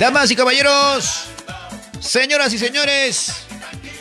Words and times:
Damas 0.00 0.30
y 0.30 0.34
caballeros, 0.34 1.26
señoras 2.00 2.54
y 2.54 2.58
señores, 2.58 3.44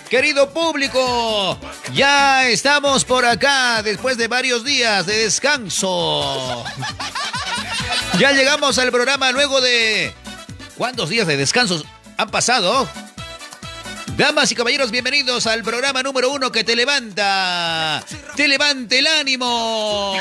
querido 0.10 0.50
público, 0.54 1.60
ya 1.94 2.48
estamos 2.48 3.04
por 3.04 3.26
acá 3.26 3.84
después 3.84 4.16
de 4.16 4.30
varios 4.30 4.64
días 4.64 5.06
de 5.06 5.18
descanso. 5.26 6.64
Ya 8.18 8.32
llegamos 8.32 8.78
al 8.78 8.94
programa 8.94 9.34
luego 9.34 9.60
de... 9.60 10.14
¿Cuántos 10.78 11.10
días 11.10 11.28
de 11.28 11.36
descanso 11.36 11.84
han 12.16 12.32
pasado? 12.32 12.88
Damas 14.16 14.54
y 14.54 14.56
caballeros, 14.56 14.92
bienvenidos 14.92 15.48
al 15.48 15.64
programa 15.64 16.02
número 16.02 16.32
uno 16.32 16.50
que 16.50 16.64
te 16.64 16.78
levanta, 16.78 18.02
te 18.38 18.48
levanta 18.48 18.96
el 18.96 19.06
ánimo. 19.06 20.16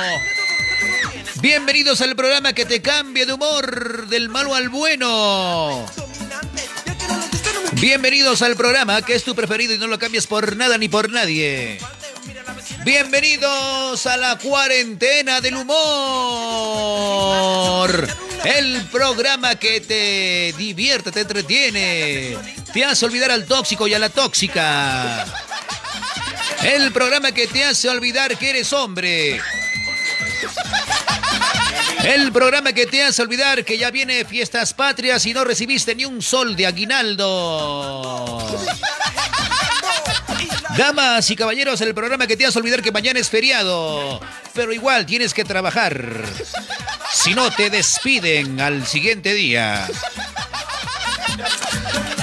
Bienvenidos 1.41 2.01
al 2.01 2.17
programa 2.17 2.53
que 2.53 2.65
te 2.67 2.83
cambia 2.83 3.25
de 3.25 3.33
humor 3.33 4.09
del 4.09 4.29
malo 4.29 4.57
al 4.57 4.69
bueno. 4.69 5.87
Bienvenidos 7.75 8.43
al 8.43 8.57
programa 8.57 9.03
que 9.03 9.15
es 9.15 9.23
tu 9.23 9.37
preferido 9.37 9.73
y 9.73 9.79
no 9.79 9.87
lo 9.87 10.01
cambias 10.01 10.27
por 10.27 10.57
nada 10.57 10.77
ni 10.79 10.89
por 10.89 11.11
nadie. 11.11 11.79
Bienvenidos 12.85 14.05
a 14.07 14.17
la 14.17 14.37
cuarentena 14.39 15.41
del 15.41 15.55
humor. 15.57 15.79
El 18.45 18.85
programa 18.87 19.55
que 19.55 19.81
te 19.81 20.53
divierte, 20.59 21.13
te 21.13 21.21
entretiene. 21.21 22.37
Te 22.73 22.85
hace 22.85 23.05
olvidar 23.07 23.31
al 23.31 23.47
tóxico 23.47 23.87
y 23.87 23.95
a 23.95 24.01
la 24.01 24.09
tóxica. 24.09 25.25
El 26.63 26.91
programa 26.93 27.31
que 27.31 27.47
te 27.47 27.65
hace 27.65 27.89
olvidar 27.89 28.37
que 28.37 28.51
eres 28.51 28.73
hombre. 28.73 29.41
El 32.09 32.33
programa 32.33 32.73
que 32.73 32.87
te 32.87 33.03
hace 33.03 33.21
olvidar 33.21 33.67
que 33.67 33.77
ya 33.77 33.91
viene 33.91 34.25
Fiestas 34.25 34.73
Patrias 34.73 35.27
y 35.27 35.35
no 35.35 35.45
recibiste 35.45 35.95
ni 35.95 36.07
un 36.07 36.23
sol 36.23 36.57
de 36.57 36.67
aguinaldo. 36.67 38.49
Damas 40.79 41.31
y 41.31 41.37
caballeros, 41.37 41.83
el 41.83 41.93
programa 41.93 42.27
que 42.27 42.35
te 42.35 42.47
hace 42.47 42.59
olvidar 42.59 42.81
que 42.81 42.93
mañana 42.93 43.21
es 43.21 43.29
feriado, 43.29 44.23
pero 44.55 44.73
igual 44.73 45.05
tienes 45.05 45.35
que 45.35 45.45
trabajar. 45.45 46.25
Si 47.13 47.35
no, 47.35 47.51
te 47.51 47.69
despiden 47.69 48.59
al 48.59 48.87
siguiente 48.87 49.35
día. 49.35 49.87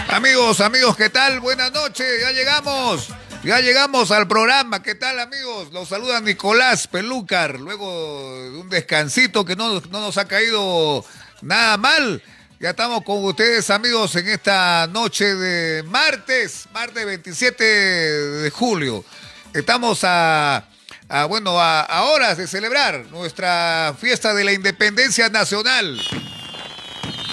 Amigos, 0.08 0.62
amigos, 0.62 0.98
¿qué 0.98 1.12
tal? 1.12 1.42
Buenas 1.42 1.72
noches, 1.72 2.08
ya 2.22 2.32
llegamos. 2.32 3.10
Ya 3.46 3.60
llegamos 3.60 4.10
al 4.10 4.28
programa. 4.28 4.82
¿Qué 4.82 4.96
tal, 4.96 5.20
amigos? 5.20 5.72
Los 5.72 5.90
saluda 5.90 6.20
Nicolás 6.20 6.88
Pelúcar. 6.88 7.60
Luego 7.60 8.42
de 8.42 8.58
un 8.58 8.70
descansito 8.70 9.46
que 9.46 9.56
no, 9.56 9.80
no 9.82 10.00
nos 10.00 10.18
ha 10.18 10.26
caído 10.28 11.06
nada 11.44 11.78
mal. 11.78 12.24
Ya 12.60 12.72
estamos 12.72 13.04
con 13.04 13.24
ustedes, 13.24 13.70
amigos, 13.70 14.16
en 14.16 14.30
esta 14.30 14.88
noche 14.88 15.36
de 15.36 15.84
martes, 15.84 16.68
martes 16.74 17.06
27 17.06 17.64
de 17.64 18.50
julio. 18.50 19.06
Estamos 19.54 20.00
a, 20.02 20.68
a 21.08 21.26
bueno, 21.26 21.60
a, 21.62 21.82
a 21.82 22.06
horas 22.06 22.38
de 22.38 22.48
celebrar 22.48 23.06
nuestra 23.12 23.96
fiesta 24.02 24.34
de 24.34 24.44
la 24.44 24.54
independencia 24.54 25.30
nacional. 25.30 26.02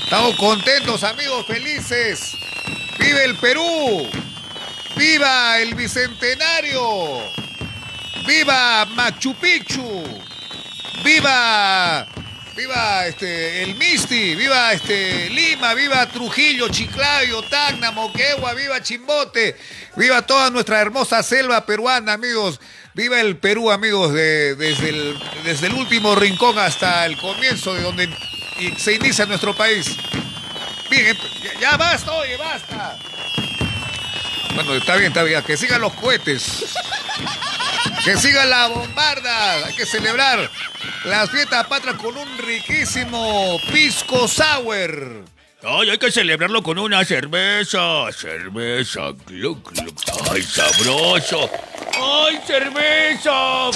Estamos 0.04 0.36
contentos, 0.36 1.04
amigos, 1.04 1.46
felices. 1.46 2.34
¡Vive 2.98 3.24
el 3.24 3.34
Perú! 3.38 4.10
¡Viva 4.96 5.58
el 5.58 5.74
Bicentenario! 5.74 7.22
¡Viva 8.26 8.84
Machu 8.86 9.34
Picchu! 9.34 10.04
¡Viva! 11.04 12.06
¡Viva 12.56 13.06
este, 13.06 13.62
el 13.62 13.74
Misti! 13.76 14.34
¡Viva 14.34 14.72
este, 14.72 15.30
Lima! 15.30 15.74
¡Viva 15.74 16.06
Trujillo, 16.06 16.68
Chiclayo, 16.68 17.42
Tacna, 17.42 17.90
Moquegua! 17.90 18.54
¡Viva 18.54 18.82
Chimbote! 18.82 19.56
¡Viva 19.96 20.22
toda 20.22 20.50
nuestra 20.50 20.80
hermosa 20.80 21.22
selva 21.22 21.64
peruana, 21.64 22.12
amigos! 22.12 22.60
¡Viva 22.94 23.20
el 23.20 23.38
Perú, 23.38 23.70
amigos! 23.70 24.12
De, 24.12 24.54
desde, 24.54 24.90
el, 24.90 25.18
desde 25.44 25.68
el 25.68 25.74
último 25.74 26.14
rincón 26.14 26.58
hasta 26.58 27.06
el 27.06 27.16
comienzo 27.16 27.74
de 27.74 27.82
donde 27.82 28.08
se 28.78 28.92
inicia 28.92 29.24
nuestro 29.24 29.54
país. 29.56 29.96
Bien, 30.90 31.16
ya, 31.42 31.58
ya 31.58 31.76
basta, 31.78 32.12
oye, 32.12 32.36
basta. 32.36 32.98
Bueno, 34.54 34.74
está 34.74 34.96
bien, 34.96 35.08
está 35.08 35.22
bien. 35.22 35.42
Que 35.42 35.56
sigan 35.56 35.80
los 35.80 35.92
cohetes. 35.94 36.74
Que 38.04 38.16
siga 38.16 38.44
la 38.44 38.68
bombarda. 38.68 39.66
Hay 39.66 39.74
que 39.74 39.86
celebrar 39.86 40.50
las 41.04 41.30
fiestas 41.30 41.66
patrias 41.66 41.96
con 41.96 42.16
un 42.16 42.38
riquísimo 42.38 43.58
pisco 43.72 44.28
sour. 44.28 45.24
Ay, 45.62 45.90
hay 45.90 45.98
que 45.98 46.10
celebrarlo 46.10 46.62
con 46.62 46.78
una 46.78 47.04
cerveza. 47.04 48.10
Cerveza. 48.12 49.12
Gluc, 49.26 49.72
gluc. 49.72 49.96
Ay, 50.32 50.42
sabroso. 50.42 51.48
Ay, 51.94 52.40
cerveza. 52.46 53.70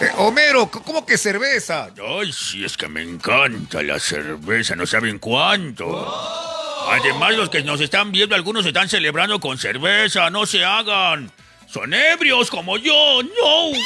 Eh, 0.00 0.10
Homero, 0.18 0.70
¿cómo 0.70 1.04
que 1.04 1.18
cerveza? 1.18 1.88
Ay, 2.20 2.32
sí, 2.32 2.64
es 2.64 2.76
que 2.76 2.86
me 2.86 3.02
encanta 3.02 3.82
la 3.82 3.98
cerveza. 3.98 4.76
No 4.76 4.86
saben 4.86 5.18
cuánto. 5.18 6.45
Además, 6.88 7.34
los 7.34 7.50
que 7.50 7.62
nos 7.62 7.80
están 7.80 8.12
viendo, 8.12 8.36
algunos 8.36 8.64
están 8.64 8.88
celebrando 8.88 9.40
con 9.40 9.58
cerveza. 9.58 10.30
No 10.30 10.46
se 10.46 10.64
hagan. 10.64 11.32
Son 11.68 11.92
ebrios 11.92 12.48
como 12.48 12.78
yo. 12.78 13.22
No. 13.22 13.72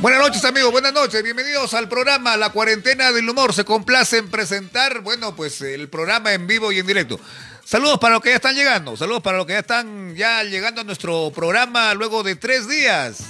Buenas 0.00 0.20
noches, 0.20 0.44
amigos. 0.44 0.72
Buenas 0.72 0.92
noches. 0.92 1.22
Bienvenidos 1.22 1.72
al 1.72 1.88
programa 1.88 2.36
La 2.36 2.50
Cuarentena 2.50 3.12
del 3.12 3.28
Humor. 3.28 3.54
Se 3.54 3.64
complace 3.64 4.18
en 4.18 4.28
presentar, 4.28 5.00
bueno, 5.00 5.36
pues 5.36 5.62
el 5.62 5.88
programa 5.88 6.32
en 6.32 6.46
vivo 6.48 6.72
y 6.72 6.80
en 6.80 6.86
directo. 6.86 7.20
Saludos 7.64 7.98
para 7.98 8.14
los 8.14 8.22
que 8.22 8.30
ya 8.30 8.36
están 8.36 8.56
llegando. 8.56 8.96
Saludos 8.96 9.22
para 9.22 9.38
los 9.38 9.46
que 9.46 9.54
ya 9.54 9.60
están 9.60 10.14
ya 10.16 10.42
llegando 10.42 10.80
a 10.80 10.84
nuestro 10.84 11.32
programa 11.34 11.94
luego 11.94 12.22
de 12.24 12.34
tres 12.36 12.68
días. 12.68 13.24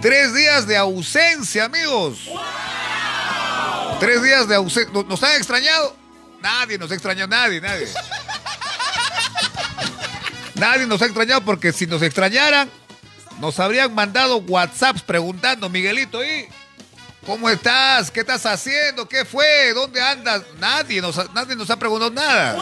Tres 0.00 0.34
días 0.34 0.66
de 0.66 0.78
ausencia, 0.78 1.66
amigos. 1.66 2.28
Tres 4.02 4.20
días 4.20 4.48
de 4.48 4.56
ausencia. 4.56 4.92
¿Nos, 4.92 5.06
¿Nos 5.06 5.22
han 5.22 5.36
extrañado? 5.36 5.96
Nadie 6.42 6.76
nos 6.76 6.90
ha 6.90 6.94
extrañado, 6.94 7.28
nadie, 7.28 7.60
nadie. 7.60 7.86
Nadie 10.56 10.86
nos 10.86 11.00
ha 11.02 11.04
extrañado 11.04 11.44
porque 11.44 11.72
si 11.72 11.86
nos 11.86 12.02
extrañaran, 12.02 12.68
nos 13.38 13.60
habrían 13.60 13.94
mandado 13.94 14.38
WhatsApps 14.38 15.02
preguntando, 15.02 15.68
Miguelito, 15.68 16.24
¿y 16.24 16.48
cómo 17.24 17.48
estás? 17.48 18.10
¿Qué 18.10 18.20
estás 18.20 18.44
haciendo? 18.44 19.08
¿Qué 19.08 19.24
fue? 19.24 19.72
¿Dónde 19.72 20.02
andas? 20.02 20.42
Nadie 20.58 21.00
nos 21.00 21.16
ha, 21.18 21.26
nadie 21.32 21.54
nos 21.54 21.70
ha 21.70 21.76
preguntado 21.76 22.10
nada. 22.10 22.56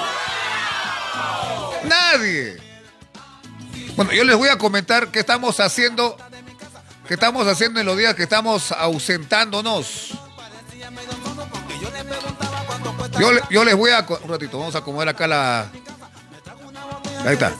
Nadie. 1.85 2.59
Bueno, 3.97 4.13
yo 4.13 4.25
les 4.25 4.37
voy 4.37 4.51
a 4.51 4.59
comentar 4.59 5.11
qué 5.11 5.21
estamos 5.21 5.59
haciendo, 5.59 6.19
qué 7.09 7.15
estamos 7.15 7.47
haciendo 7.47 7.81
en 7.81 7.87
los 7.87 7.97
días 7.97 8.15
que 8.15 8.25
estamos 8.25 8.73
ausentándonos. 8.73 10.19
Yo, 13.21 13.33
le- 13.33 13.43
yo 13.51 13.65
les 13.65 13.77
voy 13.77 13.91
a... 13.91 14.01
Un 14.23 14.29
ratito, 14.31 14.59
vamos 14.59 14.75
a 14.75 14.79
acomodar 14.79 15.09
acá 15.11 15.27
la... 15.27 15.71
Ahí 17.27 17.35
está. 17.35 17.53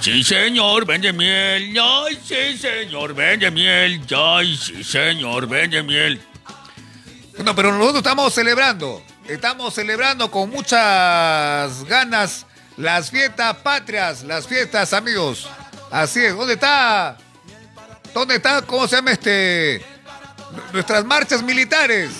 Sí, 0.00 0.22
señor, 0.22 0.84
vende 0.84 1.12
miel. 1.12 1.74
Ay, 1.80 2.20
sí, 2.22 2.58
señor, 2.58 3.14
vende 3.14 3.50
miel. 3.50 4.02
Ay, 4.14 4.56
sí, 4.56 4.84
señor, 4.84 5.46
vende 5.48 5.82
miel. 5.82 6.20
No, 7.42 7.54
pero 7.54 7.72
nosotros 7.72 7.98
estamos 7.98 8.34
celebrando. 8.34 9.02
Estamos 9.26 9.72
celebrando 9.74 10.30
con 10.30 10.50
muchas 10.50 11.82
ganas 11.84 12.44
las 12.76 13.10
fiestas 13.10 13.56
patrias, 13.56 14.22
las 14.24 14.46
fiestas, 14.46 14.92
amigos. 14.92 15.48
Así 15.90 16.22
es. 16.22 16.36
¿Dónde 16.36 16.54
está? 16.54 17.16
¿Dónde 18.14 18.36
está? 18.36 18.62
¿Cómo 18.62 18.86
se 18.86 18.94
llama 18.94 19.10
este? 19.10 19.84
Nuestras 20.72 21.04
marchas 21.04 21.42
militares. 21.42 22.12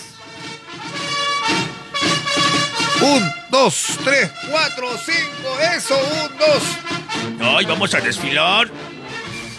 Un, 3.01 3.33
dos, 3.49 3.99
tres, 4.03 4.29
cuatro, 4.51 4.99
cinco. 4.99 5.61
Eso, 5.77 5.97
un, 5.97 6.37
dos. 6.37 7.57
Ay, 7.57 7.65
vamos 7.67 7.95
a 7.95 8.01
desfilar. 8.01 8.69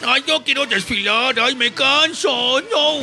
Ay, 0.06 0.26
no 0.28 0.44
quiero 0.44 0.66
desfilar. 0.66 1.40
Ay, 1.40 1.56
me 1.56 1.74
canso. 1.74 2.62
No. 2.62 3.00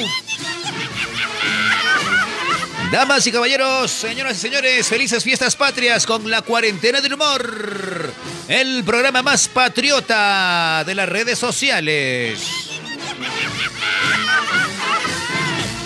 Damas 2.93 3.27
y 3.27 3.33
caballeros, 3.33 3.91
señoras 3.91 4.37
y 4.37 4.41
señores, 4.41 4.87
felices 4.87 5.25
fiestas 5.25 5.57
patrias 5.57 6.05
con 6.05 6.31
la 6.31 6.43
cuarentena 6.43 7.01
del 7.01 7.15
humor. 7.15 8.13
El 8.49 8.85
programa 8.85 9.23
más 9.23 9.49
patriota 9.49 10.85
de 10.85 10.95
las 10.95 11.09
redes 11.09 11.39
sociales. 11.39 12.82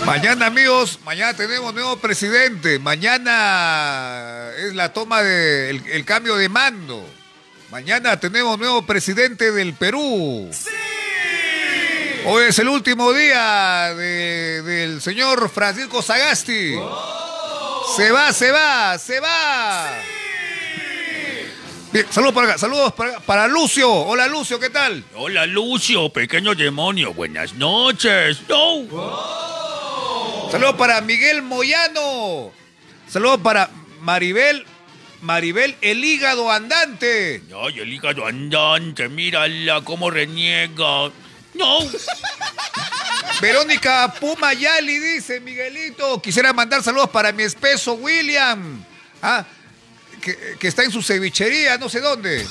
Mañana, 0.05 0.45
amigos, 0.45 0.99
mañana 1.03 1.35
tenemos 1.35 1.73
nuevo 1.73 1.97
presidente. 1.97 2.79
Mañana 2.79 4.51
es 4.57 4.73
la 4.73 4.93
toma 4.93 5.21
de 5.21 5.69
el, 5.69 6.05
cambio 6.05 6.37
de 6.37 6.47
mando. 6.47 7.05
Mañana 7.71 8.17
tenemos 8.17 8.57
nuevo 8.57 8.85
presidente 8.85 9.51
del 9.51 9.73
Perú. 9.73 10.49
¡Sí! 10.53 10.69
Hoy 12.25 12.45
es 12.45 12.59
el 12.59 12.69
último 12.69 13.11
día 13.11 13.93
del 13.95 15.01
señor 15.01 15.49
Francisco 15.49 16.01
Sagasti. 16.01 16.75
Se 17.95 18.11
va, 18.11 18.31
se 18.31 18.51
va, 18.51 18.97
se 18.97 19.19
va. 19.19 20.16
Bien, 21.97 22.05
saludos 22.11 22.35
para 22.35 22.57
saludos 22.59 22.93
para, 23.25 23.47
Lucio. 23.47 23.91
Hola 23.91 24.27
Lucio, 24.27 24.59
¿qué 24.59 24.69
tal? 24.69 25.03
Hola 25.15 25.47
Lucio, 25.47 26.09
pequeño 26.09 26.53
demonio, 26.53 27.11
buenas 27.11 27.55
noches. 27.55 28.37
Saludos 30.51 30.75
para 30.77 31.01
Miguel 31.01 31.41
Moyano. 31.41 32.51
Saludos 33.07 33.39
para 33.41 33.71
Maribel 34.01 34.63
Maribel, 35.21 35.75
el 35.81 36.05
hígado 36.05 36.51
andante. 36.51 37.41
Ay, 37.63 37.79
el 37.79 37.91
hígado 37.91 38.27
andante, 38.27 39.09
mírala 39.09 39.81
cómo 39.81 40.11
reniega. 40.11 41.09
No. 41.55 41.79
Verónica 43.41 44.13
Pumayali 44.19 44.99
dice, 44.99 45.39
Miguelito, 45.39 46.21
quisiera 46.21 46.53
mandar 46.53 46.83
saludos 46.83 47.09
para 47.09 47.31
mi 47.31 47.41
espeso 47.41 47.93
William. 47.93 48.85
Ah, 49.19 49.43
que, 50.21 50.67
está 50.67 50.83
en 50.83 50.91
su 50.91 51.01
cevichería, 51.01 51.77
no 51.77 51.89
sé 51.89 51.99
dónde. 51.99 52.45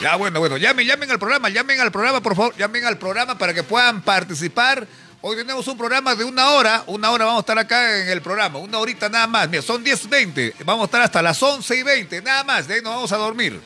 Ya, 0.00 0.16
bueno, 0.16 0.40
bueno, 0.40 0.56
llamen, 0.56 0.84
llamen 0.84 1.10
al 1.12 1.18
programa, 1.20 1.48
llamen 1.48 1.80
al 1.80 1.92
programa, 1.92 2.20
por 2.20 2.34
favor, 2.34 2.56
llamen 2.56 2.84
al 2.84 2.98
programa 2.98 3.38
para 3.38 3.54
que 3.54 3.62
puedan 3.62 4.02
participar 4.02 4.86
Hoy 5.24 5.36
tenemos 5.36 5.68
un 5.68 5.78
programa 5.78 6.16
de 6.16 6.24
una 6.24 6.50
hora, 6.50 6.82
una 6.88 7.12
hora 7.12 7.26
vamos 7.26 7.38
a 7.38 7.42
estar 7.42 7.56
acá 7.56 8.00
en 8.00 8.08
el 8.08 8.20
programa, 8.20 8.58
una 8.58 8.78
horita 8.78 9.08
nada 9.08 9.28
más. 9.28 9.48
Mira, 9.48 9.62
son 9.62 9.84
10, 9.84 10.08
20, 10.08 10.54
vamos 10.64 10.82
a 10.82 10.86
estar 10.86 11.00
hasta 11.00 11.22
las 11.22 11.40
11 11.40 11.76
y 11.76 11.82
20, 11.84 12.22
nada 12.22 12.42
más, 12.42 12.66
de 12.66 12.74
ahí 12.74 12.80
nos 12.82 12.92
vamos 12.92 13.12
a 13.12 13.18
dormir. 13.18 13.60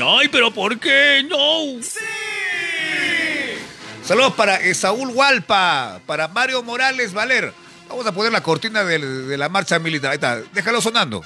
Ay, 0.00 0.28
pero 0.28 0.50
¿por 0.50 0.80
qué? 0.80 1.26
No. 1.28 1.82
¡Sí! 1.82 1.98
Saludos 4.02 4.32
para 4.32 4.58
Saúl 4.72 5.10
Hualpa, 5.10 6.00
para 6.06 6.28
Mario 6.28 6.62
Morales 6.62 7.12
Valer. 7.12 7.52
Vamos 7.92 8.06
a 8.06 8.12
poner 8.12 8.32
la 8.32 8.42
cortina 8.42 8.84
de, 8.84 9.36
la 9.36 9.50
marcha 9.50 9.78
militar. 9.78 10.12
Ahí 10.12 10.14
está, 10.14 10.40
déjalo 10.54 10.80
sonando. 10.80 11.22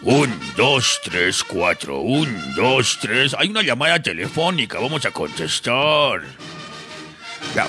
Un, 0.00 0.40
dos, 0.56 0.98
tres, 1.04 1.44
cuatro. 1.44 2.00
Un, 2.00 2.54
dos, 2.54 2.98
tres. 2.98 3.36
Hay 3.38 3.50
una 3.50 3.60
llamada 3.60 4.02
telefónica. 4.02 4.78
Vamos 4.80 5.04
a 5.04 5.10
contestar 5.10 6.22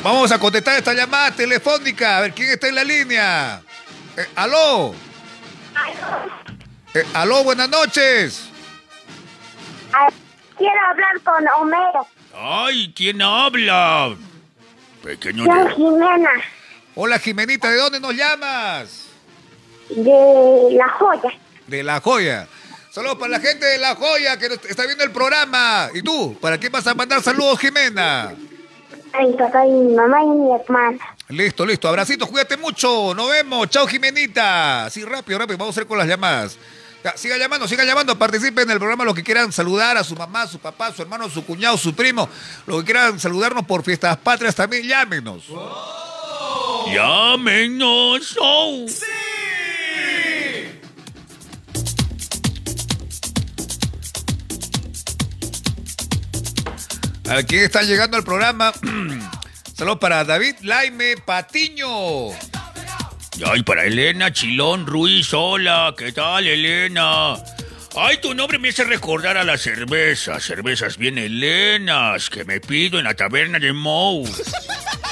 vamos 0.01 0.31
a 0.31 0.39
contestar 0.39 0.77
esta 0.77 0.93
llamada 0.93 1.31
telefónica. 1.31 2.17
A 2.17 2.21
ver, 2.21 2.33
¿quién 2.33 2.51
está 2.51 2.69
en 2.69 2.75
la 2.75 2.83
línea? 2.83 3.61
Eh, 4.15 4.25
¿Aló? 4.35 4.95
Eh, 6.93 7.05
¿Aló? 7.13 7.43
Buenas 7.43 7.69
noches. 7.69 8.49
Quiero 10.57 10.79
hablar 10.89 11.19
con 11.21 11.45
Homero. 11.59 12.07
Ay, 12.33 12.93
¿quién 12.95 13.21
habla? 13.21 14.15
Pequeño. 15.03 15.43
Jimena. 15.75 16.29
Hola, 16.95 17.17
Jimenita, 17.17 17.71
¿de 17.71 17.77
dónde 17.77 17.99
nos 17.99 18.13
llamas? 18.13 19.05
De 19.89 20.67
La 20.73 20.89
Joya. 20.89 21.33
De 21.65 21.83
La 21.83 21.99
Joya. 21.99 22.47
Saludos 22.91 23.17
para 23.17 23.31
la 23.31 23.39
gente 23.39 23.65
de 23.65 23.79
La 23.79 23.95
Joya 23.95 24.37
que 24.37 24.45
está 24.69 24.85
viendo 24.85 25.03
el 25.03 25.11
programa. 25.11 25.89
¿Y 25.95 26.03
tú? 26.03 26.37
¿Para 26.39 26.59
quién 26.59 26.71
vas 26.71 26.85
a 26.85 26.93
mandar 26.93 27.23
saludos, 27.23 27.57
Jimena? 27.59 28.35
mi 29.19 29.33
papá 29.33 29.65
y 29.65 29.71
mi 29.71 29.93
mamá 29.93 30.21
y 30.21 30.27
mi 30.27 30.53
hermana. 30.53 30.99
Listo, 31.29 31.65
listo. 31.65 31.87
Abracitos, 31.87 32.29
cuídate 32.29 32.57
mucho. 32.57 33.15
Nos 33.15 33.29
vemos. 33.29 33.69
Chao, 33.69 33.87
Jimenita. 33.87 34.87
Sí, 34.91 35.03
rápido, 35.03 35.39
rápido. 35.39 35.57
Vamos 35.57 35.75
a 35.75 35.79
hacer 35.79 35.87
con 35.87 35.97
las 35.97 36.07
llamadas. 36.07 36.57
siga 37.15 37.37
llamando, 37.37 37.67
siga 37.67 37.83
llamando, 37.83 38.17
participen 38.19 38.65
en 38.65 38.71
el 38.71 38.77
programa 38.77 39.03
los 39.03 39.15
que 39.15 39.23
quieran 39.23 39.51
saludar 39.51 39.97
a 39.97 40.03
su 40.03 40.15
mamá, 40.15 40.45
su 40.45 40.59
papá, 40.59 40.93
su 40.93 41.01
hermano, 41.01 41.27
su 41.27 41.43
cuñado, 41.43 41.75
su 41.75 41.95
primo, 41.95 42.29
los 42.67 42.79
que 42.79 42.85
quieran 42.85 43.19
saludarnos 43.19 43.65
por 43.65 43.83
fiestas 43.83 44.15
patrias 44.17 44.53
también, 44.53 44.83
llámenos. 44.83 45.45
Llámenos. 46.91 48.37
Oh. 48.39 48.85
Sí. 48.87 49.05
Aquí 57.29 57.55
está 57.55 57.81
llegando 57.83 58.17
al 58.17 58.23
programa. 58.23 58.73
Saludos 59.75 59.99
para 59.99 60.23
David 60.23 60.55
Laime 60.61 61.15
Patiño. 61.17 62.29
Ay, 63.45 63.63
para 63.63 63.85
Elena 63.85 64.31
Chilón 64.31 64.85
Ruiz. 64.85 65.33
Hola, 65.33 65.95
¿qué 65.97 66.11
tal, 66.11 66.45
Elena? 66.45 67.35
Ay, 67.95 68.17
tu 68.21 68.33
nombre 68.33 68.59
me 68.59 68.69
hace 68.69 68.83
recordar 68.83 69.37
a 69.37 69.43
la 69.43 69.57
cerveza. 69.57 70.39
Cervezas 70.39 70.97
bien 70.97 71.17
helenas 71.17 72.29
que 72.29 72.43
me 72.45 72.59
pido 72.59 72.99
en 72.99 73.05
la 73.05 73.15
taberna 73.15 73.57
de 73.57 73.73
Mou. 73.73 74.27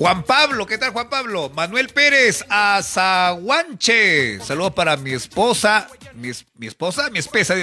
Juan 0.00 0.22
Pablo, 0.22 0.66
¿qué 0.66 0.78
tal 0.78 0.94
Juan 0.94 1.10
Pablo? 1.10 1.52
Manuel 1.54 1.90
Pérez 1.90 2.42
Azaguanche. 2.48 4.40
Saludos 4.40 4.72
para 4.72 4.96
mi 4.96 5.12
esposa. 5.12 5.86
Mi, 6.14 6.30
mi 6.56 6.68
esposa, 6.68 7.10
mi 7.10 7.18
espesa. 7.18 7.54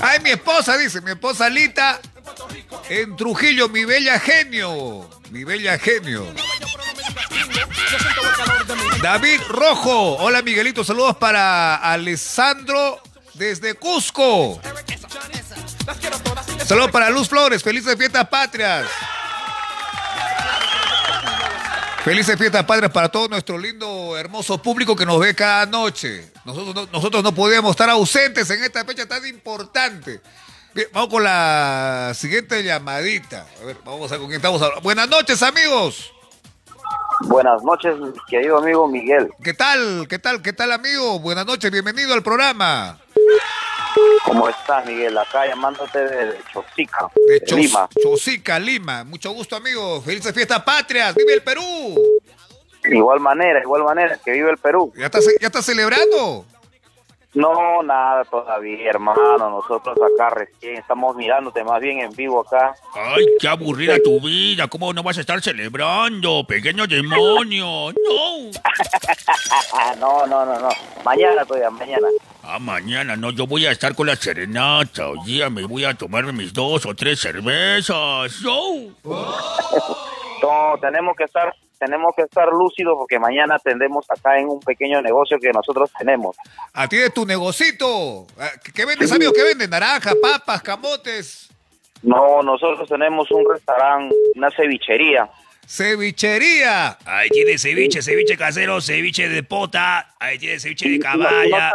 Ay, 0.00 0.20
mi 0.20 0.30
esposa, 0.30 0.78
dice, 0.78 1.00
mi 1.00 1.10
esposa 1.10 1.48
Lita 1.48 2.00
en 2.88 3.16
Trujillo, 3.16 3.68
mi 3.68 3.84
bella 3.84 4.20
genio. 4.20 5.10
Mi 5.32 5.42
bella 5.42 5.76
genio. 5.76 6.24
David 9.02 9.40
Rojo. 9.48 10.18
Hola, 10.18 10.40
Miguelito. 10.40 10.84
Saludos 10.84 11.16
para 11.16 11.74
Alessandro 11.74 13.00
desde 13.34 13.74
Cusco. 13.74 14.60
Saludos 16.64 16.92
para 16.92 17.10
Luz 17.10 17.28
Flores. 17.28 17.64
Felices 17.64 17.96
fiestas 17.96 18.28
patrias. 18.28 18.86
Felices 22.06 22.38
fiestas 22.38 22.64
patrias 22.64 22.92
para 22.92 23.08
todo 23.08 23.26
nuestro 23.26 23.58
lindo, 23.58 24.16
hermoso 24.16 24.62
público 24.62 24.94
que 24.94 25.04
nos 25.04 25.18
ve 25.18 25.34
cada 25.34 25.66
noche. 25.66 26.30
Nosotros 26.44 26.72
no, 26.72 26.86
nosotros 26.92 27.20
no 27.20 27.34
podíamos 27.34 27.72
estar 27.72 27.90
ausentes 27.90 28.48
en 28.48 28.62
esta 28.62 28.84
fecha 28.84 29.08
tan 29.08 29.26
importante. 29.26 30.20
Bien, 30.72 30.86
vamos 30.92 31.08
con 31.08 31.24
la 31.24 32.12
siguiente 32.14 32.62
llamadita. 32.62 33.44
A 33.60 33.64
ver, 33.64 33.78
vamos 33.84 34.08
a 34.08 34.14
ver 34.14 34.20
con 34.20 34.28
quién 34.28 34.36
estamos 34.36 34.62
hablando. 34.62 34.82
Buenas 34.82 35.08
noches, 35.08 35.42
amigos. 35.42 36.12
Buenas 37.22 37.60
noches, 37.64 37.96
querido 38.28 38.58
amigo 38.58 38.86
Miguel. 38.86 39.28
¿Qué 39.42 39.54
tal? 39.54 40.06
¿Qué 40.08 40.20
tal? 40.20 40.42
¿Qué 40.42 40.52
tal, 40.52 40.70
amigo? 40.70 41.18
Buenas 41.18 41.44
noches, 41.44 41.72
bienvenido 41.72 42.14
al 42.14 42.22
programa. 42.22 43.00
¿Cómo 44.24 44.48
estás, 44.48 44.84
Miguel? 44.86 45.16
Acá 45.16 45.46
llamándote 45.46 45.98
de 45.98 46.38
Chosica, 46.52 47.08
de, 47.26 47.56
Lima. 47.56 47.88
Chosica, 48.02 48.58
Lima. 48.58 49.04
Mucho 49.04 49.30
gusto, 49.32 49.56
amigo. 49.56 50.00
Felices 50.02 50.32
fiestas 50.34 50.62
patrias. 50.62 51.14
¡Vive 51.14 51.34
el 51.34 51.42
Perú! 51.42 51.62
Igual 52.84 53.20
manera, 53.20 53.60
igual 53.60 53.84
manera, 53.84 54.18
que 54.24 54.32
vive 54.32 54.50
el 54.50 54.58
Perú. 54.58 54.92
¿Ya 54.96 55.06
estás 55.06 55.24
ya 55.40 55.46
está 55.46 55.62
celebrando? 55.62 56.44
No, 57.36 57.82
nada 57.82 58.24
todavía, 58.24 58.88
hermano. 58.88 59.50
Nosotros 59.50 59.98
acá 60.00 60.30
recién 60.30 60.76
estamos 60.76 61.14
mirándote 61.16 61.62
más 61.64 61.82
bien 61.82 62.00
en 62.00 62.10
vivo 62.12 62.40
acá. 62.40 62.74
Ay, 62.94 63.26
qué 63.38 63.46
aburrida 63.46 63.98
tu 64.02 64.18
vida. 64.20 64.68
¿Cómo 64.68 64.94
no 64.94 65.02
vas 65.02 65.18
a 65.18 65.20
estar 65.20 65.42
celebrando, 65.42 66.46
pequeño 66.48 66.86
demonio? 66.86 67.92
No. 67.92 68.50
no, 70.00 70.26
no, 70.26 70.46
no, 70.46 70.58
no. 70.60 70.68
Mañana 71.04 71.44
todavía, 71.44 71.68
mañana. 71.68 72.08
Ah, 72.48 72.60
mañana 72.60 73.16
no, 73.16 73.32
yo 73.32 73.44
voy 73.44 73.66
a 73.66 73.72
estar 73.72 73.92
con 73.96 74.06
la 74.06 74.14
serenata. 74.14 75.08
Hoy 75.08 75.18
día 75.26 75.50
me 75.50 75.64
voy 75.64 75.84
a 75.84 75.94
tomar 75.94 76.32
mis 76.32 76.52
dos 76.52 76.86
o 76.86 76.94
tres 76.94 77.18
cervezas. 77.18 78.40
No. 78.40 78.94
no, 79.02 80.78
tenemos 80.80 81.16
que 81.16 81.24
estar, 81.24 81.52
tenemos 81.80 82.14
que 82.14 82.22
estar 82.22 82.46
lúcidos 82.50 82.94
porque 82.98 83.18
mañana 83.18 83.58
tendemos 83.58 84.08
acá 84.08 84.38
en 84.38 84.48
un 84.48 84.60
pequeño 84.60 85.02
negocio 85.02 85.40
que 85.40 85.50
nosotros 85.50 85.90
tenemos. 85.98 86.36
¿A 86.72 86.86
ti 86.86 86.98
es 86.98 87.12
tu 87.12 87.26
negocito? 87.26 88.28
Ah, 88.38 88.50
¿Qué 88.72 88.86
vendes, 88.86 89.10
amigo? 89.10 89.32
¿Qué 89.32 89.42
venden? 89.42 89.68
Naranja, 89.68 90.12
papas, 90.22 90.62
camotes. 90.62 91.50
No, 92.04 92.42
nosotros 92.44 92.88
tenemos 92.88 93.28
un 93.32 93.44
restaurante, 93.50 94.14
una 94.36 94.52
cevichería. 94.52 95.28
Cevichería. 95.66 96.96
Ahí 97.04 97.28
tiene 97.30 97.58
ceviche, 97.58 98.02
ceviche 98.02 98.36
casero, 98.36 98.80
ceviche 98.80 99.28
de 99.28 99.42
pota, 99.42 100.14
ahí 100.20 100.38
tiene 100.38 100.60
ceviche 100.60 100.88
de 100.88 101.00
caballa. 101.00 101.74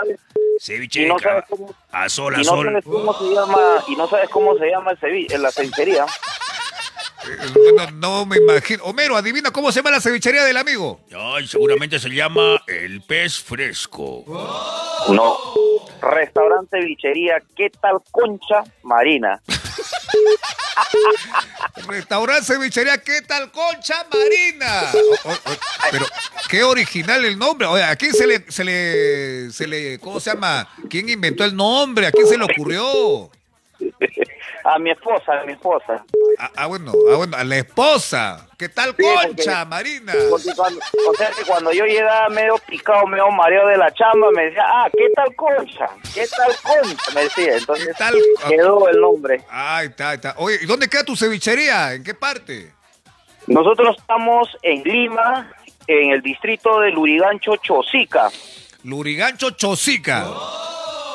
Ceviche 0.61 1.07
no 1.07 1.17
sabes 1.17 1.43
cómo, 1.49 1.73
a 1.91 2.07
sol, 2.07 2.35
a 2.35 2.37
y 2.39 2.43
no 2.43 2.51
sol. 2.51 2.65
Sabes 2.67 2.85
cómo 2.85 3.17
se 3.17 3.33
llama, 3.33 3.83
y 3.87 3.95
no 3.95 4.07
sabes 4.07 4.29
cómo 4.29 4.55
se 4.59 4.69
llama 4.69 4.91
el 4.91 4.97
ceviche, 4.99 5.37
la 5.39 5.51
cevichería. 5.51 6.05
Eh, 7.25 7.87
no 7.93 8.27
me 8.27 8.37
imagino. 8.37 8.83
Homero, 8.83 9.17
adivina 9.17 9.49
cómo 9.49 9.71
se 9.71 9.79
llama 9.79 9.89
la 9.89 10.01
cevichería 10.01 10.43
del 10.43 10.57
amigo. 10.57 11.01
Ay, 11.15 11.47
seguramente 11.47 11.97
se 11.97 12.09
llama 12.09 12.61
El 12.67 13.01
Pez 13.01 13.39
Fresco. 13.39 14.23
No. 15.09 15.37
Restaurante 16.01 16.79
cevichería, 16.79 17.41
¿qué 17.55 17.69
tal 17.69 18.01
concha 18.11 18.63
marina? 18.83 19.41
Restaurante 21.87 22.43
cevichería, 22.43 22.97
¿qué 22.97 23.21
tal 23.21 23.51
concha 23.51 24.05
marina? 24.11 24.91
pero, 25.91 26.05
qué 26.49 26.63
original 26.63 27.23
el 27.25 27.37
nombre. 27.37 27.67
Oye, 27.67 27.83
¿a 27.83 27.95
quién 27.95 28.13
se 28.13 28.25
le, 28.25 28.51
se 28.51 28.63
le, 28.63 29.51
se 29.51 29.67
le, 29.67 29.99
¿cómo 29.99 30.19
se 30.19 30.31
llama? 30.31 30.67
¿Quién 30.89 31.09
inventó 31.09 31.43
el 31.45 31.55
nombre? 31.55 32.07
¿A 32.07 32.11
quién 32.11 32.27
se 32.27 32.37
le 32.37 32.45
ocurrió? 32.45 33.29
A 34.63 34.77
mi 34.77 34.91
esposa, 34.91 35.41
a 35.41 35.43
mi 35.45 35.53
esposa. 35.53 36.05
Ah, 36.37 36.51
ah, 36.55 36.65
bueno, 36.67 36.91
ah, 37.11 37.15
bueno, 37.17 37.35
a 37.35 37.43
la 37.43 37.57
esposa. 37.57 38.47
¿Qué 38.59 38.69
tal, 38.69 38.95
Sí, 38.95 39.03
concha, 39.03 39.25
porque- 39.25 39.65
Marina? 39.65 40.13
Porque 40.29 40.51
cuando, 40.55 40.79
o 41.09 41.13
sea 41.15 41.31
que 41.31 41.43
cuando 41.45 41.71
yo 41.73 41.83
llegaba 41.85 42.29
medio 42.29 42.55
picado, 42.67 43.07
medio 43.07 43.31
mareo 43.31 43.67
de 43.67 43.77
la 43.77 43.91
chamba, 43.91 44.27
me 44.35 44.45
decía, 44.45 44.63
ah, 44.63 44.87
¿qué 44.95 45.09
tal 45.15 45.35
concha? 45.35 45.89
¿Qué 46.13 46.27
tal 46.27 46.51
concha? 46.61 47.11
Me 47.15 47.23
decía, 47.23 47.57
entonces 47.57 47.87
¿Qué 47.87 47.93
tal? 47.95 48.15
quedó 48.49 48.87
el 48.87 49.01
nombre. 49.01 49.43
Ahí 49.49 49.87
está, 49.87 50.09
ahí 50.09 50.15
está. 50.17 50.35
Oye, 50.37 50.59
¿y 50.61 50.65
dónde 50.67 50.87
queda 50.87 51.03
tu 51.03 51.15
cevichería? 51.15 51.93
¿En 51.93 52.03
qué 52.03 52.13
parte? 52.13 52.71
Nosotros 53.47 53.97
estamos 53.99 54.47
en 54.61 54.83
Lima, 54.83 55.51
en 55.87 56.11
el 56.11 56.21
distrito 56.21 56.79
de 56.81 56.91
Lurigancho, 56.91 57.55
Chosica. 57.55 58.29
Lurigancho 58.83 59.49
Chosica. 59.51 60.27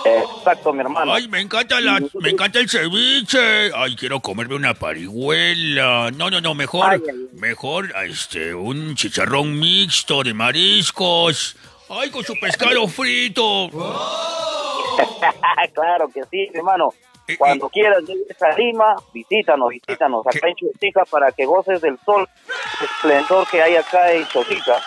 Exacto, 0.07 0.73
mi 0.73 0.81
hermano. 0.81 1.13
Ay, 1.15 1.27
me 1.29 1.41
encanta 1.41 1.81
la, 1.81 2.01
me 2.21 2.31
encanta 2.31 2.59
el 2.61 2.69
ceviche. 2.69 3.73
Ay, 3.75 3.97
quiero 3.97 4.21
comerme 4.21 4.55
una 4.55 4.75
parihuela. 4.75 6.11
No, 6.13 6.31
no, 6.31 6.41
no, 6.41 6.55
mejor, 6.55 6.91
Ay, 6.91 7.01
ay, 7.09 7.15
ay. 7.33 7.39
mejor, 7.41 7.93
este, 8.05 8.55
un 8.55 8.95
chicharrón 8.95 9.59
mixto 9.59 10.23
de 10.23 10.35
mariscos. 10.35 11.57
Ay, 11.89 12.11
con 12.11 12.25
su 12.25 12.35
pescado 12.41 12.87
frito. 12.99 13.69
claro 15.75 16.09
que 16.09 16.23
sí, 16.31 16.49
mi 16.53 16.59
hermano. 16.59 16.91
Eh, 17.29 17.37
Cuando 17.37 17.69
quieras 17.69 18.03
llegues 18.07 18.41
a 18.41 18.57
Lima, 18.57 18.95
visítanos, 19.13 19.71
visítanos 19.71 20.25
acá 20.29 20.47
en 20.49 20.55
Chosica 20.55 21.05
para 21.11 21.33
que 21.33 21.45
goces 21.45 21.81
del 21.81 21.99
sol 22.05 22.29
esplendor 22.81 23.49
que 23.49 23.61
hay 23.61 23.75
acá 23.75 24.13
en 24.13 24.25
Chosica. 24.29 24.81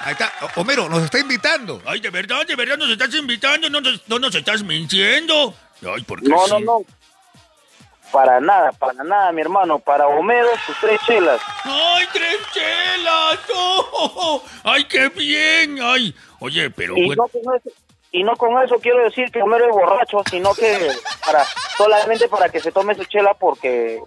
Ahí 0.00 0.12
está. 0.12 0.32
Homero, 0.56 0.88
nos 0.88 1.02
está 1.04 1.18
invitando. 1.18 1.80
Ay, 1.86 2.00
de 2.00 2.10
verdad, 2.10 2.46
de 2.46 2.54
verdad 2.56 2.76
nos 2.76 2.90
estás 2.90 3.14
invitando, 3.14 3.68
no 3.70 3.80
nos, 3.80 4.06
no 4.08 4.18
nos 4.18 4.34
estás 4.34 4.62
mintiendo. 4.62 5.54
Ay, 5.82 6.02
porque 6.06 6.28
No, 6.28 6.44
sí. 6.46 6.50
no, 6.52 6.60
no. 6.60 6.78
Para 8.12 8.38
nada, 8.40 8.70
para 8.72 9.02
nada, 9.02 9.32
mi 9.32 9.40
hermano. 9.40 9.78
Para 9.80 10.06
Homero, 10.06 10.48
sus 10.64 10.76
tres 10.80 11.00
chelas. 11.06 11.40
¡Ay, 11.64 12.06
tres 12.12 12.38
chelas! 12.52 13.38
¡Oh! 13.54 14.42
¡Ay, 14.64 14.84
qué 14.84 15.08
bien! 15.08 15.78
¡Ay! 15.82 16.14
Oye, 16.38 16.70
pero 16.70 16.96
Y 16.96 17.06
bueno. 17.06 17.24
no, 17.24 17.40
con 17.42 17.56
eso, 17.56 17.70
y 18.12 18.22
no 18.22 18.36
con 18.36 18.62
eso 18.62 18.76
quiero 18.80 19.02
decir 19.02 19.30
que 19.32 19.42
Homero 19.42 19.66
es 19.66 19.72
borracho, 19.72 20.22
sino 20.30 20.54
que 20.54 20.88
para 21.24 21.44
solamente 21.76 22.28
para 22.28 22.48
que 22.48 22.60
se 22.60 22.70
tome 22.70 22.94
su 22.94 23.04
chela 23.06 23.34
porque 23.34 24.00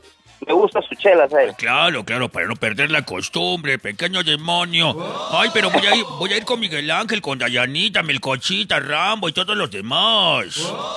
le 0.46 0.54
gusta 0.54 0.82
su 0.82 0.96
chela, 0.96 1.28
¿sabes? 1.30 1.56
Claro, 1.58 2.04
claro, 2.04 2.30
para 2.30 2.48
no 2.48 2.56
perder 2.56 2.92
la 2.92 3.04
costumbre, 3.04 3.78
pequeño 3.78 4.24
demonio. 4.24 4.96
Ay, 5.32 5.50
pero 5.54 5.70
voy 5.70 5.86
a 5.86 5.96
ir, 5.96 6.04
voy 6.18 6.34
a 6.34 6.38
ir 6.38 6.46
con 6.46 6.60
Miguel 6.60 6.90
Ángel, 6.92 7.22
con 7.22 7.38
Dayanita, 7.38 8.04
Melcochita, 8.04 8.80
Rambo 8.80 9.30
y 9.30 9.34
todos 9.34 9.56
los 9.58 9.70
demás. 9.70 10.46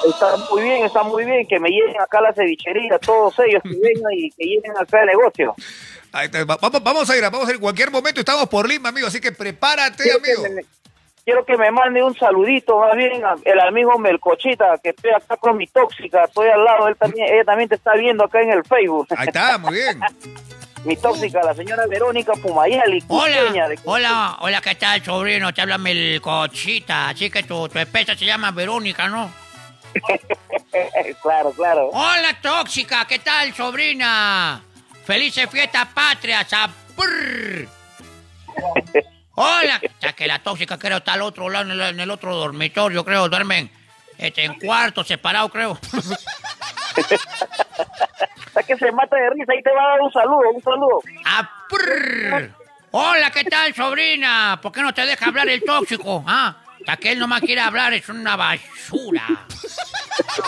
Está 0.08 0.36
muy 0.50 0.62
bien, 0.62 0.84
está 0.84 1.02
muy 1.02 1.24
bien 1.24 1.46
que 1.46 1.58
me 1.58 1.68
lleven 1.70 2.00
acá 2.00 2.18
a 2.18 2.22
la 2.22 2.32
cevichería, 2.32 2.98
todos 2.98 3.34
ellos 3.46 3.62
que 3.62 3.70
vengan 3.70 4.12
y 4.12 4.30
que 4.30 4.44
lleven 4.44 4.72
acá 4.80 5.00
el 5.00 5.06
negocio. 5.06 5.54
Ahí 6.12 6.26
está. 6.26 6.44
Va- 6.44 6.58
Vamos, 6.60 6.82
vamos 6.82 7.10
a 7.10 7.16
ir, 7.16 7.22
vamos 7.22 7.46
a 7.46 7.50
ir 7.50 7.54
en 7.56 7.60
cualquier 7.60 7.90
momento. 7.90 8.20
Estamos 8.20 8.48
por 8.48 8.68
Lima, 8.68 8.90
amigo. 8.90 9.06
Así 9.06 9.20
que 9.20 9.32
prepárate, 9.32 10.04
que, 10.04 10.12
amigo. 10.12 10.42
me, 10.54 10.62
quiero 11.24 11.44
que 11.44 11.56
me 11.56 11.70
mande 11.70 12.02
un 12.02 12.16
saludito 12.16 12.78
más 12.78 12.96
bien 12.96 13.24
a- 13.24 13.36
el 13.44 13.60
amigo 13.60 13.98
Melcochita, 13.98 14.78
que 14.82 14.90
estoy 14.90 15.10
acá 15.12 15.36
con 15.36 15.56
mi 15.56 15.66
tóxica, 15.66 16.24
estoy 16.24 16.48
al 16.48 16.64
lado, 16.64 16.88
él 16.88 16.96
también, 16.96 17.32
ella 17.32 17.44
también 17.44 17.68
te 17.68 17.76
está 17.76 17.94
viendo 17.94 18.24
acá 18.24 18.40
en 18.42 18.50
el 18.50 18.64
Facebook. 18.64 19.06
Ahí 19.16 19.28
está, 19.28 19.58
muy 19.58 19.74
bien. 19.74 20.00
mi 20.84 20.96
tóxica, 20.96 21.40
la 21.42 21.54
señora 21.54 21.86
Verónica 21.86 22.32
Pumayali, 22.34 23.04
Hola, 23.08 23.68
de- 23.68 23.78
hola, 23.84 24.36
hola, 24.40 24.60
¿qué 24.60 24.74
tal, 24.74 25.02
sobrino? 25.04 25.52
Te 25.54 25.62
habla 25.62 25.78
Melcochita, 25.78 27.10
así 27.10 27.30
que 27.30 27.42
tu, 27.44 27.68
tu 27.68 27.78
esposa 27.78 28.16
se 28.16 28.24
llama 28.24 28.50
Verónica, 28.50 29.08
¿no? 29.08 29.30
claro, 31.22 31.52
claro. 31.52 31.88
Hola, 31.92 32.36
tóxica, 32.40 33.04
¿qué 33.06 33.18
tal, 33.20 33.52
sobrina? 33.54 34.60
Felices 35.04 35.48
fiestas 35.50 35.86
patrias, 35.94 36.52
¡apur! 36.52 37.68
Hola, 39.34 39.80
sea, 39.98 40.12
que 40.12 40.26
la 40.26 40.40
tóxica 40.40 40.78
creo 40.78 40.98
está 40.98 41.14
al 41.14 41.22
otro 41.22 41.48
lado, 41.48 41.64
en 41.64 41.70
el, 41.70 41.80
en 41.80 42.00
el 42.00 42.10
otro 42.10 42.34
dormitorio, 42.34 43.04
creo, 43.04 43.28
duermen 43.28 43.70
este, 44.18 44.44
en 44.44 44.58
cuartos 44.58 45.06
separados, 45.06 45.50
creo. 45.50 45.78
Hasta 48.46 48.62
que 48.64 48.76
se 48.76 48.92
mata 48.92 49.16
de 49.16 49.30
risa 49.30 49.54
y 49.54 49.62
te 49.62 49.70
va 49.70 49.82
a 49.82 49.88
dar 49.88 50.00
un 50.02 50.12
saludo, 50.12 50.50
un 50.54 50.62
saludo. 50.62 51.00
¡Apur! 51.24 52.50
Hola, 52.90 53.30
¿qué 53.30 53.44
tal, 53.44 53.74
sobrina? 53.74 54.58
¿Por 54.60 54.70
qué 54.70 54.82
no 54.82 54.92
te 54.92 55.06
deja 55.06 55.26
hablar 55.26 55.48
el 55.48 55.64
tóxico? 55.64 56.22
¿Ah? 56.26 56.56
Hasta 56.82 56.96
que 56.96 57.12
él 57.12 57.18
nomás 57.18 57.40
quiere 57.40 57.60
hablar, 57.60 57.94
es 57.94 58.08
una 58.08 58.36
basura. 58.36 59.46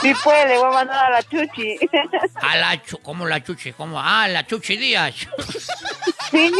Sí, 0.03 0.13
pues, 0.23 0.47
le 0.47 0.59
voy 0.59 0.69
a 0.69 0.75
mandar 0.75 1.07
a 1.07 1.11
la 1.11 1.23
chuchi. 1.23 1.79
A 2.35 2.57
la 2.57 2.83
chu... 2.83 2.99
¿Cómo 2.99 3.27
la 3.27 3.43
chuchi? 3.43 3.73
¿Cómo? 3.73 4.01
Ah, 4.01 4.27
la 4.29 4.47
chuchi 4.47 4.77
Díaz. 4.77 5.15
Sí. 6.31 6.53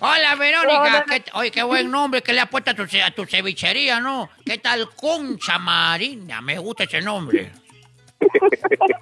Hola, 0.00 0.34
Verónica. 0.36 0.80
Hola. 0.80 1.04
¿Qué 1.06 1.24
Oye, 1.34 1.50
qué 1.50 1.62
buen 1.62 1.90
nombre 1.90 2.22
que 2.22 2.32
le 2.32 2.40
has 2.40 2.48
puesto 2.48 2.70
a 2.70 2.74
tu, 2.74 2.84
a 2.84 3.10
tu 3.10 3.26
cevichería, 3.26 4.00
¿no? 4.00 4.30
¿Qué 4.44 4.58
tal 4.58 4.88
Concha 4.94 5.58
Marina? 5.58 6.40
Me 6.40 6.58
gusta 6.58 6.84
ese 6.84 7.00
nombre. 7.00 7.52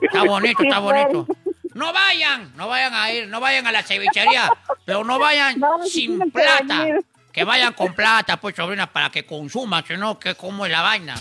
Está 0.00 0.24
bonito, 0.24 0.62
está 0.62 0.78
bonito. 0.78 1.26
No 1.74 1.92
vayan, 1.92 2.52
no 2.56 2.68
vayan 2.68 2.94
a 2.94 3.12
ir, 3.12 3.28
no 3.28 3.40
vayan 3.40 3.66
a 3.66 3.72
la 3.72 3.82
cevichería, 3.82 4.50
pero 4.84 5.04
no 5.04 5.18
vayan 5.18 5.60
sin 5.86 6.18
plata. 6.30 6.86
Que 7.38 7.44
vayan 7.44 7.72
con 7.72 7.94
plata, 7.94 8.36
pues, 8.38 8.56
sobrina, 8.56 8.86
para 8.86 9.10
que 9.10 9.24
consuman, 9.24 9.84
si 9.84 9.96
no, 9.96 10.18
que 10.18 10.34
cómo 10.34 10.66
es 10.66 10.72
la 10.72 10.82
vaina. 10.82 11.14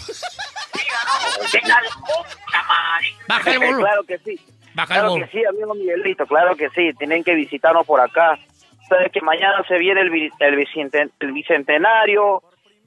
Baja 3.28 3.52
el 3.52 3.60
volumen. 3.60 3.80
Claro 3.86 4.04
que 4.04 4.18
sí. 4.20 4.40
Baja 4.74 4.94
el 4.96 5.00
Claro 5.02 5.16
que 5.16 5.28
sí, 5.32 5.46
amigo 5.46 5.74
Miguelito, 5.76 6.26
claro 6.26 6.56
que 6.56 6.70
sí. 6.70 6.92
Tienen 6.98 7.24
que 7.24 7.34
visitarnos 7.36 7.86
por 7.86 8.00
acá. 8.00 8.38
Sabes 8.90 9.12
que 9.12 9.22
mañana 9.22 9.64
se 9.68 9.78
viene 9.78 10.02
el, 10.02 10.32
el, 10.40 10.56
bicenten- 10.56 11.12
el 11.20 11.32
bicentenario, 11.34 12.42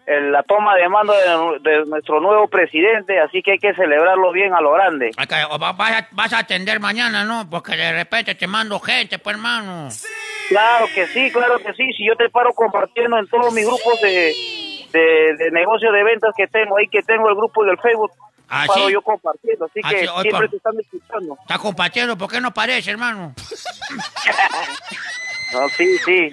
el- 0.06 0.32
la 0.32 0.42
toma 0.44 0.74
de 0.76 0.88
mando 0.88 1.12
de, 1.12 1.70
de 1.70 1.84
nuestro 1.86 2.20
nuevo 2.20 2.48
presidente, 2.48 3.20
así 3.20 3.42
que 3.42 3.52
hay 3.52 3.58
que 3.58 3.74
celebrarlo 3.74 4.32
bien 4.32 4.54
a 4.54 4.60
lo 4.60 4.72
grande. 4.72 5.10
Acá, 5.16 5.46
o 5.50 5.58
va- 5.58 5.72
vas, 5.72 5.92
a, 5.92 6.08
vas 6.12 6.32
a 6.32 6.38
atender 6.38 6.80
mañana, 6.80 7.24
¿no? 7.24 7.48
Porque 7.50 7.76
de 7.76 7.92
repente 7.92 8.34
te 8.34 8.46
mando 8.46 8.80
gente, 8.80 9.18
pues, 9.18 9.36
hermano. 9.36 9.88
Claro 10.50 10.86
que 10.94 11.06
sí, 11.06 11.30
claro 11.32 11.58
que 11.58 11.72
sí. 11.72 11.92
Si 11.96 12.04
yo 12.06 12.14
te 12.16 12.28
paro 12.28 12.52
compartiendo 12.52 13.16
en 13.18 13.26
todos 13.28 13.54
mis 13.54 13.64
grupos 13.64 13.98
de, 14.02 14.34
de, 14.92 15.36
de 15.38 15.50
negocio 15.52 15.90
de 15.92 16.02
ventas 16.04 16.32
que 16.36 16.46
tengo, 16.48 16.76
ahí 16.76 16.86
que 16.88 17.02
tengo 17.02 17.28
el 17.30 17.36
grupo 17.36 17.64
del 17.64 17.78
Facebook, 17.78 18.10
¿Ah, 18.48 18.64
paro 18.66 18.88
sí? 18.88 18.92
yo 18.92 19.00
compartiendo. 19.00 19.64
Así 19.66 19.80
Ah, 19.82 19.90
que 19.90 20.00
sí, 20.00 20.06
hoy 20.08 20.22
siempre 20.22 20.40
por- 20.40 20.50
te 20.50 20.56
están 20.56 20.80
escuchando. 20.80 21.38
Está 21.40 21.58
compartiendo, 21.58 22.18
¿por 22.18 22.28
qué 22.30 22.40
no 22.40 22.52
parece, 22.52 22.90
hermano? 22.90 23.32
No, 25.52 25.68
sí, 25.70 25.98
sí. 26.04 26.30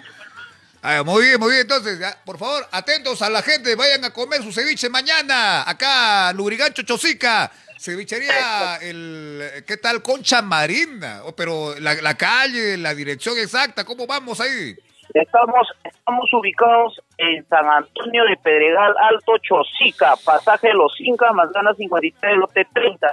Ah, 0.84 1.02
muy 1.04 1.24
bien, 1.26 1.40
muy 1.40 1.50
bien. 1.50 1.62
Entonces, 1.62 1.98
ya, 2.00 2.16
por 2.24 2.38
favor, 2.38 2.68
atentos 2.72 3.22
a 3.24 3.30
la 3.30 3.42
gente. 3.42 3.76
Vayan 3.76 4.06
a 4.06 4.12
comer 4.12 4.44
su 4.44 4.52
ceviche 4.52 4.90
mañana. 4.90 5.68
Acá, 5.68 6.32
Lurigancho 6.34 6.84
Chosica. 6.84 7.52
Cevichería, 7.80 8.78
el, 8.82 9.42
¿qué 9.68 9.78
tal? 9.78 10.02
Concha 10.02 10.42
Marina. 10.42 11.22
Oh, 11.26 11.36
pero 11.36 11.76
la, 11.80 11.94
la 11.96 12.16
calle, 12.16 12.78
la 12.78 12.94
dirección 12.96 13.38
exacta, 13.38 13.84
¿cómo 13.86 14.08
vamos 14.08 14.40
ahí? 14.42 14.76
Estamos, 15.14 15.68
estamos 15.84 16.26
ubicados 16.34 17.00
en 17.18 17.48
San 17.48 17.66
Antonio 17.66 18.24
de 18.26 18.36
Pedregal, 18.38 18.94
Alto 19.10 19.34
Chosica, 19.42 20.16
pasaje 20.24 20.68
de 20.68 20.74
los 20.74 20.94
Incas, 21.00 21.32
Manzana 21.34 21.74
53, 21.74 22.38
lote 22.38 22.68
30. 22.74 23.08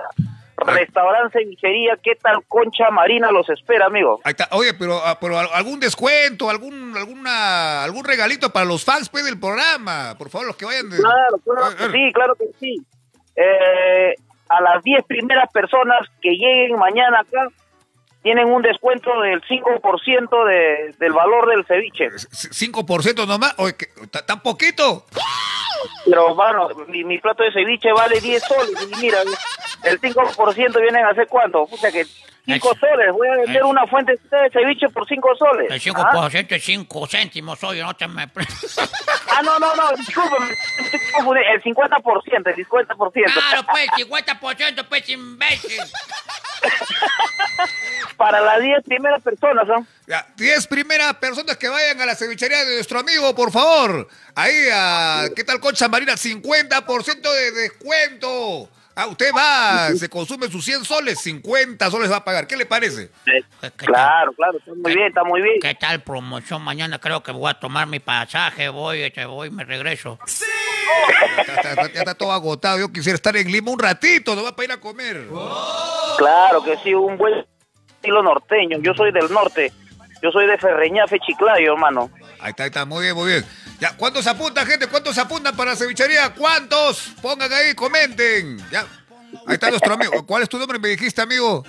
Restaurante 0.56 1.38
Cevichería, 1.40 1.97
¿qué 2.02 2.14
tal 2.14 2.44
Concha 2.47 2.88
Marina 2.90 3.30
los 3.33 3.49
espera, 3.50 3.87
amigo? 3.87 4.21
Ahí 4.25 4.30
está. 4.30 4.49
Oye, 4.52 4.73
pero, 4.75 5.00
ah, 5.04 5.18
pero 5.21 5.38
al- 5.38 5.49
algún 5.52 5.78
descuento, 5.80 6.49
algún, 6.49 6.97
alguna, 6.97 7.83
algún 7.85 8.04
regalito 8.04 8.50
para 8.50 8.64
los 8.64 8.85
fans 8.85 9.09
pues, 9.09 9.25
del 9.25 9.38
programa. 9.38 10.14
Por 10.16 10.30
favor, 10.30 10.47
los 10.49 10.56
que 10.56 10.64
vayan. 10.64 10.88
de- 10.90 10.97
Claro, 10.97 11.38
claro 11.44 11.71
Eh, 11.73 11.76
que 11.76 11.85
eh. 11.85 11.88
sí, 11.92 12.12
claro 12.12 12.35
que 12.37 12.44
sí. 12.61 12.83
Eh, 13.37 14.14
a 14.48 14.60
las 14.60 14.82
10 14.82 15.04
primeras 15.06 15.50
personas 15.52 16.08
que 16.20 16.30
lleguen 16.30 16.78
mañana 16.78 17.20
acá, 17.20 17.48
tienen 18.22 18.46
un 18.48 18.62
descuento 18.62 19.20
del 19.20 19.42
5% 19.42 20.46
de, 20.46 20.94
del 20.98 21.12
valor 21.12 21.48
del 21.48 21.64
ceviche. 21.66 22.08
5% 22.10 23.26
nomás. 23.26 23.54
Oye, 23.58 23.74
que- 23.76 23.88
¿ta- 24.10 24.24
¿tan 24.24 24.40
poquito? 24.40 25.04
Pero, 26.06 26.34
bueno, 26.34 26.68
mi, 26.88 27.04
mi 27.04 27.18
plato 27.18 27.42
de 27.42 27.52
ceviche 27.52 27.92
vale 27.92 28.20
10 28.20 28.42
soles. 28.42 28.88
Y 28.92 29.00
mira, 29.02 29.18
el 29.82 30.00
5% 30.00 30.80
vienen 30.80 31.04
a 31.04 31.10
hacer 31.10 31.26
cuánto? 31.28 31.66
Pucha, 31.66 31.92
que 31.92 32.06
5 32.46 32.70
Ay. 32.72 32.78
soles. 32.78 33.12
Voy 33.12 33.28
a 33.28 33.36
vender 33.38 33.64
una 33.64 33.86
fuente 33.86 34.12
de 34.12 34.50
ceviche 34.52 34.88
por 34.90 35.06
5 35.08 35.28
soles. 35.36 35.70
El 35.70 35.94
¿Ah? 35.96 36.12
5% 36.12 36.52
es 36.52 36.64
5 36.64 37.06
céntimos, 37.06 37.64
oye, 37.64 37.82
no 37.82 37.94
te 37.94 38.06
me... 38.06 38.28
Ah, 39.36 39.42
no, 39.42 39.58
no, 39.58 39.74
no, 39.74 39.96
discúlpame. 39.96 40.54
estoy 40.78 41.00
confundiendo. 41.12 41.54
El 41.54 41.62
50%, 41.62 42.56
el 42.56 42.66
50%. 42.66 43.32
Claro, 43.32 43.66
pues, 43.68 43.88
50%, 44.06 44.84
pues, 44.88 45.08
imbécil. 45.08 45.80
Para 48.16 48.40
las 48.40 48.60
10 48.60 48.84
primeras 48.84 49.22
personas, 49.22 49.66
¿no? 49.66 49.84
Ya, 50.06 50.24
10 50.36 50.66
primeras 50.68 51.14
personas 51.14 51.56
que 51.56 51.68
vayan 51.68 52.00
a 52.00 52.06
la 52.06 52.14
cevichería 52.14 52.64
de 52.64 52.76
nuestro 52.76 53.00
amigo, 53.00 53.34
por 53.34 53.50
favor. 53.50 54.06
Ahí, 54.36 54.54
a, 54.72 55.24
¿qué 55.34 55.42
tal 55.42 55.58
Concha 55.58 55.88
Marina? 55.88 56.12
50% 56.12 57.20
de 57.22 57.50
descuento. 57.52 58.68
Ah, 58.96 59.06
usted 59.08 59.30
va, 59.36 59.90
se 59.96 60.08
consume 60.08 60.48
sus 60.48 60.64
100 60.64 60.84
soles, 60.84 61.18
50 61.20 61.90
soles 61.90 62.10
va 62.10 62.16
a 62.18 62.24
pagar. 62.24 62.46
¿Qué 62.46 62.56
le 62.56 62.64
parece? 62.64 63.10
¿Qué- 63.24 63.40
qué 63.60 63.86
Claro, 63.86 64.32
claro, 64.34 64.58
está 64.58 64.72
muy 64.72 64.94
bien, 64.94 65.08
está 65.08 65.24
muy 65.24 65.42
bien. 65.42 65.56
¿Qué 65.60 65.74
tal 65.74 66.00
promoción? 66.02 66.62
Mañana 66.62 67.00
creo 67.00 67.22
que 67.22 67.32
voy 67.32 67.50
a 67.50 67.54
tomar 67.54 67.88
mi 67.88 67.98
pasaje, 67.98 68.68
voy, 68.68 69.02
este, 69.02 69.24
voy, 69.26 69.50
me 69.50 69.64
regreso. 69.64 70.18
Ya 71.46 71.70
está, 71.70 71.92
ya 71.92 71.98
está 72.00 72.14
todo 72.14 72.30
agotado. 72.32 72.78
Yo 72.78 72.92
quisiera 72.92 73.16
estar 73.16 73.36
en 73.36 73.50
Lima 73.50 73.72
un 73.72 73.78
ratito, 73.80 74.36
no 74.36 74.44
va 74.44 74.54
para 74.54 74.66
ir 74.66 74.72
a 74.72 74.76
comer. 74.80 75.26
Claro 76.18 76.62
que 76.62 76.76
sí, 76.84 76.94
un 76.94 77.16
buen 77.18 77.44
estilo 77.88 78.22
norteño. 78.22 78.78
Yo 78.80 78.94
soy 78.94 79.10
del 79.12 79.32
norte. 79.32 79.72
Yo 80.22 80.30
soy 80.30 80.46
de 80.46 80.56
Ferreñafe, 80.56 81.18
Chiclayo, 81.20 81.72
hermano. 81.74 82.10
Ahí 82.40 82.50
está, 82.50 82.62
ahí 82.62 82.68
está, 82.68 82.84
muy 82.84 83.02
bien, 83.02 83.14
muy 83.16 83.26
bien. 83.26 83.44
Ya, 83.80 83.96
¿cuántos 83.96 84.26
apuntan, 84.26 84.66
gente? 84.66 84.86
¿Cuántos 84.86 85.18
apuntan 85.18 85.54
para 85.56 85.72
la 85.72 85.76
cevichería? 85.76 86.32
¿Cuántos? 86.34 87.12
Pongan 87.20 87.52
ahí, 87.52 87.74
comenten. 87.74 88.58
Ya. 88.70 88.86
Ahí 89.46 89.54
está 89.54 89.70
nuestro 89.70 89.94
amigo. 89.94 90.24
¿Cuál 90.26 90.42
es 90.42 90.48
tu 90.48 90.58
nombre? 90.58 90.78
Me 90.78 90.88
dijiste, 90.88 91.20
amigo. 91.20 91.64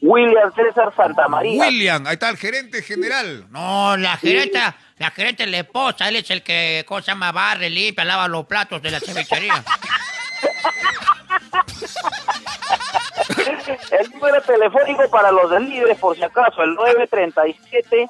William 0.00 0.52
César 0.54 0.92
Santamaría. 0.96 1.60
William, 1.60 2.06
ahí 2.06 2.14
está 2.14 2.28
el 2.28 2.36
gerente 2.36 2.82
general. 2.82 3.46
No, 3.50 3.96
la 3.96 4.16
gerente, 4.16 4.58
la 4.98 5.10
gerente 5.12 5.44
es 5.44 5.50
la 5.50 5.58
esposa, 5.58 6.08
él 6.08 6.16
es 6.16 6.28
el 6.30 6.42
que, 6.42 6.84
¿cómo 6.88 7.00
se 7.00 7.12
llama? 7.12 7.30
Barre, 7.30 7.70
limpia, 7.70 8.04
lava 8.04 8.26
los 8.26 8.44
platos 8.46 8.82
de 8.82 8.90
la 8.90 8.98
cevichería. 8.98 9.62
El 13.90 14.10
número 14.10 14.40
telefónico 14.42 15.08
para 15.10 15.30
los 15.30 15.50
deliveries, 15.50 15.98
por 15.98 16.16
si 16.16 16.22
acaso, 16.22 16.62
el 16.62 16.74
937 16.74 18.06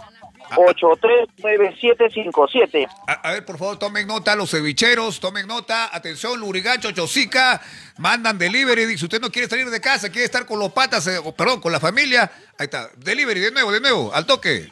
839757. 0.56 2.88
A, 3.06 3.12
a 3.12 3.32
ver, 3.32 3.44
por 3.44 3.58
favor, 3.58 3.78
tomen 3.78 4.06
nota 4.06 4.34
los 4.36 4.50
cevicheros, 4.50 5.20
tomen 5.20 5.46
nota. 5.46 5.94
Atención, 5.94 6.40
Lurigancho, 6.40 6.90
Chosica, 6.92 7.60
mandan 7.98 8.38
delivery. 8.38 8.96
Si 8.96 9.04
usted 9.04 9.20
no 9.20 9.30
quiere 9.30 9.48
salir 9.48 9.68
de 9.70 9.80
casa, 9.80 10.08
quiere 10.10 10.24
estar 10.24 10.46
con 10.46 10.58
los 10.58 10.72
patas, 10.72 11.06
eh, 11.06 11.18
o, 11.18 11.34
perdón, 11.34 11.60
con 11.60 11.70
la 11.72 11.80
familia, 11.80 12.30
ahí 12.58 12.64
está. 12.64 12.88
Delivery, 12.96 13.40
de 13.40 13.50
nuevo, 13.50 13.70
de 13.72 13.80
nuevo, 13.80 14.14
al 14.14 14.24
toque. 14.26 14.70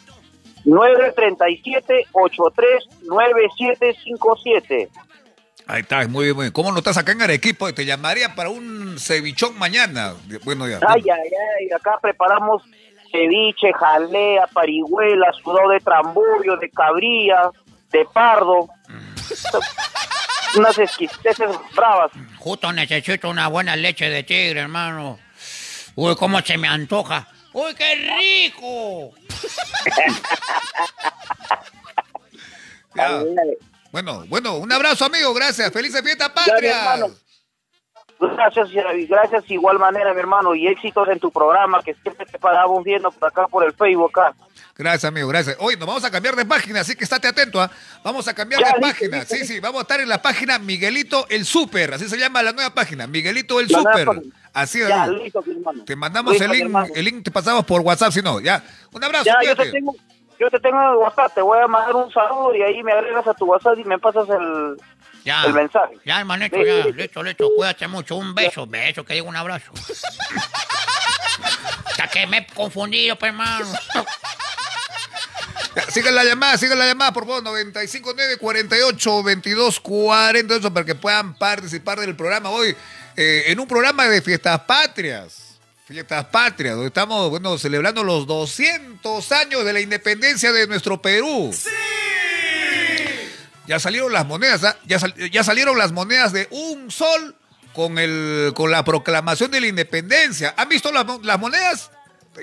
937 0.65 2.07
839757. 2.13 4.89
Ahí 5.67 5.83
está, 5.83 6.09
muy 6.09 6.25
bien, 6.25 6.37
muy 6.37 6.45
bien. 6.45 6.53
¿Cómo 6.53 6.73
no 6.73 6.79
estás 6.79 6.97
acá 6.99 7.13
en 7.13 7.23
Arequipa? 7.23 7.73
Te 7.73 7.87
llamaría 7.87 8.35
para 8.35 8.51
un 8.51 8.99
cevichón 8.99 9.57
mañana. 9.57 10.15
Bueno, 10.45 10.69
ya. 10.69 10.81
Ay, 10.87 11.03
ay, 11.03 11.31
ay, 11.61 11.71
acá 11.73 11.99
preparamos 12.03 12.65
ceviche, 13.11 13.73
jalea, 13.73 14.47
parihuela, 14.49 15.33
sudado 15.43 15.71
de 15.71 15.81
tramburio, 15.81 16.57
de 16.57 16.71
cabría, 16.71 17.51
de 17.91 18.05
pardo. 18.13 18.69
Unas 20.57 20.79
exquisiteces 20.79 21.51
bravas. 21.75 22.11
Justo 22.39 22.73
necesito 22.73 23.29
una 23.29 23.49
buena 23.49 23.77
leche 23.77 24.09
de 24.11 24.23
tigre, 24.23 24.61
hermano. 24.61 25.19
Uy, 25.95 26.17
cómo 26.17 26.41
se 26.41 26.57
me 26.59 26.69
antoja. 26.69 27.29
Uy, 27.53 27.75
qué 27.75 27.95
rico. 27.95 29.13
Ya. 32.93 33.23
Bueno, 33.93 34.25
bueno, 34.27 34.57
un 34.57 34.73
abrazo, 34.73 35.05
amigo. 35.05 35.33
Gracias. 35.33 35.73
Felices 35.73 36.03
fiestas 36.03 36.31
patrias. 36.31 36.77
hermano. 36.77 37.15
Gracias, 38.21 38.69
gracias 39.09 39.47
de 39.49 39.55
igual 39.55 39.79
manera, 39.79 40.13
mi 40.13 40.21
hermano, 40.21 40.55
y 40.55 40.67
éxitos 40.67 41.09
en 41.09 41.19
tu 41.19 41.31
programa, 41.31 41.83
que 41.83 41.95
siempre 41.95 42.27
te 42.27 42.39
paramos 42.39 42.85
viendo 42.85 43.11
por 43.11 43.29
acá 43.29 43.47
por 43.49 43.65
el 43.65 43.73
Facebook 43.73 44.11
acá. 44.19 44.35
Gracias, 44.77 45.05
amigo, 45.07 45.27
gracias. 45.29 45.57
Hoy 45.59 45.77
nos 45.77 45.87
vamos 45.87 46.05
a 46.05 46.11
cambiar 46.11 46.37
de 46.37 46.45
página, 46.45 46.81
así 46.81 46.95
que 46.95 47.05
estate 47.05 47.29
atento, 47.29 47.61
¿ah? 47.63 47.71
Vamos 48.05 48.29
a 48.29 48.35
cambiar 48.35 48.61
Ya, 48.61 48.73
de 48.75 48.81
página. 48.81 49.25
sí, 49.25 49.47
sí, 49.47 49.59
vamos 49.61 49.79
a 49.79 49.83
estar 49.83 50.01
en 50.01 50.09
la 50.09 50.21
página 50.21 50.59
Miguelito 50.59 51.27
el 51.31 51.47
Super, 51.47 51.95
así 51.95 52.09
se 52.11 52.19
llama 52.19 52.43
la 52.43 52.53
nueva 52.53 52.71
página, 52.75 53.07
Miguelito 53.07 53.59
el 53.59 53.69
La 53.69 53.79
Super. 53.79 54.09
Así, 54.53 54.81
Ya, 54.81 55.07
listo, 55.07 55.43
mi 55.47 55.55
hermano. 55.55 55.85
Te 55.85 55.97
mandamos 55.97 56.33
Listo, 56.33 56.45
el 56.45 56.51
link, 56.53 56.63
hermano. 56.65 56.93
el 56.95 57.05
link 57.05 57.25
te 57.25 57.31
pasamos 57.31 57.65
por 57.65 57.81
WhatsApp, 57.81 58.13
si 58.13 58.21
no, 58.21 58.39
ya. 58.41 58.63
Un 58.93 59.03
abrazo, 59.03 59.25
Ya, 59.25 59.39
yo 59.47 59.57
te 59.57 59.71
tengo, 59.71 59.95
yo 60.39 60.51
te 60.51 60.59
tengo 60.61 60.79
en 60.83 60.89
el 60.91 60.97
WhatsApp, 60.97 61.33
te 61.35 61.41
voy 61.41 61.59
a 61.59 61.67
mandar 61.69 61.95
un 61.97 62.13
saludo 62.13 62.55
y 62.55 62.63
ahí 62.63 62.83
me 62.83 62.93
agregas 62.93 63.27
a 63.29 63.35
tu 63.35 63.47
WhatsApp 63.47 63.79
y 63.79 63.85
me 63.85 63.99
pasas 63.99 64.29
el, 64.29 64.77
Ya. 65.25 65.45
el 65.45 65.53
mensaje. 65.53 65.97
Ya, 66.05 66.21
hermanito, 66.21 66.57
ya. 66.63 66.87
Listo, 66.87 67.23
listo. 67.23 67.51
Cuídate 67.57 67.87
mucho. 67.89 68.17
Un 68.17 68.35
beso, 68.35 68.67
beso, 68.67 69.05
que 69.05 69.15
digo 69.15 69.29
un 69.29 69.37
abrazo. 69.37 69.73
Hasta 71.87 72.09
que 72.09 72.27
me 72.27 72.39
he 72.39 72.47
confundido, 72.47 73.17
pues, 73.17 73.31
hermano. 73.31 73.67
Sigan 75.89 76.15
la 76.15 76.25
llamada, 76.25 76.59
sigan 76.59 76.79
la 76.79 76.87
llamada, 76.87 77.13
por 77.13 77.25
favor, 77.27 77.43
959 77.43 78.39
48 78.39 79.23
22 79.23 79.81
48 79.81 80.75
para 80.75 80.87
que 80.87 80.95
puedan 80.95 81.35
participar 81.35 82.01
del 82.01 82.17
programa 82.17 82.51
hoy 82.51 82.75
eh, 83.17 83.45
en 83.47 83.61
un 83.61 83.69
programa 83.69 84.09
de 84.09 84.21
fiestas 84.23 84.61
patrias. 84.61 85.59
Fiestas 85.87 86.25
patrias, 86.27 86.75
donde 86.75 86.89
estamos, 86.89 87.31
bueno, 87.31 87.59
celebrando 87.59 88.05
los 88.05 88.27
200 88.27 89.33
años 89.33 89.65
de 89.65 89.73
la 89.73 89.81
independencia 89.81 90.53
de 90.53 90.69
nuestro 90.69 91.03
Perú. 91.03 91.53
Ya 93.71 93.79
salieron 93.79 94.13
las 94.13 94.27
monedas, 94.27 94.65
¿ah? 94.65 94.77
ya, 94.85 94.99
sal- 94.99 95.15
ya 95.31 95.45
salieron 95.45 95.79
las 95.79 95.93
monedas 95.93 96.33
de 96.33 96.49
un 96.51 96.91
sol 96.91 97.37
con, 97.73 97.99
el, 97.99 98.53
con 98.57 98.73
la 98.73 98.83
proclamación 98.85 99.53
de 99.53 99.61
la 99.61 99.69
independencia. 99.69 100.53
¿Han 100.57 100.69
visto 100.69 100.91
las, 100.91 101.07
mo- 101.07 101.21
las 101.23 101.39
monedas? 101.39 101.93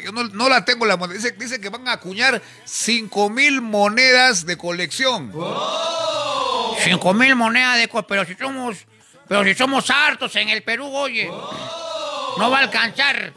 Yo 0.01 0.13
no, 0.13 0.23
no 0.23 0.47
la 0.47 0.63
tengo 0.63 0.85
la 0.85 0.95
moneda. 0.95 1.17
Dice, 1.17 1.31
dice 1.33 1.59
que 1.59 1.67
van 1.67 1.85
a 1.89 1.91
acuñar 1.91 2.41
5 2.63 3.29
mil 3.29 3.61
monedas 3.61 4.45
de 4.45 4.57
colección. 4.57 5.33
Cinco 6.81 7.13
mil 7.13 7.35
monedas 7.35 7.77
de... 7.77 7.89
co- 7.89 8.07
Pero 8.07 8.23
si 8.23 8.33
somos... 8.35 8.77
Pero 9.27 9.43
si 9.43 9.53
somos 9.53 9.89
hartos 9.89 10.33
en 10.37 10.47
el 10.47 10.63
Perú, 10.63 10.87
oye. 10.95 11.25
No 11.25 12.49
va 12.49 12.59
a 12.59 12.61
alcanzar. 12.61 13.33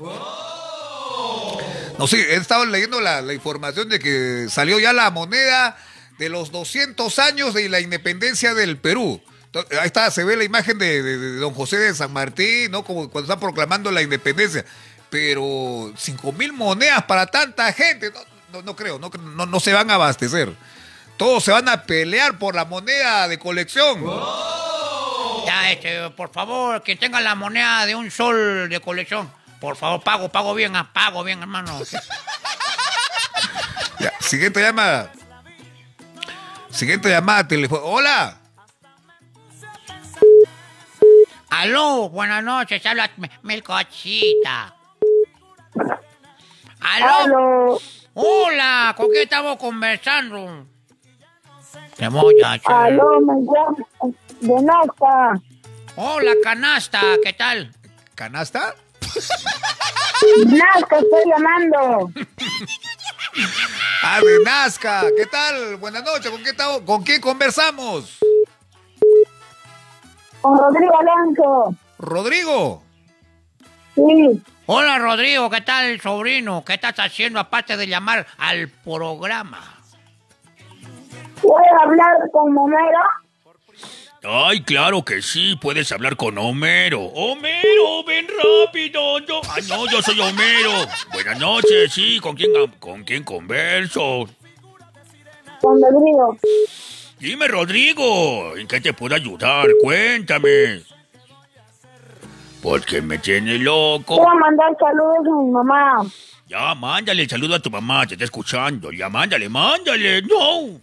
No, 1.98 2.06
sí, 2.06 2.16
he 2.18 2.36
estado 2.36 2.64
leyendo 2.66 3.00
la, 3.00 3.20
la 3.20 3.34
información 3.34 3.88
de 3.88 3.98
que 3.98 4.46
salió 4.48 4.78
ya 4.78 4.92
la 4.92 5.10
moneda 5.10 5.76
de 6.20 6.28
los 6.28 6.52
200 6.52 7.18
años 7.18 7.54
de 7.54 7.68
la 7.70 7.80
independencia 7.80 8.52
del 8.54 8.76
Perú. 8.76 9.20
Ahí 9.80 9.86
está, 9.86 10.10
se 10.10 10.22
ve 10.22 10.36
la 10.36 10.44
imagen 10.44 10.78
de, 10.78 11.02
de- 11.02 11.18
de 11.18 11.36
don 11.38 11.54
José 11.54 11.78
de 11.78 11.94
San 11.94 12.12
Martín, 12.12 12.70
¿no? 12.70 12.84
Como 12.84 13.10
cuando 13.10 13.32
están 13.32 13.40
proclamando 13.40 13.90
la 13.90 14.02
independencia. 14.02 14.64
Pero 15.08 15.92
5 15.96 16.32
mil 16.32 16.52
monedas 16.52 17.02
para 17.04 17.26
tanta 17.26 17.72
gente, 17.72 18.12
no, 18.12 18.20
no, 18.52 18.62
no 18.62 18.76
creo, 18.76 18.98
no, 18.98 19.10
no, 19.18 19.46
no 19.46 19.60
se 19.60 19.72
van 19.72 19.90
a 19.90 19.94
abastecer. 19.94 20.52
Todos 21.16 21.42
se 21.42 21.50
van 21.52 21.68
a 21.70 21.82
pelear 21.84 22.38
por 22.38 22.54
la 22.54 22.64
moneda 22.66 23.26
de 23.26 23.38
colección. 23.38 24.04
Ya, 25.46 25.72
este, 25.72 26.10
por 26.10 26.30
favor, 26.32 26.82
quien 26.82 26.98
tenga 26.98 27.20
la 27.22 27.34
moneda 27.34 27.86
de 27.86 27.94
un 27.94 28.10
sol 28.10 28.68
de 28.68 28.78
colección. 28.80 29.32
Por 29.58 29.76
favor, 29.76 30.02
pago, 30.02 30.28
pago 30.28 30.54
bien, 30.54 30.76
ah, 30.76 30.90
pago 30.92 31.24
bien, 31.24 31.40
hermano. 31.40 31.80
Ya, 33.98 34.12
siguiente 34.20 34.60
llamada. 34.60 35.12
Siguiente 36.70 37.08
llamada, 37.08 37.46
teléfono. 37.46 37.82
Hola. 37.84 38.36
Aló, 41.50 42.08
buenas 42.08 42.44
noches, 42.44 42.84
habla 42.86 43.10
mi, 43.16 43.28
mi 43.42 43.60
cochita. 43.60 44.74
Aló. 46.80 47.08
Aló. 47.24 47.78
Hola, 48.14 48.94
¿con 48.96 49.08
quién 49.08 49.24
estamos 49.24 49.56
conversando? 49.56 50.66
A 52.44 52.52
hacer. 52.52 52.72
Aló, 52.72 53.20
me 53.20 53.34
llamo. 54.62 55.42
Hola, 55.96 56.32
canasta, 56.42 57.00
¿qué 57.22 57.32
tal? 57.32 57.72
¿Canasta? 58.14 58.74
Nazca 60.46 60.98
estoy 60.98 61.22
llamando. 61.26 62.10
Ah, 64.02 64.20
de 64.20 64.44
Nazca. 64.44 65.02
¿Qué 65.16 65.26
tal? 65.26 65.76
Buenas 65.76 66.02
noches. 66.04 66.30
¿Con 66.30 66.40
quién, 66.42 66.52
estamos- 66.54 66.80
¿Con 66.82 67.02
quién 67.02 67.20
conversamos? 67.20 68.18
Con 70.40 70.58
Rodrigo 70.58 70.92
Alonso. 70.98 71.74
Rodrigo. 71.98 72.82
Sí. 73.94 74.42
Hola, 74.66 74.98
Rodrigo, 74.98 75.50
¿qué 75.50 75.60
tal, 75.62 76.00
sobrino? 76.00 76.64
¿Qué 76.64 76.74
estás 76.74 76.94
haciendo 76.98 77.40
aparte 77.40 77.76
de 77.76 77.86
llamar 77.88 78.26
al 78.38 78.68
programa? 78.68 79.60
¿Puedo 81.42 81.80
hablar 81.82 82.30
con 82.32 82.52
Momero? 82.52 82.98
Ay, 84.22 84.62
claro 84.62 85.02
que 85.02 85.22
sí, 85.22 85.56
puedes 85.60 85.90
hablar 85.92 86.16
con 86.16 86.36
Homero. 86.36 87.00
Homero, 87.00 88.04
ven 88.06 88.26
rápido. 88.28 89.18
Yo... 89.20 89.40
Ay, 89.50 89.62
no, 89.68 89.90
yo 89.90 90.02
soy 90.02 90.20
Homero. 90.20 90.72
Buenas 91.12 91.38
noches, 91.38 91.92
sí, 91.92 92.20
¿con 92.20 92.36
quién, 92.36 92.52
con 92.78 93.02
quién 93.04 93.24
converso? 93.24 94.28
Con 95.62 95.80
Rodrigo. 95.82 96.36
Dime, 97.18 97.48
Rodrigo, 97.48 98.56
¿en 98.56 98.66
qué 98.66 98.80
te 98.80 98.92
puedo 98.92 99.14
ayudar? 99.14 99.66
Cuéntame. 99.82 100.82
Porque 102.62 103.00
me 103.00 103.18
tiene 103.18 103.58
loco. 103.58 104.16
Quiero 104.16 104.38
mandar 104.38 104.76
saludos 104.78 105.26
a 105.26 105.42
mi 105.42 105.50
mamá. 105.50 106.06
Ya, 106.46 106.74
mándale 106.74 107.22
el 107.22 107.30
saludo 107.30 107.54
a 107.54 107.60
tu 107.60 107.70
mamá, 107.70 108.06
te 108.06 108.14
está 108.14 108.24
escuchando. 108.24 108.92
Ya, 108.92 109.08
mándale, 109.08 109.48
mándale. 109.48 110.20
No. 110.22 110.80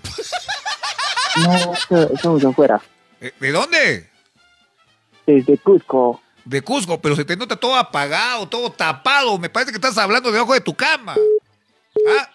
No, 1.34 1.72
estamos 2.14 2.44
afuera. 2.44 2.80
Eh, 3.20 3.32
¿De 3.40 3.50
dónde? 3.50 4.10
Desde 5.26 5.56
Cusco. 5.58 6.20
De 6.44 6.60
Cusco, 6.62 7.00
pero 7.00 7.14
se 7.16 7.24
te 7.24 7.36
nota 7.36 7.56
todo 7.56 7.76
apagado, 7.76 8.48
todo 8.48 8.70
tapado. 8.70 9.38
Me 9.38 9.48
parece 9.48 9.70
que 9.72 9.76
estás 9.76 9.96
hablando 9.98 10.32
debajo 10.32 10.54
de 10.54 10.60
tu 10.60 10.74
cama. 10.74 11.14
Ah, 12.08 12.28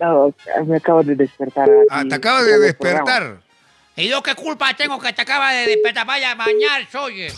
No, 0.00 0.34
me 0.66 0.76
acabo 0.76 1.02
de 1.02 1.14
despertar. 1.14 1.68
ah, 1.90 2.02
te 2.08 2.14
acabas 2.14 2.44
de 2.44 2.58
despertar. 2.58 3.40
¿Y 3.96 4.08
yo 4.08 4.22
qué 4.22 4.34
culpa 4.34 4.74
tengo 4.74 4.98
que 4.98 5.12
te 5.12 5.22
acaba 5.22 5.52
de 5.52 5.66
despertar? 5.66 6.06
Vaya 6.06 6.32
a 6.32 6.34
bañar, 6.34 6.86
oye. 7.00 7.32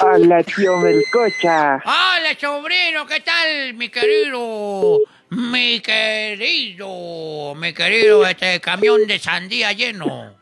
Hola, 0.00 0.42
tío 0.44 0.76
Melcocha. 0.78 1.82
Hola, 1.84 2.36
sobrino, 2.40 3.04
¿qué 3.06 3.20
tal, 3.20 3.74
mi 3.74 3.88
querido? 3.88 4.98
Mi 5.30 5.80
querido, 5.80 7.54
mi 7.56 7.74
querido, 7.74 8.24
este 8.26 8.60
camión 8.60 9.06
de 9.06 9.18
sandía 9.18 9.72
lleno. 9.72 10.34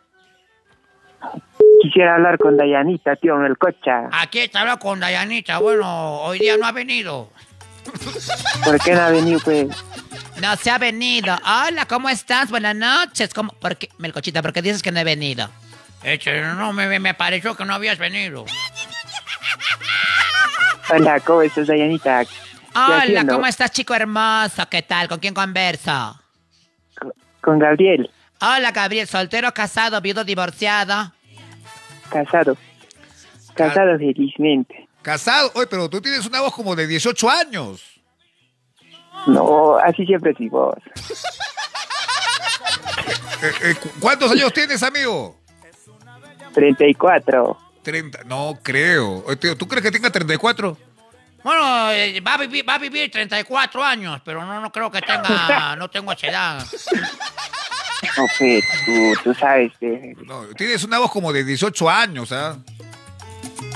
Quisiera 1.97 2.17
hablar 2.17 2.37
con 2.37 2.59
Dayanita, 2.59 3.17
tío 3.17 3.37
Melcocha. 3.37 4.11
Aquí 4.13 4.41
está 4.41 4.61
hablando 4.61 4.81
con 4.81 5.01
Dayanita. 5.01 5.61
Bueno, 5.61 6.21
hoy 6.25 6.39
día 6.41 6.59
no 6.59 6.67
ha 6.67 6.73
venido. 6.73 7.31
¿Por 8.63 8.79
qué 8.81 8.93
no 8.93 9.01
ha 9.01 9.09
venido, 9.09 9.41
pues? 9.43 9.69
No 10.43 10.57
se 10.57 10.71
ha 10.71 10.77
venido. 10.77 11.35
Hola, 11.43 11.87
¿cómo 11.87 12.11
estás? 12.11 12.51
Buenas 12.51 12.77
noches. 12.77 13.33
¿Cómo? 13.33 13.51
¿Por 13.55 13.79
qué, 13.79 13.89
Melcochita, 13.97 14.43
por 14.43 14.53
qué 14.53 14.61
dices 14.61 14.83
que 14.83 14.93
no 14.93 15.01
he 15.01 15.05
venido? 15.05 15.49
Este, 16.03 16.39
no, 16.43 16.75
me, 16.75 17.01
me 17.01 17.15
pareció 17.15 17.57
que 17.57 17.65
no 17.65 17.73
habías 17.73 17.97
venido. 17.97 18.45
Hola, 20.91 21.19
¿cómo 21.21 21.41
estás, 21.41 21.67
Dayanita? 21.67 22.27
¿Qué 22.27 22.31
Hola? 22.75 23.27
¿cómo 23.27 23.47
estás, 23.47 23.71
chico 23.71 23.95
hermoso? 23.95 24.69
¿Qué 24.69 24.83
tal? 24.83 25.09
¿Con 25.09 25.19
quién 25.19 25.33
converso? 25.33 26.21
Con 27.41 27.59
Gabriel, 27.59 28.11
Hola, 28.43 28.71
Gabriel, 28.71 29.07
soltero, 29.07 29.55
casado, 29.55 29.99
viudo, 30.03 30.23
divorciado. 30.23 31.11
Casado. 32.09 32.57
Casado 33.55 33.97
felizmente. 33.99 34.89
Casado. 35.03 35.51
Oye, 35.55 35.67
pero 35.67 35.89
tú 35.89 36.01
tienes 36.01 36.27
una 36.27 36.41
voz 36.41 36.53
como 36.55 36.75
de 36.77 36.87
18 36.87 37.31
años. 37.31 37.83
No, 39.27 39.77
así 39.79 40.05
siempre 40.05 40.33
es 40.33 40.41
mi 40.41 40.49
voz. 40.49 40.77
Eh, 43.43 43.53
eh, 43.71 43.75
cu- 43.81 43.91
¿Cuántos 44.01 44.31
años 44.33 44.53
tienes, 44.53 44.83
amigo? 44.83 45.39
34. 46.55 47.59
30. 47.83 48.25
No 48.25 48.59
creo. 48.63 49.25
Oye, 49.27 49.37
tío, 49.37 49.57
¿Tú 49.57 49.67
crees 49.69 49.83
que 49.83 49.91
tenga 49.91 50.11
34? 50.11 50.77
Bueno, 51.45 51.91
eh, 51.93 52.21
va 52.21 52.35
a 52.35 52.39
vivir, 52.39 52.69
va 52.69 52.75
a 52.75 52.79
vivir 52.79 53.11
34 53.11 53.85
años, 53.85 54.21
pero 54.25 54.45
no, 54.45 54.61
no 54.61 54.73
creo 54.73 54.91
que 54.91 55.01
tenga, 55.01 55.77
no 55.79 55.89
tengo 55.89 56.11
esa 56.13 56.27
edad. 56.27 56.67
No, 58.17 58.27
pues, 58.39 58.65
tú, 58.85 59.13
tú 59.25 59.35
sabes. 59.35 59.73
eh, 59.81 60.15
No, 60.25 60.43
tienes 60.57 60.83
una 60.85 60.99
voz 60.99 61.11
como 61.11 61.33
de 61.33 61.45
18 61.45 61.89
años, 61.91 62.33
¿ah? 62.33 62.57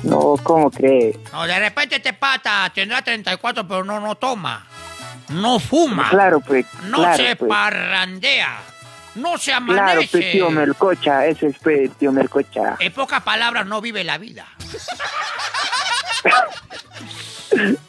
No, 0.03 0.35
¿cómo 0.43 0.71
crees? 0.71 1.17
No, 1.33 1.47
de 1.47 1.59
repente 1.59 1.97
este 1.97 2.13
pata 2.15 2.71
tendrá 2.75 3.03
34, 3.03 3.67
pero 3.69 3.85
no, 3.85 4.01
no 4.01 4.15
toma. 4.15 4.67
No 5.29 5.59
fuma. 5.61 6.09
Claro, 6.11 6.41
pues, 6.41 6.65
No 6.85 6.99
claro, 6.99 7.17
se 7.23 7.37
pues. 7.37 7.49
parrandea. 7.49 8.61
No 9.17 9.37
se 9.39 9.51
Claro, 9.51 9.65
amanece. 9.83 10.09
pues, 10.11 10.33
tío 10.33 10.51
Melcocha, 10.51 11.27
ese 11.27 11.49
es, 11.49 11.57
pues, 11.63 11.91
tío 11.99 12.13
Melcocha. 12.13 12.77
En 12.79 12.93
pocas 12.93 13.23
palabras, 13.23 13.67
no 13.67 13.81
vive 13.81 14.05
la 14.05 14.19
vida. 14.19 14.47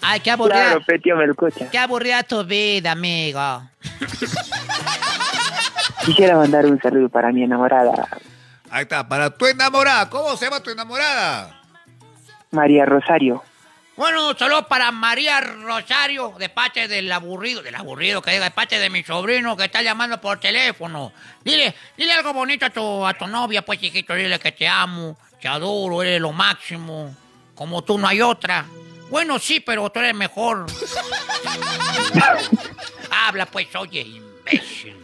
Ay, 0.02 0.20
qué 0.20 0.32
aburrida. 0.32 0.66
Claro, 0.66 0.82
pues, 0.86 1.02
tío 1.02 1.16
Melcocha. 1.16 1.70
Qué 1.70 1.78
aburrida 1.78 2.24
tu 2.24 2.44
vida, 2.44 2.92
amigo. 2.92 3.40
Quisiera 6.06 6.36
mandar 6.36 6.66
un 6.66 6.80
saludo 6.82 7.10
para 7.10 7.32
mi 7.32 7.44
enamorada, 7.44 8.08
Ahí 8.70 8.84
está, 8.84 9.08
para 9.08 9.30
tu 9.30 9.46
enamorada. 9.46 10.10
¿Cómo 10.10 10.36
se 10.38 10.46
llama 10.46 10.62
tu 10.62 10.70
enamorada? 10.70 11.62
María 12.52 12.86
Rosario. 12.86 13.44
Bueno, 13.98 14.34
solo 14.38 14.68
para 14.68 14.92
María 14.92 15.42
Rosario, 15.42 16.34
de 16.40 16.48
parte 16.48 16.88
del 16.88 17.12
aburrido, 17.12 17.62
del 17.62 17.76
aburrido 17.76 18.22
que 18.22 18.32
diga, 18.32 18.46
de 18.46 18.52
parte 18.52 18.80
de 18.80 18.90
mi 18.90 19.04
sobrino 19.04 19.58
que 19.58 19.66
está 19.66 19.82
llamando 19.82 20.20
por 20.22 20.40
teléfono. 20.40 21.12
Dile, 21.44 21.76
dile 21.98 22.14
algo 22.14 22.34
bonito 22.34 22.66
a 22.66 22.70
tu, 22.70 23.06
a 23.06 23.14
tu 23.14 23.28
novia, 23.28 23.62
pues 23.62 23.80
chiquito, 23.80 24.16
dile 24.16 24.40
que 24.40 24.54
te 24.54 24.68
amo, 24.68 25.18
te 25.42 25.50
adoro, 25.50 26.02
eres 26.02 26.22
lo 26.22 26.32
máximo. 26.32 27.14
Como 27.54 27.84
tú 27.84 27.98
no 27.98 28.08
hay 28.08 28.22
otra. 28.22 28.66
Bueno, 29.10 29.38
sí, 29.38 29.60
pero 29.60 29.90
tú 29.90 30.00
eres 30.00 30.16
mejor. 30.16 30.66
Habla 33.12 33.46
pues, 33.46 33.68
oye, 33.76 34.02
imbécil. 34.02 34.96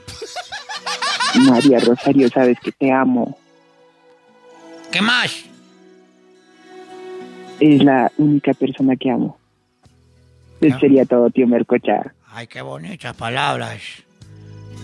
María 1.50 1.80
Rosario, 1.80 2.30
sabes 2.30 2.58
que 2.60 2.72
te 2.72 2.92
amo. 2.92 3.38
¿Qué 4.92 5.02
más? 5.02 5.44
Es 7.60 7.84
la 7.84 8.12
única 8.18 8.54
persona 8.54 8.96
que 8.96 9.10
amo. 9.12 9.38
Eso 10.62 10.80
sería 10.80 11.06
todo, 11.06 11.30
tío 11.30 11.48
Melcocha. 11.48 12.14
Ay, 12.32 12.48
qué 12.48 12.62
bonitas 12.62 13.16
palabras. 13.16 13.82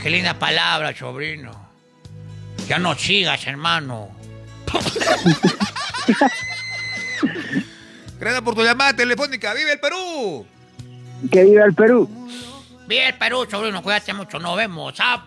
Qué 0.02 0.10
lindas 0.10 0.36
palabras, 0.36 0.98
sobrino. 0.98 1.52
Ya 2.68 2.80
no 2.80 2.96
sigas, 2.96 3.46
hermano. 3.48 4.10
Gracias 8.20 8.42
por 8.42 8.56
tu 8.56 8.64
llamada 8.64 8.96
telefónica. 8.96 9.54
¡Vive 9.54 9.74
el 9.74 9.80
Perú! 9.80 10.46
¡Que 11.32 11.44
viva 11.44 11.66
el 11.66 11.74
Perú! 11.74 12.10
Bien, 12.88 13.18
Perú, 13.18 13.48
sobrino, 13.50 13.82
cuídate 13.82 14.14
mucho. 14.14 14.40
Nos 14.40 14.56
vemos. 14.58 14.94
¡Ah! 15.00 15.26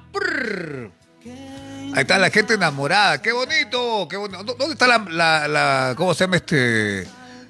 Ahí 1.95 2.03
está 2.03 2.19
la 2.19 2.31
gente 2.31 2.55
enamorada. 2.55 3.21
¡Qué 3.23 3.33
bonito! 3.33 4.07
¡Qué 4.09 4.17
bonito! 4.17 4.43
¿Dó- 4.45 4.55
¿Dónde 4.55 4.75
está 4.75 4.87
la, 4.87 4.99
la, 5.09 5.49
la- 5.49 5.95
¿cómo 5.97 6.13
se 6.15 6.25
llama 6.25 6.37
este? 6.37 7.07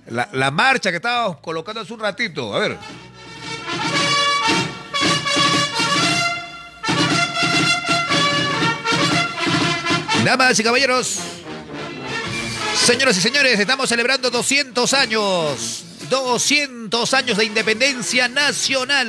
La, 0.06 0.28
la 0.32 0.50
marcha 0.52 0.90
que 0.90 0.96
estábamos 0.96 1.38
colocando 1.40 1.80
hace 1.80 1.92
un 1.92 2.00
ratito. 2.00 2.54
A 2.54 2.60
ver. 2.60 2.78
Damas 10.24 10.58
y 10.58 10.64
caballeros, 10.64 11.18
señoras 12.84 13.16
y 13.16 13.20
señores, 13.20 13.58
estamos 13.60 13.88
celebrando 13.88 14.30
200 14.30 14.92
años. 14.94 15.82
200 16.10 17.14
años 17.14 17.36
de 17.36 17.44
independencia 17.44 18.28
nacional. 18.28 19.08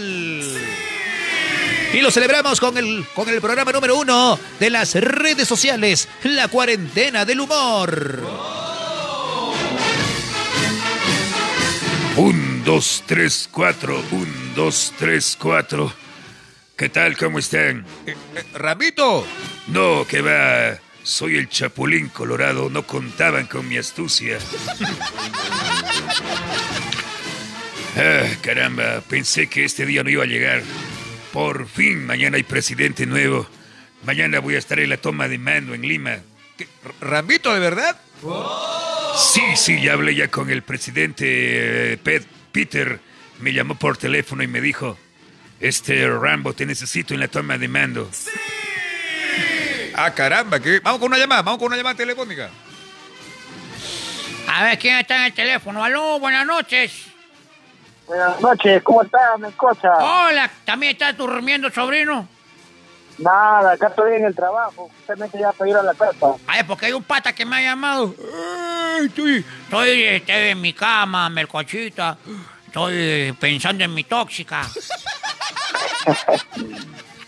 Y 1.98 2.02
lo 2.02 2.12
celebramos 2.12 2.60
con 2.60 2.78
el, 2.78 3.08
con 3.16 3.28
el 3.28 3.42
programa 3.42 3.72
número 3.72 3.98
uno 3.98 4.40
de 4.60 4.70
las 4.70 4.94
redes 4.94 5.48
sociales, 5.48 6.08
La 6.22 6.48
Cuarentena 6.48 7.26
del 7.26 7.40
Humor. 7.40 8.22
Un, 12.16 12.64
dos, 12.64 13.04
tres, 13.08 13.50
cuatro. 13.52 14.00
Un, 14.12 14.54
dos, 14.54 14.94
tres, 15.00 15.36
cuatro. 15.42 15.92
¿Qué 16.76 16.90
tal? 16.90 17.18
¿Cómo 17.18 17.40
están? 17.40 17.84
Eh, 18.06 18.16
eh, 18.36 18.44
Ramito, 18.54 19.26
No, 19.66 20.06
que 20.06 20.22
va. 20.22 20.78
Soy 21.02 21.38
el 21.38 21.50
Chapulín 21.50 22.10
Colorado. 22.10 22.70
No 22.70 22.86
contaban 22.86 23.48
con 23.48 23.68
mi 23.68 23.80
astucia. 23.80 24.38
Ah, 28.00 28.28
caramba, 28.44 29.02
pensé 29.10 29.48
que 29.48 29.66
este 29.66 29.84
día 29.84 30.04
no 30.04 30.12
iba 30.12 30.22
a 30.22 30.28
llegar. 30.28 30.62
Por 31.38 31.68
fin, 31.68 32.04
mañana 32.08 32.38
hay 32.38 32.42
presidente 32.42 33.06
nuevo. 33.06 33.48
Mañana 34.04 34.40
voy 34.40 34.56
a 34.56 34.58
estar 34.58 34.80
en 34.80 34.90
la 34.90 34.98
toma 34.98 35.28
de 35.28 35.38
mando 35.38 35.76
en 35.76 35.84
Lima. 35.84 36.18
¿qué? 36.58 36.68
Ramito, 37.00 37.54
¿de 37.54 37.60
verdad? 37.60 37.96
Sí, 39.16 39.44
sí, 39.56 39.80
ya 39.80 39.94
hablé 39.94 40.16
ya 40.16 40.30
con 40.30 40.50
el 40.50 40.64
presidente 40.64 41.94
eh, 41.94 41.98
Pet- 42.04 42.26
Peter. 42.52 43.00
Me 43.40 43.54
llamó 43.54 43.76
por 43.76 43.98
teléfono 43.98 44.42
y 44.42 44.48
me 44.48 44.62
dijo, 44.62 44.98
este 45.60 46.08
Rambo, 46.10 46.54
te 46.54 46.66
necesito 46.66 47.14
en 47.14 47.20
la 47.20 47.28
toma 47.28 47.60
de 47.60 47.68
mando. 47.68 48.10
Ah, 49.94 50.16
caramba, 50.16 50.60
que 50.60 50.80
vamos 50.80 51.00
con 51.00 51.10
una 51.10 51.20
llamada, 51.20 51.44
vamos 51.44 51.60
con 51.60 51.68
una 51.68 51.78
llamada 51.78 51.94
telefónica. 51.98 52.50
A 54.48 54.64
ver, 54.64 54.80
¿quién 54.80 54.98
está 54.98 55.18
en 55.18 55.24
el 55.26 55.34
teléfono? 55.34 55.84
Aló, 55.84 56.20
buenas 56.20 56.48
noches. 56.48 56.94
Buenas 58.08 58.40
noches, 58.42 58.82
¿cómo 58.84 59.02
estás, 59.04 59.40
mi 59.40 59.52
cosa? 59.52 59.90
Hola, 60.00 60.50
¿también 60.66 60.94
estás 60.94 61.16
durmiendo, 61.18 61.70
sobrino? 61.70 62.28
Nada, 63.18 63.74
acá 63.74 63.88
estoy 63.88 64.16
en 64.16 64.26
el 64.26 64.36
trabajo. 64.36 64.90
Justamente 65.00 65.40
ya 65.40 65.52
ir 65.68 65.76
a 65.76 65.84
la 65.84 65.94
casa. 65.94 66.28
Ay, 66.46 66.64
porque 66.64 66.86
hay 66.86 66.94
un 66.94 67.04
pata 67.04 67.34
que 67.34 67.46
me 67.46 67.58
ha 67.58 67.62
llamado. 67.62 68.14
Estoy, 69.04 69.44
estoy 69.64 70.04
este, 70.04 70.52
en 70.52 70.62
mi 70.62 70.72
cama, 70.74 71.28
melcochita. 71.30 72.18
Estoy 72.68 72.94
eh, 72.96 73.34
pensando 73.40 73.84
en 73.84 73.94
mi 73.94 74.04
tóxica. 74.04 74.62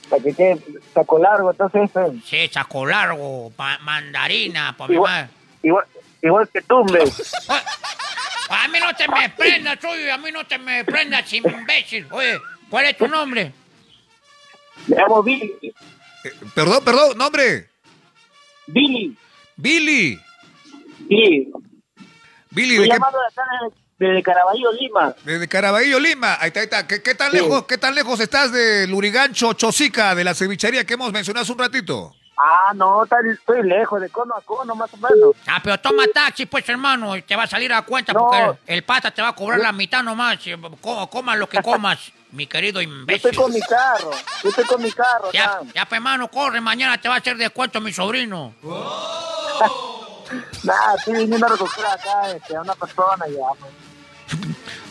Para 0.10 0.24
que 0.24 0.34
quede 0.34 0.60
saco 0.94 1.20
largo, 1.20 1.52
entonces. 1.52 1.90
eh, 1.96 2.20
Sí, 2.26 2.48
saco 2.52 2.86
largo, 2.86 3.52
pa- 3.56 3.78
mandarina, 3.80 4.76
por 4.78 4.90
mi 4.90 4.96
Igual, 4.96 5.12
madre. 5.12 5.30
igual, 5.64 5.86
igual 6.22 6.50
que 6.50 6.62
tumbe. 6.62 7.04
A 8.50 8.68
mí 8.68 8.80
no 8.80 8.94
te 8.96 9.08
me 9.08 9.30
prendas, 9.30 9.84
oye, 9.86 10.12
a 10.12 10.18
mí 10.18 10.32
no 10.32 10.46
te 10.46 10.58
me 10.58 10.84
prendas, 10.84 11.32
imbécil. 11.34 12.08
Oye, 12.12 12.40
¿cuál 12.70 12.86
es 12.86 12.98
tu 12.98 13.08
nombre? 13.08 13.54
Me 14.88 14.96
llamo 14.96 15.22
Billy. 15.22 15.54
Eh, 16.24 16.32
perdón, 16.56 16.84
perdón, 16.84 17.18
nombre. 17.18 17.70
Billy. 18.68 19.16
Billy. 19.56 20.20
Sí. 21.08 21.52
Billy, 22.52 22.76
Estoy 22.76 22.90
¿de 22.90 22.90
qué? 22.90 22.90
de 22.90 22.96
acá 22.96 23.76
de, 24.00 24.08
de 24.08 24.24
Caraballo, 24.24 24.72
Lima. 24.74 25.16
Desde 25.24 25.48
Caraballo, 25.48 26.00
Lima. 26.00 26.38
Ahí 26.40 26.48
está, 26.48 26.60
ahí 26.62 26.64
está. 26.66 26.88
¿Qué, 26.88 27.04
qué 27.04 27.14
tan 27.16 27.32
Sí. 27.32 27.38
lejos, 27.38 27.66
qué 27.66 27.78
tan 27.78 27.94
lejos 27.94 28.20
estás 28.20 28.52
de 28.52 28.88
Lurigancho, 28.88 29.54
Chosica, 29.54 30.16
de 30.16 30.24
la 30.24 30.34
cevichería 30.34 30.86
que 30.86 30.94
hemos 30.96 31.12
mencionado 31.12 31.44
hace 31.44 31.52
un 31.52 31.60
ratito? 31.60 32.16
Ah, 32.42 32.72
no, 32.74 33.04
estoy 33.04 33.64
lejos, 33.64 34.00
de 34.00 34.10
cono 34.10 34.34
a 34.34 34.42
cono, 34.42 34.74
más 34.74 34.90
o 34.94 34.98
menos. 34.98 35.36
Ah, 35.46 35.60
pero 35.62 35.78
toma 35.80 36.06
taxi, 36.14 36.46
pues, 36.46 36.68
hermano, 36.70 37.18
y 37.18 37.22
te 37.24 37.36
va 37.36 37.44
a 37.44 37.48
salir 37.48 37.74
a 37.74 37.82
cuenta 37.82 38.14
No. 38.14 38.22
porque 38.22 38.60
el 38.68 38.84
pata 38.84 39.12
te 39.12 39.22
va 39.22 39.30
a 39.30 39.36
cobrar 39.36 39.60
la 39.60 39.74
mitad 39.74 40.02
nomás. 40.04 40.38
Comas 41.10 41.38
lo 41.38 41.50
que 41.50 41.62
comas, 41.64 42.00
mi 42.32 42.48
querido 42.48 42.82
Yo 42.82 42.90
imbécil. 42.90 43.30
estoy 43.32 43.44
con 43.44 43.54
mi 43.54 43.60
carro. 43.60 44.12
Yo 44.42 44.50
estoy 44.50 44.64
con 44.66 44.82
mi 44.82 44.92
carro, 44.92 45.32
Ya, 45.34 45.60
ya. 45.64 45.72
ya, 45.76 45.86
pues, 45.86 45.98
hermano, 45.98 46.30
corre, 46.30 46.62
mañana 46.62 46.98
te 46.98 47.10
va 47.10 47.16
a 47.16 47.18
hacer 47.18 47.36
descuento 47.36 47.82
mi 47.82 47.92
sobrino. 47.92 48.54
Nada, 50.64 50.96
estoy 50.98 51.16
viniendo 51.16 51.46
a 51.46 51.50
recoger 51.50 51.86
acá 51.86 52.32
este, 52.32 52.56
a 52.56 52.62
una 52.62 52.76
persona 52.76 53.26
ya. 53.28 53.60
pues. 53.60 53.72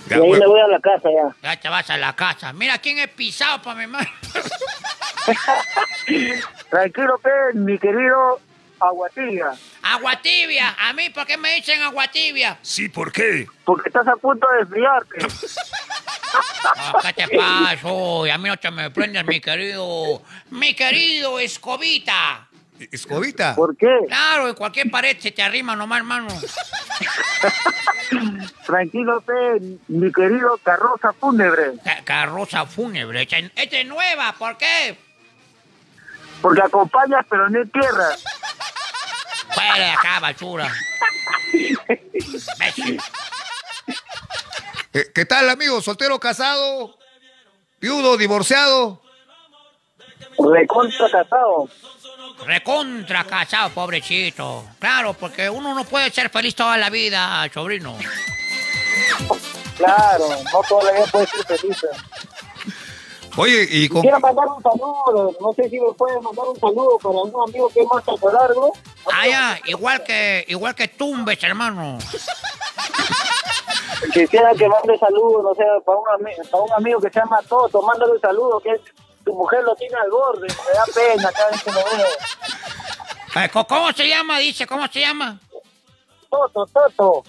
Ya, 0.09 0.17
y 0.17 0.21
ahí 0.21 0.29
bueno. 0.29 0.45
me 0.47 0.51
voy 0.53 0.61
a 0.61 0.67
la 0.69 0.81
casa 0.81 1.09
ya. 1.11 1.35
Ya 1.55 1.61
te 1.61 1.69
vas 1.69 1.89
a 1.91 1.97
la 1.97 2.15
casa. 2.17 2.53
Mira 2.53 2.79
quién 2.79 2.99
es 2.99 3.09
pisado 3.09 3.63
para 3.63 3.79
mi 3.81 3.87
madre. 3.87 4.11
Tranquilo, 6.71 7.19
pe, 7.19 7.31
mi 7.55 7.79
querido 7.79 8.41
Aguatilla. 8.81 9.53
Agua 9.83 10.21
tibia. 10.23 10.77
A 10.79 10.93
mí, 10.93 11.11
¿por 11.11 11.27
qué 11.27 11.37
me 11.37 11.55
dicen 11.57 11.83
agua 11.83 12.07
tibia? 12.09 12.59
Sí, 12.63 12.89
¿por 12.89 13.11
qué? 13.11 13.47
Porque 13.65 13.89
estás 13.89 14.07
a 14.07 14.15
punto 14.17 14.47
de 14.53 14.59
desviarte. 14.65 15.19
Ah, 16.77 17.13
¿Qué 17.17 17.27
te 17.27 17.37
pasa? 17.37 17.89
A 18.35 18.39
mí 18.39 18.49
no 18.49 18.57
te 18.57 18.71
me 18.71 18.91
prendes, 18.91 19.25
mi 19.27 19.41
querido. 19.41 20.23
Mi 20.51 20.75
querido 20.75 21.39
Escobita. 21.41 22.45
¿Escobita? 22.93 23.57
¿Por 23.57 23.77
qué? 23.77 23.93
Claro, 24.07 24.49
en 24.49 24.55
cualquier 24.55 24.89
pared 24.91 25.17
se 25.19 25.33
te 25.33 25.43
arrima 25.43 25.75
nomás, 25.75 25.99
hermano. 25.99 26.29
Tranquilo, 28.67 29.21
pe, 29.23 29.33
mi 29.89 30.13
querido 30.13 30.59
carroza 30.63 31.13
fúnebre. 31.13 31.73
Ca- 31.83 32.03
carroza 32.05 32.67
fúnebre. 32.67 33.23
Esta 33.23 33.77
es 33.79 33.87
nueva, 33.87 34.33
¿por 34.39 34.57
qué? 34.57 34.97
Porque 36.41 36.63
acompañas, 36.63 37.25
pero 37.29 37.49
no 37.49 37.61
entierras. 37.61 38.23
Fuera 39.51 39.75
de 39.75 39.91
acá, 39.91 40.21
basura. 40.21 40.73
Eh, 44.95 45.13
¿Qué 45.15 45.25
tal, 45.25 45.49
amigo? 45.51 45.81
¿Soltero, 45.83 46.19
casado? 46.19 46.99
¿Viudo, 47.81 48.17
divorciado? 48.17 49.03
Recontra 50.39 51.11
casado. 51.11 51.69
Recontra 52.47 53.25
casado, 53.25 53.71
pobrecito. 53.71 54.65
Claro, 54.79 55.15
porque 55.15 55.51
uno 55.51 55.75
no 55.75 55.85
puede 55.85 56.11
ser 56.11 56.31
feliz 56.31 56.55
toda 56.55 56.77
la 56.77 56.91
vida, 56.91 57.49
sobrino. 57.53 57.97
Claro, 59.77 60.29
no 60.53 60.61
toda 60.69 60.85
la 60.85 60.93
vida 60.93 61.07
puede 61.07 61.27
ser 61.27 61.45
feliz. 61.45 61.87
Oye, 63.41 63.67
y 63.71 63.89
con... 63.89 64.03
Quiero 64.03 64.19
mandar 64.21 64.47
un 64.49 64.61
saludo. 64.63 65.33
No 65.41 65.53
sé 65.53 65.69
si 65.71 65.79
me 65.81 65.93
pueden 65.93 66.21
mandar 66.23 66.45
un 66.49 66.59
saludo 66.59 66.99
para 66.99 67.15
un 67.19 67.49
amigo 67.49 67.69
que 67.69 67.81
es 67.81 67.87
más 67.87 68.05
largo. 68.33 68.73
Ah, 69.13 69.27
ya, 69.29 69.61
igual 69.67 70.03
que, 70.03 70.45
igual 70.49 70.75
que 70.75 70.89
Tumbes, 70.89 71.43
hermano. 71.45 71.99
Quisiera 74.13 74.53
que 74.55 74.69
mande 74.69 74.99
saludos, 74.99 75.43
no 75.45 75.55
sé, 75.55 75.65
para 75.85 75.99
un, 75.99 76.05
ami- 76.07 76.49
para 76.51 76.63
un 76.65 76.73
amigo 76.73 77.01
que 77.01 77.11
se 77.11 77.19
llama 77.21 77.41
Toto. 77.49 77.83
Mándale 77.83 78.13
un 78.13 78.21
saludo, 78.21 78.61
que 78.61 78.81
tu 79.25 79.35
mujer 79.35 79.63
lo 79.65 79.75
tiene 79.77 79.95
al 79.97 80.11
borde. 80.11 80.47
Me 80.49 80.73
da 80.73 80.85
pena 80.95 81.33
cada 81.33 81.51
vez 81.51 81.63
que 81.63 81.71
lo 81.73 81.79
veo. 81.85 83.45
Eh, 83.45 83.49
¿co- 83.51 83.67
¿Cómo 83.67 83.93
se 83.93 84.09
llama? 84.09 84.39
Dice, 84.39 84.67
¿cómo 84.67 84.87
se 84.89 85.01
llama? 85.01 85.39
Toto, 86.31 86.67
Toto. 86.67 87.23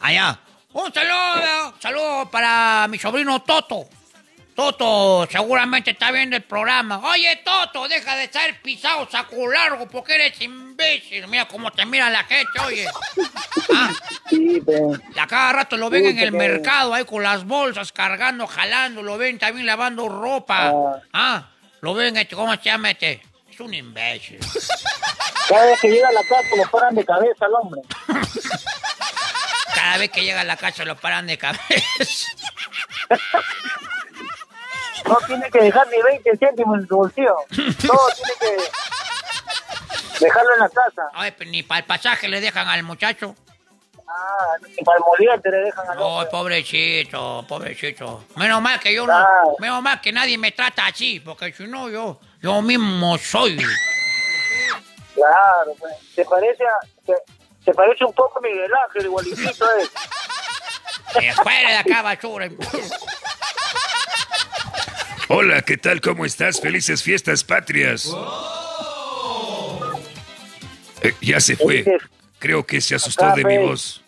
Allá. 0.00 0.38
Un 0.72 0.92
saludo, 0.92 1.74
saludo 1.80 2.30
para 2.30 2.86
mi 2.88 2.98
sobrino 2.98 3.40
Toto. 3.42 3.86
Toto 4.54 5.26
seguramente 5.30 5.90
está 5.90 6.12
viendo 6.12 6.36
el 6.36 6.42
programa. 6.42 6.98
Oye, 7.10 7.42
Toto, 7.44 7.88
deja 7.88 8.14
de 8.16 8.24
estar 8.24 8.62
pisado 8.62 9.08
saco 9.10 9.48
largo 9.50 9.88
porque 9.88 10.14
eres 10.14 10.40
imbécil. 10.40 11.26
Mira 11.26 11.48
cómo 11.48 11.72
te 11.72 11.84
mira 11.84 12.08
la 12.10 12.24
gente, 12.24 12.60
oye. 12.64 12.86
Ah, 13.72 13.90
Sí, 14.28 14.60
a 15.18 15.26
cada 15.26 15.52
rato 15.52 15.76
lo 15.76 15.88
ven 15.88 16.04
Sí, 16.04 16.10
en 16.10 16.18
el 16.18 16.32
mercado 16.32 16.92
ahí 16.92 17.04
con 17.04 17.22
las 17.22 17.44
bolsas 17.44 17.92
cargando, 17.92 18.46
jalando, 18.46 19.02
lo 19.02 19.16
ven 19.16 19.38
también 19.38 19.66
lavando 19.66 20.08
ropa. 20.08 20.68
Ah. 20.68 21.00
Ah, 21.12 21.48
lo 21.80 21.94
ven, 21.94 22.16
este, 22.16 22.36
¿cómo 22.36 22.52
se 22.54 22.62
llama 22.62 22.90
este? 22.90 23.22
Es 23.50 23.58
un 23.60 23.72
imbécil. 23.72 24.38
Cada 25.48 25.64
vez 25.66 25.80
que 25.80 25.88
llega 25.90 26.08
a 26.08 26.12
la 26.12 26.22
casa 26.22 26.56
lo 26.56 26.70
paran 26.70 26.94
de 26.94 27.04
cabeza 27.04 27.46
al 27.46 27.52
hombre. 27.54 27.80
Cada 29.74 29.96
vez 29.98 30.10
que 30.10 30.22
llega 30.24 30.40
a 30.42 30.44
la 30.44 30.56
casa 30.56 30.84
lo 30.84 30.96
paran 30.96 31.26
de 31.26 31.38
cabeza. 31.38 31.64
No 35.06 35.18
tiene 35.26 35.50
que 35.50 35.60
dejar 35.60 35.86
ni 35.88 36.00
20 36.02 36.36
céntimos 36.38 36.78
en 36.78 36.86
su 36.88 36.96
bolsillo. 36.96 37.36
Todo 37.86 38.08
tiene 38.16 38.32
que 40.18 40.24
dejarlo 40.24 40.54
en 40.54 40.60
la 40.60 40.68
casa. 40.68 41.08
Ay, 41.12 41.32
pues, 41.32 41.48
ni 41.48 41.62
para 41.62 41.80
el 41.80 41.84
pasaje 41.86 42.28
le 42.28 42.40
dejan 42.40 42.68
al 42.68 42.82
muchacho. 42.82 43.34
Ah, 44.06 44.56
y 44.76 44.84
para 44.84 44.98
el 44.98 45.04
moliente 45.04 45.50
le 45.50 45.56
dejan 45.58 45.88
al 45.90 45.98
Ay, 45.98 46.04
hombre. 46.04 46.30
pobrecito, 46.30 47.44
pobrecito. 47.48 48.24
Menos 48.36 48.62
mal 48.62 48.78
que 48.78 48.94
yo 48.94 49.06
no, 49.06 49.26
menos 49.58 49.82
mal 49.82 50.00
que 50.00 50.12
nadie 50.12 50.38
me 50.38 50.52
trata 50.52 50.86
así, 50.86 51.20
porque 51.20 51.52
si 51.52 51.66
no 51.66 51.88
yo, 51.88 52.20
yo 52.40 52.62
mismo 52.62 53.18
soy. 53.18 53.56
Claro, 55.14 55.72
pues. 55.78 55.94
¿Te 56.14 56.24
parece, 56.24 56.64
a, 56.64 57.72
parece 57.72 58.04
un 58.04 58.12
poco 58.12 58.38
a 58.38 58.42
Miguel 58.42 58.70
Ángel, 58.86 59.06
igualitito 59.06 59.66
es? 59.78 59.90
Eh, 61.20 61.32
fuera 61.32 61.70
de 61.70 61.76
acá, 61.76 62.02
basura. 62.02 62.48
Hola, 65.28 65.62
¿qué 65.62 65.78
tal? 65.78 66.02
¿Cómo 66.02 66.26
estás? 66.26 66.60
Felices 66.60 67.02
fiestas 67.02 67.42
patrias. 67.44 68.14
Eh, 71.02 71.14
ya 71.22 71.40
se 71.40 71.56
fue. 71.56 71.84
Creo 72.38 72.64
que 72.64 72.80
se 72.80 72.94
asustó 72.94 73.32
de 73.34 73.42
mi 73.42 73.56
voz. 73.56 74.02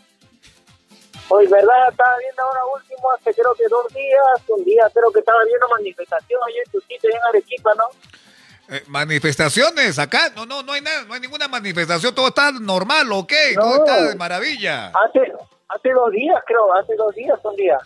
Hoy, 1.29 1.47
¿verdad? 1.47 1.89
Estaba 1.91 2.11
viendo 2.19 2.43
ahora 2.43 2.61
último, 2.75 3.11
hace 3.19 3.35
creo 3.35 3.55
que 3.55 3.65
dos 3.69 3.93
días, 3.95 4.49
un 4.49 4.65
día 4.65 4.83
creo 4.93 5.11
que 5.11 5.21
estaba 5.21 5.43
viendo 5.45 5.67
manifestación 5.69 6.41
allá 6.47 6.61
en 6.65 6.71
tu 6.71 6.81
sitio, 6.81 7.11
en 7.11 7.29
Arequipa, 7.29 7.71
¿no? 7.75 8.77
Eh, 8.77 8.83
manifestaciones 8.87 9.99
acá, 9.99 10.31
no, 10.37 10.45
no, 10.45 10.63
no 10.63 10.73
hay 10.73 10.83
nada, 10.83 11.05
no 11.05 11.15
hay 11.15 11.21
ninguna 11.21 11.49
manifestación, 11.49 12.15
todo 12.15 12.29
está 12.29 12.53
normal, 12.53 13.11
ok, 13.11 13.33
todo 13.55 13.85
está 13.85 14.05
de 14.05 14.15
maravilla. 14.17 14.89
Hace, 14.89 15.33
hace 15.69 15.91
dos 15.91 16.13
días, 16.13 16.41
creo, 16.47 16.73
hace 16.75 16.95
dos 16.95 17.15
días, 17.15 17.39
un 17.43 17.57
día. 17.57 17.79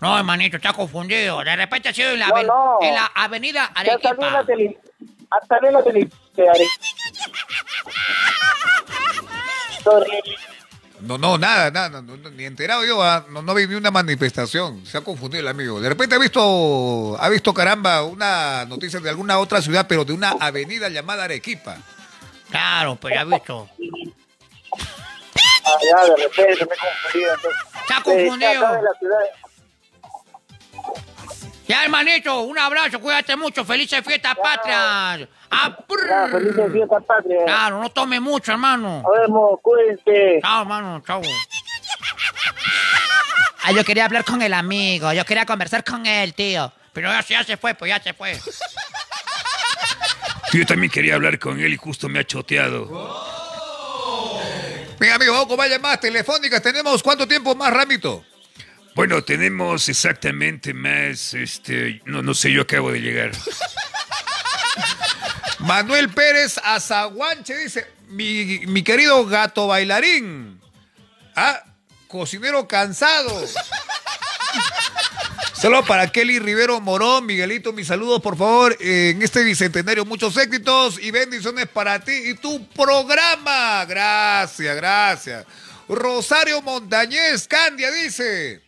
No, 0.00 0.16
hermanito, 0.16 0.56
está 0.56 0.72
confundido. 0.72 1.42
De 1.42 1.56
repente 1.56 1.88
ha 1.88 1.92
sido 1.94 2.10
en 2.10 2.20
la, 2.20 2.28
No, 2.28 2.78
en 2.80 2.94
la 2.94 3.10
avenida 3.14 3.70
Ya 3.84 3.98
salió 3.98 4.10
en 4.12 4.20
la 4.20 4.38
Arequipa. 4.38 4.46
tele, 4.46 4.78
ha 5.30 5.46
salido 5.46 5.68
en 5.68 5.74
la 5.74 5.82
tele 5.82 6.10
Arequipa. 6.50 6.84
No, 11.00 11.16
no, 11.16 11.38
nada, 11.38 11.70
nada, 11.70 12.02
no, 12.02 12.16
no, 12.16 12.30
ni 12.30 12.44
enterado 12.44 12.84
yo, 12.84 13.00
ah, 13.02 13.24
no, 13.30 13.40
no 13.40 13.54
vi 13.54 13.68
ni 13.68 13.76
una 13.76 13.92
manifestación, 13.92 14.84
se 14.84 14.98
ha 14.98 15.00
confundido 15.02 15.40
el 15.40 15.48
amigo. 15.48 15.80
De 15.80 15.88
repente 15.88 16.16
ha 16.16 16.18
visto, 16.18 17.16
ha 17.20 17.28
visto 17.28 17.54
caramba 17.54 18.02
una 18.02 18.64
noticia 18.64 18.98
de 18.98 19.08
alguna 19.08 19.38
otra 19.38 19.62
ciudad, 19.62 19.86
pero 19.88 20.04
de 20.04 20.12
una 20.12 20.30
avenida 20.40 20.88
llamada 20.88 21.24
Arequipa. 21.24 21.76
Claro, 22.50 22.96
pues 22.96 23.14
ya 23.14 23.20
he 23.20 23.24
visto. 23.26 23.68
Ah, 25.64 25.78
ya, 25.88 26.04
de 26.04 26.16
repente 26.16 26.66
me 26.66 26.74
he 26.74 26.78
confundido. 26.78 27.34
Entonces, 27.34 27.60
Está 27.80 27.96
Eh, 27.98 28.02
confundido. 28.02 28.66
Ya, 31.68 31.84
hermanito, 31.84 32.40
un 32.40 32.58
abrazo, 32.58 32.98
cuídate 32.98 33.36
mucho. 33.36 33.62
Felices 33.62 34.02
fiestas 34.02 34.34
patrias. 34.36 35.28
¡Ah! 35.50 35.78
Ya, 36.08 36.28
felices 36.28 36.72
fiestas 36.72 37.04
patrias. 37.04 37.42
Claro, 37.44 37.82
no 37.82 37.90
tome 37.90 38.18
mucho, 38.20 38.52
hermano. 38.52 39.02
Nos 39.02 39.20
vemos, 39.20 39.60
cuídense. 39.60 40.40
Chao, 40.40 40.62
hermano, 40.62 41.02
chao. 41.06 41.20
Ah, 43.64 43.72
yo 43.72 43.84
quería 43.84 44.06
hablar 44.06 44.24
con 44.24 44.40
el 44.40 44.54
amigo, 44.54 45.12
yo 45.12 45.26
quería 45.26 45.44
conversar 45.44 45.84
con 45.84 46.06
él, 46.06 46.32
tío. 46.32 46.72
Pero 46.94 47.10
ya, 47.10 47.20
ya 47.20 47.44
se 47.44 47.58
fue, 47.58 47.74
pues 47.74 47.90
ya 47.90 48.02
se 48.02 48.14
fue. 48.14 48.38
Yo 50.54 50.64
también 50.64 50.90
quería 50.90 51.16
hablar 51.16 51.38
con 51.38 51.60
él 51.60 51.74
y 51.74 51.76
justo 51.76 52.08
me 52.08 52.20
ha 52.20 52.24
choteado. 52.24 52.86
Mi 54.98 55.08
amigo, 55.08 55.32
vamos 55.34 55.54
con 55.54 55.82
más 55.82 56.00
telefónicas. 56.00 56.62
¿Tenemos 56.62 57.02
cuánto 57.02 57.28
tiempo 57.28 57.54
más, 57.54 57.70
Ramito? 57.70 58.24
Bueno, 58.94 59.22
tenemos 59.22 59.88
exactamente 59.88 60.74
más, 60.74 61.34
este, 61.34 62.00
no, 62.04 62.22
no 62.22 62.34
sé, 62.34 62.50
yo 62.50 62.62
acabo 62.62 62.90
de 62.90 63.00
llegar. 63.00 63.30
Manuel 65.60 66.08
Pérez 66.08 66.58
Azaguanche 66.62 67.56
dice, 67.56 67.86
mi, 68.08 68.60
mi 68.66 68.82
querido 68.82 69.24
gato 69.26 69.66
bailarín. 69.66 70.60
Ah, 71.36 71.62
cocinero 72.08 72.66
cansado. 72.66 73.44
Solo 75.60 75.84
para 75.84 76.06
Kelly 76.12 76.38
Rivero 76.38 76.80
Morón, 76.80 77.26
Miguelito, 77.26 77.72
mis 77.72 77.88
saludos, 77.88 78.20
por 78.22 78.36
favor, 78.38 78.76
en 78.78 79.20
este 79.20 79.42
bicentenario. 79.42 80.04
Muchos 80.04 80.36
éxitos 80.36 81.00
y 81.00 81.10
bendiciones 81.10 81.66
para 81.66 81.98
ti 81.98 82.12
y 82.12 82.34
tu 82.34 82.64
programa. 82.68 83.84
Gracias, 83.84 84.76
gracias. 84.76 85.44
Rosario 85.88 86.62
Montañez, 86.62 87.48
Candia 87.48 87.90
dice. 87.90 88.67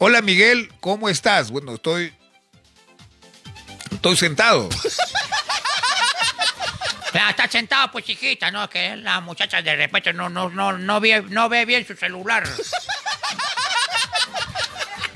Hola 0.00 0.22
Miguel, 0.22 0.72
¿cómo 0.78 1.08
estás? 1.08 1.50
Bueno, 1.50 1.74
estoy. 1.74 2.14
Estoy 3.90 4.16
sentado. 4.16 4.68
Ya 7.12 7.30
está 7.30 7.48
sentado, 7.48 7.90
pues 7.90 8.04
chiquita, 8.04 8.48
¿no? 8.52 8.70
Que 8.70 8.94
la 8.96 9.20
muchacha 9.20 9.60
de 9.60 9.74
repente 9.74 10.12
no, 10.12 10.28
no, 10.28 10.50
no, 10.50 10.78
no, 10.78 11.00
ve, 11.00 11.22
no 11.30 11.48
ve 11.48 11.64
bien 11.64 11.84
su 11.84 11.96
celular. 11.96 12.44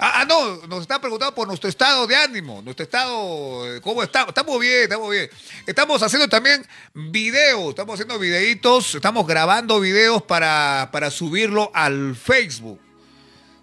Ah, 0.01 0.15
ah, 0.17 0.25
no, 0.25 0.67
nos 0.67 0.81
está 0.81 1.01
preguntando 1.01 1.33
por 1.33 1.47
nuestro 1.47 1.71
estado 1.71 2.09
de 2.09 2.17
ánimo, 2.17 2.61
nuestro 2.63 2.83
estado, 2.83 3.77
eh, 3.77 3.81
¿cómo 3.81 4.03
estamos? 4.03 4.31
Estamos 4.31 4.59
bien, 4.59 4.83
estamos 4.83 5.11
bien. 5.13 5.31
Estamos 5.65 6.03
haciendo 6.03 6.29
también 6.29 6.67
videos, 6.93 7.69
estamos 7.69 7.95
haciendo 7.95 8.19
videitos, 8.19 8.97
estamos 8.97 9.25
grabando 9.29 9.79
videos 9.79 10.23
para, 10.23 10.89
para 10.91 11.09
subirlo 11.13 11.71
al 11.73 12.17
Facebook. 12.17 12.81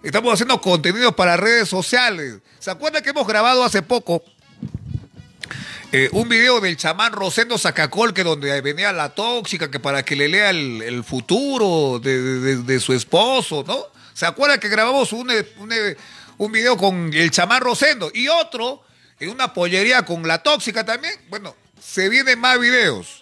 Estamos 0.02 0.34
haciendo 0.34 0.62
contenidos 0.62 1.14
para 1.14 1.36
redes 1.36 1.68
sociales. 1.68 2.38
¿Se 2.60 2.72
acuerdan 2.72 3.04
que 3.04 3.10
hemos 3.10 3.28
grabado 3.28 3.66
hace 3.66 3.82
poco 3.82 4.24
eh, 5.92 6.08
un 6.14 6.30
video 6.30 6.62
del 6.62 6.78
chamán 6.78 7.12
Rosendo 7.12 7.58
Sacacol, 7.58 8.14
que 8.14 8.24
donde 8.24 8.62
venía 8.62 8.94
la 8.94 9.10
tóxica, 9.10 9.70
que 9.70 9.80
para 9.80 10.04
que 10.04 10.16
le 10.16 10.30
lea 10.30 10.52
el, 10.52 11.04
futuro 11.04 12.00
de, 12.00 12.80
su 12.80 12.94
esposo, 12.94 13.66
¿no? 13.68 13.88
¿Se 14.14 14.26
acuerdan 14.26 14.60
que 14.60 14.70
grabamos 14.70 15.12
un, 15.12 15.32
un, 15.58 15.74
un 16.38 16.52
video 16.52 16.78
con 16.78 17.14
el 17.14 17.32
chamán 17.32 17.62
Rosendo 17.62 18.10
y 18.14 18.30
otro 18.30 18.82
en 19.20 19.30
una 19.30 19.54
pollería 19.54 20.04
con 20.06 20.26
la 20.26 20.42
tóxica 20.42 20.86
también? 20.86 21.14
Bueno, 21.30 21.56
se 21.82 22.08
vienen 22.08 22.40
más 22.40 22.58
videos. 22.58 23.19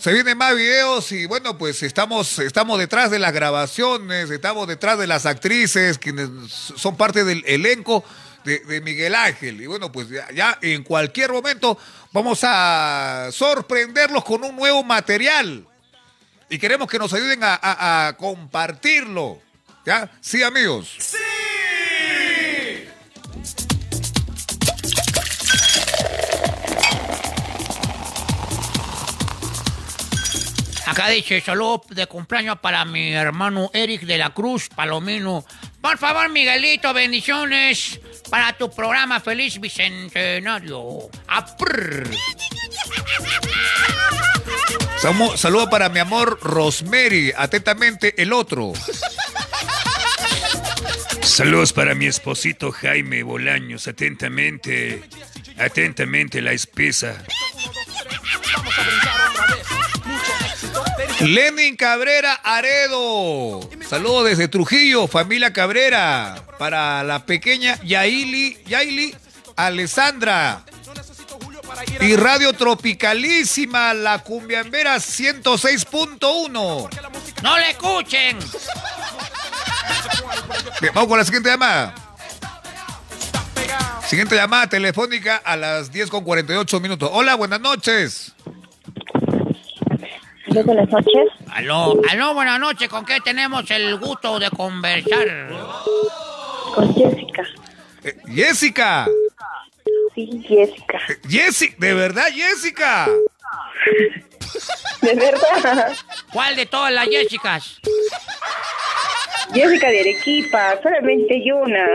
Se 0.00 0.14
vienen 0.14 0.38
más 0.38 0.56
videos 0.56 1.12
y 1.12 1.26
bueno, 1.26 1.58
pues 1.58 1.82
estamos, 1.82 2.38
estamos 2.38 2.78
detrás 2.78 3.10
de 3.10 3.18
las 3.18 3.34
grabaciones, 3.34 4.30
estamos 4.30 4.66
detrás 4.66 4.98
de 4.98 5.06
las 5.06 5.26
actrices, 5.26 5.98
quienes 5.98 6.30
son 6.50 6.96
parte 6.96 7.22
del 7.22 7.44
elenco 7.46 8.02
de, 8.42 8.80
Miguel 8.80 9.14
Ángel. 9.14 9.60
Y 9.60 9.66
bueno, 9.66 9.92
pues 9.92 10.06
ya, 10.34 10.58
en 10.62 10.84
cualquier 10.84 11.30
momento 11.32 11.76
vamos 12.12 12.40
a 12.44 13.28
sorprenderlos 13.30 14.24
con 14.24 14.42
un 14.42 14.56
nuevo 14.56 14.82
material. 14.82 15.66
Y 16.48 16.58
queremos 16.58 16.88
que 16.88 16.98
nos 16.98 17.12
ayuden 17.12 17.40
a, 17.44 17.58
a- 18.08 18.16
compartirlo. 18.16 19.38
¿Ya? 19.84 20.10
Sí, 20.22 20.42
amigos. 20.42 20.96
Acá 30.90 31.08
dice, 31.08 31.40
saludo 31.40 31.82
de 31.90 32.06
cumpleaños 32.06 32.58
para 32.58 32.84
mi 32.84 33.12
hermano 33.12 33.70
Eric 33.72 34.02
de 34.02 34.18
la 34.18 34.30
Cruz 34.30 34.68
Palomino. 34.68 35.44
Por 35.80 35.98
favor, 35.98 36.28
Miguelito, 36.28 36.92
bendiciones 36.92 38.00
para 38.28 38.52
tu 38.54 38.70
programa 38.74 39.20
Feliz 39.20 39.60
Bicentenario. 39.60 41.08
¡Aprr! 41.28 42.10
Samu- 45.00 45.36
Saludo 45.36 45.70
para 45.70 45.88
mi 45.88 46.00
amor 46.00 46.38
Rosemary. 46.42 47.32
Atentamente, 47.36 48.20
el 48.20 48.32
otro. 48.32 48.72
Saludos 51.22 51.72
para 51.72 51.94
mi 51.94 52.06
esposito 52.06 52.72
Jaime 52.72 53.22
Bolaños. 53.22 53.86
Atentamente, 53.86 55.04
atentamente 55.56 56.42
la 56.42 56.52
espesa. 56.52 57.22
Lenin 61.20 61.76
Cabrera 61.76 62.34
Aredo. 62.42 63.60
Saludos 63.88 64.24
desde 64.24 64.48
Trujillo, 64.48 65.06
familia 65.06 65.52
Cabrera. 65.52 66.42
Para 66.58 67.04
la 67.04 67.24
pequeña 67.26 67.78
Yaili, 67.82 68.58
Yaili 68.66 69.14
Alessandra. 69.56 70.64
Y 72.00 72.16
Radio 72.16 72.52
Tropicalísima, 72.52 73.94
la 73.94 74.20
Cumbiambera 74.20 74.96
106.1. 74.96 76.88
¡No 77.42 77.58
le 77.58 77.70
escuchen! 77.70 78.38
Bien, 80.80 80.94
vamos 80.94 81.08
con 81.08 81.18
la 81.18 81.24
siguiente 81.24 81.50
llamada. 81.50 81.94
Siguiente 84.06 84.34
llamada 84.34 84.66
telefónica 84.66 85.36
a 85.36 85.56
las 85.56 85.92
10 85.92 86.10
con 86.10 86.24
48 86.24 86.80
minutos. 86.80 87.10
Hola, 87.12 87.34
buenas 87.36 87.60
noches. 87.60 88.32
Buenas 90.52 90.88
noches. 90.88 91.28
Aló, 91.52 92.00
aló, 92.10 92.34
buenas 92.34 92.58
noches. 92.58 92.88
¿Con 92.88 93.04
qué 93.04 93.20
tenemos 93.20 93.70
el 93.70 93.96
gusto 93.98 94.38
de 94.40 94.50
conversar? 94.50 95.48
Con 96.74 96.92
Jessica. 96.94 97.46
Eh, 98.02 98.16
Jessica. 98.26 99.06
Sí, 100.14 100.42
Jessica. 100.46 101.00
Jessica, 101.28 101.76
de 101.78 101.94
verdad, 101.94 102.26
Jessica. 102.32 103.08
De 105.00 105.14
verdad. 105.14 105.96
¿Cuál 106.32 106.56
de 106.56 106.66
todas 106.66 106.92
las 106.92 107.06
Jessicas? 107.06 107.80
Jessica 109.54 109.88
de 109.88 110.00
Arequipa, 110.00 110.78
solamente 110.82 111.34
hay 111.34 111.50
una. 111.50 111.86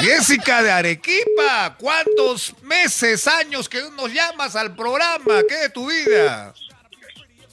Jessica 0.00 0.62
de 0.62 0.70
Arequipa, 0.70 1.76
¿cuántos 1.78 2.54
meses, 2.62 3.28
años 3.28 3.68
que 3.68 3.80
no 3.80 3.90
nos 3.90 4.12
llamas 4.12 4.56
al 4.56 4.74
programa? 4.74 5.42
¿Qué 5.48 5.56
de 5.56 5.70
tu 5.70 5.88
vida? 5.88 6.54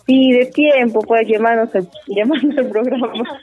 Sí, 0.05 0.31
de 0.31 0.45
tiempo, 0.45 1.01
pues 1.01 1.27
llamarnos 1.27 1.75
al, 1.75 1.89
llamarnos 2.07 2.57
al 2.57 2.69
programa. 2.69 3.41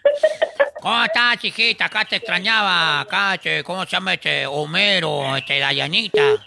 ¿Cómo 0.81 1.05
estás, 1.05 1.39
chiquita? 1.39 1.87
Acá 1.87 2.05
te 2.05 2.17
extrañaba. 2.17 3.01
Acá, 3.01 3.39
¿cómo 3.65 3.85
se 3.85 3.91
llama 3.91 4.15
este? 4.15 4.47
Homero, 4.47 5.37
este, 5.37 5.59
Dayanita. 5.59 6.47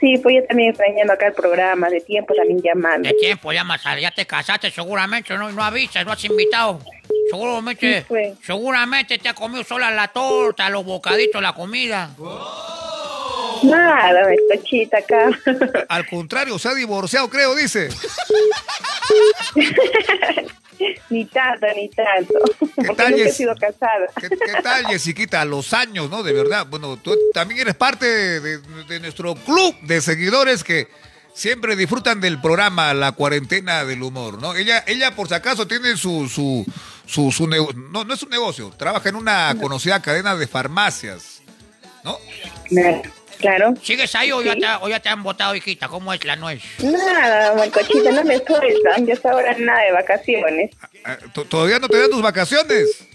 Sí, 0.00 0.16
pues 0.22 0.36
yo 0.36 0.44
también 0.46 0.70
extrañando 0.70 1.12
acá 1.12 1.26
el 1.26 1.34
programa, 1.34 1.90
de 1.90 2.00
tiempo 2.00 2.32
también 2.34 2.62
llamando. 2.62 3.06
De 3.08 3.14
tiempo 3.14 3.52
ya 3.52 3.64
más 3.64 3.82
ya 4.00 4.10
te 4.10 4.26
casaste 4.26 4.70
seguramente, 4.70 5.36
no, 5.36 5.50
no 5.52 5.62
avisas, 5.62 6.06
no 6.06 6.12
has 6.12 6.24
invitado. 6.24 6.80
Seguramente, 7.30 8.00
Sí, 8.00 8.04
pues. 8.08 8.38
seguramente 8.42 9.18
te 9.18 9.28
ha 9.28 9.34
comido 9.34 9.62
sola 9.62 9.90
la 9.90 10.08
torta, 10.08 10.70
los 10.70 10.84
bocaditos, 10.84 11.42
la 11.42 11.52
comida. 11.52 12.10
Nada, 13.62 14.22
cochita 14.50 14.98
acá. 14.98 15.30
Al 15.88 16.06
contrario, 16.06 16.58
se 16.58 16.68
ha 16.68 16.74
divorciado, 16.74 17.28
creo, 17.28 17.54
dice. 17.54 17.88
ni 21.10 21.24
tanto, 21.26 21.66
ni 21.74 21.88
tanto. 21.88 22.34
Porque 22.76 22.94
tal, 22.94 23.12
nunca 23.12 23.24
he 23.24 23.32
sido 23.32 23.54
casada. 23.54 24.06
¿Qué, 24.20 24.28
qué 24.28 24.62
tal, 24.62 24.86
Jessiquita? 24.86 25.44
Los 25.44 25.72
años, 25.72 26.10
¿no? 26.10 26.22
De 26.22 26.32
verdad. 26.32 26.66
Bueno, 26.68 26.96
tú 26.96 27.16
también 27.32 27.60
eres 27.60 27.74
parte 27.74 28.06
de, 28.40 28.58
de 28.58 29.00
nuestro 29.00 29.34
club 29.34 29.74
de 29.82 30.00
seguidores 30.00 30.64
que 30.64 30.88
siempre 31.34 31.76
disfrutan 31.76 32.20
del 32.20 32.40
programa 32.40 32.92
La 32.94 33.12
Cuarentena 33.12 33.84
del 33.84 34.02
Humor, 34.02 34.40
¿no? 34.40 34.54
Ella, 34.54 34.84
ella 34.86 35.14
por 35.14 35.28
si 35.28 35.34
acaso, 35.34 35.66
tiene 35.66 35.96
su... 35.96 36.28
su, 36.28 36.66
su, 37.06 37.46
no, 37.46 38.04
no 38.04 38.14
es 38.14 38.22
un 38.22 38.30
negocio. 38.30 38.70
Trabaja 38.76 39.08
en 39.08 39.16
una 39.16 39.54
conocida 39.60 40.00
cadena 40.00 40.36
de 40.36 40.46
farmacias, 40.46 41.42
¿no? 42.04 42.18
Claro. 42.68 43.02
¿Sigues 43.82 44.14
ahí 44.14 44.32
o, 44.32 44.42
ya 44.42 44.54
te, 44.54 44.66
o 44.82 44.88
ya 44.88 45.00
te 45.00 45.08
han 45.08 45.22
votado, 45.22 45.54
hijita? 45.54 45.88
¿Cómo 45.88 46.12
es 46.12 46.24
la 46.24 46.36
nuez? 46.36 46.62
Nada, 46.82 47.54
Marcochita, 47.54 48.10
no 48.12 48.24
me 48.24 48.38
sueltan. 48.38 49.06
Yo 49.06 49.14
hasta 49.14 49.30
ahora 49.30 49.54
nada 49.58 49.80
de 49.82 49.92
vacaciones. 49.92 50.70
Ah, 51.04 51.16
¿to- 51.32 51.44
¿Todavía 51.44 51.78
no 51.78 51.88
te 51.88 51.98
dan 51.98 52.10
tus 52.10 52.22
vacaciones? 52.22 53.06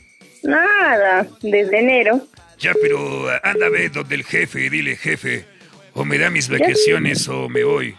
Nada, 0.43 1.25
desde 1.41 1.79
enero. 1.79 2.21
Ya, 2.59 2.73
pero 2.81 3.29
ah, 3.29 3.39
anda 3.43 3.65
a 3.67 3.69
ver 3.69 3.91
donde 3.91 4.15
el 4.15 4.23
jefe 4.23 4.61
y 4.65 4.69
dile, 4.69 4.95
jefe, 4.95 5.45
o 5.93 6.05
me 6.05 6.17
da 6.17 6.29
mis 6.29 6.49
vacaciones 6.49 7.27
o 7.27 7.49
me 7.49 7.63
voy. 7.63 7.95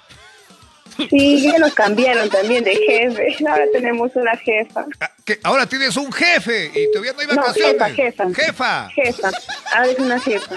Sí, 1.11 1.43
ya 1.43 1.59
nos 1.59 1.75
cambiaron 1.75 2.31
también 2.31 2.65
de 2.65 2.75
jefe. 2.75 3.37
Ahora 3.47 3.65
tenemos 3.71 4.11
una 4.15 4.35
jefa. 4.39 4.87
Que 5.27 5.39
ahora 5.43 5.67
tienes 5.67 5.95
un 5.99 6.11
jefe 6.11 6.71
y 6.75 6.91
todavía 6.91 7.13
no 7.13 7.21
hay 7.21 7.27
No, 7.27 7.35
vacaciones. 7.37 7.95
jefa, 7.95 8.25
jefa. 8.35 8.35
Jefa. 8.35 8.91
Jefa. 8.95 9.31
Ahora 9.75 9.91
es 9.91 9.99
una 9.99 10.19
jefa. 10.21 10.57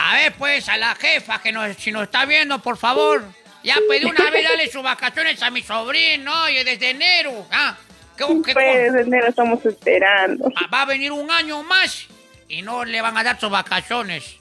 A 0.00 0.14
ver, 0.14 0.32
pues, 0.34 0.68
a 0.68 0.76
la 0.76 0.94
jefa 0.94 1.40
que 1.40 1.52
nos, 1.52 1.76
si 1.76 1.90
nos 1.92 2.04
está 2.04 2.24
viendo, 2.24 2.58
por 2.60 2.76
favor. 2.76 3.24
Ya 3.62 3.76
pedí 3.88 4.04
una 4.04 4.30
vez 4.30 4.44
darle 4.48 4.70
sus 4.70 4.82
vacaciones 4.82 5.42
a 5.42 5.50
mi 5.50 5.62
sobrino, 5.62 6.44
oye, 6.44 6.62
desde 6.64 6.90
enero. 6.90 7.46
Ah, 7.50 7.76
¿qué, 8.16 8.24
qué- 8.44 8.52
Pues 8.52 8.82
desde 8.92 9.00
enero 9.02 9.26
estamos 9.26 9.64
esperando. 9.66 10.48
Ah, 10.56 10.68
va 10.72 10.82
a 10.82 10.84
venir 10.86 11.10
un 11.10 11.30
año 11.30 11.62
más 11.64 12.06
y 12.48 12.62
no 12.62 12.84
le 12.84 13.00
van 13.02 13.16
a 13.18 13.24
dar 13.24 13.40
sus 13.40 13.50
vacaciones. 13.50 14.36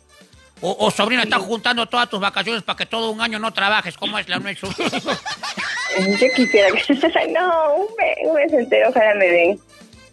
O, 0.61 0.75
o 0.79 0.91
sobrino, 0.91 1.23
están 1.23 1.41
juntando 1.41 1.85
todas 1.87 2.09
tus 2.09 2.19
vacaciones 2.19 2.63
para 2.63 2.77
que 2.77 2.85
todo 2.85 3.09
un 3.09 3.19
año 3.19 3.39
no 3.39 3.51
trabajes. 3.51 3.97
¿Cómo 3.97 4.17
es 4.19 4.29
la 4.29 4.37
nuez? 4.39 4.59
Yo 4.61 6.27
quisiera 6.35 6.69
que... 6.71 6.93
No, 7.33 7.73
un 7.75 7.87
mes, 7.97 8.17
un 8.23 8.35
mes 8.35 8.53
entero, 8.53 8.89
ojalá 8.89 9.15
me 9.15 9.25
den. 9.27 9.59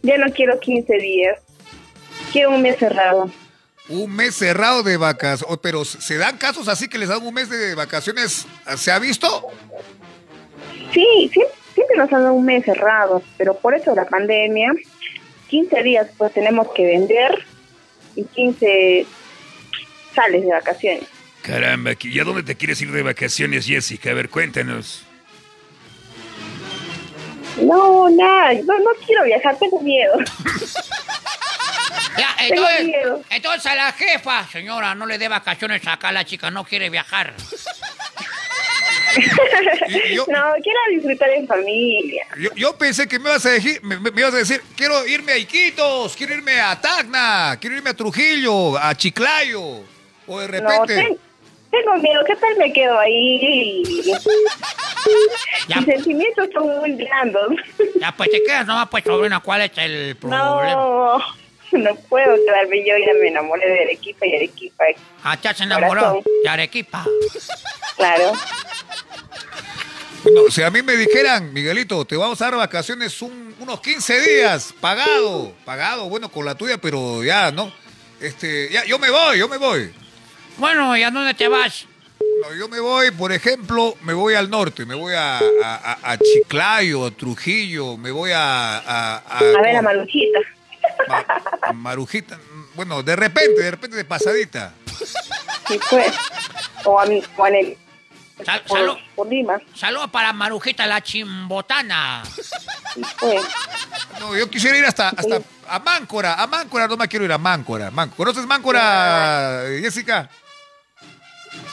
Ya 0.03 0.17
no 0.19 0.33
quiero 0.33 0.59
15 0.59 0.95
días. 0.99 1.39
Quiero 2.33 2.51
un 2.51 2.63
mes 2.63 2.77
cerrado. 2.79 3.31
Un 3.93 4.11
mes 4.17 4.35
cerrado 4.35 4.83
de 4.83 4.97
vacaciones. 4.97 5.45
Oh, 5.47 5.61
Pero 5.61 5.85
¿se 5.85 6.17
dan 6.17 6.39
casos 6.39 6.67
así 6.69 6.89
que 6.89 6.97
les 6.97 7.11
dan 7.11 7.23
un 7.23 7.35
mes 7.35 7.51
de 7.51 7.75
vacaciones? 7.75 8.47
¿Se 8.77 8.91
ha 8.91 8.99
visto? 8.99 9.49
Sí, 10.95 11.31
siempre, 11.31 11.55
siempre 11.75 11.97
nos 11.99 12.11
han 12.11 12.23
dado 12.23 12.33
un 12.33 12.45
mes 12.47 12.65
cerrado, 12.65 13.23
pero 13.37 13.55
por 13.55 13.75
eso 13.75 13.95
la 13.95 14.07
pandemia, 14.07 14.73
15 15.49 15.83
días 15.83 16.07
pues 16.17 16.33
tenemos 16.33 16.69
que 16.75 16.87
vender 16.87 17.45
y 18.17 18.25
15 18.25 19.07
sales 20.15 20.43
de 20.43 20.51
vacaciones. 20.51 21.05
Caramba, 21.43 21.93
¿y 22.01 22.19
a 22.19 22.25
dónde 22.25 22.45
te 22.45 22.55
quieres 22.55 22.81
ir 22.81 22.93
de 22.93 23.03
vacaciones, 23.03 23.67
Jessica? 23.67 24.11
A 24.11 24.15
ver, 24.15 24.31
cuéntanos. 24.31 25.05
No, 27.61 28.09
nada, 28.09 28.55
no, 28.55 28.79
no 28.79 28.91
quiero 29.05 29.25
viajar, 29.25 29.59
tengo 29.59 29.81
miedo. 29.81 30.15
Ya, 32.19 32.29
entonces, 32.47 32.85
miedo. 32.85 33.23
entonces 33.31 33.67
a 33.67 33.75
la 33.75 33.93
jefa, 33.93 34.47
señora, 34.49 34.95
no 34.95 35.07
le 35.07 35.19
dé 35.19 35.29
vacaciones 35.29 35.87
acá, 35.87 36.13
la 36.13 36.25
chica 36.25 36.51
no 36.51 36.65
quiere 36.65 36.91
viajar. 36.91 37.35
No, 39.15 40.53
quiero 40.63 40.79
disfrutar 40.91 41.29
en 41.31 41.47
familia. 41.47 42.25
Yo, 42.39 42.51
yo 42.55 42.77
pensé 42.79 43.07
que 43.07 43.19
me 43.19 43.29
ibas 43.31 43.45
a 43.45 43.51
decir, 43.51 43.79
me, 43.83 43.99
me- 43.99 44.11
me 44.11 44.21
ibas 44.23 44.33
a 44.35 44.39
decir, 44.39 44.63
quiero 44.77 45.07
irme 45.07 45.33
a 45.33 45.37
Iquitos, 45.37 46.17
quiero 46.17 46.35
irme 46.35 46.59
a 46.61 46.81
Tacna, 46.81 47.59
quiero 47.61 47.77
irme 47.77 47.91
a 47.91 47.95
Trujillo, 47.95 48.79
a 48.79 48.95
Chiclayo. 48.95 49.83
O 50.27 50.41
de 50.41 50.61
No, 50.61 50.69
repente. 50.71 50.95
ten- 50.95 51.19
tengo 51.71 51.95
miedo, 51.99 52.23
¿qué 52.27 52.37
tal 52.37 52.57
me 52.57 52.73
quedo 52.73 52.99
ahí? 52.99 53.83
Mis 55.69 55.85
sentimientos 55.85 56.49
son 56.55 56.79
muy 56.79 56.93
blandos. 56.93 57.53
Ya, 58.01 58.13
pues 58.17 58.31
te 58.31 58.43
quedas 58.43 58.67
nomás, 58.67 58.89
pues, 58.91 59.05
sobrina, 59.05 59.41
¿cuál 59.41 59.63
es 59.63 59.73
el 59.77 60.17
problema? 60.17 60.75
No, 60.75 61.19
no 61.79 61.95
puedo 62.09 62.35
quedarme 62.47 62.79
yo, 62.87 62.95
ya 62.99 63.13
me 63.21 63.29
enamoré 63.29 63.69
de 63.71 63.83
Arequipa 63.83 64.27
y 64.27 64.35
Arequipa. 64.37 64.85
Ah, 65.25 65.39
ya 65.41 65.55
se 65.55 65.65
enamoró 65.65 66.01
Corazón. 66.01 66.23
de 66.43 66.49
Arequipa. 66.49 67.05
Claro. 67.97 68.33
No, 70.33 70.49
si 70.51 70.63
a 70.63 70.71
mí 70.71 70.83
me 70.83 70.97
dijeran, 70.97 71.53
Miguelito, 71.53 72.05
te 72.05 72.17
vamos 72.17 72.41
a 72.41 72.45
dar 72.45 72.55
vacaciones 72.57 73.21
un- 73.23 73.55
unos 73.59 73.81
15 73.81 74.21
días, 74.21 74.73
pagado, 74.81 75.53
pagado, 75.65 76.09
bueno, 76.09 76.29
con 76.31 76.45
la 76.45 76.55
tuya, 76.55 76.79
pero 76.79 77.25
ya, 77.25 77.51
¿no? 77.51 77.73
Este, 78.21 78.69
ya, 78.71 78.85
yo 78.85 79.01
me 79.01 79.11
voy, 79.11 79.39
yo 79.39 79.49
me 79.49 79.57
voy. 79.59 79.93
Bueno, 80.59 80.97
¿y 80.97 81.03
a 81.03 81.11
dónde 81.11 81.35
te 81.35 81.49
vas? 81.49 81.87
No, 82.41 82.55
yo 82.55 82.69
me 82.69 82.79
voy, 82.79 83.11
por 83.11 83.33
ejemplo, 83.33 83.97
me 84.03 84.13
voy 84.13 84.35
al 84.35 84.49
norte, 84.49 84.85
me 84.87 84.95
voy 84.95 85.15
a, 85.17 85.39
a- 85.39 86.19
Chiclayo, 86.19 87.07
a 87.07 87.11
Trujillo, 87.11 87.97
me 87.97 88.13
voy 88.13 88.31
a... 88.31 88.79
A, 88.79 89.17
a- 89.17 89.39
A 89.39 89.61
ver, 89.63 89.75
a 89.77 89.83
Maruchita. 89.83 90.39
Marujita, 91.75 92.39
bueno, 92.75 93.03
de 93.03 93.17
repente, 93.17 93.61
de 93.63 93.71
repente 93.71 93.97
de 93.97 94.05
pasadita. 94.05 94.73
Sí, 95.69 95.79
pues. 95.91 96.13
O 96.85 96.99
a, 96.99 97.07
mi- 97.07 97.23
o 97.37 97.45
a 97.45 97.51
Nel- 97.51 97.77
Sal- 98.45 98.63
por, 98.67 98.79
salud. 98.79 98.97
por 99.15 99.27
Lima. 99.29 99.61
Saludos 99.75 100.11
para 100.11 100.33
Marujita 100.33 100.87
la 100.87 101.01
chimbotana. 101.01 102.23
Sí, 102.95 103.03
pues. 103.21 103.45
No, 104.21 104.37
yo 104.37 104.51
quisiera 104.51 104.77
ir 104.77 104.85
hasta, 104.85 105.11
hasta 105.11 105.41
a 105.69 105.79
Máncora, 105.79 106.35
a 106.35 106.47
Máncora, 106.47 106.89
no 106.89 106.97
me 106.97 107.09
quiero 107.09 107.25
ir 107.25 107.33
a 107.33 107.39
Máncora. 107.39 107.91
¿Conoces 108.17 108.45
Máncora, 108.47 109.63
Jessica? 109.81 110.29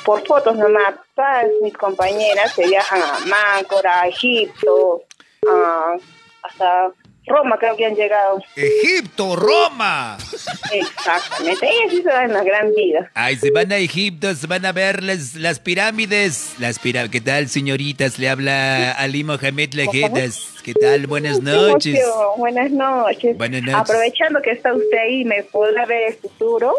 Por 0.05 0.26
fotos 0.26 0.55
nomás. 0.55 0.95
Todas 1.16 1.45
mis 1.62 1.74
compañeras 1.74 2.53
se 2.53 2.68
viajan 2.68 3.01
a 3.01 3.20
Máncora, 3.26 4.01
a 4.01 4.07
Egipto, 4.07 5.01
a- 5.49 5.95
hasta 6.43 6.89
Roma 7.30 7.58
creo 7.60 7.78
que 7.78 7.86
han 7.86 7.96
llegado. 7.96 8.42
Egipto, 8.56 9.36
Roma. 9.36 10.18
Exactamente. 10.72 11.66
Ellas 11.66 11.92
sí 11.92 12.02
se 12.02 12.10
dan 12.10 12.34
la 12.34 12.44
gran 12.44 12.74
vida. 12.74 13.10
Ay, 13.14 13.36
se 13.38 13.52
van 13.52 13.72
a 13.72 13.78
Egipto, 13.78 14.34
se 14.34 14.48
van 14.48 14.66
a 14.66 14.72
ver 14.72 15.04
las, 15.04 15.36
las 15.36 15.60
pirámides. 15.60 16.56
Las 16.60 16.80
pirámides. 16.80 17.12
¿Qué 17.12 17.22
tal, 17.22 17.48
señoritas? 17.48 18.18
Le 18.20 18.30
habla 18.30 18.92
Ali 18.94 19.24
Mohamed 19.24 19.74
Lajedas. 19.74 20.40
¿Qué 20.64 20.74
tal? 20.74 21.08
Buenas 21.08 21.42
noches. 21.42 22.00
emoción. 22.00 22.38
Buenas 22.38 22.72
noches. 22.72 23.38
Buenas 23.38 23.62
noches. 23.62 23.80
Aprovechando 23.80 24.42
que 24.42 24.52
está 24.52 24.74
usted 24.74 24.98
ahí, 24.98 25.24
¿me 25.24 25.44
podrá 25.44 25.86
ver 25.86 26.10
el 26.10 26.16
futuro? 26.16 26.74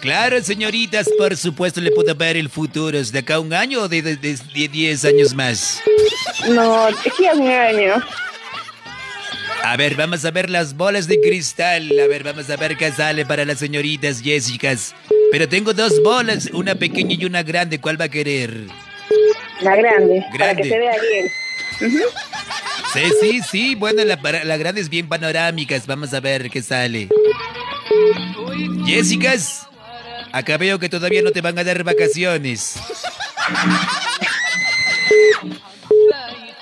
Claro, 0.00 0.40
señoritas, 0.42 1.08
por 1.18 1.36
supuesto 1.36 1.80
le 1.80 1.90
puedo 1.90 2.14
ver 2.14 2.36
el 2.36 2.48
futuro. 2.48 2.98
¿Es 2.98 3.12
de 3.12 3.20
acá 3.20 3.38
un 3.38 3.52
año 3.52 3.82
o 3.82 3.88
de 3.88 4.02
10 4.02 5.04
años 5.04 5.34
más? 5.34 5.82
No, 6.48 6.86
de 6.86 6.92
aquí 6.92 7.26
a 7.26 7.32
un 7.32 7.48
año. 7.48 7.94
A 9.62 9.76
ver, 9.76 9.94
vamos 9.94 10.24
a 10.24 10.30
ver 10.30 10.50
las 10.50 10.74
bolas 10.76 11.06
de 11.06 11.20
cristal. 11.20 11.90
A 12.00 12.06
ver, 12.06 12.24
vamos 12.24 12.48
a 12.50 12.56
ver 12.56 12.76
qué 12.76 12.90
sale 12.92 13.24
para 13.26 13.44
las 13.44 13.58
señoritas 13.58 14.20
Jessicas. 14.22 14.94
Pero 15.30 15.48
tengo 15.48 15.72
dos 15.74 16.02
bolas, 16.02 16.46
una 16.52 16.74
pequeña 16.74 17.14
y 17.18 17.24
una 17.24 17.42
grande. 17.42 17.80
¿Cuál 17.80 18.00
va 18.00 18.06
a 18.06 18.08
querer? 18.08 18.52
La 19.60 19.76
grande, 19.76 20.24
para 20.32 20.44
Grande. 20.54 20.62
que 20.62 20.68
se 20.68 20.78
vea 20.78 20.92
bien. 21.00 21.28
Sí, 22.92 23.00
sí, 23.20 23.40
sí. 23.50 23.74
Bueno, 23.74 24.04
la, 24.04 24.20
para- 24.20 24.44
la 24.44 24.56
grande 24.56 24.80
es 24.80 24.88
bien 24.88 25.08
panorámicas. 25.08 25.86
Vamos 25.86 26.12
a 26.14 26.20
ver 26.20 26.50
qué 26.50 26.62
sale. 26.62 27.08
Jessicas, 28.86 29.68
acá 30.32 30.56
veo 30.56 30.78
que 30.78 30.88
todavía 30.88 31.22
no 31.22 31.30
te 31.30 31.40
van 31.42 31.58
a 31.58 31.64
dar 31.64 31.84
vacaciones. 31.84 32.76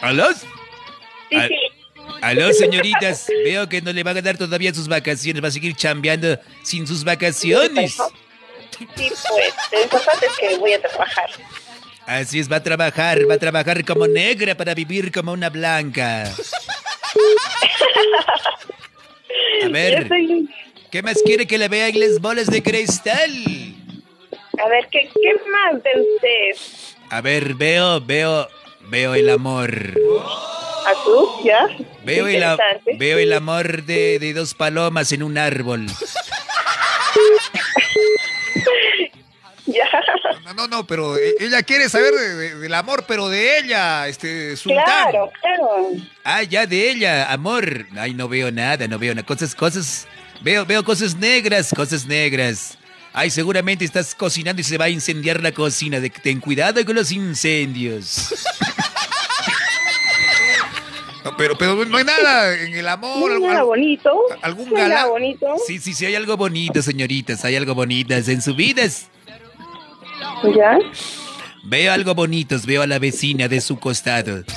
¿Aló? 0.01 0.27
Al- 0.27 1.51
Aló, 2.21 2.53
señoritas. 2.53 3.27
Veo 3.45 3.69
que 3.69 3.81
no 3.81 3.93
le 3.93 4.03
van 4.03 4.17
a 4.17 4.23
dar 4.23 4.37
todavía 4.37 4.73
sus 4.75 4.89
vacaciones. 4.89 5.43
Va 5.43 5.49
a 5.49 5.53
seguir 5.53 5.75
chambeando 5.75 6.39
sin 6.63 6.87
sus 6.87 7.05
vacaciones. 7.05 7.97
Sí, 8.79 8.87
pues, 8.95 9.25
lo 9.73 9.83
importante 9.83 10.27
es 10.27 10.33
que 10.39 10.57
voy 10.59 10.73
a 10.73 10.81
trabajar. 10.81 11.31
Así 12.07 12.39
es, 12.39 12.51
va 12.51 12.57
a 12.57 12.63
trabajar, 12.63 13.29
va 13.29 13.35
a 13.35 13.39
trabajar 13.39 13.85
como 13.85 14.07
negra 14.07 14.57
para 14.57 14.73
vivir 14.75 15.13
como 15.13 15.33
una 15.33 15.51
blanca. 15.51 16.25
A 19.63 19.69
ver, 19.71 20.09
¿qué 20.91 21.03
más 21.03 21.21
quiere 21.23 21.47
que 21.47 21.59
le 21.59 21.69
vean 21.69 21.99
las 22.01 22.19
bolas 22.21 22.47
de 22.47 22.63
cristal? 22.63 23.31
A 24.59 24.69
ver, 24.69 24.89
¿qué, 24.91 25.11
qué 25.15 25.35
más 25.51 25.83
de 25.83 25.91
usted? 26.01 26.95
A 27.11 27.21
ver, 27.21 27.55
veo, 27.55 28.01
veo, 28.01 28.49
veo 28.89 29.15
el 29.15 29.29
amor. 29.29 29.71
¿Azul? 30.91 31.29
¿Ya? 31.45 31.67
Veo 32.05 32.27
el, 32.27 32.43
a- 32.43 32.53
Interesante. 32.53 32.97
veo 32.99 33.19
el 33.19 33.33
amor 33.33 33.83
de, 33.85 34.19
de 34.19 34.33
dos 34.35 34.55
palomas 34.55 35.13
en 35.13 35.23
un 35.23 35.37
árbol. 35.39 35.87
Ya. 39.67 39.85
No, 40.47 40.55
no, 40.55 40.67
no, 40.67 40.87
pero 40.87 41.19
e- 41.19 41.35
ella 41.41 41.63
quiere 41.63 41.91
saber 41.91 42.15
de- 42.15 42.35
de- 42.37 42.55
del 42.59 42.73
amor, 42.75 43.05
pero 43.07 43.29
de 43.29 43.59
ella, 43.59 44.09
este, 44.09 44.57
Sultán. 44.57 44.83
Claro, 44.85 45.31
claro. 45.43 45.91
Ah, 46.25 46.43
ya 46.43 46.67
de 46.67 46.91
ella, 46.91 47.31
amor. 47.31 47.87
Ay, 47.99 48.15
no 48.15 48.29
veo 48.29 48.51
nada, 48.51 48.89
no 48.89 48.99
veo 48.99 49.15
nada. 49.15 49.27
Cosas, 49.27 49.55
cosas. 49.55 50.09
Veo, 50.41 50.65
veo 50.65 50.83
cosas 50.83 51.15
negras, 51.17 51.71
cosas 51.77 52.07
negras. 52.07 52.79
Ay, 53.13 53.29
seguramente 53.29 53.85
estás 53.85 54.15
cocinando 54.15 54.61
y 54.63 54.65
se 54.65 54.79
va 54.79 54.87
a 54.87 54.91
incendiar 54.91 55.43
la 55.43 55.53
cocina. 55.53 56.01
De, 56.01 56.09
ten 56.09 56.41
cuidado 56.41 56.83
con 56.87 56.95
los 56.95 57.13
incendios. 57.13 58.35
No, 61.31 61.37
pero, 61.37 61.57
pero 61.59 61.85
no 61.85 61.97
hay 61.99 62.05
nada 62.05 62.55
en 62.55 62.75
el 62.75 62.89
amor. 62.89 63.19
No 63.19 63.27
hay 63.27 63.33
algo- 63.35 63.49
nada 63.49 63.63
bonito. 63.65 64.13
algún 64.43 64.71
No 64.71 64.77
hay 64.77 64.83
nada 64.85 64.95
galán. 64.95 65.11
bonito. 65.11 65.47
Sí, 65.67 65.79
sí, 65.79 65.93
sí, 65.95 66.07
hay 66.07 66.15
algo 66.15 66.37
bonito, 66.37 66.81
señoritas. 66.83 67.45
Hay 67.45 67.57
algo 67.57 67.75
bonitas 67.75 68.29
en 68.29 68.41
su 68.43 68.55
vidas. 68.55 69.09
¿Ya? 70.57 70.79
Veo 71.65 71.93
algo 71.93 72.15
bonitos, 72.15 72.65
veo 72.65 72.83
a 72.83 72.87
la 72.87 72.99
vecina 72.99 73.49
de 73.49 73.61
su 73.61 73.79
costado. 73.79 74.43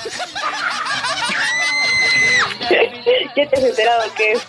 ¿Ya 3.36 3.48
te 3.50 3.56
has 3.58 3.64
enterado 3.64 4.04
que 4.16 4.34
es 4.34 4.42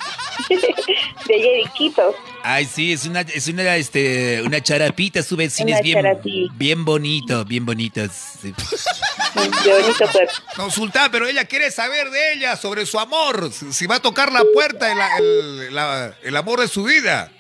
de 1.27 1.39
Jeriquito? 1.41 2.15
Ay, 2.43 2.65
sí, 2.67 2.93
es 2.93 3.07
una, 3.07 3.21
es 3.21 3.47
una, 3.49 3.77
este, 3.77 4.43
una 4.43 4.61
charapita, 4.63 5.23
su 5.23 5.37
vecina 5.37 5.69
Una 5.71 5.77
es 5.79 5.83
bien, 5.83 5.95
charapita. 5.97 6.53
bien 6.57 6.85
bonito, 6.85 7.45
bien 7.45 7.65
bonitos. 7.65 8.11
Sí. 8.41 8.53
De 8.53 9.73
bonito. 9.73 10.11
No, 10.59 10.71
Sultán, 10.71 11.11
pero 11.11 11.27
ella 11.29 11.45
quiere 11.45 11.71
saber 11.71 12.11
de 12.11 12.33
ella, 12.35 12.57
sobre 12.57 12.85
su 12.87 12.99
amor. 12.99 13.51
Si 13.53 13.87
va 13.87 13.97
a 13.97 14.01
tocar 14.03 14.33
la 14.33 14.43
puerta, 14.53 14.91
el, 14.91 14.99
el- 15.25 15.75
la- 15.75 16.15
el 16.23 16.37
amor 16.37 16.61
de 16.61 16.69
su 16.69 16.85
vida. 16.85 17.31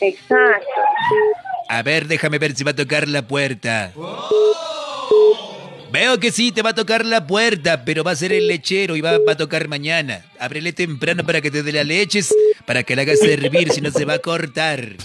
Exacto. 0.00 0.66
A 1.68 1.82
ver, 1.82 2.06
déjame 2.08 2.38
ver 2.38 2.54
si 2.54 2.62
va 2.64 2.72
a 2.72 2.76
tocar 2.76 3.08
la 3.08 3.26
puerta. 3.26 3.92
Veo 5.94 6.18
que 6.18 6.32
sí, 6.32 6.50
te 6.50 6.60
va 6.60 6.70
a 6.70 6.74
tocar 6.74 7.06
la 7.06 7.24
puerta, 7.24 7.84
pero 7.84 8.02
va 8.02 8.10
a 8.10 8.16
ser 8.16 8.32
el 8.32 8.48
lechero 8.48 8.96
y 8.96 9.00
va, 9.00 9.16
va 9.18 9.34
a 9.34 9.36
tocar 9.36 9.68
mañana. 9.68 10.24
Ábrele 10.40 10.72
temprano 10.72 11.22
para 11.24 11.40
que 11.40 11.52
te 11.52 11.62
dé 11.62 11.70
las 11.70 11.86
leches, 11.86 12.34
para 12.66 12.82
que 12.82 12.96
la 12.96 13.02
hagas 13.02 13.20
servir, 13.20 13.70
si 13.70 13.80
no 13.80 13.92
se 13.92 14.04
va 14.04 14.14
a 14.14 14.18
cortar. 14.18 14.96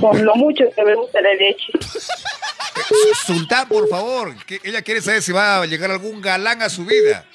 Por 0.00 0.20
lo 0.20 0.36
mucho 0.36 0.66
que 0.72 0.84
me 0.84 0.94
gusta 0.94 1.20
la 1.20 1.34
leche. 1.34 1.72
Sultán, 3.26 3.66
por 3.66 3.88
favor, 3.88 4.36
que 4.46 4.60
ella 4.62 4.82
quiere 4.82 5.02
saber 5.02 5.20
si 5.20 5.32
va 5.32 5.62
a 5.62 5.66
llegar 5.66 5.90
algún 5.90 6.20
galán 6.20 6.62
a 6.62 6.68
su 6.68 6.84
vida. 6.84 7.26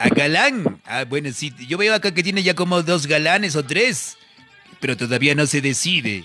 ¿A 0.00 0.08
galán? 0.08 0.80
Ah, 0.84 1.04
bueno, 1.04 1.30
sí, 1.32 1.54
yo 1.68 1.78
veo 1.78 1.94
acá 1.94 2.12
que 2.12 2.24
tiene 2.24 2.42
ya 2.42 2.54
como 2.54 2.82
dos 2.82 3.06
galanes 3.06 3.54
o 3.54 3.64
tres, 3.64 4.16
pero 4.80 4.96
todavía 4.96 5.36
no 5.36 5.46
se 5.46 5.60
decide. 5.60 6.24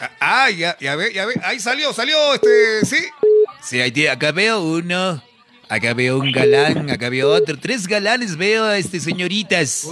Ah, 0.00 0.10
Ah, 0.20 0.50
ya, 0.50 0.76
ya 0.80 0.96
ve, 0.96 1.12
ya 1.12 1.26
ve. 1.26 1.34
Ahí 1.44 1.60
salió, 1.60 1.92
salió, 1.92 2.34
este, 2.34 2.84
sí. 2.84 2.96
Sí, 3.62 3.80
ahí 3.80 3.92
tiene- 3.92 4.10
acá 4.10 4.32
veo 4.32 4.60
uno, 4.60 5.22
acá 5.68 5.94
veo 5.94 6.18
un 6.18 6.32
galán, 6.32 6.90
acá 6.90 7.08
veo 7.08 7.30
otro. 7.30 7.56
Tres 7.58 7.86
galanes 7.86 8.36
veo, 8.36 8.70
este, 8.72 8.98
señoritas. 9.00 9.86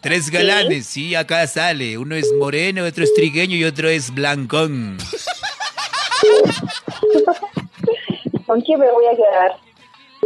Tres 0.00 0.30
galanes, 0.30 0.86
sí, 0.86 1.14
acá 1.16 1.46
sale. 1.46 1.98
Uno 1.98 2.14
es 2.14 2.32
moreno, 2.38 2.84
otro 2.84 3.02
es 3.04 3.12
trigueño 3.14 3.56
y 3.56 3.64
otro 3.64 3.88
es 3.88 4.14
blancón. 4.14 4.96
¿Con 8.46 8.60
quién 8.60 8.78
me 8.78 8.88
voy 8.90 9.06
a 9.06 9.16
quedar? 9.16 9.56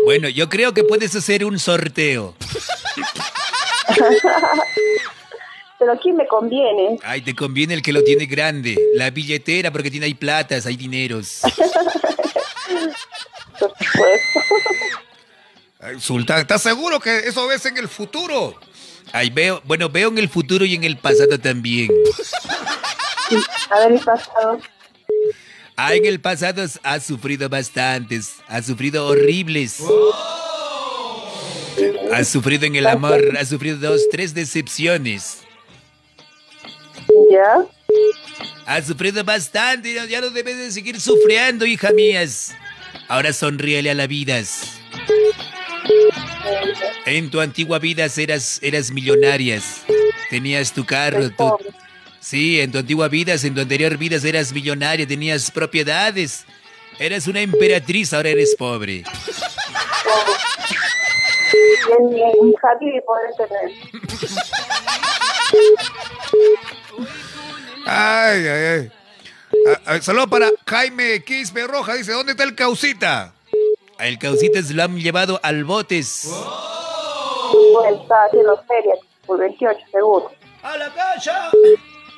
Bueno, 0.05 0.29
yo 0.29 0.49
creo 0.51 0.75
que 0.75 0.85
puedes 0.85 1.15
hacer 1.17 1.45
un 1.45 1.59
sorteo. 1.59 2.35
Pero 5.81 5.99
¿quién 5.99 6.15
me 6.15 6.27
conviene? 6.27 6.99
Ay, 7.03 7.23
te 7.23 7.35
conviene 7.35 7.73
el 7.73 7.81
que 7.81 7.91
lo 7.91 8.05
tiene 8.05 8.27
grande. 8.27 8.77
La 8.95 9.09
billetera, 9.11 9.73
porque 9.73 9.91
tiene 9.91 10.05
ahí 10.05 10.13
platas, 10.13 10.67
hay 10.67 10.77
dineros. 10.77 11.41
Por 13.59 13.73
supuesto. 13.79 14.41
Ay, 15.81 15.99
Sultán, 15.99 16.41
¿estás 16.41 16.61
seguro 16.61 17.01
que 17.01 17.21
eso 17.21 17.47
ves 17.47 17.65
en 17.65 17.79
el 17.79 17.89
futuro? 17.89 18.61
Ahí 19.13 19.31
veo, 19.31 19.63
bueno, 19.65 19.89
veo 19.89 20.11
en 20.11 20.19
el 20.19 20.29
futuro 20.29 20.67
y 20.67 20.75
en 20.75 20.85
el 20.85 20.99
pasado 20.99 21.39
también. 21.41 21.89
A 23.71 23.79
ver, 23.79 23.93
el 23.93 24.01
pasado. 24.01 24.61
Ah, 25.77 25.95
en 25.95 26.05
el 26.05 26.21
pasado 26.21 26.63
has 26.83 27.07
sufrido 27.07 27.49
bastantes, 27.49 28.35
has 28.49 28.67
sufrido 28.67 29.07
horribles. 29.07 29.83
Has 32.13 32.29
sufrido 32.29 32.67
en 32.67 32.77
el 32.77 32.87
amor, 32.87 33.35
has 33.39 33.49
sufrido 33.49 33.79
dos, 33.79 34.03
tres 34.11 34.35
decepciones. 34.35 35.39
¿Ya? 37.29 37.67
Has 38.67 38.87
sufrido 38.87 39.25
bastante, 39.25 39.93
ya- 39.93 40.07
ya 40.07 40.21
no 40.21 40.31
debes 40.31 40.57
de 40.57 40.71
seguir 40.71 41.01
sufriendo, 41.01 41.67
hija 41.67 41.91
mías. 41.91 42.55
Ahora 43.09 43.33
sonríele 43.33 43.91
a 43.91 43.95
la 43.95 44.07
vida. 44.07 44.41
En 47.07 47.31
tu 47.31 47.41
antigua 47.41 47.79
vida 47.81 48.07
eras, 48.17 48.61
eras 48.63 48.91
millonarias. 48.93 49.83
Tenías 50.31 50.73
tu 50.73 50.87
carro, 50.87 51.29
tu. 51.31 51.59
Sí, 52.21 52.61
en 52.61 52.71
tu 52.71 52.79
antigua 52.79 53.09
vida, 53.09 53.35
en 53.43 53.55
tu 53.55 53.61
anterior 53.61 53.97
vida 53.97 54.17
eras 54.23 54.53
millonaria, 54.53 55.07
tenías 55.07 55.51
propiedades. 55.51 56.45
Eras 56.99 57.27
una 57.27 57.41
emperatriz, 57.41 58.13
ahora 58.13 58.29
eres 58.29 58.55
pobre. 58.57 59.03
Ay, 67.93 68.47
ay, 68.47 68.65
ay. 68.65 68.93
Ah, 69.67 69.81
ah, 69.87 70.01
saludo 70.01 70.29
para 70.29 70.49
Jaime 70.65 71.25
Quispe 71.25 71.67
Roja. 71.67 71.95
Dice, 71.95 72.13
¿dónde 72.13 72.33
está 72.33 72.45
el 72.45 72.55
causita? 72.55 73.33
El 73.99 74.17
Caucitas 74.19 74.71
lo 74.71 74.85
han 74.85 74.97
llevado 74.97 75.41
al 75.43 75.65
botes. 75.65 76.31
Bueno, 77.73 78.01
está 78.01 78.25
haciendo 78.27 78.57
feria 78.69 78.95
por 79.27 79.39
28, 79.41 79.79
seguro. 79.91 80.31
¡A 80.63 80.77
la 80.77 80.89
casa! 80.95 81.51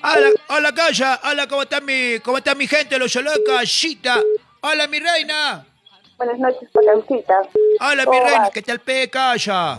¡A 0.03 0.19
la, 0.21 0.29
a 0.49 0.61
la 0.61 0.75
casa! 0.75 1.21
¡Hola, 1.25 1.47
cómo 1.49 1.63
está 1.63 1.81
mi, 1.81 2.19
cómo 2.21 2.37
está 2.39 2.55
mi 2.55 2.67
gente! 2.69 2.99
¡Los 2.99 3.11
saluda 3.13 3.35
casita! 3.47 4.21
¡Hola, 4.61 4.87
mi 4.89 5.01
reina! 5.01 5.67
Buenas 6.19 6.39
noches, 6.39 6.69
Pacancita. 6.73 7.35
¡Hola, 7.81 8.03
mi 8.03 8.05
¿Cómo 8.05 8.21
reina! 8.21 8.39
vas? 8.43 8.51
¿Qué 8.51 8.63
tal, 8.63 8.79
pe, 8.81 9.09
casa? 9.11 9.73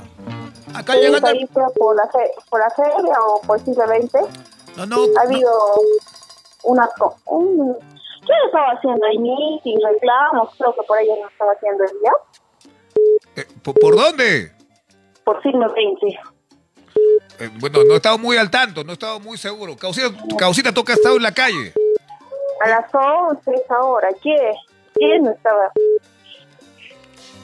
Acá 0.74 0.80
¿Estás 0.80 0.96
llegando... 0.96 1.48
por 1.76 1.96
la, 1.96 2.10
fe- 2.12 2.32
por 2.50 2.60
la 2.60 2.70
feria 2.72 3.16
o 3.28 3.42
posiblemente 3.42 4.18
No, 4.78 4.86
no, 4.86 5.04
ha 5.04 5.08
no. 5.08 5.22
habido 5.22 5.52
una... 6.64 6.90
Un, 7.26 7.76
¿Qué 8.26 8.32
estaba 8.46 8.72
haciendo 8.72 9.06
ahí? 9.06 9.18
Meeting, 9.18 9.78
reclamos, 9.84 10.50
creo 10.58 10.74
que 10.74 10.82
por 10.88 10.98
ahí 10.98 11.08
no 11.08 11.28
estaba 11.28 11.52
haciendo 11.52 11.84
el 11.84 12.00
día. 12.00 12.12
Eh, 13.36 13.48
¿por, 13.62 13.74
por 13.76 13.96
dónde? 13.96 14.52
Por 15.26 15.42
siglo 15.44 15.70
XX. 15.70 16.16
Eh, 17.40 17.50
bueno, 17.60 17.84
no 17.84 17.94
he 17.94 17.98
estado 17.98 18.18
muy 18.18 18.38
al 18.38 18.50
tanto, 18.50 18.84
no 18.84 18.92
he 18.92 18.94
estado 18.94 19.20
muy 19.20 19.38
seguro. 19.38 19.76
Causita, 19.76 20.08
Causita 20.38 20.74
toca 20.74 20.94
estado 20.94 21.18
en 21.18 21.24
la 21.24 21.34
calle. 21.34 21.74
A 22.62 22.70
las 22.70 22.86
11 22.94 23.52
esa 23.52 23.80
hora. 23.80 24.08
¿Qué? 24.22 24.54
¿Quién 24.94 25.24
no 25.24 25.32
estaba? 25.32 25.72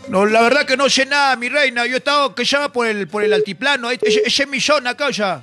No, 0.07 0.25
la 0.25 0.41
verdad 0.41 0.65
que 0.65 0.77
no 0.77 0.87
sé 0.89 1.05
nada, 1.05 1.35
mi 1.35 1.49
reina. 1.49 1.85
Yo 1.85 1.95
he 1.95 1.97
estado 1.97 2.33
que 2.33 2.45
ya 2.45 2.69
por 2.69 2.87
el, 2.87 3.07
por 3.07 3.23
el 3.23 3.33
altiplano. 3.33 3.89
ese 3.91 4.45
millón 4.45 4.87
acá 4.87 5.09
ya. 5.11 5.41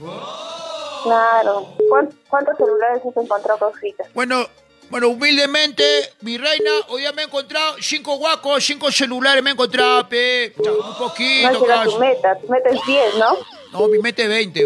Claro. 1.02 1.74
¿Cuán- 1.88 2.10
¿Cuántos 2.28 2.56
celulares 2.56 3.02
has 3.08 3.16
encontrado, 3.22 3.58
cositas? 3.72 4.06
Bueno, 4.14 4.48
bueno, 4.90 5.08
humildemente, 5.08 5.84
mi 6.20 6.38
reina, 6.38 6.70
hoy 6.88 7.00
día 7.02 7.12
me 7.12 7.22
he 7.22 7.24
encontrado 7.24 7.76
cinco 7.80 8.16
guacos, 8.18 8.64
cinco 8.64 8.90
celulares 8.90 9.42
me 9.42 9.50
he 9.50 9.52
encontrado, 9.52 10.08
pe. 10.08 10.54
Ya, 10.62 10.70
Un 10.72 10.78
No 10.78 10.98
poquito, 10.98 11.48
llega 11.60 11.82
tu 11.84 11.90
casi. 11.90 11.98
meta. 11.98 12.38
Tu 12.40 12.48
meta 12.48 12.68
es 12.70 12.80
10, 12.86 13.14
¿no? 13.16 13.36
No, 13.72 13.88
mi 13.88 13.98
mete 13.98 14.26
20. 14.28 14.60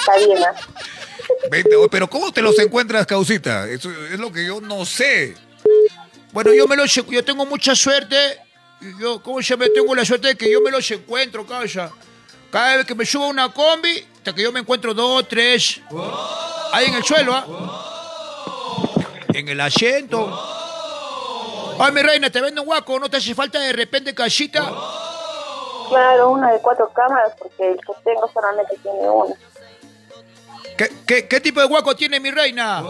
Está 0.00 0.16
bien. 0.18 0.38
Vente, 1.50 1.76
oh, 1.76 1.88
pero 1.88 2.08
¿cómo 2.08 2.32
te 2.32 2.40
los 2.42 2.58
encuentras, 2.58 3.06
Causita? 3.06 3.68
Eso 3.68 3.90
es 3.90 4.18
lo 4.18 4.32
que 4.32 4.44
yo 4.46 4.60
no 4.60 4.84
sé. 4.84 5.34
Bueno, 6.32 6.52
yo 6.52 6.66
me 6.66 6.76
los 6.76 6.92
yo 6.94 7.24
tengo 7.24 7.44
mucha 7.46 7.74
suerte. 7.74 8.16
Yo, 8.98 9.22
¿cómo 9.22 9.40
se 9.42 9.56
me 9.56 9.68
tengo 9.70 9.94
la 9.94 10.04
suerte 10.04 10.28
de 10.28 10.34
que 10.36 10.50
yo 10.50 10.60
me 10.60 10.70
los 10.70 10.90
encuentro, 10.90 11.46
calla? 11.46 11.90
Cada 12.50 12.78
vez 12.78 12.86
que 12.86 12.94
me 12.94 13.06
subo 13.06 13.24
a 13.24 13.28
una 13.28 13.52
combi, 13.52 14.04
hasta 14.22 14.32
que 14.36 14.42
yo 14.42 14.52
me 14.52 14.60
encuentro 14.60 14.94
dos, 14.94 15.26
tres. 15.26 15.80
Ahí 16.70 16.86
en 16.86 16.94
el 16.94 17.02
suelo, 17.02 17.34
¿ah? 17.34 17.44
En 19.34 19.48
el 19.48 19.60
asiento. 19.60 20.30
Ay, 21.76 21.90
mi 21.90 22.02
reina, 22.02 22.30
te 22.30 22.40
vendo 22.40 22.62
un 22.62 22.68
guaco, 22.68 23.00
¿no 23.00 23.10
te 23.10 23.16
hace 23.16 23.34
falta 23.34 23.58
de 23.58 23.72
repente 23.72 24.14
casita? 24.14 24.72
Claro, 25.88 26.30
una 26.30 26.52
de 26.52 26.60
cuatro 26.60 26.88
cámaras 26.94 27.32
porque 27.36 27.72
el 27.72 27.76
que 27.78 27.92
tengo 28.04 28.30
solamente 28.32 28.76
tiene 28.80 29.10
una. 29.10 29.34
¿Qué, 30.78 30.88
qué, 31.04 31.26
qué 31.26 31.40
tipo 31.40 31.58
de 31.58 31.66
hueco 31.66 31.96
tiene 31.96 32.20
mi 32.20 32.30
reina? 32.30 32.80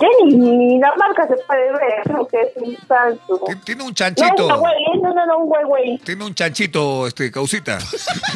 Ya 0.00 0.06
ni, 0.24 0.34
ni 0.36 0.78
la 0.80 0.94
marca 0.96 1.26
se 1.28 1.36
puede 1.46 1.72
ver, 1.72 2.02
creo 2.04 2.26
que 2.26 2.40
es 2.40 2.52
un 2.56 3.60
Tiene 3.64 3.82
un 3.82 3.88
No, 3.88 3.94
chanchito. 3.94 4.46
un 4.46 4.52
Huawei, 4.52 5.00
no, 5.02 5.12
no, 5.14 5.26
no, 5.26 5.38
un 5.38 5.50
Huawei. 5.50 5.98
Tiene 5.98 6.24
un 6.24 6.34
chanchito, 6.34 7.06
este, 7.06 7.30
causita. 7.30 7.78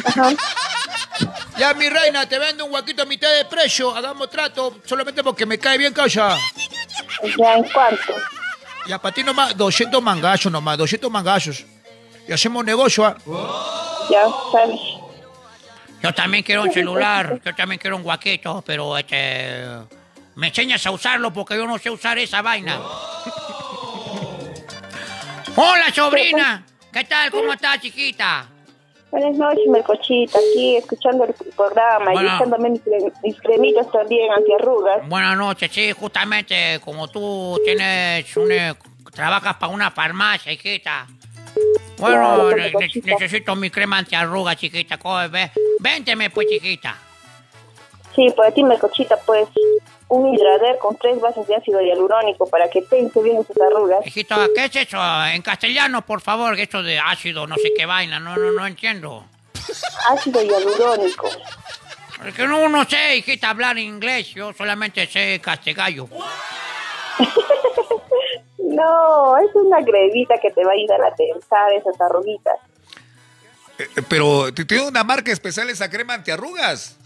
Ajá. 0.05 0.29
Ya, 1.57 1.73
mi 1.73 1.89
reina, 1.89 2.27
te 2.29 2.37
vendo 2.37 2.65
un 2.65 2.71
huequito 2.71 3.01
a 3.01 3.05
mitad 3.05 3.27
de 3.35 3.43
precio. 3.45 3.95
Hagamos 3.95 4.29
trato 4.29 4.75
solamente 4.85 5.23
porque 5.23 5.47
me 5.47 5.57
cae 5.57 5.75
bien, 5.79 5.91
calla. 5.91 6.37
Ya, 7.39 7.55
¿en 7.55 7.63
cuánto? 7.73 8.13
Ya, 8.85 8.99
para 8.99 9.15
ti 9.15 9.23
nomás, 9.23 9.57
200 9.57 9.99
mangazos 10.03 10.51
nomás, 10.51 10.77
200 10.77 11.09
mangazos. 11.09 11.65
Y 12.27 12.31
hacemos 12.31 12.63
negocio, 12.63 13.03
¿ah? 13.05 13.17
Ya, 14.11 14.27
sabes. 14.51 14.79
Yo 16.03 16.13
también 16.13 16.43
quiero 16.43 16.61
un 16.61 16.71
celular, 16.71 17.41
yo 17.43 17.55
también 17.55 17.79
quiero 17.79 17.95
un 17.97 18.03
guaquito, 18.03 18.63
pero 18.63 18.95
este... 18.95 19.63
Me 20.37 20.47
enseñas 20.47 20.85
a 20.85 20.91
usarlo 20.91 21.33
porque 21.33 21.57
yo 21.57 21.65
no 21.67 21.77
sé 21.79 21.89
usar 21.89 22.17
esa 22.19 22.41
vaina. 22.41 22.79
Hola, 25.55 25.91
sobrina. 25.93 26.63
¿Qué 26.93 27.03
tal? 27.05 27.31
¿Cómo 27.31 27.53
estás, 27.53 27.79
chiquita? 27.81 28.47
Buenas 29.09 29.35
noches, 29.37 29.63
Melcochita, 29.69 30.37
aquí 30.37 30.75
escuchando 30.75 31.23
el 31.23 31.33
programa 31.55 32.11
Bueno. 32.11 32.29
y 32.29 32.35
echándome 32.35 32.69
mis, 32.71 32.83
cre- 32.83 33.13
mis 33.23 33.39
cremitas 33.41 33.89
también 33.91 34.31
antiarrugas. 34.31 35.07
Buenas 35.07 35.37
noches, 35.37 35.71
sí, 35.71 35.91
justamente 35.93 36.79
como 36.83 37.07
tú 37.07 37.57
tienes 37.63 38.35
un... 38.35 38.51
eh, 38.51 38.75
trabajas 39.13 39.55
para 39.55 39.71
una 39.73 39.91
farmacia, 39.91 40.51
chiquita. 40.51 41.07
Bueno, 41.97 42.49
Claro, 42.53 42.55
ne- 42.57 42.89
necesito 43.05 43.55
mi 43.55 43.69
crema 43.71 43.97
antiarruga, 43.97 44.55
chiquita. 44.55 44.97
¿cómo 44.99 45.17
ves? 45.29 45.51
Vénteme, 45.79 46.29
pues, 46.29 46.47
chiquita. 46.49 46.95
Sí, 48.13 48.27
para 48.35 48.51
ti, 48.51 48.61
Melcochita, 48.63 49.15
pues 49.25 49.47
un 50.09 50.33
hidrader 50.33 50.77
con 50.77 50.95
tres 50.97 51.19
bases 51.19 51.47
de 51.47 51.55
ácido 51.55 51.81
hialurónico 51.81 52.47
para 52.47 52.69
que 52.69 52.81
pense 52.81 53.21
bien 53.21 53.45
sus 53.45 53.59
arrugas. 53.61 54.05
Hijito, 54.05 54.35
¿qué 54.55 54.65
es 54.65 54.75
eso? 54.75 54.97
En 55.25 55.41
castellano, 55.41 56.05
por 56.05 56.21
favor, 56.21 56.57
esto 56.59 56.81
de 56.81 56.99
ácido, 56.99 57.45
no 57.45 57.55
sé 57.55 57.73
qué 57.75 57.85
vaina, 57.85 58.19
no, 58.19 58.35
no, 58.37 58.51
no 58.51 58.65
entiendo. 58.65 59.25
Ácido 60.09 60.41
hialurónico. 60.41 61.29
Porque 62.17 62.47
no, 62.47 62.69
no 62.69 62.85
sé, 62.85 63.17
hijita, 63.17 63.49
hablar 63.49 63.77
inglés, 63.77 64.33
yo 64.33 64.53
solamente 64.53 65.05
sé 65.07 65.39
castellano. 65.41 66.07
No, 68.67 69.37
es 69.37 69.55
una 69.55 69.83
cremita 69.83 70.37
que 70.39 70.51
te 70.51 70.63
va 70.63 70.71
a 70.71 70.73
ayudar 70.73 71.01
a 71.01 71.15
tensar 71.15 71.71
esas 71.73 71.99
arruguitas. 72.01 72.59
Eh, 73.77 74.01
Pero 74.09 74.53
tiene 74.53 74.87
una 74.87 75.03
marca 75.03 75.31
especial 75.31 75.69
esa 75.69 75.89
crema 75.89 76.15
antiarrugas. 76.15 76.96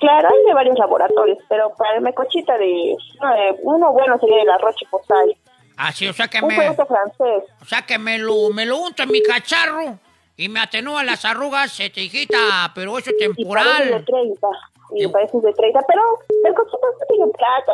Claro, 0.00 0.28
hay 0.32 0.44
de 0.46 0.54
varios 0.54 0.78
laboratorios, 0.78 1.38
pero 1.48 1.70
para 1.76 1.96
el 1.96 2.00
Melcochita 2.00 2.56
de 2.58 2.96
no, 3.20 3.30
de- 3.34 3.56
uno 3.62 3.92
bueno 3.92 4.18
sería 4.18 4.42
el 4.42 4.50
arroche 4.50 4.86
postal. 4.90 5.36
Así, 5.76 6.08
o 6.08 6.12
sea 6.12 6.26
que 6.28 6.40
Un 6.42 6.48
me, 6.48 6.56
producto 6.56 6.86
francés. 6.86 7.44
o 7.60 7.64
sea 7.64 7.82
que 7.82 7.98
me 7.98 8.18
lo, 8.18 8.50
me 8.50 8.66
lo 8.66 8.78
unto 8.78 9.02
en 9.02 9.10
mi 9.10 9.22
cacharro 9.22 9.98
y 10.36 10.48
me 10.48 10.60
atenúa 10.60 11.04
las 11.04 11.24
arrugas, 11.24 11.78
este, 11.80 12.02
hijita, 12.02 12.72
pero 12.74 12.98
eso 12.98 13.10
es 13.10 13.16
Y 13.16 13.18
parece 13.18 13.28
de 13.28 13.34
temporal. 13.36 14.04
30. 14.06 14.48
Y 14.96 15.06
parece 15.08 15.38
de 15.40 15.52
30, 15.52 15.80
pero 15.86 16.02
el 16.44 16.54
cochito 16.54 16.78
no 16.82 17.06
tiene 17.08 17.32
plata. 17.32 17.72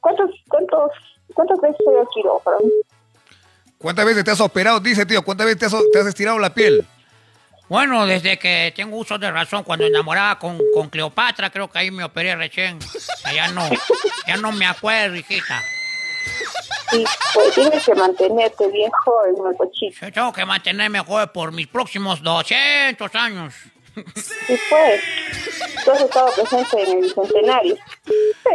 ¿Cuántos, 0.00 0.30
cuántos, 0.48 0.90
cuántas 1.34 1.60
veces 1.60 1.76
se 1.78 2.06
quirófano? 2.14 2.58
¿Cuántas 3.78 4.04
veces 4.06 4.24
te 4.24 4.30
has 4.30 4.40
operado? 4.40 4.78
Dice, 4.80 5.04
tío, 5.06 5.22
¿cuántas 5.22 5.46
veces 5.46 5.58
te 5.60 5.66
has, 5.66 5.82
te 5.92 5.98
has 6.00 6.06
estirado 6.06 6.38
la 6.38 6.52
piel? 6.52 6.86
Bueno, 7.70 8.04
desde 8.04 8.36
que 8.36 8.72
tengo 8.74 8.96
uso 8.96 9.16
de 9.16 9.30
razón, 9.30 9.62
cuando 9.62 9.86
enamoraba 9.86 10.40
con, 10.40 10.58
con 10.74 10.90
Cleopatra, 10.90 11.50
creo 11.50 11.70
que 11.70 11.78
ahí 11.78 11.92
me 11.92 12.02
operé 12.02 12.34
recién. 12.34 12.80
Ya 13.32 13.46
no, 13.52 13.62
ya 14.26 14.36
no 14.38 14.50
me 14.50 14.66
acuerdo, 14.66 15.14
hijita. 15.14 15.62
Sí, 16.90 17.04
pues 17.32 17.54
tienes 17.54 17.84
que 17.84 17.94
mantenerte 17.94 18.66
bien 18.72 18.90
joven, 18.90 19.34
el 19.48 19.56
cochito. 19.56 20.04
Yo 20.04 20.12
tengo 20.12 20.32
que 20.32 20.44
mantenerme 20.44 20.98
joven 20.98 21.28
por 21.32 21.52
mis 21.52 21.68
próximos 21.68 22.20
200 22.20 23.14
años. 23.14 23.54
Sí, 24.16 24.58
pues. 24.68 25.00
Tú 25.84 25.92
has 25.92 26.00
estado 26.00 26.32
presente 26.34 26.82
en 26.82 26.90
el 26.90 27.02
bicentenario. 27.02 27.76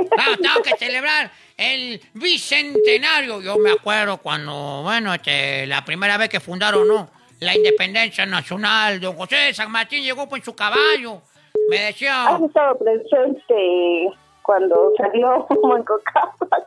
Claro, 0.09 0.37
tengo 0.41 0.61
que 0.61 0.75
celebrar 0.77 1.31
el 1.55 2.01
bicentenario. 2.13 3.39
Yo 3.39 3.57
me 3.59 3.71
acuerdo 3.71 4.17
cuando, 4.17 4.81
bueno, 4.83 5.13
este, 5.13 5.65
la 5.67 5.85
primera 5.85 6.17
vez 6.17 6.27
que 6.27 6.41
fundaron, 6.41 6.85
¿no? 6.85 7.15
La 7.45 7.55
independencia 7.55 8.25
nacional. 8.25 8.99
Don 8.99 9.15
José 9.15 9.35
de 9.35 9.53
San 9.53 9.71
Martín 9.71 10.03
llegó 10.03 10.27
con 10.27 10.43
su 10.43 10.55
caballo. 10.55 11.21
Me 11.69 11.79
decía, 11.79 12.27
Has 12.27 12.41
estado 12.41 12.77
presente 12.77 14.09
cuando 14.41 14.91
salió 14.97 15.47
Manco 15.63 15.99
Capas 16.13 16.63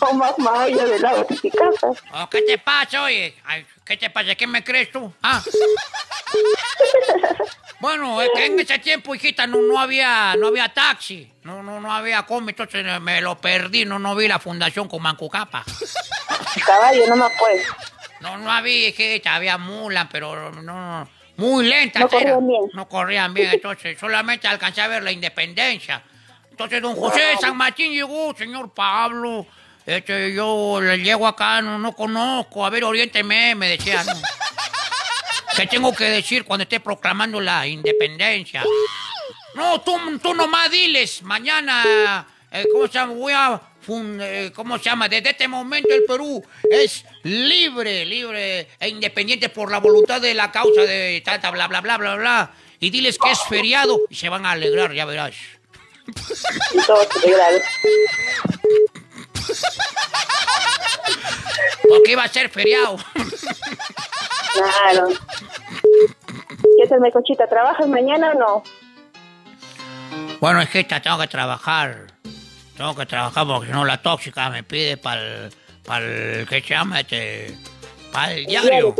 o 0.00 0.14
más 0.14 0.38
Maya 0.38 0.84
de 0.84 0.98
la 0.98 1.12
Batificasa. 1.14 1.88
"Oh, 2.12 2.28
¿qué 2.30 2.42
te 2.42 2.58
pasa, 2.58 3.02
oye? 3.04 3.34
Ay, 3.44 3.64
¿Qué 3.84 3.96
te 3.96 4.08
pasa? 4.10 4.34
¿Qué 4.34 4.46
me 4.46 4.62
crees 4.64 4.90
tú? 4.90 5.12
Ah. 5.22 5.42
Bueno, 7.80 8.20
es 8.22 8.30
que 8.34 8.46
en 8.46 8.58
ese 8.58 8.78
tiempo, 8.78 9.14
hijita, 9.14 9.46
no, 9.46 9.60
no 9.60 9.78
había 9.78 10.34
no 10.36 10.46
había 10.48 10.72
taxi, 10.72 11.30
no 11.42 11.62
no 11.62 11.80
no 11.80 11.92
había 11.92 12.22
combi, 12.24 12.50
entonces 12.52 12.84
me 13.00 13.20
lo 13.20 13.36
perdí, 13.38 13.84
no 13.84 13.98
no 13.98 14.14
vi 14.14 14.26
la 14.26 14.38
fundación 14.38 14.88
con 14.88 15.02
Mancucapa. 15.02 15.64
Caballo, 16.66 17.06
no 17.08 17.16
me 17.16 17.26
acuerdo. 17.26 17.62
No, 18.24 18.38
no 18.38 18.50
había, 18.50 18.88
hijita, 18.88 19.34
había 19.34 19.58
mulas, 19.58 20.08
pero 20.10 20.50
no, 20.50 21.06
muy 21.36 21.66
lentas 21.66 22.00
No 22.00 22.08
eran. 22.18 22.34
corrían 22.40 22.46
bien. 22.48 22.70
No 22.72 22.88
corrían 22.88 23.34
bien, 23.34 23.50
entonces 23.52 23.98
solamente 24.00 24.48
alcancé 24.48 24.80
a 24.80 24.88
ver 24.88 25.02
la 25.02 25.12
independencia. 25.12 26.02
Entonces 26.50 26.80
don 26.80 26.96
José 26.96 27.20
de 27.20 27.36
San 27.36 27.54
Martín 27.54 27.92
llegó, 27.92 28.34
señor 28.34 28.72
Pablo, 28.72 29.46
este, 29.84 30.32
yo 30.32 30.80
le 30.80 30.96
llego 31.00 31.26
acá, 31.26 31.60
no, 31.60 31.78
no 31.78 31.92
conozco, 31.92 32.64
a 32.64 32.70
ver, 32.70 32.84
oriénteme, 32.84 33.54
me 33.54 33.68
decía, 33.68 34.02
¿no? 34.04 34.14
¿Qué 35.56 35.66
tengo 35.66 35.94
que 35.94 36.04
decir 36.04 36.44
cuando 36.46 36.62
esté 36.62 36.80
proclamando 36.80 37.42
la 37.42 37.66
independencia? 37.66 38.64
No, 39.54 39.82
tú, 39.82 40.18
tú 40.22 40.32
nomás 40.32 40.70
diles, 40.70 41.22
mañana, 41.22 42.26
eh, 42.50 42.64
¿cómo 42.72 42.86
se 42.86 42.94
llama? 42.94 43.12
Voy 43.12 43.32
a, 43.34 43.60
fun- 43.84 44.18
eh, 44.20 44.50
¿cómo 44.54 44.78
se 44.78 44.84
llama? 44.84 45.08
Desde 45.08 45.30
este 45.30 45.46
momento 45.48 45.88
el 45.92 46.04
Perú 46.04 46.44
es 46.70 47.04
libre, 47.22 48.04
libre 48.04 48.68
e 48.80 48.88
independiente 48.88 49.48
por 49.48 49.70
la 49.70 49.78
voluntad 49.78 50.20
de 50.20 50.34
la 50.34 50.50
causa 50.50 50.82
de 50.82 51.22
tanta 51.24 51.50
bla, 51.50 51.68
bla, 51.68 51.80
bla, 51.80 51.96
bla, 51.98 52.14
bla. 52.16 52.50
Y 52.80 52.90
diles 52.90 53.18
que 53.18 53.30
es 53.30 53.40
feriado 53.48 54.00
y 54.10 54.14
se 54.14 54.28
van 54.28 54.44
a 54.46 54.50
alegrar, 54.52 54.92
ya 54.92 55.04
verás. 55.04 55.34
Porque 61.88 62.12
iba 62.12 62.24
a 62.24 62.28
ser 62.28 62.48
feriado. 62.50 62.96
Claro. 64.54 65.08
¿Qué 66.78 66.88
tal, 66.88 67.00
Mecochita? 67.00 67.46
¿Trabajas 67.48 67.86
mañana 67.88 68.32
o 68.32 68.38
no? 68.38 68.62
Bueno, 70.40 70.60
es 70.60 70.68
que 70.68 70.80
esta 70.80 71.00
tengo 71.00 71.18
que 71.18 71.28
trabajar. 71.28 72.06
Tengo 72.76 72.94
que 72.94 73.06
trabajar 73.06 73.46
porque 73.46 73.66
si 73.68 73.72
no 73.72 73.84
la 73.84 74.02
tóxica 74.02 74.50
me 74.50 74.62
pide 74.62 74.96
para 74.96 75.20
el, 75.20 75.52
para 75.84 76.04
el, 76.04 76.46
¿qué 76.48 76.60
se 76.60 76.68
llama? 76.68 77.00
Este, 77.00 77.56
para 78.12 78.32
el 78.32 78.46
diario. 78.46 78.94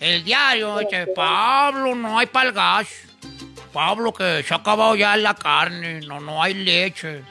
El 0.00 0.24
diario, 0.24 0.80
este, 0.80 1.06
Pablo, 1.08 1.94
no 1.94 2.18
hay 2.18 2.26
para 2.26 2.48
el 2.48 2.54
gas. 2.54 2.88
Pablo, 3.72 4.12
que 4.12 4.44
se 4.46 4.54
ha 4.54 4.58
acabado 4.58 4.94
ya 4.94 5.16
la 5.16 5.34
carne, 5.34 6.00
no, 6.02 6.20
no 6.20 6.42
hay 6.42 6.54
leche. 6.54 7.22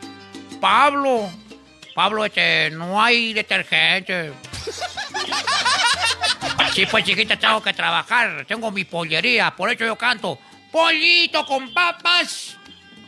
Pablo, 0.60 1.30
Pablo, 1.94 2.26
este, 2.26 2.72
no 2.72 3.02
hay 3.02 3.34
detergente. 3.34 4.34
Así 6.58 6.86
pues, 6.88 7.06
chiquita, 7.06 7.38
tengo 7.38 7.62
que 7.62 7.74
trabajar. 7.74 8.46
Tengo 8.48 8.72
mi 8.72 8.84
pollería, 8.84 9.56
por 9.56 9.70
eso 9.70 9.86
yo 9.86 9.96
canto. 9.96 10.40
Pollito 10.72 11.46
con 11.46 11.72
papas. 11.72 12.58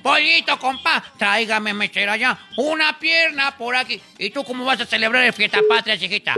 Pollito 0.06 0.60
con 0.60 0.78
papas. 0.84 1.14
Tráigame, 1.18 1.74
mechera 1.74 2.16
ya. 2.16 2.38
Una 2.58 3.00
pierna 3.00 3.58
por 3.58 3.76
aquí. 3.76 4.00
¿Y 4.20 4.30
tú 4.30 4.44
cómo 4.44 4.64
vas 4.64 4.80
a 4.80 4.86
celebrar 4.86 5.24
el 5.24 5.34
fiesta 5.34 5.58
patria, 5.68 5.98
chiquita? 5.98 6.36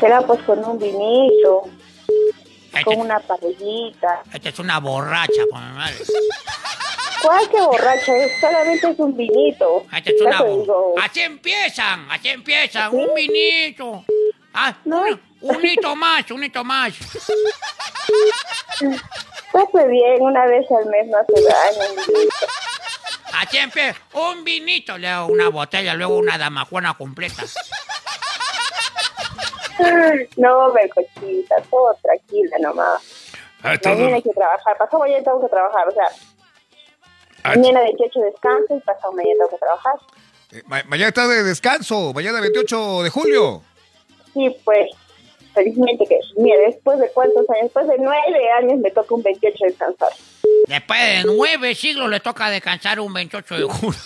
Será 0.00 0.20
pues 0.22 0.42
con 0.42 0.58
un 0.64 0.76
vinito, 0.76 1.68
Esta, 2.66 2.82
con 2.82 2.98
una 3.02 3.20
parrillita. 3.20 4.22
esta 4.32 4.48
es 4.48 4.58
una 4.58 4.80
borracha, 4.80 5.42
por 5.48 5.60
mi 5.60 5.72
madre. 5.72 5.94
¿Cuál 7.22 7.48
que 7.48 7.60
borracha 7.60 8.16
es? 8.24 8.40
Solamente 8.40 8.90
es 8.90 8.98
un 8.98 9.16
vinito. 9.16 9.86
Esta 9.96 10.10
es 10.10 10.20
una. 10.20 10.42
Así 11.04 11.20
empiezan, 11.20 12.10
así 12.10 12.28
empiezan. 12.30 12.90
¿Sí? 12.90 12.96
Un 12.96 13.14
vinito. 13.14 14.04
Ah, 14.52 14.74
No. 14.84 15.04
un 15.42 15.64
hito 15.64 15.94
más, 15.94 16.28
un 16.32 16.42
hito 16.42 16.64
más. 16.64 16.92
Está 19.64 19.84
bien, 19.86 20.22
una 20.22 20.46
vez 20.46 20.66
al 20.70 20.86
mes 20.86 21.06
no 21.08 21.18
hace 21.18 21.32
daño. 21.42 22.30
Así 23.34 23.58
empieza. 23.58 23.98
Un 24.14 24.44
vinito, 24.44 24.96
luego 24.98 25.26
una 25.26 25.48
botella, 25.48 25.94
luego 25.94 26.16
una 26.16 26.38
damajuana 26.38 26.94
completa. 26.94 27.44
No, 30.36 30.72
Melcochita, 30.72 31.56
todo 31.70 31.96
tranquila 32.02 32.56
nomás. 32.60 33.00
Ah, 33.62 33.76
todo- 33.78 33.94
Mañana 33.94 34.16
hay 34.16 34.22
que 34.22 34.30
trabajar, 34.32 34.76
pasado 34.76 34.98
mañana 35.00 35.24
tengo 35.24 35.40
que 35.40 35.48
trabajar, 35.48 35.88
o 35.88 35.92
sea, 35.92 36.04
ah, 37.44 37.48
mañana 37.56 37.80
28 37.80 38.20
descanso 38.20 38.76
y 38.76 38.80
pasado 38.80 39.12
mañana 39.12 39.34
tengo 39.38 39.50
que 39.50 39.56
trabajar. 39.58 39.94
Eh, 40.52 40.62
ma- 40.66 40.82
mañana 40.86 41.08
está 41.08 41.26
de 41.28 41.42
descanso, 41.42 42.12
mañana 42.12 42.40
28 42.40 43.02
de 43.02 43.10
julio. 43.10 43.62
Sí, 44.34 44.56
pues, 44.64 44.90
felizmente 45.58 46.06
que, 46.06 46.18
mira, 46.36 46.56
después 46.66 46.98
de 47.00 47.10
cuántos 47.12 47.48
años, 47.50 47.64
después 47.64 47.88
de 47.88 47.96
nueve 47.98 48.50
años 48.58 48.78
me 48.78 48.90
toca 48.90 49.14
un 49.14 49.22
28 49.22 49.56
descansar. 49.64 50.12
Después 50.66 51.00
de 51.00 51.24
nueve 51.24 51.74
siglos 51.74 52.08
le 52.08 52.20
toca 52.20 52.50
descansar 52.50 53.00
un 53.00 53.12
28 53.12 53.54
de 53.54 53.62
julio. 53.64 54.00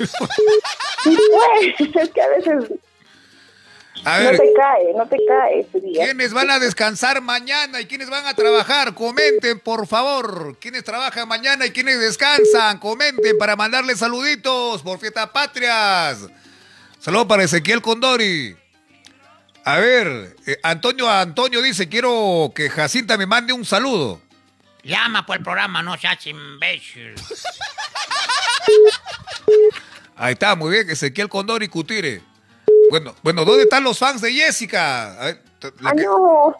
Pues, 1.04 1.96
es 1.96 2.10
que 2.10 2.22
a 2.22 2.28
veces 2.28 2.78
A 4.04 4.20
no 4.20 4.30
te 4.30 4.52
cae, 4.54 4.94
no 4.94 5.06
te 5.08 5.16
cae 5.26 5.60
ese 5.60 5.80
día. 5.80 6.04
¿quiénes 6.04 6.32
van 6.32 6.50
a 6.50 6.60
descansar 6.60 7.20
mañana 7.20 7.80
y 7.80 7.86
quiénes 7.86 8.08
van 8.08 8.24
a 8.26 8.34
trabajar? 8.34 8.94
Comenten, 8.94 9.58
por 9.58 9.88
favor. 9.88 10.56
¿Quiénes 10.60 10.84
trabajan 10.84 11.26
mañana 11.26 11.66
y 11.66 11.70
quiénes 11.70 11.98
descansan? 11.98 12.78
Comenten 12.78 13.36
para 13.36 13.56
mandarles 13.56 13.98
saluditos 13.98 14.82
por 14.82 15.00
Fiestas 15.00 15.28
Patrias. 15.30 16.28
Saludos 17.00 17.26
para 17.26 17.42
Ezequiel 17.42 17.82
Condori. 17.82 18.61
A 19.64 19.78
ver, 19.78 20.36
eh, 20.46 20.58
Antonio 20.62 21.08
Antonio 21.08 21.62
dice, 21.62 21.88
quiero 21.88 22.52
que 22.54 22.68
Jacinta 22.68 23.16
me 23.16 23.26
mande 23.26 23.52
un 23.52 23.64
saludo. 23.64 24.20
Llama 24.82 25.24
por 25.24 25.36
el 25.36 25.42
programa, 25.44 25.82
no 25.82 25.96
seas 25.96 26.26
imbécil. 26.26 27.14
Ahí 30.16 30.32
está, 30.34 30.54
muy 30.56 30.70
bien, 30.70 30.90
Ezequiel 30.90 31.28
Condori 31.28 31.68
Cutire. 31.68 32.22
Bueno, 32.90 33.14
bueno, 33.22 33.44
¿dónde 33.44 33.62
están 33.64 33.84
los 33.84 33.98
fans 33.98 34.20
de 34.20 34.32
Jessica? 34.32 35.20
A 35.20 35.24
ver, 35.26 35.42
Ah, 35.84 35.92
que- 35.96 36.02
no. 36.02 36.56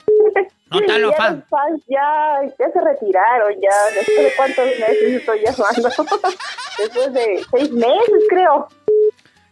No 0.70 0.80
están 0.80 1.02
los 1.02 1.10
Ya 1.10 1.16
fans. 1.16 1.44
fans 1.50 1.82
ya, 1.88 2.40
ya 2.58 2.66
se 2.72 2.80
retiraron, 2.80 3.52
ya. 3.60 3.94
Después 3.94 4.22
de 4.24 4.32
cuántos 4.36 4.64
meses 4.66 5.12
estoy 5.20 5.40
llamando. 5.44 5.88
Después 6.78 7.12
de 7.12 7.44
seis 7.50 7.70
meses, 7.72 8.22
creo. 8.30 8.68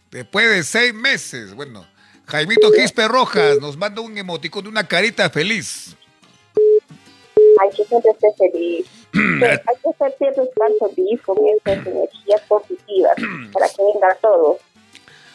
Después 0.09 0.49
de 0.49 0.63
seis 0.63 0.93
meses, 0.93 1.53
bueno, 1.53 1.85
Jaimito 2.31 2.71
Quispe 2.71 3.07
Rojas 3.09 3.59
nos 3.59 3.75
manda 3.75 4.01
un 4.01 4.17
emoticón 4.17 4.63
de 4.63 4.69
una 4.69 4.87
carita 4.87 5.29
feliz. 5.29 5.95
Ay, 7.59 7.69
que 7.75 7.83
siempre 7.83 8.11
esté 8.11 8.27
feliz. 8.37 8.85
Sí, 9.11 9.43
hay 9.43 9.57
que 9.83 9.89
hacer 9.89 10.15
siempre 10.17 10.43
estar 10.45 10.69
feliz 10.95 11.21
con 11.25 11.35
esas 11.45 11.85
energías 11.85 12.41
positivas 12.47 13.11
para 13.51 13.67
que 13.67 13.75
venga 13.93 14.15
todo. 14.21 14.57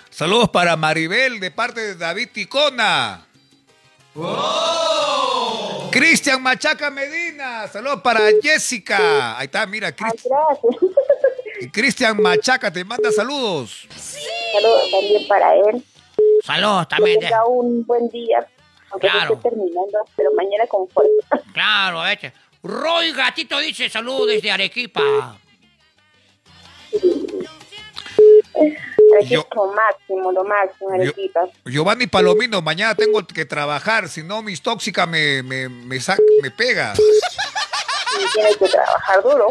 Saludos 0.09 0.49
para 0.49 0.77
Maribel 0.77 1.41
de 1.41 1.51
parte 1.51 1.81
de 1.83 1.95
David 1.95 2.31
Ticona. 2.33 3.27
Cristian 5.91 6.43
Machaca 6.43 6.91
Medina, 6.91 7.69
saludos 7.69 8.01
para 8.03 8.21
Jessica. 8.43 9.37
Ahí 9.39 9.45
está, 9.45 9.67
mira, 9.67 9.89
Ay, 9.89 9.95
Cris- 9.95 10.25
gracias. 10.25 11.73
Cristian 11.73 12.23
Machaca 12.23 12.73
te 12.73 12.83
manda 12.83 13.13
saludos. 13.13 13.87
Saludos 13.95 14.91
también 14.91 15.29
para 15.29 15.55
él. 15.55 15.85
Saludos 16.47 16.87
Que 16.87 16.97
también. 16.97 17.21
de- 17.21 17.27
tenga 17.27 17.45
un 17.47 17.85
buen 17.85 18.09
día. 18.09 18.47
Aunque 18.91 19.09
Claro. 19.09 19.31
no 19.31 19.35
esté 19.37 19.49
terminando, 19.51 19.99
pero 20.17 20.31
mañana 20.35 20.65
con 20.69 20.89
fuerza. 20.89 21.41
Claro, 21.53 22.07
este. 22.07 22.33
Roy 22.63 23.13
Gatito 23.13 23.59
dice 23.59 23.89
saludos 23.89 24.29
desde 24.29 24.51
Arequipa. 24.53 25.37
Es 29.21 29.31
lo 29.31 29.47
máximo, 29.73 30.33
lo 30.33 30.45
máximo, 30.45 30.89
Yo- 30.91 30.95
Arequipa. 30.95 31.49
Giovanni 31.65 32.07
Palomino, 32.07 32.61
mañana 32.63 32.95
tengo 32.95 33.25
que 33.27 33.45
trabajar, 33.45 34.09
si 34.09 34.23
no 34.23 34.43
mis 34.43 34.63
tóxicas 34.63 35.07
me, 35.09 35.43
me, 35.43 35.69
me, 35.69 35.97
sac- 35.97 36.21
me 36.43 36.51
pega. 36.51 36.95
Y 38.19 38.25
tienes 38.35 38.57
que 38.57 38.69
trabajar 38.69 39.23
duro, 39.23 39.49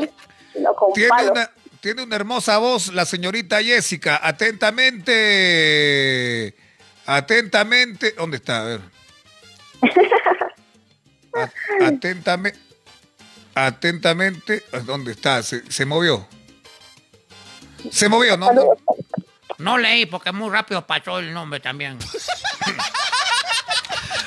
no 0.59 0.75
con 0.75 0.93
Tiene 0.93 1.09
palo. 1.09 1.31
una, 1.31 1.49
tiene 1.79 2.03
una 2.03 2.15
hermosa 2.15 2.57
voz 2.57 2.93
la 2.93 3.05
señorita 3.05 3.61
Jessica. 3.61 4.19
Atentamente. 4.21 6.55
Atentamente. 7.05 8.15
¿Dónde 8.17 8.37
está? 8.37 8.61
A 8.61 8.63
ver. 8.63 8.81
Atentamente. 11.81 12.59
Atentamente. 13.53 14.63
¿Dónde 14.85 15.11
está? 15.11 15.43
Se, 15.43 15.69
se 15.71 15.85
movió. 15.85 16.27
Se 17.91 18.09
movió, 18.09 18.37
¿no? 18.37 18.51
no. 18.51 18.69
No 19.57 19.77
leí 19.77 20.05
porque 20.05 20.31
muy 20.31 20.49
rápido 20.49 20.85
pasó 20.85 21.19
el 21.19 21.33
nombre 21.33 21.59
también. 21.59 21.97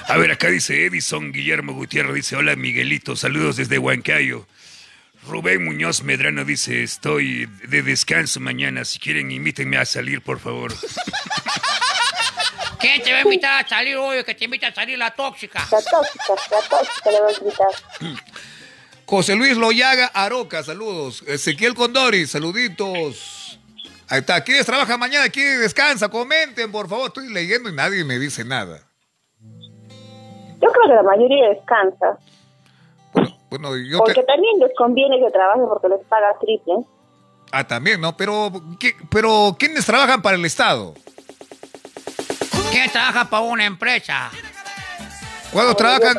A 0.08 0.16
ver, 0.16 0.32
acá 0.32 0.48
dice 0.48 0.86
Edison 0.86 1.32
Guillermo 1.32 1.74
Gutiérrez, 1.74 2.14
dice, 2.14 2.34
hola 2.34 2.56
Miguelito, 2.56 3.14
saludos 3.14 3.56
desde 3.56 3.78
Huancayo. 3.78 4.46
Rubén 5.26 5.66
Muñoz 5.66 6.02
Medrano 6.02 6.46
dice, 6.46 6.82
estoy 6.82 7.44
de 7.68 7.82
descanso 7.82 8.40
mañana, 8.40 8.86
si 8.86 8.98
quieren 8.98 9.30
invítenme 9.30 9.76
a 9.76 9.84
salir, 9.84 10.22
por 10.22 10.40
favor. 10.40 10.72
¿Quién 12.80 13.02
te 13.02 13.12
va 13.12 13.18
a 13.18 13.22
invitar 13.22 13.64
a 13.64 13.68
salir 13.68 13.96
hoy? 13.96 14.22
Que 14.24 14.34
te 14.34 14.44
invita 14.44 14.68
a 14.68 14.74
salir 14.74 14.98
la 14.98 15.10
tóxica. 15.10 15.60
La 15.70 15.82
tóxica, 15.82 16.24
la 16.50 16.60
tóxica 16.68 17.10
le 17.10 17.20
va 17.20 17.28
a 17.28 17.32
gritar. 17.32 18.16
José 19.06 19.34
Luis 19.36 19.56
Loyaga 19.56 20.06
Aroca, 20.14 20.62
saludos. 20.62 21.22
Ezequiel 21.26 21.74
Condori, 21.74 22.26
saluditos. 22.26 23.58
Ahí 24.08 24.20
está. 24.20 24.42
¿Quiénes 24.44 24.64
trabajan 24.66 24.98
mañana? 25.00 25.28
¿Quiénes 25.28 25.60
descansa? 25.60 26.08
Comenten, 26.08 26.70
por 26.70 26.88
favor. 26.88 27.08
Estoy 27.08 27.32
leyendo 27.32 27.68
y 27.68 27.72
nadie 27.74 28.04
me 28.04 28.18
dice 28.18 28.44
nada. 28.44 28.80
Yo 29.40 30.72
creo 30.72 30.88
que 30.88 30.94
la 30.94 31.02
mayoría 31.02 31.48
descansa. 31.50 32.18
Bueno, 33.50 33.76
yo 33.76 33.98
Porque 33.98 34.14
te... 34.14 34.22
también 34.24 34.58
les 34.60 34.70
conviene 34.76 35.18
que 35.18 35.30
trabajen 35.30 35.66
porque 35.68 35.88
les 35.88 36.00
paga 36.06 36.36
triple. 36.40 36.74
Ah, 37.50 37.66
también, 37.66 38.00
¿no? 38.00 38.14
Pero, 38.16 38.52
¿qué- 38.78 38.94
pero 39.10 39.56
¿quiénes 39.58 39.86
trabajan 39.86 40.20
para 40.20 40.36
el 40.36 40.44
Estado? 40.44 40.94
¿Quién 42.78 42.92
trabaja 42.92 43.28
para 43.28 43.42
una 43.42 43.64
empresa? 43.64 44.30
¿Cuándo 45.50 45.74
trabajan, 45.74 46.16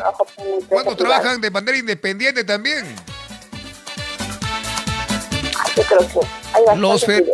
¿cuándo 0.68 0.94
trabajan 0.94 1.40
de 1.40 1.50
manera 1.50 1.78
independiente 1.78 2.44
también? 2.44 2.84
Yo 5.74 5.82
creo 5.84 5.98
que 6.00 6.04
hay 6.52 6.64
bastantes 6.66 6.78
Los, 6.78 7.04
fe- 7.06 7.24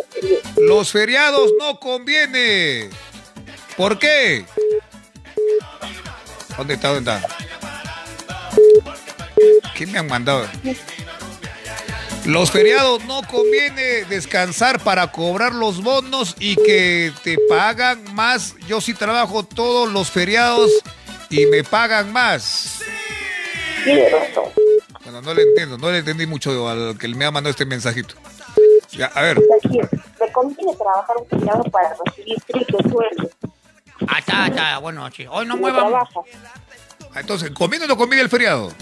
los 0.59 0.93
feriados 0.93 1.51
no 1.59 1.81
conviene. 1.81 2.89
¿Por 3.77 3.99
qué? 3.99 4.45
¿Dónde 6.57 6.74
está? 6.74 6.93
¿Dónde 6.95 7.12
está? 7.16 7.29
¿Qué 9.74 9.89
me 9.89 9.99
han 9.99 10.07
mandado? 10.07 10.47
Los 12.27 12.51
feriados 12.51 13.05
no 13.05 13.22
conviene 13.22 14.05
descansar 14.09 14.81
para 14.81 15.12
cobrar 15.12 15.55
los 15.55 15.81
bonos 15.81 16.35
y 16.41 16.57
que 16.57 17.12
te 17.22 17.39
pagan 17.49 18.03
más. 18.14 18.57
Yo 18.66 18.81
sí 18.81 18.95
trabajo 18.95 19.45
todos 19.45 19.93
los 19.93 20.11
feriados 20.11 20.72
y 21.31 21.47
me 21.47 21.62
pagan 21.62 22.12
más. 22.12 22.81
Tiene 23.85 24.09
razón. 24.09 24.51
Bueno, 25.05 25.22
no 25.22 25.35
le 25.35 25.43
entiendo, 25.43 25.79
no 25.79 25.93
le 25.93 25.99
entendí 25.99 26.27
mucho 26.27 26.68
al 26.68 26.99
que 26.99 27.07
me 27.09 27.24
ha 27.24 27.31
mandado 27.31 27.53
este 27.53 27.64
mensajito. 27.64 28.16
Ya, 28.91 29.07
a 29.07 29.22
ver. 29.22 29.39
Le 29.39 30.33
conviene 30.33 30.74
trabajar 30.74 31.16
un 31.18 31.29
feriado 31.29 31.62
para 31.64 31.95
recibir 32.05 32.37
triple 32.45 32.79
sueldo. 32.91 33.31
Ah, 34.09 34.18
está, 34.18 34.47
está, 34.49 34.79
bueno, 34.79 35.09
sí. 35.12 35.27
Hoy 35.31 35.47
no 35.47 35.57
muevan. 35.57 35.89
trabaja. 35.89 36.20
Entonces, 37.14 37.53
¿conviene 37.53 37.85
o 37.85 37.89
no 37.89 37.97
conviene 37.97 38.24
el 38.24 38.29
feriado? 38.29 38.72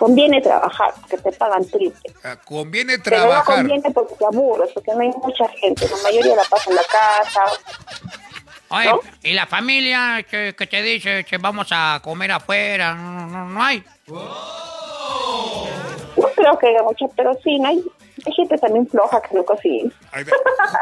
Conviene 0.00 0.40
trabajar, 0.40 0.94
porque 0.98 1.18
te 1.18 1.32
pagan 1.32 1.62
triple. 1.66 2.10
Ah, 2.24 2.34
Conviene 2.42 2.98
Pero 2.98 3.18
no 3.18 3.22
trabajar. 3.26 3.56
conviene 3.56 3.90
porque 3.90 4.14
te 4.14 4.24
aburres, 4.24 4.70
porque 4.72 4.92
no 4.94 5.00
hay 5.00 5.10
mucha 5.10 5.46
gente. 5.48 5.86
La 5.90 5.96
mayoría 6.02 6.36
la 6.36 6.44
pasa 6.44 6.70
en 6.70 6.76
la 6.76 6.82
casa. 6.84 7.44
Oye, 8.70 8.88
¿No? 8.88 9.00
¿y 9.22 9.34
la 9.34 9.46
familia 9.46 10.24
que, 10.28 10.54
que 10.56 10.66
te 10.66 10.80
dice 10.80 11.24
que 11.24 11.36
vamos 11.36 11.68
a 11.70 12.00
comer 12.02 12.32
afuera? 12.32 12.94
No, 12.94 13.26
no, 13.26 13.44
no 13.50 13.62
hay. 13.62 13.84
No 16.16 16.28
creo 16.34 16.58
que 16.58 16.68
haya 16.68 16.82
mucha, 16.82 17.04
pero 17.14 17.32
sí, 17.44 17.58
no 17.58 17.68
hay, 17.68 17.84
hay 18.24 18.32
gente 18.32 18.56
también 18.56 18.86
floja 18.88 19.20
que 19.20 19.34
no 19.36 19.44
cocina. 19.44 19.92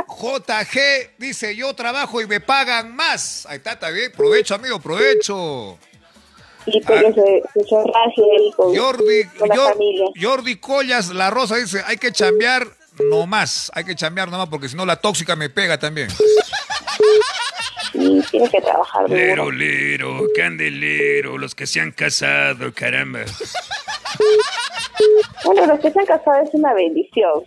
JG 0.06 1.10
dice, 1.18 1.56
yo 1.56 1.74
trabajo 1.74 2.20
y 2.20 2.28
me 2.28 2.38
pagan 2.40 2.94
más. 2.94 3.46
Ahí 3.46 3.56
está, 3.56 3.72
está 3.72 3.90
bien. 3.90 4.12
Provecho, 4.12 4.54
amigo, 4.54 4.78
provecho. 4.78 5.76
Y 6.72 6.80
pues 6.80 7.02
que 7.02 7.12
se, 7.12 7.64
se 7.68 7.76
él 7.76 8.52
con, 8.56 8.76
Jordi, 8.76 9.24
con 9.38 9.48
la 9.48 9.54
Jor- 9.54 9.72
familia. 9.72 10.06
Jordi 10.20 10.56
Collas, 10.56 11.08
La 11.10 11.30
Rosa 11.30 11.56
dice, 11.56 11.82
hay 11.86 11.96
que 11.96 12.12
chambear 12.12 12.66
nomás. 13.10 13.70
Hay 13.74 13.84
que 13.84 13.94
chambear 13.94 14.30
nomás 14.30 14.48
porque 14.48 14.68
si 14.68 14.76
no 14.76 14.84
la 14.84 14.96
tóxica 14.96 15.34
me 15.36 15.48
pega 15.50 15.78
también. 15.78 16.08
Y 17.94 18.20
tiene 18.22 18.48
que 18.50 18.60
trabajar 18.60 19.04
duro. 19.08 19.16
Lero, 19.16 19.50
lero, 19.50 20.20
candelero, 20.36 21.38
los 21.38 21.54
que 21.54 21.66
se 21.66 21.80
han 21.80 21.92
casado, 21.92 22.72
caramba. 22.74 23.20
Bueno, 25.44 25.66
los 25.66 25.80
que 25.80 25.90
se 25.90 25.98
han 26.00 26.06
casado 26.06 26.42
es 26.42 26.50
una 26.52 26.74
bendición. 26.74 27.42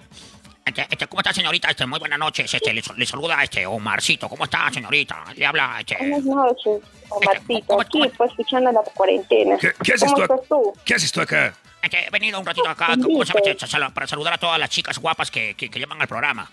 Este, 0.66 0.86
este, 0.90 1.08
¿Cómo 1.08 1.22
está, 1.22 1.34
señorita? 1.34 1.70
Este, 1.70 1.86
muy 1.86 2.00
buenas 2.00 2.20
noches. 2.20 2.54
Este, 2.54 2.74
le, 2.74 2.82
le 2.96 3.06
saluda 3.06 3.44
este 3.44 3.66
Omarcito. 3.66 4.30
¿Cómo 4.30 4.44
está, 4.46 4.72
señorita? 4.72 5.24
Le 5.36 5.46
habla 5.46 5.78
este. 5.80 5.98
Buenas 5.98 6.24
noches, 6.24 6.82
Omarcito. 7.10 7.66
¿Cómo- 7.68 7.82
Aquí, 7.82 8.02
pues, 8.16 8.30
escuchando 8.32 8.72
la 8.72 8.82
cuarentena. 8.94 9.58
¿Qué, 9.60 9.74
qué 9.84 9.94
haces 9.94 10.12
¿Cómo 10.14 10.28
tú, 10.28 10.44
tú? 10.48 10.74
¿Qué 10.86 10.94
haces 10.94 11.12
tú 11.12 11.22
acá? 11.22 11.54
Este, 11.82 12.06
he 12.06 12.10
venido 12.12 12.40
un 12.40 12.46
ratito 12.46 12.70
acá. 12.70 12.94
Este, 12.94 13.56
para 13.94 14.08
saludar 14.08 14.34
a 14.34 14.38
todas 14.38 14.60
las 14.60 14.70
chicas 14.70 15.00
guapas 15.00 15.32
que, 15.32 15.56
que, 15.56 15.70
que 15.70 15.80
llaman 15.80 16.00
al 16.02 16.08
programa. 16.08 16.52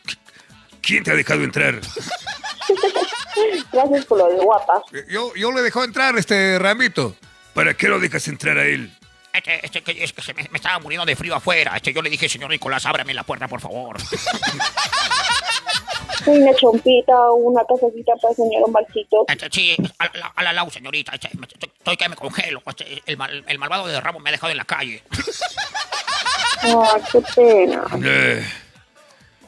¿Quién 0.80 1.04
te 1.04 1.10
ha 1.10 1.14
dejado 1.14 1.42
entrar? 1.44 1.74
Gracias 3.72 4.04
por 4.06 4.18
lo 4.18 4.28
de 4.28 4.36
guapa. 4.38 4.82
Yo, 5.10 5.34
yo 5.34 5.52
le 5.52 5.60
dejó 5.62 5.84
entrar 5.84 6.16
este 6.16 6.58
Ramito. 6.58 7.14
¿Para 7.52 7.74
qué 7.74 7.88
lo 7.88 7.98
dejas 8.00 8.26
entrar 8.28 8.56
a 8.58 8.64
él? 8.64 8.90
Este, 9.38 9.64
este, 9.64 9.82
que, 9.82 10.04
es 10.04 10.12
que 10.12 10.22
se 10.22 10.34
me, 10.34 10.42
me 10.50 10.56
estaba 10.58 10.78
muriendo 10.78 11.04
de 11.06 11.16
frío 11.16 11.34
afuera. 11.34 11.72
Este, 11.76 11.92
yo 11.92 12.02
le 12.02 12.10
dije, 12.10 12.28
señor 12.28 12.50
Nicolás, 12.50 12.84
ábrame 12.86 13.14
la 13.14 13.22
puerta, 13.24 13.48
por 13.48 13.60
favor. 13.60 13.96
Una 16.26 16.52
chompita, 16.54 17.32
una 17.32 17.62
casacita 17.64 18.12
para 18.20 18.30
el 18.32 18.36
señor 18.36 18.64
Omarcito. 18.64 19.24
Este, 19.28 19.48
sí, 19.50 19.76
a, 19.98 20.04
la- 20.18 20.32
a 20.34 20.42
la 20.42 20.52
lau, 20.52 20.68
señorita. 20.70 21.12
Este, 21.14 21.30
me- 21.38 21.46
estoy, 21.46 21.70
estoy 21.78 21.96
que 21.96 22.08
me 22.08 22.16
congelo. 22.16 22.62
Este, 22.66 23.02
el, 23.06 23.16
mal- 23.16 23.44
el 23.46 23.58
malvado 23.58 23.86
de 23.86 23.98
Ramos 24.00 24.20
me 24.22 24.28
ha 24.30 24.32
dejado 24.32 24.50
en 24.50 24.56
la 24.58 24.64
calle. 24.64 25.02
Ay, 26.62 27.02
qué 27.12 27.22
pena. 27.34 27.84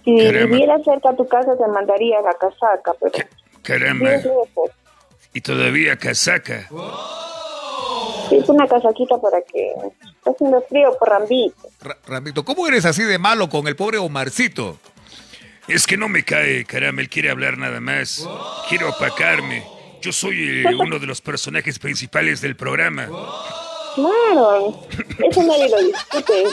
Si 0.05 0.11
viviera 0.13 0.79
cerca 0.85 1.11
a 1.11 1.17
tu 1.17 1.27
casa, 1.29 1.51
te 1.59 1.67
mandaría 1.67 2.21
la 2.23 2.33
casaca, 2.35 2.93
pero 3.01 3.13
lejos. 4.07 4.71
Y 5.35 5.41
todavía 5.43 5.97
casaca. 5.97 6.69
Sí, 6.69 6.75
Es 8.31 8.49
una 8.49 8.67
casaquita 8.67 9.19
para 9.21 9.41
que 9.43 9.73
está 10.17 10.31
haciendo 10.31 10.63
frío 10.69 10.97
por 10.99 11.09
Rambito. 11.09 11.69
Ra- 11.81 11.99
Ramito, 12.07 12.45
¿cómo 12.45 12.67
eres 12.67 12.85
así 12.85 13.03
de 13.03 13.19
malo 13.19 13.49
con 13.49 13.67
el 13.67 13.77
pobre 13.77 13.99
Omarcito? 13.99 14.79
Es 15.69 15.87
que 15.87 15.97
no 15.97 16.09
me 16.09 16.25
cae, 16.25 16.65
caramba, 16.65 17.03
él 17.03 17.09
quiere 17.09 17.31
hablar 17.31 17.57
nada 17.59 17.81
más. 17.81 18.27
Quiero 18.69 18.91
opacarme. 18.91 19.65
Yo 20.01 20.13
soy 20.13 20.63
eh, 20.65 20.75
uno 20.79 20.99
de 20.99 21.07
los 21.07 21.21
personajes 21.21 21.79
principales 21.79 22.41
del 22.41 22.57
programa. 22.57 23.07
Claro, 23.95 24.81
eso 25.19 25.43
nadie 25.43 25.69
lo 25.69 25.79
discute. 25.83 26.45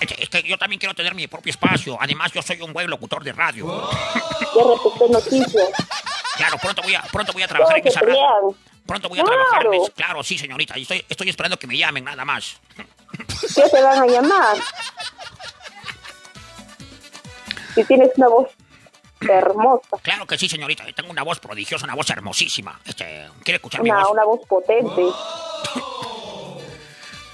Este, 0.00 0.22
es 0.22 0.28
que 0.28 0.42
yo 0.42 0.56
también 0.58 0.78
quiero 0.78 0.94
tener 0.94 1.14
mi 1.14 1.26
propio 1.26 1.50
espacio. 1.50 1.96
Además, 2.00 2.32
yo 2.32 2.40
soy 2.42 2.60
un 2.60 2.72
buen 2.72 2.88
locutor 2.88 3.22
de 3.24 3.32
radio. 3.32 3.88
Ya 4.54 4.62
repetí 4.64 5.12
noticias. 5.12 5.68
Claro, 6.36 6.56
pronto 6.62 6.82
voy 6.82 6.94
a, 6.94 7.02
pronto 7.12 7.32
voy 7.32 7.42
a 7.42 7.48
trabajar 7.48 7.78
en 7.78 7.86
esa 7.88 8.00
radio. 8.00 8.54
Pronto 8.88 9.08
voy 9.10 9.20
a 9.20 9.24
trabajar 9.24 9.60
Claro. 9.60 9.72
esa. 9.84 9.92
Claro, 9.92 10.22
sí, 10.24 10.38
señorita. 10.38 10.78
y 10.78 10.82
Estoy, 10.82 11.04
estoy 11.10 11.28
esperando 11.28 11.58
que 11.58 11.66
me 11.66 11.76
llamen 11.76 12.04
nada 12.04 12.24
más. 12.24 12.56
¿Qué 13.54 13.62
te 13.70 13.82
van 13.82 14.02
a 14.02 14.06
llamar? 14.06 14.56
Si 17.74 17.84
tienes 17.84 18.10
una 18.16 18.28
voz 18.28 18.48
hermosa, 19.20 19.98
Claro 20.02 20.26
que 20.26 20.38
sí, 20.38 20.48
señorita. 20.48 20.84
Tengo 20.96 21.10
una 21.10 21.22
voz 21.22 21.38
prodigiosa, 21.38 21.84
una 21.84 21.94
voz 21.94 22.08
hermosísima. 22.08 22.80
Este, 22.86 23.28
¿quiere 23.44 23.56
escuchar 23.56 23.82
mi 23.82 23.90
una, 23.90 24.00
voz? 24.04 24.10
una 24.12 24.24
voz 24.24 24.40
potente. 24.48 25.02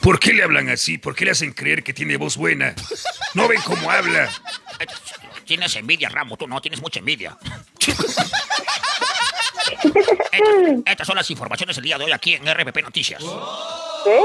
¿Por 0.01 0.19
qué 0.19 0.33
le 0.35 0.43
hablan 0.43 0.69
así? 0.71 0.99
¿Por 0.99 1.15
qué 1.15 1.25
le 1.25 1.31
hacen 1.31 1.53
creer 1.53 1.85
que 1.85 1.95
tiene 1.95 2.17
voz 2.17 2.37
buena? 2.37 2.75
¿No 3.35 3.47
ven 3.47 3.61
cómo 3.63 3.91
habla? 3.91 4.25
Eh, 4.81 4.87
Tienes 5.47 5.77
envidia, 5.77 6.09
Ramo, 6.09 6.37
tú 6.37 6.47
no, 6.49 6.61
tienes 6.61 6.81
mucha 6.83 6.99
envidia. 6.99 7.37
Estas, 9.85 10.83
estas 10.87 11.07
son 11.07 11.17
las 11.17 11.31
informaciones 11.31 11.77
del 11.77 11.85
día 11.85 11.99
de 11.99 12.05
hoy 12.05 12.13
aquí 12.13 12.35
en 12.35 12.47
RPP 12.47 12.83
Noticias. 12.83 13.23
¿Ves? 14.05 14.25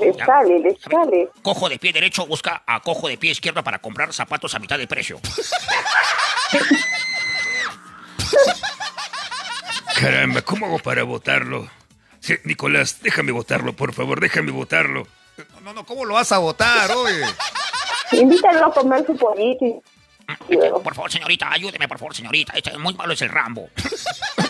Le 0.00 0.12
sale, 0.14 0.58
le 0.58 0.76
sale. 0.78 1.28
Cojo 1.42 1.68
de 1.68 1.78
pie 1.78 1.92
derecho 1.92 2.26
busca 2.26 2.62
a 2.66 2.80
cojo 2.80 3.06
de 3.08 3.16
pie 3.16 3.30
izquierdo 3.30 3.62
para 3.62 3.78
comprar 3.78 4.12
zapatos 4.12 4.54
a 4.54 4.58
mitad 4.58 4.76
de 4.78 4.86
precio. 4.86 5.20
Caramba, 10.00 10.42
¿cómo 10.42 10.66
hago 10.66 10.78
para 10.80 11.04
votarlo? 11.04 11.70
Sí, 12.20 12.34
Nicolás, 12.44 13.00
déjame 13.02 13.32
votarlo, 13.32 13.74
por 13.74 13.92
favor, 13.92 14.20
déjame 14.20 14.50
votarlo. 14.50 15.06
No, 15.62 15.72
no, 15.72 15.84
¿cómo 15.86 16.04
lo 16.04 16.14
vas 16.14 16.32
a 16.32 16.38
votar, 16.38 16.90
oye? 16.90 17.24
Invítalo 18.12 18.66
a 18.66 18.72
comer 18.72 19.06
su 19.06 19.16
pollito. 19.16 19.82
Por 20.82 20.94
favor, 20.94 21.12
señorita, 21.12 21.50
ayúdeme, 21.52 21.86
por 21.86 21.98
favor, 21.98 22.14
señorita. 22.14 22.54
Este, 22.54 22.76
muy 22.78 22.94
malo 22.94 23.12
es 23.12 23.22
el 23.22 23.28
Rambo. 23.28 23.68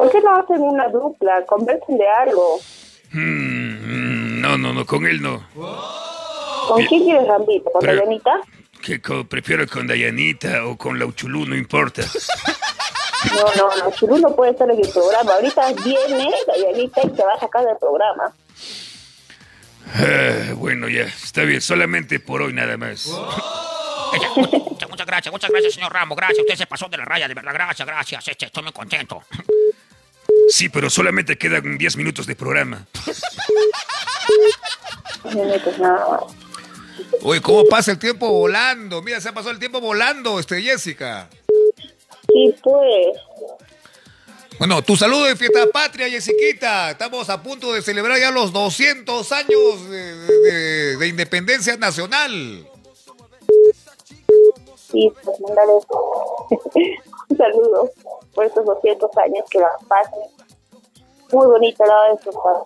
¿Por 0.00 0.10
qué 0.12 0.20
no 0.22 0.34
hacen 0.36 0.62
una 0.62 0.88
dupla? 0.88 1.44
Conversen 1.46 1.98
de 1.98 2.08
algo. 2.08 2.58
Mm, 3.12 3.18
mm, 3.18 4.40
no, 4.40 4.56
no, 4.56 4.72
no, 4.72 4.86
con 4.86 5.06
él 5.06 5.20
no. 5.20 5.46
¿Con 6.68 6.84
quién 6.86 7.04
quieres 7.04 7.26
Rambito? 7.28 7.70
¿Con 7.70 7.80
Pero- 7.82 7.96
Dayanita? 7.98 8.40
Que 8.82 9.02
co- 9.02 9.24
prefiero 9.24 9.66
con 9.68 9.86
Dayanita 9.86 10.64
o 10.64 10.78
con 10.78 10.98
la 10.98 11.04
Uchulú, 11.04 11.44
no 11.44 11.54
importa. 11.54 12.02
No, 13.36 13.44
no, 13.58 13.76
no. 13.84 13.90
Chulú 13.90 14.16
no 14.18 14.34
puede 14.34 14.52
estar 14.52 14.70
en 14.70 14.82
el 14.82 14.88
programa. 14.90 15.34
Ahorita 15.34 15.70
viene 15.84 16.30
Dayanita 16.46 17.02
y 17.04 17.10
se 17.14 17.22
va 17.22 17.34
a 17.34 17.40
sacar 17.40 17.62
del 17.66 17.76
programa. 17.76 18.32
Ah, 19.94 20.54
bueno, 20.54 20.88
ya, 20.88 21.02
está 21.02 21.42
bien, 21.42 21.60
solamente 21.60 22.20
por 22.20 22.40
hoy 22.40 22.54
nada 22.54 22.78
más. 22.78 23.06
Muchas, 24.12 24.88
muchas 24.88 25.06
gracias, 25.06 25.30
muchas 25.32 25.50
gracias, 25.50 25.74
señor 25.74 25.92
Rambo. 25.92 26.14
Gracias, 26.16 26.38
usted 26.40 26.56
se 26.56 26.66
pasó 26.66 26.88
de 26.88 26.96
la 26.96 27.04
raya, 27.04 27.28
de 27.28 27.34
verdad. 27.34 27.52
Gracias, 27.52 27.86
gracias. 27.86 28.28
Este, 28.28 28.46
estoy 28.46 28.62
muy 28.62 28.72
contento. 28.72 29.22
Sí, 30.50 30.68
pero 30.68 30.90
solamente 30.90 31.38
quedan 31.38 31.78
10 31.78 31.96
minutos 31.96 32.26
de 32.26 32.34
programa. 32.36 32.86
Oye, 37.22 37.40
¿cómo 37.40 37.64
pasa 37.66 37.92
el 37.92 37.98
tiempo 37.98 38.28
volando? 38.28 39.02
Mira, 39.02 39.20
se 39.20 39.28
ha 39.28 39.32
pasado 39.32 39.52
el 39.52 39.58
tiempo 39.58 39.80
volando, 39.80 40.38
este, 40.38 40.60
Jessica. 40.62 41.28
Sí, 42.28 42.54
pues. 42.62 43.16
Bueno, 44.58 44.82
tu 44.82 44.96
saludo 44.96 45.24
de 45.24 45.36
Fiesta 45.36 45.66
Patria, 45.72 46.08
Jessiquita. 46.10 46.90
Estamos 46.90 47.30
a 47.30 47.42
punto 47.42 47.72
de 47.72 47.80
celebrar 47.82 48.18
ya 48.18 48.30
los 48.30 48.52
200 48.52 49.32
años 49.32 49.88
de, 49.88 50.14
de- 50.16 50.96
de 50.96 51.08
independencia 51.08 51.76
nacional. 51.76 52.66
Sí, 54.90 55.10
pues 55.22 55.40
mandale 55.40 55.72
un 57.28 57.36
saludo 57.36 57.90
por 58.34 58.44
estos 58.44 58.64
200 58.64 59.10
años 59.18 59.44
que 59.50 59.58
la 59.60 59.68
pasen. 59.88 60.20
Muy 61.32 61.46
bonito 61.46 61.84
la 61.84 62.12
de 62.14 62.22
su 62.22 62.30
padre. 62.30 62.64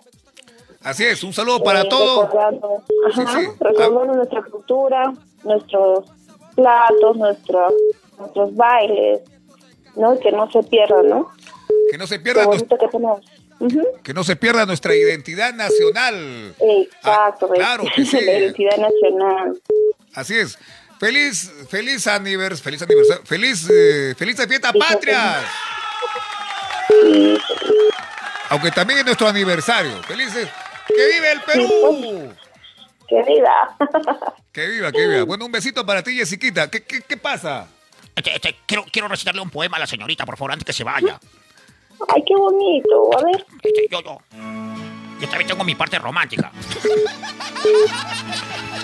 Así 0.81 1.03
es, 1.03 1.23
un 1.23 1.33
saludo 1.33 1.63
para 1.63 1.81
Eh, 1.81 1.87
todos. 1.89 2.25
Recordando, 2.27 2.83
Sí, 3.13 3.21
ajá, 3.21 3.39
sí. 3.39 3.47
recordando 3.59 4.13
nuestra 4.15 4.43
cultura, 4.43 5.13
nuestros 5.43 6.05
platos, 6.55 7.17
nuestros, 7.17 7.73
nuestros 8.19 8.55
bailes, 8.55 9.21
¿no? 9.95 10.19
Que 10.19 10.31
no 10.31 10.49
se 10.51 10.61
pierdan, 10.63 11.09
¿no? 11.09 11.31
Que 11.91 11.97
no 11.97 12.05
se 12.07 12.17
Lo 12.17 12.23
pierda, 12.23 12.43
nues- 12.45 12.47
bonito 12.67 12.77
que 12.77 12.87
tenemos. 12.87 13.21
Que 14.03 14.13
no 14.13 14.23
se 14.23 14.35
pierda 14.35 14.65
nuestra 14.65 14.93
identidad 14.95 15.53
nacional. 15.53 16.53
Exacto, 16.59 17.47
Ah, 17.49 17.53
claro 17.55 17.83
que 17.95 18.05
sí. 18.05 18.19
la 18.21 18.37
identidad 18.39 18.77
nacional. 18.77 19.59
Así 20.13 20.35
es. 20.37 20.57
Feliz, 20.99 21.51
feliz 21.69 22.05
aniversario, 22.07 22.63
feliz 22.63 22.81
aniversario, 22.83 23.25
feliz, 23.25 23.67
eh, 23.69 24.13
feliz 24.17 24.37
Fiesta 24.47 24.71
Patria. 24.71 25.41
Sí, 26.87 27.37
Aunque 28.55 28.71
también 28.71 28.99
es 28.99 29.05
nuestro 29.05 29.27
aniversario. 29.27 30.01
Felices. 30.03 30.49
¡Que 30.87 31.07
vive 31.13 31.31
el 31.33 31.41
Perú! 31.41 32.33
querida. 33.05 33.75
Que 34.53 34.67
viva, 34.67 34.91
que 34.93 35.07
viva. 35.07 35.23
Bueno, 35.25 35.45
un 35.45 35.51
besito 35.51 35.85
para 35.85 36.01
ti, 36.01 36.15
Jessiquita. 36.15 36.71
¿Qué, 36.71 36.81
qué, 36.83 37.01
qué 37.01 37.17
pasa? 37.17 37.67
Este, 38.15 38.33
este, 38.33 38.55
quiero, 38.65 38.85
quiero 38.89 39.09
recitarle 39.09 39.41
un 39.41 39.49
poema 39.49 39.75
a 39.75 39.81
la 39.81 39.87
señorita, 39.87 40.25
por 40.25 40.37
favor, 40.37 40.53
antes 40.53 40.65
que 40.65 40.71
se 40.71 40.85
vaya. 40.85 41.19
Ay, 42.07 42.23
qué 42.25 42.33
bonito. 42.33 43.09
A 43.19 43.23
ver, 43.25 43.45
Este, 43.61 43.87
yo, 43.91 44.01
yo. 44.01 44.19
Yo 45.25 45.29
también 45.31 45.47
tengo 45.47 45.63
mi 45.63 45.73
parte 45.73 45.97
romántica. 45.97 46.51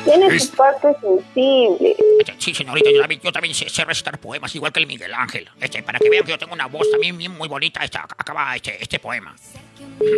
tiene 0.04 0.40
su 0.40 0.52
parte 0.54 0.88
sensible. 1.00 1.96
Sí, 2.40 2.56
señorita, 2.56 2.90
yo 2.92 3.00
también, 3.02 3.22
yo 3.22 3.32
también 3.32 3.54
sé, 3.54 3.70
sé 3.70 3.86
recitar 3.86 4.18
poemas, 4.20 4.54
igual 4.56 4.74
que 4.74 4.80
el 4.80 4.88
Miguel 4.88 5.14
Ángel. 5.14 5.48
Este, 5.60 5.84
para 5.84 6.00
que 6.00 6.10
vean 6.10 6.24
que 6.26 6.32
yo 6.32 6.40
tengo 6.40 6.54
una 6.54 6.66
voz 6.66 6.90
también 6.90 7.16
bien 7.18 7.38
muy 7.38 7.48
bonita, 7.48 7.82
ac- 7.82 8.16
acaba 8.18 8.56
este, 8.56 8.82
este 8.82 8.98
poema. 8.98 9.36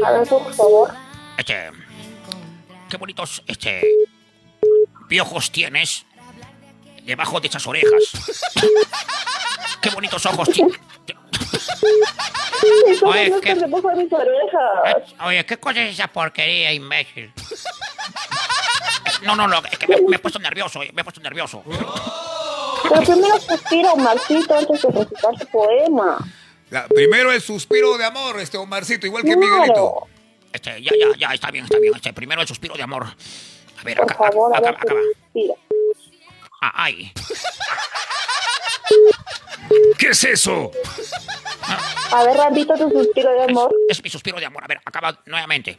A 0.05 0.11
ver, 0.11 0.27
por 0.27 0.53
favor. 0.53 0.91
Este, 1.37 1.71
qué 2.89 2.95
bonitos, 2.97 3.43
este, 3.45 3.81
piojos 5.09 5.51
tienes 5.51 6.05
debajo 7.03 7.41
de 7.41 7.49
esas 7.49 7.67
orejas. 7.67 8.03
qué 9.81 9.89
bonitos 9.89 10.25
ojos 10.25 10.49
tienes. 10.49 10.79
Eso 12.87 13.07
Oye, 13.07 13.29
no 13.29 13.41
¿qué? 13.41 13.55
mis 13.55 14.13
orejas. 14.13 15.13
Oye, 15.25 15.45
¿qué 15.45 15.57
cosa 15.57 15.81
es 15.81 15.93
esa 15.93 16.07
porquería, 16.07 16.71
imbécil? 16.71 17.33
No, 19.23 19.35
no, 19.35 19.47
no, 19.47 19.61
es 19.69 19.77
que 19.77 19.87
me, 19.87 20.01
me 20.01 20.15
he 20.15 20.19
puesto 20.19 20.39
nervioso, 20.39 20.79
me 20.79 21.01
he 21.01 21.03
puesto 21.03 21.21
nervioso. 21.21 21.63
Pero 21.65 23.01
primero 23.01 23.39
suspira 23.39 23.95
Marcito 23.95 24.55
antes 24.57 24.81
de 24.81 24.89
recitar 24.89 25.37
su 25.39 25.47
poema. 25.47 26.17
Primero 26.89 27.31
el 27.31 27.41
suspiro 27.41 27.97
de 27.97 28.05
amor, 28.05 28.39
este 28.39 28.57
Omarcito, 28.57 29.05
igual 29.05 29.23
que 29.23 29.35
Miguelito. 29.37 30.07
Este, 30.51 30.81
ya, 30.81 30.91
ya, 30.99 31.17
ya, 31.17 31.33
está 31.33 31.51
bien, 31.51 31.65
está 31.65 31.79
bien. 31.79 31.93
Este, 31.95 32.13
primero 32.13 32.41
el 32.41 32.47
suspiro 32.47 32.75
de 32.75 32.83
amor. 32.83 33.05
A 33.05 33.83
ver, 33.83 33.97
Por 33.97 34.11
acá, 34.11 34.15
favor, 34.15 34.53
a 34.55 34.57
acá, 34.57 34.71
ver 34.71 34.75
acá, 34.75 34.93
suspiro. 35.23 35.55
Ah, 36.61 36.71
ay. 36.75 37.11
¿Qué 39.97 40.07
es 40.09 40.23
eso? 40.23 40.71
A 42.13 42.23
ver, 42.23 42.37
Randito, 42.37 42.73
tu 42.75 42.89
suspiro 42.91 43.31
de 43.31 43.43
amor. 43.45 43.73
Es 43.89 44.03
mi 44.03 44.09
suspiro 44.09 44.39
de 44.39 44.45
amor. 44.45 44.63
A 44.63 44.67
ver, 44.67 44.79
acaba 44.85 45.19
nuevamente. 45.25 45.77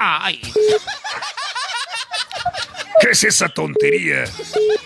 Ah, 0.00 0.20
ay. 0.24 0.40
¿Qué 3.00 3.10
es 3.10 3.22
esa 3.24 3.48
tontería? 3.48 4.24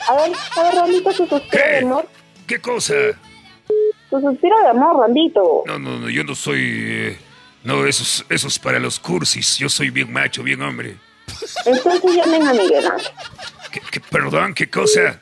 A 0.08 0.14
ver, 0.16 0.32
a 0.56 0.62
ver, 0.64 0.74
Randito, 0.74 1.10
tu 1.12 1.26
suspiro 1.26 1.48
¿Qué? 1.50 1.58
de 1.70 1.78
amor. 1.78 2.08
¿Qué 2.46 2.60
cosa? 2.60 2.94
Tu 4.10 4.20
suspiro 4.20 4.58
de 4.62 4.68
amor, 4.68 4.98
Randito. 5.00 5.62
No, 5.66 5.78
no, 5.78 5.98
no, 5.98 6.10
yo 6.10 6.22
no 6.24 6.34
soy... 6.34 6.60
eh, 6.62 7.18
no, 7.64 7.86
eso 7.86 8.02
es, 8.02 8.24
eso 8.28 8.48
es 8.48 8.58
para 8.58 8.78
los 8.78 9.00
cursis. 9.00 9.56
Yo 9.56 9.68
soy 9.70 9.88
bien 9.88 10.12
macho, 10.12 10.42
bien 10.42 10.60
hombre. 10.60 10.96
Entonces 11.64 12.02
llamen 12.16 12.46
a 12.46 12.52
Miguel 12.52 12.86
Ángel. 12.86 13.12
¿Qué, 13.70 13.80
qué- 13.90 14.00
perdón, 14.00 14.52
¿qué 14.52 14.68
cosa? 14.68 15.20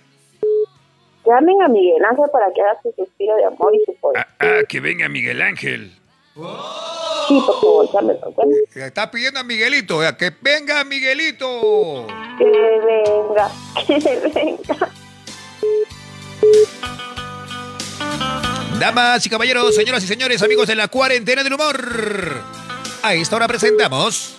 Llamen 1.31 1.63
a 1.63 1.69
Miguel 1.69 2.05
Ángel 2.05 2.29
para 2.33 2.53
que 2.53 2.61
haga 2.61 2.77
su 2.83 2.93
suspiro 2.93 3.37
de 3.37 3.45
amor 3.45 3.73
y 3.73 3.85
su 3.87 3.95
poder. 4.01 4.19
Ah, 4.19 4.35
ah, 4.41 4.61
que 4.69 4.81
venga 4.81 5.09
Miguel 5.09 5.41
Ángel. 5.41 5.93
Sí, 6.35 7.41
por 7.47 7.61
favor, 7.61 7.93
llámenlo. 7.93 8.33
¿bueno? 8.33 8.53
Está 8.75 9.09
pidiendo 9.13 9.39
a 9.39 9.45
Miguelito, 9.45 10.03
eh, 10.05 10.17
que 10.19 10.33
venga 10.41 10.83
Miguelito. 10.83 12.07
Que 12.37 12.45
venga, 12.45 13.49
que 13.87 14.31
venga. 14.35 14.91
Damas 18.81 19.25
y 19.25 19.31
caballeros, 19.31 19.73
señoras 19.77 20.03
y 20.03 20.09
señores, 20.09 20.43
amigos 20.43 20.67
de 20.67 20.75
la 20.75 20.89
cuarentena 20.89 21.45
del 21.45 21.53
humor. 21.53 21.77
A 23.05 23.15
esta 23.15 23.37
hora 23.37 23.47
presentamos 23.47 24.37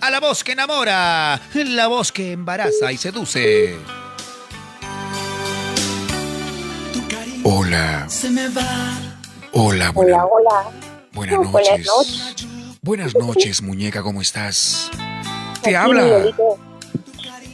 a 0.00 0.10
la 0.10 0.18
voz 0.18 0.42
que 0.42 0.52
enamora, 0.52 1.38
la 1.52 1.86
voz 1.88 2.10
que 2.10 2.32
embaraza 2.32 2.90
y 2.90 2.96
seduce. 2.96 3.76
Hola. 7.72 8.06
Hola, 8.06 8.30
Hola, 9.54 9.90
buena- 9.92 10.24
hola. 10.26 10.70
buenas 11.14 11.36
Buenas 11.38 11.52
noches. 11.52 11.86
noches. 11.86 12.78
Buenas 12.82 13.14
noches, 13.14 13.62
muñeca, 13.62 14.02
¿cómo 14.02 14.20
estás? 14.20 14.90
Te 15.62 15.70
Aquí, 15.70 15.74
habla. 15.74 16.02
Miguelito, 16.02 16.58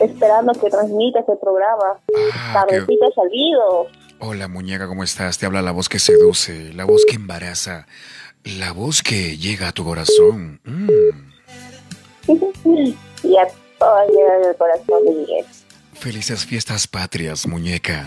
esperando 0.00 0.52
que 0.54 0.70
transmita 0.70 1.20
este 1.20 1.36
programa. 1.40 2.00
Ah, 2.34 2.64
qué- 2.68 2.78
Tardecita 2.78 3.06
he 3.06 3.14
salido. 3.14 3.86
Hola, 4.18 4.48
muñeca, 4.48 4.88
¿cómo 4.88 5.04
estás? 5.04 5.38
Te 5.38 5.46
habla 5.46 5.62
la 5.62 5.70
voz 5.70 5.88
que 5.88 6.00
seduce, 6.00 6.72
la 6.74 6.84
voz 6.84 7.04
que 7.08 7.14
embaraza, 7.14 7.86
la 8.42 8.72
voz 8.72 9.02
que 9.04 9.36
llega 9.36 9.68
a 9.68 9.72
tu 9.72 9.84
corazón. 9.84 10.60
Mm. 10.64 10.88
y 13.22 13.36
a 13.36 13.46
todas 13.78 14.08
llegan 14.08 14.50
el 14.50 14.56
corazón 14.56 15.04
de 15.04 15.10
Miguel. 15.12 15.46
Felices 15.94 16.44
fiestas 16.44 16.88
patrias, 16.88 17.46
muñeca. 17.46 18.04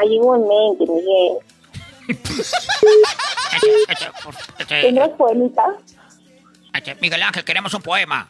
Ay, 0.00 0.14
igualmente, 0.14 0.84
Miguel. 0.86 1.38
¿Tendrás 4.68 5.10
poemita? 5.18 5.62
Miguel 7.00 7.22
Ángel, 7.22 7.44
queremos 7.44 7.72
un 7.74 7.82
poema. 7.82 8.28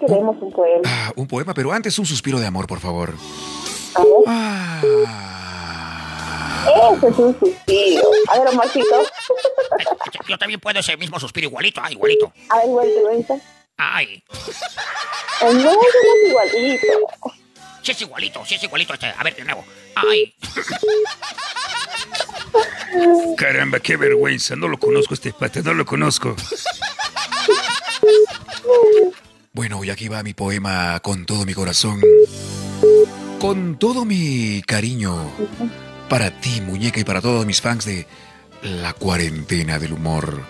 Queremos 0.00 0.36
un 0.40 0.52
poema. 0.52 0.82
Ah, 0.84 1.12
un 1.16 1.26
poema, 1.28 1.54
pero 1.54 1.72
antes 1.72 1.98
un 1.98 2.06
suspiro 2.06 2.40
de 2.40 2.46
amor, 2.46 2.66
por 2.66 2.80
favor. 2.80 3.14
A 3.94 4.02
ver. 4.02 4.12
Ah. 4.26 4.80
Ese 6.96 7.08
es 7.08 7.18
un 7.18 7.38
suspiro. 7.38 8.08
A 8.28 8.38
ver, 8.38 8.48
Omarcito. 8.48 9.02
Yo 10.28 10.38
también 10.38 10.60
puedo 10.60 10.80
ese 10.80 10.96
mismo 10.96 11.20
suspiro 11.20 11.48
igualito, 11.48 11.80
ah, 11.84 11.90
igualito. 11.92 12.32
A 12.48 12.58
ver, 12.58 12.68
vuelta, 12.68 13.00
vuelta. 13.02 13.34
Ay, 13.76 14.22
Ay, 15.40 15.54
no, 15.54 15.62
somos 15.72 15.86
igualito. 16.28 16.86
sí 17.82 17.90
es 17.92 18.00
igualito, 18.02 18.44
sí 18.44 18.54
es 18.54 18.62
igualito 18.62 18.94
este. 18.94 19.06
A 19.06 19.22
ver, 19.24 19.34
de 19.34 19.44
nuevo. 19.44 19.64
Ay, 19.94 20.34
Caramba, 23.36 23.80
qué 23.80 23.96
vergüenza. 23.96 24.56
No 24.56 24.68
lo 24.68 24.78
conozco 24.78 25.14
este 25.14 25.32
pata, 25.32 25.60
no 25.62 25.74
lo 25.74 25.84
conozco. 25.84 26.36
Bueno, 29.52 29.82
y 29.84 29.90
aquí 29.90 30.08
va 30.08 30.22
mi 30.22 30.34
poema 30.34 31.00
con 31.00 31.26
todo 31.26 31.44
mi 31.44 31.54
corazón. 31.54 32.00
Con 33.38 33.78
todo 33.78 34.04
mi 34.04 34.62
cariño. 34.66 35.30
Para 36.08 36.40
ti, 36.40 36.60
muñeca, 36.60 37.00
y 37.00 37.04
para 37.04 37.20
todos 37.20 37.46
mis 37.46 37.60
fans 37.60 37.84
de 37.84 38.06
La 38.62 38.92
cuarentena 38.92 39.78
del 39.78 39.92
humor. 39.94 40.42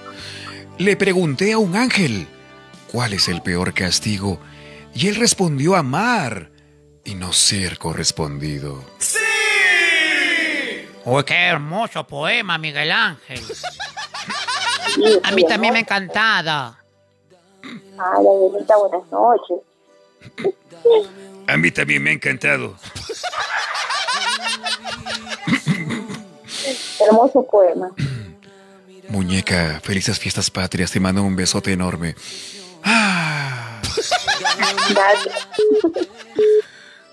Le 0.79 0.97
pregunté 0.97 1.53
a 1.53 1.59
un 1.59 1.77
ángel, 1.77 2.27
¿cuál 2.91 3.13
es 3.15 3.29
el 3.29 3.43
peor 3.43 3.73
castigo? 3.73 4.41
Y 4.95 5.09
él 5.09 5.17
respondió 5.17 5.77
amar 5.77 6.51
y 7.05 7.15
no 7.15 7.33
ser 7.33 7.79
correspondido. 7.79 8.85
Uy, 11.05 11.25
qué 11.25 11.35
hermoso 11.35 12.07
poema, 12.07 12.59
Miguel 12.59 12.93
Ángel. 12.93 13.41
A 15.23 15.31
mí 15.33 15.45
también 15.47 15.75
me 15.75 15.81
encantado. 15.81 16.77
Ay, 17.63 18.27
Adelita, 18.27 18.77
buenas 18.77 19.11
noches. 19.11 19.59
A 21.47 21.57
mí 21.57 21.71
también 21.71 22.03
me 22.03 22.11
ha 22.11 22.13
encantado. 22.15 22.77
Hermoso 27.01 27.47
poema. 27.47 27.91
Muñeca, 29.09 29.81
felices 29.83 30.19
fiestas 30.19 30.51
patrias, 30.51 30.91
te 30.91 31.01
mando 31.01 31.23
un 31.23 31.37
besote 31.37 31.73
enorme. 31.73 32.15
Ah, 32.85 33.81
Gracias. 34.89 35.49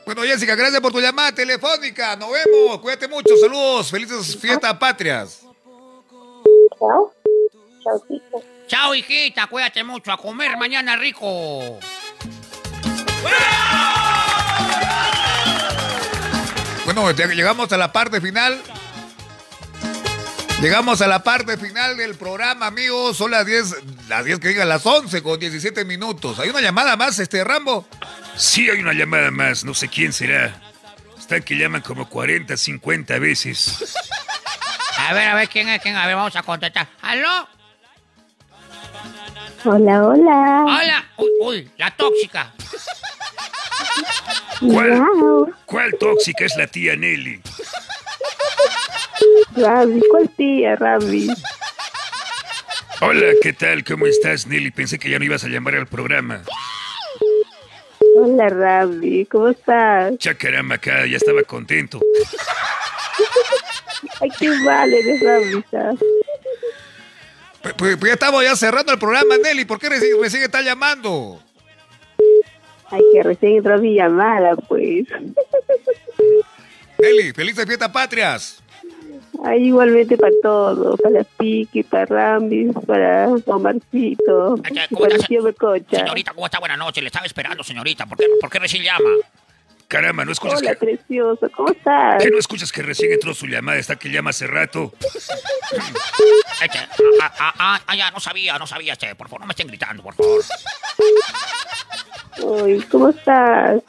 Bueno, 0.10 0.24
Jessica, 0.24 0.56
gracias 0.56 0.82
por 0.82 0.92
tu 0.92 1.00
llamada 1.00 1.32
telefónica. 1.32 2.16
Nos 2.16 2.32
vemos. 2.32 2.80
Cuídate 2.80 3.08
mucho. 3.08 3.38
Saludos. 3.38 3.92
Felices 3.92 4.36
fiestas 4.36 4.74
patrias. 4.80 5.42
Chao. 6.80 7.14
Chaucito. 7.84 8.44
Chao, 8.66 8.96
hijita, 8.96 9.46
cuídate 9.46 9.84
mucho. 9.84 10.12
A 10.12 10.18
comer 10.18 10.58
mañana 10.58 10.96
rico. 10.96 11.78
Bueno, 16.86 17.12
llegamos 17.12 17.72
a 17.72 17.78
la 17.78 17.92
parte 17.92 18.20
final. 18.20 18.60
Llegamos 20.60 21.02
a 21.02 21.08
la 21.08 21.24
parte 21.24 21.56
final 21.56 21.98
del 21.98 22.16
programa, 22.16 22.66
amigos. 22.66 23.16
Son 23.16 23.30
las 23.30 23.46
10, 23.46 23.76
las 24.10 24.26
10 24.26 24.40
que 24.40 24.48
digan, 24.48 24.68
las 24.70 24.84
11 24.84 25.22
con 25.22 25.40
17 25.40 25.86
minutos. 25.86 26.40
¿Hay 26.40 26.50
una 26.50 26.62
llamada 26.62 26.98
más, 26.98 27.20
este 27.20 27.44
Rambo? 27.44 27.86
Sí 28.40 28.70
hay 28.70 28.80
una 28.80 28.94
llamada 28.94 29.32
más, 29.32 29.66
no 29.66 29.74
sé 29.74 29.90
quién 29.90 30.14
será. 30.14 30.56
Están 31.18 31.44
que 31.44 31.58
llaman 31.58 31.82
como 31.82 32.08
40, 32.08 32.56
50 32.56 33.20
veces. 33.20 33.94
A 34.98 35.14
ver, 35.14 35.28
a 35.28 35.36
ver, 35.36 35.50
¿quién 35.50 35.68
es? 35.68 35.82
¿Quién? 35.82 35.98
A 35.98 36.08
ver, 36.08 36.16
vamos 36.16 36.34
a 36.38 36.42
contestar. 36.42 36.88
¿Aló? 37.02 37.50
Hola, 39.66 40.06
hola. 40.06 40.64
Hola. 40.64 41.06
Uy, 41.18 41.30
uy, 41.42 41.72
la 41.76 41.92
tóxica. 41.92 42.54
¿Cuál. 44.62 45.04
¿Cuál 45.66 45.96
tóxica 46.00 46.46
es 46.46 46.56
la 46.56 46.68
tía 46.68 46.96
Nelly? 46.96 47.42
Rabi, 49.58 50.02
¿cuál 50.12 50.30
tía, 50.30 50.78
Rabi? 50.78 51.30
Hola, 53.02 53.34
¿qué 53.42 53.52
tal? 53.52 53.84
¿Cómo 53.84 54.08
estás, 54.08 54.48
Nelly? 54.48 54.72
Pensé 54.72 54.98
que 54.98 55.10
ya 55.10 55.20
no 55.20 55.26
ibas 55.26 55.44
a 55.44 55.50
llamar 55.50 55.76
al 55.76 55.88
programa. 55.88 56.44
Hola, 58.22 58.50
Rabi, 58.50 59.26
¿cómo 59.28 59.48
estás? 59.48 60.18
Chacaramba 60.18 60.76
acá, 60.76 61.06
ya 61.06 61.16
estaba 61.16 61.42
contento. 61.44 62.02
Ay, 64.20 64.30
qué 64.38 64.50
vale 64.66 65.02
de 65.02 65.20
Rabi, 65.26 65.64
¿sabes? 65.72 66.00
Pues, 67.62 67.74
pues- 67.78 67.96
pues 67.98 68.10
ya 68.10 68.14
estamos 68.16 68.44
ya 68.44 68.58
cerrando 68.58 68.92
el 68.92 69.00
programa, 69.00 69.38
Nelly. 69.38 69.64
¿Por 69.64 69.80
qué 69.80 69.88
recién, 69.88 70.22
recién 70.22 70.44
está 70.44 70.62
llamando? 70.62 71.42
Ay, 72.92 73.02
que 73.14 73.24
recién 73.24 73.56
entró 73.58 73.78
mi 73.80 73.96
llamada, 73.96 74.58
pues. 74.68 75.06
Nelly, 76.98 77.32
felices 77.32 77.66
fiestas 77.66 77.90
patrias. 77.90 78.62
Ay, 79.44 79.68
igualmente 79.68 80.18
para 80.18 80.34
todos, 80.44 81.00
para 81.02 81.24
Piqui, 81.24 81.84
para 81.84 82.06
Rambis, 82.06 82.74
para 82.86 83.30
Omarcito, 83.46 84.56
¿cómo 84.56 85.02
para 85.02 85.16
estás? 85.16 85.28
tío 85.28 85.44
Becocha. 85.44 86.00
Señorita, 86.00 86.34
¿cómo 86.34 86.46
está? 86.46 86.60
Buenas 86.60 86.78
noches. 86.78 87.02
Le 87.02 87.08
estaba 87.08 87.26
esperando, 87.26 87.64
señorita. 87.64 88.06
¿Por 88.06 88.18
qué, 88.18 88.26
por 88.42 88.50
qué 88.50 88.60
recién 88.60 88.84
llama? 88.84 89.10
Caramba, 89.88 90.24
¿no 90.24 90.32
escuchas 90.32 90.60
Hola, 90.60 90.76
que, 90.76 90.86
precioso, 90.86 91.50
¿cómo 91.56 91.70
estás? 91.70 92.22
¿qué 92.22 92.30
no 92.30 92.38
escuchas 92.38 92.72
que 92.72 92.84
recién 92.84 93.12
entró 93.12 93.34
su 93.34 93.48
llamada? 93.48 93.80
Está 93.80 93.96
que 93.96 94.10
llama 94.10 94.30
hace 94.30 94.46
rato. 94.46 94.94
Este, 96.62 96.78
ah, 97.22 97.34
ah, 97.40 97.54
ah, 97.58 97.82
ah, 97.88 97.96
ya, 97.96 98.12
no 98.12 98.20
sabía, 98.20 98.60
no 98.60 98.68
sabía, 98.68 98.92
este. 98.92 99.16
Por 99.16 99.30
favor, 99.30 99.40
no 99.40 99.48
me 99.48 99.52
estén 99.52 99.68
gritando, 99.68 100.04
por 100.04 100.14
favor. 100.14 100.44
Ay, 102.66 102.82
¿cómo 102.92 103.10
estás? 103.10 103.82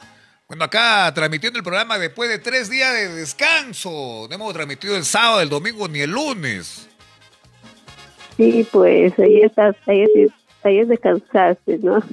Bueno, 0.51 0.65
acá 0.65 1.09
transmitiendo 1.15 1.59
el 1.59 1.63
programa 1.63 1.97
después 1.97 2.29
de 2.29 2.37
tres 2.37 2.69
días 2.69 2.93
de 2.93 3.07
descanso. 3.07 4.27
No 4.27 4.35
hemos 4.35 4.53
transmitido 4.53 4.97
el 4.97 5.05
sábado, 5.05 5.39
el 5.39 5.47
domingo 5.47 5.87
ni 5.87 6.01
el 6.01 6.09
lunes. 6.11 6.89
Sí, 8.35 8.67
pues, 8.69 9.17
ahí 9.17 9.43
estás, 9.43 9.77
ahí, 9.87 10.03
es- 10.13 10.31
ahí 10.63 10.79
es 10.79 10.89
descansaste, 10.89 11.77
¿no? 11.81 12.03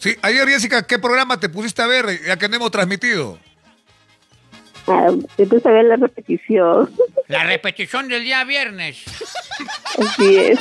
Sí, 0.00 0.14
ayer 0.20 0.46
Jessica, 0.46 0.86
¿qué 0.86 0.98
programa 0.98 1.40
te 1.40 1.48
pusiste 1.48 1.80
a 1.80 1.86
ver 1.86 2.22
ya 2.26 2.36
que 2.36 2.46
no 2.50 2.56
hemos 2.56 2.70
transmitido? 2.70 3.38
Ah, 4.86 5.08
empecé 5.38 5.66
a 5.70 5.72
ver 5.72 5.86
la 5.86 5.96
repetición. 5.96 6.94
La 7.26 7.44
repetición 7.44 8.08
del 8.08 8.22
día 8.22 8.44
viernes. 8.44 9.02
Así 9.98 10.36
es. 10.36 10.58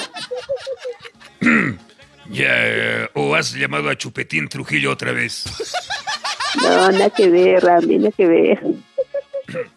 Ya, 2.31 3.09
o 3.13 3.35
has 3.35 3.53
llamado 3.53 3.89
a 3.89 3.97
Chupetín 3.97 4.47
Trujillo 4.47 4.91
otra 4.91 5.11
vez. 5.11 5.45
No, 6.61 6.91
nada 6.91 7.09
que 7.09 7.29
ver, 7.29 7.63
Rami, 7.63 7.97
nada 7.97 8.11
que 8.11 8.27
ver. 8.27 8.59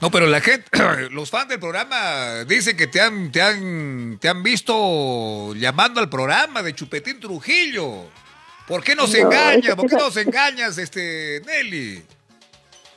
No, 0.00 0.10
pero 0.10 0.26
la 0.26 0.40
gente, 0.42 0.68
los 1.10 1.30
fans 1.30 1.48
del 1.48 1.58
programa 1.58 2.44
dicen 2.44 2.76
que 2.76 2.86
te 2.86 3.00
han, 3.00 3.32
te 3.32 3.40
han, 3.40 4.18
te 4.20 4.28
han 4.28 4.42
visto 4.42 5.54
llamando 5.54 6.00
al 6.00 6.10
programa 6.10 6.62
de 6.62 6.74
Chupetín 6.74 7.18
Trujillo. 7.18 8.04
¿Por 8.68 8.84
qué 8.84 8.94
nos 8.94 9.10
No, 9.12 9.18
engañas? 9.18 9.74
¿Por 9.74 9.88
qué 9.88 9.96
nos 9.96 10.16
engañas, 10.18 10.76
este, 10.76 11.40
Nelly? 11.46 12.02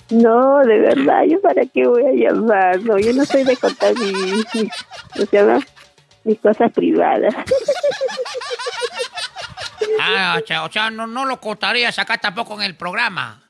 No, 0.09 0.59
de 0.59 0.77
verdad, 0.79 1.23
¿yo 1.23 1.39
para 1.41 1.65
qué 1.65 1.87
voy 1.87 2.03
a 2.03 2.11
llamar? 2.11 2.81
No, 2.81 2.99
yo 2.99 3.13
no 3.13 3.23
soy 3.25 3.45
de 3.45 3.55
contar 3.55 3.95
mis, 3.97 4.13
mis, 4.13 4.71
¿cómo 5.13 5.25
se 5.25 5.37
llama? 5.37 5.65
mis 6.25 6.39
cosas 6.39 6.71
privadas. 6.73 7.33
Ah, 10.17 10.39
o 10.41 10.47
sea, 10.47 10.63
o 10.63 10.71
sea, 10.71 10.89
no, 10.89 11.07
no 11.07 11.25
lo 11.25 11.39
contarías 11.39 11.97
acá 11.99 12.17
tampoco 12.17 12.55
en 12.55 12.63
el 12.63 12.75
programa. 12.75 13.43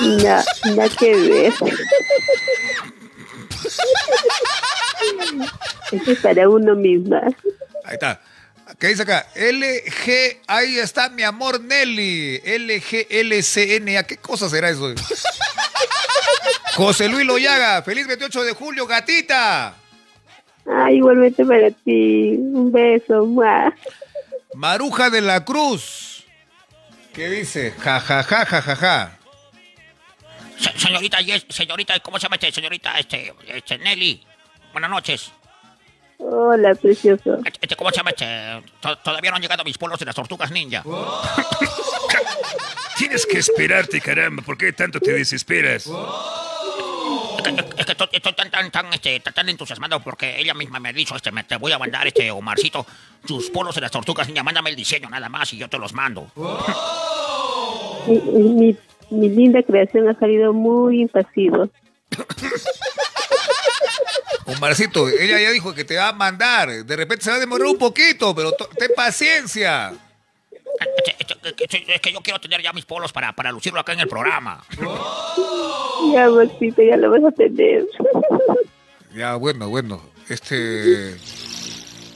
No, 0.00 0.42
nada 0.76 0.88
que 0.98 1.16
ver. 1.16 1.52
Eso 5.92 6.12
es 6.12 6.18
para 6.20 6.48
uno 6.48 6.74
misma. 6.74 7.22
Ahí 7.84 7.94
está. 7.94 8.20
¿Qué 8.78 8.88
dice 8.88 9.02
acá? 9.02 9.26
LG, 9.34 10.42
ahí 10.46 10.78
está 10.78 11.08
mi 11.08 11.22
amor 11.22 11.60
Nelly. 11.60 12.38
LGLCNA. 12.44 14.02
¿Qué 14.04 14.18
cosa 14.18 14.48
será 14.48 14.68
eso? 14.68 14.94
José 16.76 17.08
Luis 17.08 17.26
Loyaga, 17.26 17.82
feliz 17.82 18.06
28 18.06 18.44
de 18.44 18.52
julio, 18.52 18.86
gatita. 18.86 19.74
Ah, 20.66 20.92
igualmente 20.92 21.44
para 21.44 21.70
ti. 21.70 22.36
Un 22.38 22.70
beso, 22.70 23.24
¡mua! 23.26 23.74
Maruja 24.54 25.10
de 25.10 25.20
la 25.20 25.44
Cruz. 25.44 26.24
¿Qué 27.12 27.28
dice? 27.28 27.72
Ja, 27.78 28.00
ja, 28.00 28.22
ja, 28.22 28.46
ja, 28.46 28.62
ja, 28.62 28.76
ja. 28.76 29.18
Se- 30.58 30.78
señorita, 30.78 31.18
Yes- 31.20 31.46
señorita, 31.48 31.98
¿cómo 32.00 32.18
se 32.18 32.24
llama 32.24 32.36
este? 32.36 32.52
Señorita, 32.52 32.98
este, 32.98 33.34
este, 33.48 33.78
Nelly. 33.78 34.24
Buenas 34.72 34.90
noches. 34.90 35.32
Hola, 36.18 36.74
precioso. 36.74 37.38
Este, 37.60 37.76
¿Cómo 37.76 37.90
se 37.90 37.96
llama 37.96 38.10
este? 38.10 38.62
To- 38.80 38.98
Todavía 38.98 39.30
no 39.30 39.36
han 39.36 39.42
llegado 39.42 39.62
mis 39.64 39.78
polos 39.78 39.98
de 40.00 40.06
las 40.06 40.14
tortugas 40.14 40.50
ninja. 40.50 40.82
Tienes 42.96 43.26
que 43.26 43.38
esperarte, 43.38 44.00
caramba. 44.00 44.42
¿Por 44.42 44.58
qué 44.58 44.72
tanto 44.72 44.98
te 44.98 45.12
desesperas? 45.12 45.84
Que 45.84 45.90
estoy, 48.04 48.08
estoy 48.12 48.32
tan, 48.34 48.50
tan, 48.50 48.70
tan, 48.70 48.92
este, 48.92 49.20
tan, 49.20 49.34
tan 49.34 49.48
entusiasmado 49.48 50.00
porque 50.00 50.38
ella 50.38 50.54
misma 50.54 50.78
me 50.78 50.90
ha 50.90 50.92
dicho, 50.92 51.16
este, 51.16 51.32
me, 51.32 51.44
te 51.44 51.56
voy 51.56 51.72
a 51.72 51.78
mandar, 51.78 52.06
este, 52.06 52.30
Omarcito, 52.30 52.86
tus 53.26 53.50
polos 53.50 53.74
de 53.74 53.80
las 53.80 53.90
tortugas 53.90 54.28
ninja, 54.28 54.42
mándame 54.42 54.70
el 54.70 54.76
diseño 54.76 55.08
nada 55.10 55.28
más 55.28 55.52
y 55.52 55.58
yo 55.58 55.68
te 55.68 55.78
los 55.78 55.92
mando. 55.92 56.30
Mi, 58.06 58.20
mi, 58.20 58.76
mi 59.10 59.28
linda 59.28 59.62
creación 59.62 60.08
ha 60.08 60.18
salido 60.18 60.52
muy 60.52 61.02
impasivo. 61.02 61.68
Omarcito, 64.46 65.08
ella 65.08 65.38
ya 65.40 65.50
dijo 65.50 65.74
que 65.74 65.84
te 65.84 65.96
va 65.96 66.08
a 66.08 66.12
mandar. 66.12 66.70
De 66.70 66.96
repente 66.96 67.24
se 67.24 67.30
va 67.30 67.36
a 67.36 67.40
demorar 67.40 67.66
un 67.66 67.76
poquito, 67.76 68.34
pero 68.34 68.52
ten 68.52 68.90
paciencia. 68.96 69.92
Es 71.58 72.00
que 72.00 72.12
yo 72.12 72.20
quiero 72.20 72.40
tener 72.40 72.62
ya 72.62 72.72
mis 72.72 72.84
polos 72.84 73.12
para, 73.12 73.32
para 73.32 73.52
lucirlo 73.52 73.80
acá 73.80 73.92
en 73.92 74.00
el 74.00 74.08
programa. 74.08 74.64
Ya, 76.12 76.30
Maxito, 76.30 76.80
ya 76.80 76.96
lo 76.96 77.10
vas 77.10 77.24
a 77.24 77.32
tener. 77.32 77.84
Ya, 79.12 79.34
bueno, 79.34 79.68
bueno. 79.68 80.00
Este. 80.28 81.16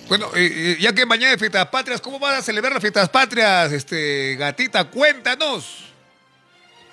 Bueno, 0.09 0.27
eh, 0.37 0.53
eh, 0.55 0.77
ya 0.81 0.93
que 0.93 1.05
mañana 1.05 1.33
es 1.33 1.39
Fiestas 1.39 1.67
Patrias, 1.67 2.01
¿cómo 2.01 2.19
vas 2.19 2.39
a 2.39 2.43
celebrar 2.43 2.73
las 2.73 2.81
Fiestas 2.81 3.09
Patrias, 3.09 3.73
este, 3.73 4.37
gatita? 4.37 4.85
Cuéntanos. 4.85 5.93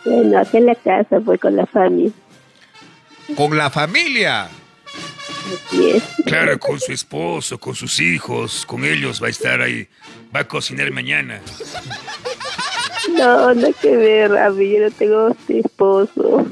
Bueno, 0.05 0.39
acá 0.39 0.57
en 0.57 0.65
la 0.65 0.75
casa, 0.75 1.19
pues 1.19 1.39
con 1.39 1.55
la 1.55 1.65
familia. 1.65 2.13
Con 3.35 3.57
la 3.57 3.69
familia. 3.69 4.45
Así 4.45 5.89
es. 5.91 6.03
Claro, 6.25 6.57
con 6.59 6.79
su 6.79 6.91
esposo, 6.91 7.59
con 7.59 7.75
sus 7.75 7.99
hijos, 7.99 8.65
con 8.65 8.85
ellos 8.85 9.21
va 9.21 9.27
a 9.27 9.31
estar 9.31 9.61
ahí. 9.61 9.87
Va 10.35 10.41
a 10.41 10.47
cocinar 10.47 10.91
mañana. 10.91 11.41
No, 13.13 13.53
no 13.53 13.73
que 13.81 13.95
ver, 13.95 14.31
Rami, 14.31 14.69
yo 14.69 14.79
no 14.81 14.91
tengo 14.91 15.35
esposo. 15.47 16.45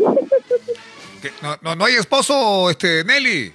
¿Qué? 1.22 1.32
No, 1.42 1.58
no, 1.62 1.76
no 1.76 1.86
hay 1.86 1.96
esposo, 1.96 2.70
este, 2.70 3.04
Nelly. 3.04 3.54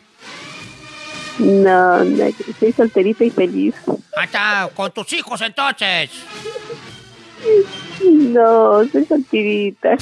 No, 1.38 2.04
no, 2.04 2.24
soy 2.60 2.72
solterita 2.72 3.24
y 3.24 3.30
feliz. 3.30 3.74
Hasta 4.16 4.70
con 4.74 4.92
tus 4.92 5.12
hijos 5.14 5.40
entonces. 5.40 6.10
No, 8.02 8.84
soy 8.90 9.04
solterita. 9.06 9.96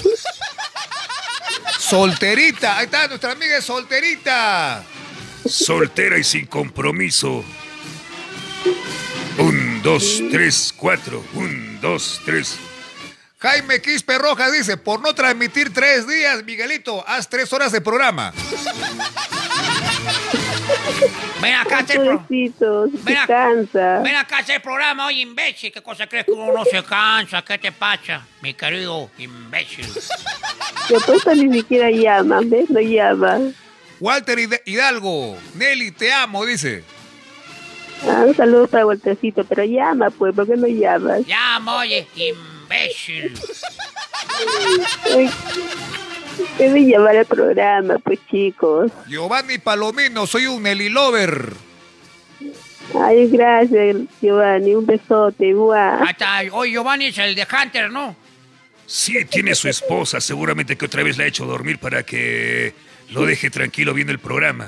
Solterita. 1.79 2.79
Ahí 2.79 2.85
está, 2.85 3.09
nuestra 3.09 3.33
amiga 3.33 3.57
es 3.57 3.65
solterita. 3.65 4.85
Soltera 5.47 6.19
y 6.19 6.25
sin 6.25 6.47
compromiso. 6.47 7.43
Un, 9.81 9.83
dos, 9.83 10.23
tres, 10.31 10.75
cuatro. 10.77 11.25
Un, 11.35 11.81
dos, 11.81 12.21
tres. 12.27 12.59
Jaime 13.39 13.81
Quispe 13.81 14.19
Rojas 14.19 14.53
dice, 14.53 14.77
por 14.77 15.01
no 15.01 15.15
transmitir 15.15 15.73
tres 15.73 16.07
días, 16.07 16.45
Miguelito, 16.45 17.03
haz 17.09 17.27
tres 17.29 17.51
horas 17.55 17.73
de 17.73 17.81
programa. 17.81 18.35
Ven 21.41 21.55
acá 21.55 21.79
hacer 21.79 21.97
pro- 21.97 22.27
Ven 22.93 23.17
cansa. 23.27 24.01
Ven 24.01 24.15
acá 24.17 24.39
hacer 24.39 24.61
programa, 24.61 25.07
oye, 25.07 25.21
imbécil. 25.23 25.73
¿Qué 25.73 25.81
cosa 25.83 26.07
crees 26.07 26.27
que 26.27 26.33
uno 26.33 26.53
no 26.53 26.65
se 26.67 26.83
cansa? 26.85 27.41
¿Qué 27.43 27.57
te 27.57 27.73
pasa, 27.73 28.27
mi 28.43 28.53
querido 28.53 29.11
imbécil? 29.17 29.87
Y 30.91 30.95
apuesto 30.95 31.35
ni 31.35 31.51
siquiera 31.55 31.91
llama, 31.91 32.41
¿ves? 32.45 32.69
No 32.69 32.81
llama. 32.81 33.39
Walter 33.99 34.39
Hid- 34.39 34.61
Hidalgo, 34.67 35.39
Nelly, 35.55 35.93
te 35.93 36.13
amo, 36.13 36.45
dice. 36.45 36.85
Ah, 38.09 38.25
un 38.27 38.35
saludo 38.35 38.67
para 38.67 38.87
Waltercito, 38.87 39.45
pero 39.45 39.65
llama, 39.65 40.11
pues, 40.11 40.35
¿por 40.35 40.47
qué 40.47 40.57
no 40.57 40.67
llamas? 40.67 41.27
Llama, 41.27 41.77
oye, 41.77 42.07
imbécil. 42.15 43.35
Ay, 45.15 45.31
Deben 46.59 46.89
llamar 46.89 47.17
al 47.17 47.27
programa, 47.27 47.99
pues, 47.99 48.19
chicos. 48.31 48.91
Giovanni 49.07 49.59
Palomino, 49.59 50.27
soy 50.27 50.47
un 50.47 50.63
Nelly 50.63 50.89
Lover. 50.89 51.53
Ay, 52.99 53.29
gracias, 53.29 53.97
Giovanni. 54.21 54.75
Un 54.75 54.87
besote. 54.87 55.55
¡Mua! 55.55 56.03
Hasta 56.03 56.43
hoy 56.53 56.73
Giovanni 56.73 57.07
es 57.07 57.19
el 57.19 57.35
de 57.35 57.47
Hunter, 57.47 57.91
¿no? 57.91 58.17
Sí, 58.87 59.25
tiene 59.27 59.55
su 59.55 59.69
esposa. 59.69 60.21
Seguramente 60.21 60.77
que 60.77 60.87
otra 60.87 61.03
vez 61.03 61.17
la 61.17 61.25
ha 61.25 61.27
hecho 61.27 61.45
dormir 61.45 61.79
para 61.79 62.03
que 62.03 62.75
lo 63.11 63.25
deje 63.25 63.51
tranquilo 63.51 63.95
viendo 63.95 64.13
el 64.13 64.19
programa. 64.19 64.67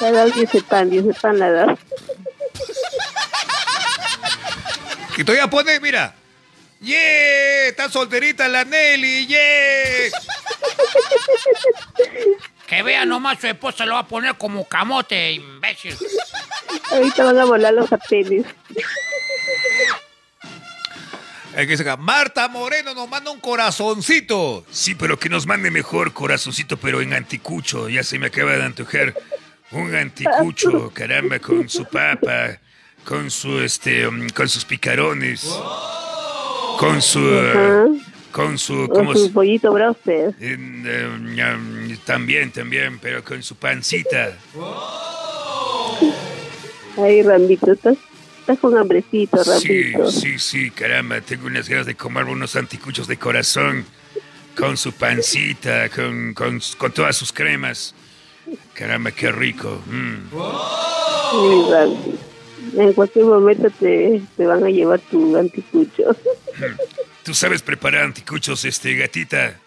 Le 0.00 0.06
ha 0.08 0.12
dado 0.12 0.30
10 0.30 0.50
pan, 0.64 0.90
10 0.90 1.04
pan 1.20 1.38
la 1.38 1.50
dado. 1.50 1.78
Y 5.16 5.24
todavía 5.24 5.48
pone, 5.48 5.78
mira. 5.80 6.14
¡Yeah! 6.80 7.68
Está 7.68 7.88
solterita 7.88 8.48
la 8.48 8.64
Nelly, 8.64 9.26
¡yeah! 9.26 9.38
Que 12.66 12.82
vea 12.82 13.04
nomás 13.04 13.38
su 13.40 13.46
esposa 13.46 13.86
lo 13.86 13.94
va 13.94 14.00
a 14.00 14.08
poner 14.08 14.36
como 14.36 14.66
camote, 14.66 15.32
imbécil. 15.32 15.96
Ahorita 16.90 17.24
van 17.24 17.38
a 17.38 17.44
volar 17.44 17.74
los 17.74 17.88
papeles. 17.88 18.46
Hay 21.54 21.66
que 21.66 21.76
sacar. 21.76 21.98
Marta 21.98 22.48
Moreno 22.48 22.94
nos 22.94 23.08
manda 23.08 23.30
un 23.30 23.38
corazoncito. 23.38 24.64
Sí, 24.70 24.94
pero 24.94 25.18
que 25.18 25.28
nos 25.28 25.46
mande 25.46 25.70
mejor 25.70 26.14
corazoncito, 26.14 26.78
pero 26.78 27.02
en 27.02 27.12
anticucho. 27.12 27.90
Ya 27.90 28.02
se 28.02 28.18
me 28.18 28.28
acaba 28.28 28.52
de 28.52 28.64
antojar 28.64 29.14
un 29.72 29.94
anticucho, 29.94 30.90
caramba, 30.94 31.38
con 31.38 31.68
su 31.68 31.84
papa, 31.84 32.58
con 33.04 33.30
su 33.30 33.60
este, 33.60 34.06
um, 34.06 34.28
con 34.30 34.48
sus 34.48 34.64
picarones, 34.64 35.42
con 36.78 37.00
su, 37.02 37.20
uh, 37.20 38.00
con 38.30 38.58
su, 38.58 38.88
¿cómo 38.88 39.12
Con 39.12 39.16
su 39.18 39.32
pollito 39.32 39.72
browser. 39.72 40.34
en, 40.40 40.86
um, 40.86 41.96
también, 42.04 42.50
también, 42.52 42.98
pero 42.98 43.22
con 43.24 43.42
su 43.42 43.56
pancita. 43.56 44.36
Ay, 46.98 47.22
Rambito, 47.22 47.72
estás, 47.72 47.96
estás 48.40 48.58
con 48.58 48.76
hambrecito, 48.76 49.42
Sí, 49.42 49.92
Rambito. 49.92 50.10
sí, 50.10 50.38
sí, 50.38 50.70
caramba, 50.70 51.20
tengo 51.22 51.46
unas 51.46 51.68
ganas 51.68 51.86
de 51.86 51.94
comer 51.94 52.24
unos 52.24 52.54
anticuchos 52.56 53.06
de 53.08 53.16
corazón 53.16 53.84
con 54.56 54.76
su 54.76 54.92
pancita, 54.92 55.88
con, 55.88 56.34
con, 56.34 56.60
con 56.76 56.92
todas 56.92 57.16
sus 57.16 57.32
cremas. 57.32 57.94
Caramba, 58.74 59.10
qué 59.12 59.30
rico. 59.32 59.80
mm. 59.86 60.30
Rambito. 61.70 62.18
En 62.76 62.92
cualquier 62.92 63.24
momento 63.24 63.68
te, 63.80 64.22
te 64.36 64.46
van 64.46 64.62
a 64.64 64.68
llevar 64.70 65.00
tu 65.00 65.36
anticucho. 65.36 66.14
¿Tú 67.24 67.34
sabes 67.34 67.60
preparar 67.60 68.04
anticuchos, 68.04 68.64
este, 68.64 68.94
gatita? 68.94 69.58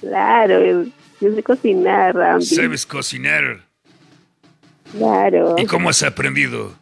Claro, 0.00 0.84
yo 1.20 1.34
sé 1.34 1.42
cocinar, 1.42 2.14
Rambi. 2.14 2.44
¿Sabes 2.44 2.86
cocinar? 2.86 3.62
Claro. 4.96 5.54
¿Y 5.58 5.66
cómo 5.66 5.90
has 5.90 6.02
aprendido? 6.02 6.74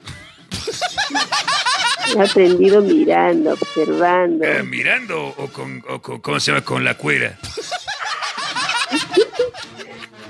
He 2.15 2.21
aprendido 2.21 2.81
mirando, 2.83 3.53
observando. 3.53 4.45
Ah, 4.47 4.63
¿Mirando 4.63 5.27
o 5.37 5.49
con, 5.49 5.83
o 5.89 6.01
con, 6.01 6.21
cómo 6.21 6.41
se 6.41 6.53
llama, 6.53 6.65
con 6.65 6.85
la 6.85 6.97
cuera? 6.97 7.39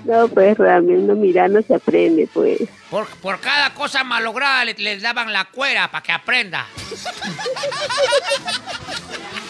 No, 0.06 0.28
pues 0.28 0.56
realmente 0.56 1.14
mirando 1.14 1.60
se 1.62 1.74
aprende, 1.74 2.28
pues. 2.32 2.60
Por, 2.90 3.06
por 3.20 3.40
cada 3.40 3.74
cosa 3.74 4.04
malograda 4.04 4.64
le- 4.64 4.74
les 4.74 5.02
daban 5.02 5.32
la 5.32 5.46
cuera 5.46 5.90
para 5.90 6.02
que 6.02 6.12
aprenda. 6.12 6.66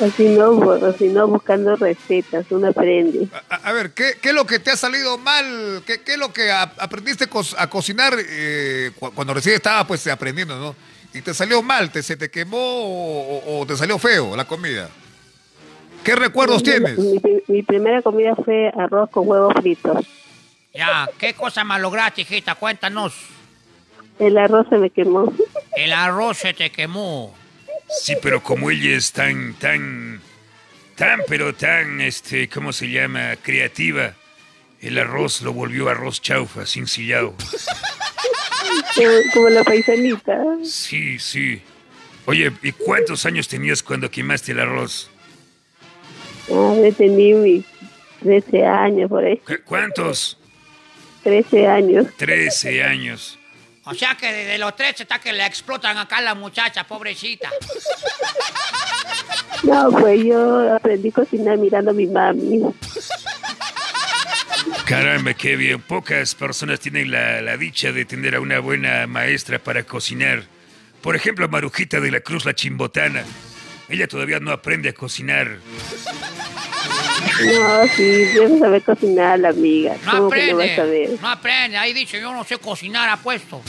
Así 0.01 0.29
no, 0.29 0.51
o 0.51 0.93
si 0.93 1.09
no 1.09 1.27
buscando 1.27 1.75
recetas, 1.77 2.45
uno 2.51 2.69
aprende. 2.69 3.29
A, 3.49 3.55
a 3.57 3.73
ver, 3.73 3.93
¿qué, 3.93 4.19
qué 4.21 4.29
es 4.31 4.35
lo 4.35 4.47
que 4.47 4.59
te 4.59 4.71
ha 4.71 4.77
salido 4.77 5.17
mal? 5.17 5.83
¿Qué, 5.87 6.03
qué 6.03 6.13
es 6.13 6.19
lo 6.19 6.33
que 6.33 6.51
a- 6.51 6.73
aprendiste 6.79 7.29
a 7.57 7.67
cocinar 7.69 8.15
eh, 8.19 8.91
cu- 8.99 9.13
cuando 9.15 9.33
recién 9.33 9.55
estabas 9.55 9.87
pues 9.87 10.07
aprendiendo, 10.07 10.59
no? 10.59 10.77
Y 11.15 11.23
te 11.23 11.33
salió 11.33 11.63
mal, 11.63 11.91
te, 11.91 12.03
se 12.03 12.17
te 12.17 12.31
quemó 12.31 12.59
o, 12.59 13.39
o- 13.39 13.61
o 13.61 13.67
te 13.67 13.75
salió 13.77 13.99
feo 13.99 14.37
la 14.37 14.45
comida. 14.47 14.91
¿Qué 16.05 16.15
recuerdos 16.15 16.63
tienes? 16.63 16.99
Mi, 16.99 17.15
mi- 17.23 17.43
mi 17.49 17.63
primera 17.63 18.03
comida 18.03 18.35
fue 18.37 18.71
arroz 18.79 19.09
con 19.11 19.27
huevos 19.27 19.55
fritos. 19.61 20.05
Ya, 20.77 21.09
¿qué 21.19 21.35
cosa 21.35 21.65
malograste, 21.65 22.23
hijita? 22.23 22.55
Cuéntanos. 22.55 23.15
El 24.19 24.37
arroz 24.39 24.67
se 24.69 24.77
me 24.79 24.91
quemó. 24.91 25.33
El 25.77 25.93
arroz 25.93 26.39
se 26.39 26.55
te 26.55 26.71
quemó. 26.71 27.35
Sí, 28.03 28.15
pero 28.23 28.43
como 28.43 28.71
ella 28.71 28.97
es 28.97 29.13
tan, 29.13 29.55
tan, 29.55 30.21
tan, 30.97 31.21
pero 31.29 31.55
tan, 31.55 32.01
este, 32.01 32.49
¿cómo 32.49 32.73
se 32.73 32.91
llama? 32.91 33.37
Creativa. 33.37 34.15
El 34.81 34.99
arroz 34.99 35.41
lo 35.43 35.53
volvió 35.53 35.89
arroz 35.89 36.21
chaufa, 36.21 36.67
sin 36.67 36.87
sillao. 36.87 37.35
Como, 39.35 39.49
la 39.51 39.63
paisanita. 39.65 40.39
Sí, 40.65 41.19
sí. 41.19 41.63
Oye, 42.27 42.51
¿y 42.63 42.73
cuántos 42.73 43.25
años 43.27 43.47
tenías 43.49 43.83
cuando 43.83 44.11
quemaste 44.11 44.53
el 44.53 44.61
arroz? 44.61 45.11
Ah, 46.51 46.75
yo 46.83 46.93
tenía 46.97 47.37
mis 47.37 47.65
13 48.23 48.65
años 48.67 49.09
por 49.11 49.25
ahí. 49.25 49.37
¿Cu- 49.39 49.61
¿Cuántos? 49.65 50.39
13 51.27 51.67
años. 51.67 52.07
Trece 52.17 52.85
años. 52.85 53.37
O 53.83 53.95
sea 53.95 54.15
que 54.15 54.33
desde 54.33 54.59
los 54.59 54.77
13 54.77 55.03
está 55.03 55.19
que 55.19 55.33
le 55.33 55.45
explotan 55.45 55.99
acá 55.99 56.19
a 56.19 56.21
la 56.21 56.37
muchacha, 56.37 56.85
pobrecita. 56.85 57.51
No, 59.63 59.91
pues 59.91 60.23
yo 60.23 60.77
aprendí 60.77 61.09
a 61.09 61.13
cocinar 61.13 61.57
mirando 61.57 61.91
a 61.91 61.95
mi 61.95 62.07
mami. 62.07 62.61
Caramba, 64.85 65.33
qué 65.33 65.57
bien. 65.57 65.81
Pocas 65.81 66.35
personas 66.35 66.79
tienen 66.79 67.11
la, 67.11 67.41
la 67.41 67.57
dicha 67.57 67.91
de 67.91 68.05
tener 68.05 68.35
a 68.35 68.41
una 68.41 68.59
buena 68.61 69.07
maestra 69.07 69.59
para 69.59 69.83
cocinar. 69.85 70.45
Por 71.01 71.17
ejemplo, 71.17 71.49
Marujita 71.49 72.01
de 72.01 72.11
la 72.11 72.21
Cruz, 72.21 72.45
la 72.45 72.55
chimbotana. 72.55 73.25
Ella 73.89 74.07
todavía 74.07 74.39
no 74.39 74.53
aprende 74.53 74.91
a 74.91 74.93
cocinar. 74.93 75.59
No, 77.61 77.87
sí, 77.89 78.03
debe 78.03 78.59
saber 78.59 78.83
cocinar 78.83 79.39
la 79.41 79.49
amiga. 79.51 79.95
No 80.05 80.13
¿Cómo 80.13 80.31
que 80.31 80.51
no 80.53 80.57
vas 80.59 80.69
a 80.69 80.73
aprende. 80.73 81.09
ver? 81.09 81.21
No 81.21 81.29
aprende. 81.29 81.77
Ahí 81.77 81.93
dice, 81.93 82.21
yo 82.21 82.33
no 82.33 82.45
sé 82.45 82.57
cocinar, 82.59 83.09
apuesto. 83.09 83.61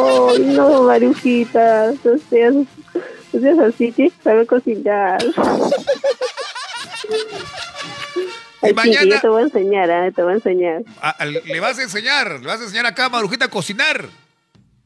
Oh, 0.00 0.34
no, 0.38 0.82
Marujita, 0.82 1.92
no 2.04 2.12
seas, 2.28 2.54
no 2.54 3.40
seas 3.40 3.58
así, 3.60 3.92
tienes 3.92 4.12
que 4.14 4.22
saber 4.22 4.46
cocinar. 4.46 5.18
Ay, 8.60 8.72
mañana- 8.74 9.14
yo 9.14 9.20
te 9.20 9.28
voy 9.28 9.42
a 9.42 9.44
enseñar, 9.44 9.90
¿ah? 9.90 10.10
te 10.10 10.22
voy 10.22 10.32
a 10.32 10.36
enseñar. 10.36 10.82
A- 11.00 11.10
a- 11.10 11.24
le 11.24 11.60
vas 11.60 11.78
a 11.78 11.82
enseñar, 11.82 12.40
le 12.40 12.46
vas 12.46 12.60
a 12.60 12.64
enseñar 12.64 12.86
acá 12.86 13.04
a 13.06 13.08
Marujita 13.08 13.44
a 13.46 13.48
cocinar. 13.48 14.06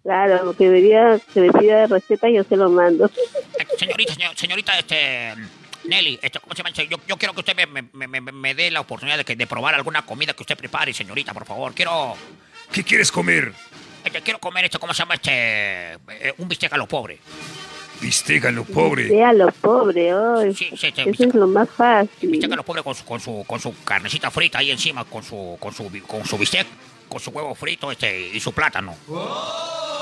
Claro, 0.02 0.54
que 0.56 0.64
debería 0.64 1.18
que 1.32 1.40
me 1.40 1.52
pida 1.52 1.86
receta 1.86 2.28
yo 2.28 2.44
se 2.44 2.56
lo 2.56 2.68
mando. 2.68 3.06
Eh, 3.58 3.66
Señorita, 3.78 4.14
señor- 4.14 4.36
señorita, 4.36 4.78
este... 4.78 5.32
Nelly, 5.84 6.18
este, 6.22 6.38
¿cómo 6.40 6.54
se 6.54 6.62
llama? 6.62 6.70
Yo, 6.74 6.96
yo 7.08 7.16
quiero 7.16 7.34
que 7.34 7.40
usted 7.40 7.56
me, 7.56 7.66
me- 7.66 8.06
me- 8.06 8.20
me- 8.20 8.32
me 8.32 8.54
dé 8.54 8.70
la 8.70 8.80
oportunidad 8.80 9.16
de, 9.18 9.24
que, 9.24 9.34
de 9.36 9.46
probar 9.46 9.74
alguna 9.74 10.02
comida 10.06 10.32
que 10.34 10.42
usted 10.42 10.56
prepare, 10.56 10.92
señorita, 10.94 11.32
por 11.34 11.44
favor. 11.44 11.74
Quiero... 11.74 12.14
¿Qué 12.72 12.84
quieres 12.84 13.10
comer? 13.10 13.52
este, 14.04 14.20
quiero 14.22 14.38
comer 14.38 14.64
esto, 14.64 14.78
¿cómo 14.80 14.94
se 14.94 14.98
llama? 15.00 15.14
Este... 15.14 15.92
eh, 15.94 16.34
un 16.38 16.48
bistec 16.48 16.72
a 16.72 16.76
lo 16.76 16.86
pobre. 16.86 17.18
Bistec 18.00 18.44
a 18.46 18.50
lo 18.50 18.64
pobre. 18.64 19.08
Sea 19.08 19.32
lo 19.32 19.50
pobre, 19.52 20.12
hoy. 20.14 20.54
Sí, 20.54 20.70
sí, 20.76 20.92
sí, 20.94 21.02
Eso 21.06 21.24
es 21.24 21.34
lo 21.34 21.46
más 21.46 21.68
fácil. 21.70 22.30
Bistec 22.30 22.52
a 22.52 22.56
lo 22.56 22.64
pobre 22.64 22.82
con 22.82 22.94
su, 22.94 23.04
con 23.04 23.20
su, 23.20 23.44
con 23.46 23.60
su 23.60 23.74
carnecita 23.84 24.30
frita 24.30 24.58
ahí 24.58 24.70
encima, 24.70 25.04
con 25.04 25.22
su, 25.22 25.56
con 25.60 25.72
su, 25.72 25.88
con 26.06 26.24
su 26.24 26.36
bistec, 26.38 26.66
con 27.08 27.20
su 27.20 27.30
huevo 27.30 27.54
frito 27.54 27.92
este, 27.92 28.28
y 28.28 28.40
su 28.40 28.52
plátano. 28.52 28.96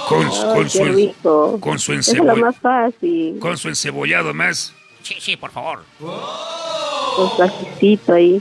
Con, 0.09 0.27
Ay, 0.27 0.40
con 0.55 0.65
qué 0.65 0.70
su, 0.70 0.85
rico. 0.85 1.61
con 1.61 1.78
su 1.78 1.93
Eso 1.93 2.12
es 2.12 2.19
lo 2.19 2.23
encebollado. 2.32 2.47
más 2.47 2.57
fácil. 2.59 3.39
Con 3.39 3.59
su 3.59 3.69
encebollado 3.69 4.32
más. 4.35 4.73
Sí, 5.11 5.16
sí, 5.19 5.37
por 5.37 5.51
favor. 5.51 5.85
Su 5.99 7.43
ajicito 7.43 8.12
ahí. 8.12 8.41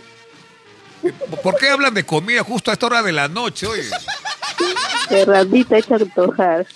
¿Por 1.41 1.57
qué 1.57 1.69
hablan 1.69 1.95
de 1.95 2.05
comida 2.05 2.43
justo 2.43 2.69
a 2.69 2.73
esta 2.73 2.85
hora 2.85 3.01
de 3.01 3.11
la 3.11 3.27
noche, 3.27 3.65
oye? 3.65 3.89
De 5.09 5.25
rabita 5.25 5.79
hecha 5.79 5.95
antojar. 5.95 6.67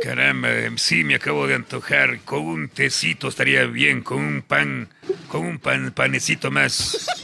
Caramba, 0.00 0.48
sí, 0.76 1.02
me 1.02 1.16
acabo 1.16 1.48
de 1.48 1.56
antojar. 1.56 2.20
Con 2.20 2.46
un 2.46 2.68
tecito 2.68 3.26
estaría 3.26 3.64
bien, 3.64 4.02
con 4.02 4.18
un 4.18 4.42
pan, 4.42 4.88
con 5.26 5.44
un 5.44 5.58
pan, 5.58 5.90
panecito 5.90 6.52
más. 6.52 7.08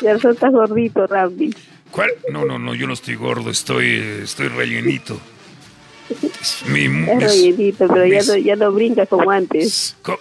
Ya 0.00 0.12
estás 0.12 0.52
gordito, 0.52 1.08
Rambi. 1.08 1.52
¿Cuál? 1.90 2.10
No, 2.30 2.44
no, 2.44 2.56
no, 2.56 2.72
yo 2.74 2.86
no 2.86 2.92
estoy 2.92 3.16
gordo, 3.16 3.50
estoy, 3.50 4.20
estoy 4.22 4.46
rellenito. 4.46 5.20
Mi, 6.66 6.84
Es 6.84 6.90
mis- 6.90 7.22
rellenito, 7.22 7.88
pero 7.88 8.06
ya 8.06 8.18
mis- 8.18 8.28
no, 8.28 8.36
ya 8.36 8.56
no 8.56 8.72
brinca 8.72 9.06
como 9.06 9.30
antes. 9.30 9.96
co- 10.02 10.20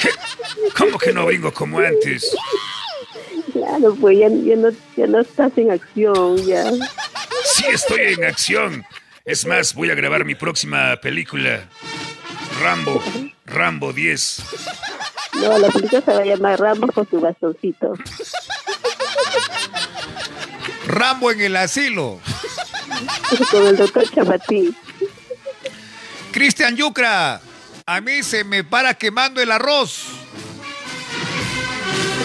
¿Qué? 0.00 0.10
¿Cómo 0.76 0.98
que 0.98 1.12
no 1.12 1.26
vengo 1.26 1.52
como 1.52 1.78
antes? 1.78 2.34
Claro, 3.52 3.94
pues 4.00 4.18
ya, 4.18 4.28
ya, 4.28 4.56
no, 4.56 4.68
ya 4.96 5.06
no 5.06 5.20
estás 5.20 5.52
en 5.56 5.70
acción, 5.70 6.36
ya. 6.46 6.70
Sí, 7.44 7.64
estoy 7.72 8.14
en 8.14 8.24
acción. 8.24 8.84
Es 9.24 9.44
más, 9.46 9.74
voy 9.74 9.90
a 9.90 9.94
grabar 9.94 10.24
mi 10.24 10.34
próxima 10.34 10.96
película. 10.96 11.68
Rambo, 12.60 13.02
Rambo 13.46 13.92
10. 13.92 14.42
No, 15.34 15.58
la 15.58 15.68
película 15.68 16.00
se 16.02 16.10
va 16.12 16.18
a 16.20 16.24
llamar 16.24 16.58
Ramos 16.60 16.90
con 16.92 17.08
su 17.08 17.20
bastoncito. 17.20 17.92
Rambo 20.86 21.30
en 21.30 21.40
el 21.40 21.56
asilo. 21.56 22.20
Con 23.50 23.66
el 23.66 23.76
doctor 23.76 24.08
Chapatín. 24.10 24.74
Cristian 26.32 26.76
Yucra, 26.76 27.40
a 27.86 28.00
mí 28.00 28.22
se 28.22 28.44
me 28.44 28.64
para 28.64 28.94
quemando 28.94 29.40
el 29.40 29.50
arroz. 29.50 30.06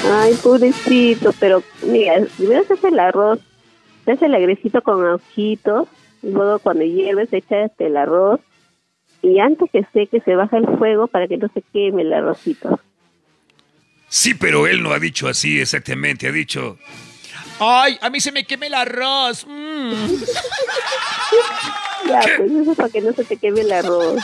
Ay, 0.05 0.35
pobrecito, 0.43 1.33
pero 1.39 1.63
mira, 1.81 2.15
primero 2.37 2.65
se 2.65 2.73
hace 2.73 2.89
el 2.89 2.99
arroz, 2.99 3.39
se 4.03 4.11
hace 4.11 4.25
el 4.25 4.35
agresito 4.35 4.81
con 4.81 5.05
ojitos, 5.05 5.87
y 6.21 6.31
luego 6.31 6.59
cuando 6.59 6.83
hierve 6.83 7.25
se 7.27 7.37
echa 7.37 7.63
este, 7.63 7.87
el 7.87 7.95
arroz, 7.95 8.41
y 9.21 9.39
antes 9.39 9.69
que 9.71 9.85
seque 9.93 10.19
se 10.19 10.35
baja 10.35 10.57
el 10.57 10.67
fuego 10.77 11.07
para 11.07 11.27
que 11.29 11.37
no 11.37 11.47
se 11.53 11.63
queme 11.73 12.01
el 12.01 12.11
arrocito. 12.11 12.81
Sí, 14.09 14.33
pero 14.33 14.67
él 14.67 14.83
no 14.83 14.91
ha 14.91 14.99
dicho 14.99 15.27
así 15.27 15.59
exactamente, 15.59 16.27
ha 16.27 16.31
dicho... 16.31 16.77
Ay, 17.65 17.97
a 18.01 18.09
mí 18.09 18.19
se 18.19 18.33
me 18.33 18.43
quema 18.43 18.65
el 18.65 18.73
arroz. 18.73 19.45
Mm. 19.47 19.93
Ya, 22.07 22.19
pues 22.37 22.51
eso 22.51 22.71
es 22.71 22.77
para 22.77 22.89
que 22.89 22.99
no 22.99 23.13
se 23.13 23.23
te 23.23 23.37
queme 23.37 23.61
el 23.61 23.71
arroz. 23.71 24.21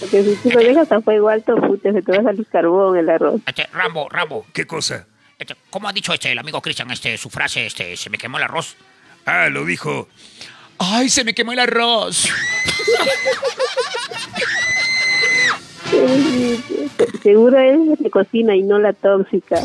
Porque 0.00 0.24
si 0.24 0.36
tú 0.36 0.50
lo 0.50 0.60
dejas 0.60 0.90
a 0.90 1.02
fuego 1.02 1.28
alto, 1.28 1.54
puta, 1.56 1.92
se 1.92 2.00
te 2.00 2.12
va 2.12 2.18
a 2.18 2.22
salir 2.22 2.46
carbón 2.46 2.96
el 2.96 3.10
arroz. 3.10 3.42
Este, 3.46 3.66
Rambo, 3.72 4.08
Rambo. 4.08 4.46
¿Qué 4.54 4.66
cosa? 4.66 5.06
Este, 5.38 5.54
¿Cómo 5.68 5.86
ha 5.88 5.92
dicho 5.92 6.14
este, 6.14 6.32
el 6.32 6.38
amigo 6.38 6.62
Cristian 6.62 6.90
este, 6.90 7.18
su 7.18 7.28
frase, 7.28 7.66
este, 7.66 7.98
se 7.98 8.08
me 8.08 8.16
quemó 8.16 8.38
el 8.38 8.44
arroz? 8.44 8.74
Ah, 9.26 9.50
lo 9.50 9.66
dijo. 9.66 10.08
Ay, 10.78 11.10
se 11.10 11.24
me 11.24 11.34
quemó 11.34 11.52
el 11.52 11.58
arroz. 11.58 12.30
Seguro 17.22 17.58
es 17.58 17.98
que 18.02 18.10
cocina 18.10 18.56
y 18.56 18.62
no 18.62 18.78
la 18.78 18.94
tóxica. 18.94 19.60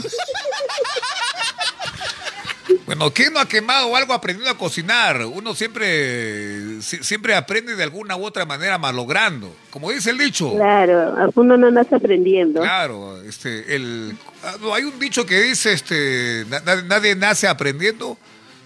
Bueno, 2.86 3.12
¿quién 3.12 3.34
no 3.34 3.40
ha 3.40 3.48
quemado 3.48 3.96
algo 3.96 4.14
aprendiendo 4.14 4.52
a 4.52 4.58
cocinar? 4.58 5.26
Uno 5.26 5.54
siempre, 5.56 6.82
si- 6.82 7.04
siempre 7.04 7.36
aprende 7.36 7.76
de 7.76 7.84
alguna 7.84 8.16
u 8.16 8.26
otra 8.26 8.46
manera 8.46 8.78
malogrando. 8.78 9.56
Como 9.70 9.92
dice 9.92 10.10
el 10.12 10.18
dicho. 10.18 10.54
Claro, 10.56 11.32
uno 11.36 11.58
no 11.58 11.70
nace 11.72 11.96
aprendiendo. 11.96 12.62
Claro, 12.62 13.22
este, 13.24 13.76
el, 13.76 14.18
ah, 14.44 14.56
no, 14.62 14.74
hay 14.74 14.84
un 14.84 14.98
dicho 15.00 15.26
que 15.26 15.42
dice, 15.42 15.74
este, 15.74 16.46
na- 16.50 16.60
na- 16.62 16.82
nadie 16.84 17.16
nace 17.16 17.48
aprendiendo. 17.48 18.18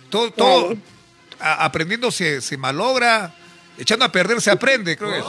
Todo, 0.09 0.31
todo, 0.31 0.75
a- 1.39 1.65
aprendiendo 1.65 2.11
se, 2.11 2.41
se 2.41 2.57
malogra, 2.57 3.33
echando 3.77 4.05
a 4.05 4.11
perder 4.11 4.39
se 4.41 4.51
aprende, 4.51 4.95
creo 4.97 5.11
que 5.11 5.19
es. 5.19 5.25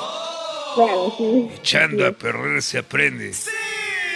Claro, 0.75 1.15
sí. 1.17 1.49
Echando 1.57 2.07
a 2.07 2.13
perder 2.13 2.61
se 2.63 2.79
aprende. 2.79 3.33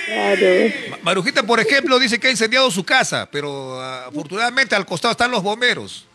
Claro. 0.09 0.47
Ma- 0.91 0.99
Marujita, 1.03 1.43
por 1.43 1.61
ejemplo, 1.61 1.99
dice 1.99 2.19
que 2.19 2.29
ha 2.29 2.31
incendiado 2.31 2.71
su 2.71 2.83
casa, 2.85 3.29
pero 3.31 3.81
ah, 3.81 4.07
afortunadamente 4.07 4.75
al 4.75 4.87
costado 4.87 5.13
están 5.13 5.31
los 5.31 5.43
bomberos. 5.43 6.07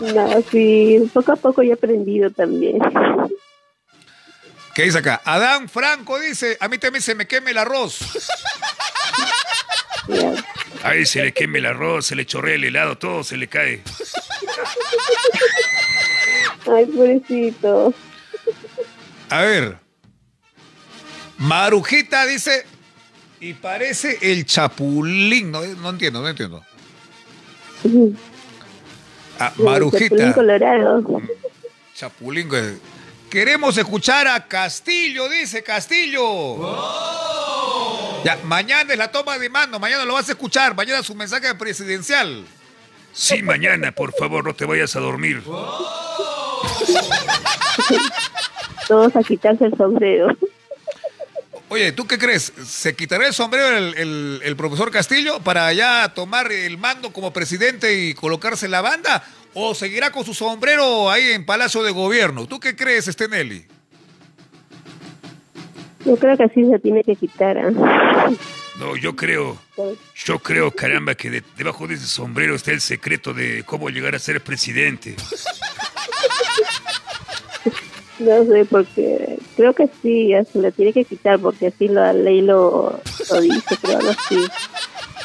No, 0.00 0.42
sí, 0.50 1.08
poco 1.14 1.32
a 1.32 1.36
poco 1.36 1.62
ya 1.62 1.70
he 1.70 1.74
aprendido 1.74 2.30
también. 2.30 2.78
¿Qué 4.74 4.82
dice 4.82 4.98
acá? 4.98 5.22
Adán 5.24 5.68
Franco 5.68 6.18
dice, 6.18 6.56
a 6.60 6.68
mí 6.68 6.76
también 6.78 7.02
se 7.02 7.14
me 7.14 7.26
queme 7.26 7.52
el 7.52 7.58
arroz. 7.58 7.98
Ahí 10.82 11.06
se 11.06 11.22
le 11.22 11.32
queme 11.32 11.58
el 11.60 11.66
arroz, 11.66 12.06
se 12.06 12.14
le 12.14 12.26
chorrea 12.26 12.56
el 12.56 12.64
helado, 12.64 12.98
todo 12.98 13.24
se 13.24 13.36
le 13.36 13.48
cae. 13.48 13.82
Ay, 16.70 16.84
pobrecito. 16.86 17.94
A 19.30 19.40
ver. 19.42 19.78
Marujita 21.38 22.24
dice, 22.26 22.64
y 23.40 23.54
parece 23.54 24.18
el 24.22 24.46
chapulín. 24.46 25.50
No, 25.50 25.62
no 25.62 25.90
entiendo, 25.90 26.22
no 26.22 26.28
entiendo. 26.28 26.64
Ah, 29.38 29.50
Chapulín 29.50 29.64
Marujita. 29.64 30.34
colorado. 30.34 31.22
Chapulín. 31.94 32.48
Queremos 33.30 33.76
escuchar 33.76 34.26
a 34.28 34.46
Castillo, 34.46 35.28
dice 35.28 35.62
Castillo. 35.62 36.22
Ya, 38.24 38.38
mañana 38.44 38.92
es 38.92 38.98
la 38.98 39.12
toma 39.12 39.38
de 39.38 39.50
mando, 39.50 39.78
mañana 39.78 40.04
lo 40.04 40.14
vas 40.14 40.28
a 40.28 40.32
escuchar, 40.32 40.74
mañana 40.74 41.02
su 41.02 41.14
mensaje 41.14 41.54
presidencial. 41.54 42.44
Sí, 43.12 43.42
mañana, 43.42 43.92
por 43.92 44.12
favor, 44.14 44.44
no 44.44 44.54
te 44.54 44.64
vayas 44.64 44.96
a 44.96 45.00
dormir. 45.00 45.42
Todos 48.88 49.14
a 49.16 49.22
quitarse 49.22 49.66
el 49.66 49.76
sombrero. 49.76 50.28
Oye, 51.68 51.90
¿tú 51.92 52.06
qué 52.06 52.16
crees? 52.18 52.52
¿Se 52.64 52.94
quitará 52.94 53.26
el 53.26 53.34
sombrero 53.34 53.76
el, 53.76 53.94
el- 53.98 54.40
el 54.44 54.56
profesor 54.56 54.90
Castillo 54.92 55.40
para 55.40 55.72
ya 55.72 56.12
tomar 56.14 56.52
el 56.52 56.78
mando 56.78 57.12
como 57.12 57.32
presidente 57.32 57.92
y 58.04 58.14
colocarse 58.14 58.68
la 58.68 58.80
banda? 58.82 59.24
¿O 59.54 59.74
seguirá 59.74 60.10
con 60.12 60.24
su 60.24 60.34
sombrero 60.34 61.10
ahí 61.10 61.30
en 61.32 61.44
Palacio 61.44 61.82
de 61.82 61.90
Gobierno? 61.90 62.46
¿Tú 62.46 62.60
qué 62.60 62.76
crees, 62.76 63.06
Stenelli? 63.06 63.64
Yo 66.04 66.16
creo 66.16 66.36
que 66.36 66.44
así 66.44 66.64
se 66.70 66.78
tiene 66.78 67.02
que 67.02 67.16
quitar. 67.16 67.58
¿ah? 67.58 68.30
No, 68.78 68.96
yo 68.96 69.16
creo, 69.16 69.58
yo 70.24 70.38
creo, 70.38 70.70
caramba, 70.70 71.14
que 71.16 71.30
de- 71.30 71.42
debajo 71.56 71.88
de 71.88 71.94
ese 71.94 72.06
sombrero 72.06 72.54
está 72.54 72.70
el 72.70 72.80
secreto 72.80 73.34
de 73.34 73.64
cómo 73.64 73.88
llegar 73.90 74.14
a 74.14 74.18
ser 74.20 74.40
presidente. 74.40 75.16
No 78.18 78.44
sé, 78.46 78.64
porque 78.64 79.38
creo 79.56 79.74
que 79.74 79.88
sí, 80.00 80.28
ya 80.28 80.44
se 80.44 80.58
lo 80.58 80.72
tiene 80.72 80.92
que 80.92 81.04
quitar, 81.04 81.38
porque 81.38 81.66
así 81.66 81.88
la 81.88 82.12
ley 82.12 82.40
lo, 82.40 82.98
lo 83.30 83.40
dice, 83.40 83.76
creo, 83.76 83.98
algo 83.98 84.10
así. 84.10 84.46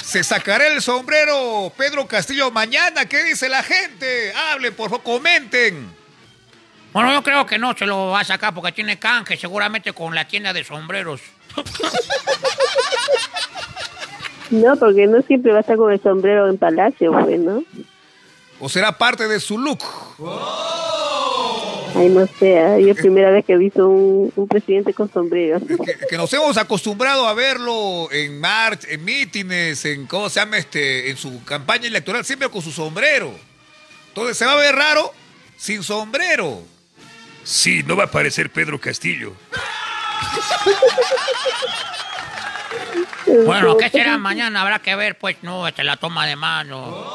¿Se 0.04 0.24
sacará 0.24 0.68
el 0.68 0.82
sombrero 0.82 1.72
Pedro 1.78 2.06
Castillo 2.06 2.52
mañana? 2.52 3.06
¿Qué 3.06 3.24
dice 3.24 3.48
la 3.48 3.64
gente? 3.64 4.34
Hablen, 4.34 4.74
por 4.76 4.90
favor, 4.90 5.04
comenten. 5.04 5.90
Bueno, 6.92 7.14
yo 7.14 7.24
creo 7.24 7.46
que 7.46 7.58
no 7.58 7.74
se 7.78 7.86
lo 7.86 8.08
va 8.08 8.20
a 8.20 8.26
sacar 8.26 8.54
porque 8.54 8.74
tiene 8.74 9.00
canje 9.00 9.38
seguramente 9.38 9.94
con 9.94 10.14
la 10.14 10.28
tienda 10.28 10.52
de 10.52 10.66
sombreros. 10.66 11.22
No, 14.50 14.76
porque 14.76 15.08
no 15.08 15.22
siempre 15.22 15.54
va 15.54 15.60
a 15.60 15.62
estar 15.62 15.78
con 15.78 15.94
el 15.94 16.02
sombrero 16.02 16.50
en 16.50 16.58
palacio, 16.58 17.14
pues, 17.14 17.40
¿no? 17.40 17.64
¿O 18.60 18.68
será 18.68 18.98
parte 18.98 19.30
de 19.30 19.40
su 19.40 19.58
look? 19.58 19.82
Ay, 21.96 22.10
no 22.10 22.26
sé, 22.40 22.84
yo 22.86 22.96
primera 22.96 23.32
vez 23.32 23.46
que 23.46 23.54
he 23.54 23.58
visto 23.58 23.88
un, 23.88 24.32
un 24.36 24.48
presidente 24.48 24.94
con 24.94 25.12
sombrero. 25.12 25.60
que, 25.60 26.08
que 26.10 26.18
nos 26.18 26.32
hemos 26.34 26.58
acostumbrado 26.58 27.28
a 27.28 27.34
verlo 27.34 28.12
en 28.12 28.40
march, 28.40 28.86
en 28.88 29.04
mítines, 29.04 29.84
en 29.86 30.08
cómo 30.08 30.30
se 30.30 30.40
llama 30.40 30.58
este, 30.58 31.10
en 31.10 31.18
su 31.18 31.44
campaña 31.44 31.88
electoral, 31.88 32.24
siempre 32.24 32.50
con 32.50 32.62
su 32.62 32.72
sombrero. 32.72 33.32
Entonces 34.10 34.38
se 34.38 34.46
va 34.46 34.54
a 34.54 34.58
ver 34.58 34.76
raro 34.76 35.14
sin 35.58 35.84
sombrero. 35.84 36.64
Sí, 37.44 37.84
no 37.86 37.96
va 37.96 38.04
a 38.04 38.08
aparecer 38.08 38.50
Pedro 38.52 38.80
Castillo. 38.80 39.34
Bueno, 43.46 43.78
¿qué 43.78 43.90
será 43.92 44.18
mañana? 44.18 44.62
Habrá 44.62 44.80
que 44.80 44.96
ver, 44.96 45.18
pues, 45.18 45.38
no, 45.42 45.68
esta 45.68 45.82
es 45.82 45.86
la 45.86 45.98
toma 45.98 46.28
de 46.28 46.36
mano. 46.36 47.08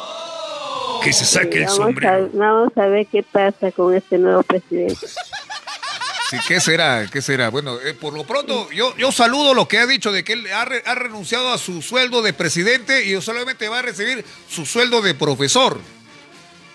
Que 1.07 1.12
se 1.12 1.24
saque 1.24 1.59
el 1.59 1.65
vamos, 1.66 1.78
a, 1.78 1.83
sombrero. 1.85 2.31
vamos 2.33 2.73
a 2.77 2.87
ver 2.87 3.07
qué 3.07 3.23
pasa 3.23 3.70
con 3.70 3.95
este 3.95 4.19
nuevo 4.19 4.43
presidente. 4.43 5.07
Sí, 6.31 6.37
¿qué 6.49 6.59
será? 6.61 7.07
¿Qué 7.12 7.23
será? 7.23 7.49
Bueno, 7.51 7.78
eh, 7.81 7.95
por 7.95 8.12
lo 8.12 8.24
pronto, 8.27 8.69
yo, 8.73 8.97
yo 8.97 9.12
saludo 9.12 9.55
lo 9.55 9.69
que 9.69 9.78
ha 9.78 9.87
dicho 9.87 10.11
de 10.11 10.24
que 10.24 10.33
él 10.33 10.53
ha, 10.53 10.65
re- 10.65 10.83
ha 10.85 10.97
renunciado 10.97 11.53
a 11.53 11.59
su 11.59 11.83
sueldo 11.83 12.20
de 12.23 12.33
presidente 12.33 13.05
y 13.05 13.20
solamente 13.23 13.69
va 13.69 13.78
a 13.78 13.83
recibir 13.83 14.24
su 14.49 14.66
sueldo 14.66 15.01
de 15.03 15.15
profesor. 15.15 15.78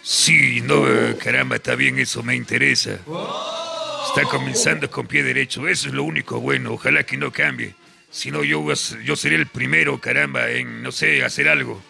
Sí, 0.01 0.61
no, 0.61 0.85
caramba, 1.21 1.57
está 1.57 1.75
bien, 1.75 1.99
eso 1.99 2.23
me 2.23 2.33
interesa. 2.35 2.91
Está 2.91 4.23
comenzando 4.29 4.89
con 4.89 5.05
pie 5.07 5.23
derecho, 5.23 5.67
eso 5.67 5.89
es 5.89 5.93
lo 5.93 6.03
único 6.05 6.39
bueno, 6.39 6.71
ojalá 6.73 7.03
que 7.03 7.17
no 7.17 7.31
cambie. 7.33 7.75
Si 8.09 8.31
no, 8.31 8.43
yo, 8.45 8.65
yo 9.03 9.15
seré 9.17 9.35
el 9.35 9.47
primero, 9.47 9.99
caramba, 9.99 10.49
en, 10.49 10.81
no 10.81 10.93
sé, 10.93 11.23
hacer 11.25 11.49
algo. 11.49 11.81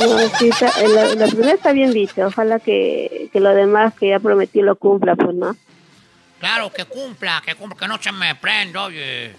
No, 0.00 0.18
sí, 0.38 0.48
está- 0.48 0.72
la, 0.88 1.14
la 1.14 1.26
primera 1.26 1.52
está 1.52 1.72
bien 1.72 1.92
dicho, 1.92 2.26
ojalá 2.26 2.58
que, 2.58 3.28
que 3.32 3.40
lo 3.40 3.54
demás 3.54 3.94
que 3.94 4.08
ya 4.08 4.18
prometió 4.20 4.62
lo 4.62 4.76
cumpla, 4.76 5.14
pues, 5.16 5.34
¿no? 5.34 5.56
Claro, 6.40 6.72
que 6.72 6.84
cumpla, 6.84 7.42
que 7.44 7.54
cumpla, 7.54 7.78
que 7.78 7.88
no 7.88 8.00
se 8.00 8.12
me 8.12 8.34
prenda, 8.36 8.84
oye. 8.84 9.34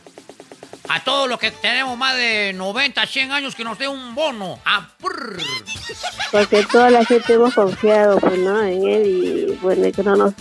A 0.92 1.04
todos 1.04 1.30
los 1.30 1.38
que 1.40 1.52
tenemos 1.52 1.96
más 1.98 2.16
de 2.16 2.52
90, 2.54 3.06
100 3.06 3.32
años, 3.32 3.54
que 3.56 3.64
nos 3.64 3.78
dé 3.78 3.88
un 3.88 4.16
bono. 4.16 4.60
Prr. 5.00 5.38
Porque 6.32 6.64
toda 6.72 6.90
la 6.90 7.06
gente 7.06 7.34
hemos 7.34 7.54
confiado, 7.54 8.18
pues, 8.20 8.38
¿no? 8.40 8.64
En 8.64 8.88
él 8.88 9.06
y, 9.06 9.58
bueno, 9.62 9.92
que 9.92 10.04
no 10.04 10.16
nos, 10.16 10.34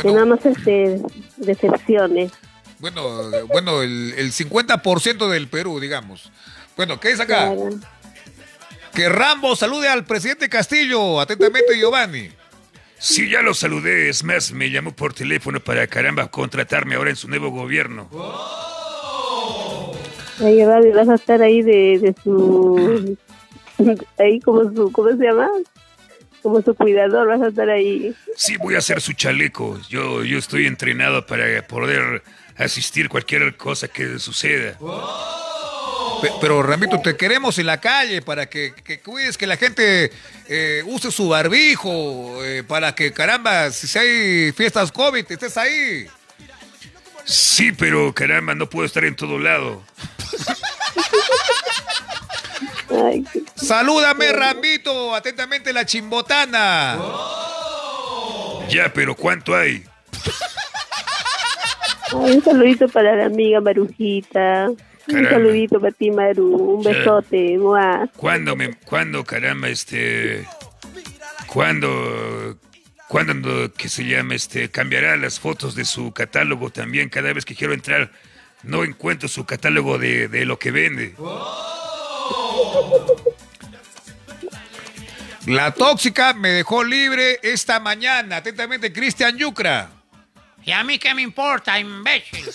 que 0.00 0.12
no 0.12 0.26
nos 0.26 0.44
este, 0.44 1.00
decepcione. 1.38 2.30
Bueno, 2.78 3.32
eh, 3.34 3.42
bueno 3.42 3.82
el, 3.82 4.14
el 4.18 4.32
50% 4.32 5.28
del 5.28 5.48
Perú, 5.48 5.80
digamos. 5.80 6.30
Bueno, 6.76 7.00
¿qué 7.00 7.12
es 7.12 7.20
acá? 7.20 7.52
Claro. 7.54 7.70
Que 8.94 9.08
Rambo 9.08 9.56
salude 9.56 9.88
al 9.88 10.04
presidente 10.04 10.48
Castillo. 10.48 11.20
Atentamente, 11.20 11.78
Giovanni. 11.78 12.30
Sí, 12.98 13.30
ya 13.30 13.40
lo 13.40 13.54
saludé, 13.54 14.10
es 14.10 14.22
más, 14.24 14.52
me 14.52 14.70
llamó 14.70 14.92
por 14.94 15.14
teléfono 15.14 15.58
para, 15.58 15.86
caramba, 15.86 16.30
contratarme 16.30 16.96
ahora 16.96 17.08
en 17.08 17.16
su 17.16 17.28
nuevo 17.28 17.48
gobierno. 17.50 18.10
Oye, 20.42 20.66
Babi, 20.66 20.90
vas 20.90 21.08
a 21.08 21.14
estar 21.14 21.40
ahí 21.40 21.62
de, 21.62 21.98
de 21.98 22.14
su... 22.22 23.16
Ahí 24.18 24.38
como 24.40 24.64
su... 24.64 24.92
¿Cómo 24.92 25.10
se 25.10 25.16
llama? 25.24 25.48
Como 26.42 26.60
su 26.60 26.74
cuidador, 26.74 27.28
vas 27.28 27.40
a 27.40 27.48
estar 27.48 27.70
ahí. 27.70 28.14
Sí, 28.36 28.56
voy 28.58 28.74
a 28.74 28.78
hacer 28.78 29.00
su 29.00 29.14
chaleco. 29.14 29.80
Yo, 29.88 30.22
yo 30.22 30.36
estoy 30.38 30.66
entrenado 30.66 31.24
para 31.26 31.66
poder 31.66 32.22
asistir 32.58 33.08
cualquier 33.08 33.56
cosa 33.56 33.88
que 33.88 34.18
suceda. 34.18 34.76
Pe- 34.78 34.84
Pero 36.40 36.62
Ramito, 36.62 37.00
te 37.00 37.16
queremos 37.16 37.58
en 37.58 37.66
la 37.66 37.80
calle 37.80 38.22
para 38.22 38.46
que, 38.46 38.74
que 38.84 39.00
cuides 39.00 39.38
que 39.38 39.46
la 39.46 39.56
gente 39.56 40.10
eh, 40.48 40.82
use 40.86 41.10
su 41.10 41.28
barbijo, 41.28 42.44
eh, 42.44 42.62
para 42.66 42.94
que 42.94 43.12
caramba, 43.12 43.70
si 43.70 43.98
hay 43.98 44.52
fiestas 44.52 44.92
COVID, 44.92 45.24
estés 45.30 45.56
ahí. 45.56 46.06
Sí, 47.24 47.72
pero 47.72 48.12
caramba, 48.12 48.54
no 48.54 48.68
puedo 48.68 48.86
estar 48.86 49.04
en 49.04 49.14
todo 49.14 49.38
lado. 49.38 49.82
Ay, 52.90 53.24
Salúdame, 53.54 54.32
Ramito, 54.32 55.14
atentamente 55.14 55.72
la 55.72 55.86
chimbotana. 55.86 56.98
Ya, 58.68 58.92
pero 58.92 59.14
¿cuánto 59.14 59.54
hay? 59.54 59.84
ay, 62.12 62.36
un 62.36 62.42
saludito 62.42 62.88
para 62.88 63.14
la 63.14 63.26
amiga 63.26 63.60
Marujita. 63.60 64.70
Un 65.12 65.28
saludito 65.28 65.80
para 65.80 65.92
ti, 65.92 66.10
Maru. 66.10 66.54
Un 66.54 66.82
Ya. 66.84 66.90
besote. 66.90 67.58
¡mua! 67.58 68.08
¿Cuándo, 68.16 68.56
me, 68.56 68.74
cuándo, 68.74 69.24
caramba, 69.24 69.68
este... 69.68 70.46
¿Cuándo, 71.46 72.56
cuándo, 73.08 73.72
que 73.72 73.88
se 73.88 74.04
llama, 74.04 74.34
este, 74.36 74.70
cambiará 74.70 75.16
las 75.16 75.40
fotos 75.40 75.74
de 75.74 75.84
su 75.84 76.12
catálogo 76.12 76.70
también? 76.70 77.08
Cada 77.08 77.32
vez 77.32 77.44
que 77.44 77.56
quiero 77.56 77.72
entrar, 77.74 78.12
no 78.62 78.84
encuentro 78.84 79.28
su 79.28 79.44
catálogo 79.44 79.98
de, 79.98 80.28
de 80.28 80.44
lo 80.44 80.58
que 80.58 80.70
vende. 80.70 81.14
La 85.46 85.72
tóxica 85.72 86.34
me 86.34 86.50
dejó 86.50 86.84
libre 86.84 87.40
esta 87.42 87.80
mañana. 87.80 88.36
Atentamente, 88.36 88.92
Cristian 88.92 89.36
Yucra. 89.38 89.90
¿Y 90.64 90.72
a 90.72 90.84
mí 90.84 90.98
qué 90.98 91.14
me 91.14 91.22
importa, 91.22 91.78
imbécil? 91.80 92.44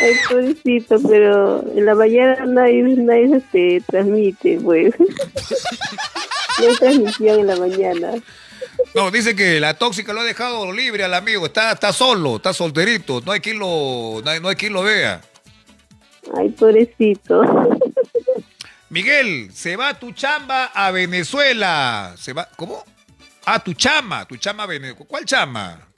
Ay, 0.00 0.14
pobrecito, 0.28 0.96
pero 1.08 1.64
en 1.74 1.84
la 1.84 1.94
mañana 1.94 2.44
nadie, 2.46 2.82
nadie 2.82 3.42
se 3.52 3.82
transmite, 3.86 4.58
pues. 4.62 4.94
No 6.60 6.68
hay 6.68 6.76
transmisión 6.76 7.38
en 7.38 7.46
la 7.46 7.56
mañana. 7.56 8.14
No, 8.94 9.10
dice 9.12 9.36
que 9.36 9.60
la 9.60 9.74
tóxica 9.74 10.12
lo 10.12 10.20
ha 10.20 10.24
dejado 10.24 10.72
libre 10.72 11.04
al 11.04 11.14
amigo. 11.14 11.46
Está, 11.46 11.72
está 11.72 11.92
solo, 11.92 12.36
está 12.36 12.52
solterito. 12.52 13.20
No 13.24 13.32
hay 13.32 13.40
quien 13.40 13.60
lo, 13.60 14.20
no 14.24 14.30
hay, 14.30 14.40
no 14.40 14.48
hay 14.48 14.56
quien 14.56 14.72
lo 14.72 14.82
vea. 14.82 15.20
Ay, 16.36 16.48
pobrecito. 16.50 17.42
Miguel, 18.90 19.50
se 19.52 19.76
va 19.76 19.98
tu 19.98 20.12
chamba 20.12 20.66
a 20.66 20.90
Venezuela. 20.90 22.14
Se 22.18 22.32
va, 22.32 22.48
¿cómo? 22.56 22.84
Ah, 23.44 23.62
tu 23.62 23.74
chama, 23.74 24.26
tu 24.26 24.36
chama 24.36 24.64
a 24.64 24.66
Venezuela. 24.66 25.06
¿Cuál 25.06 25.24
chama? 25.24 25.88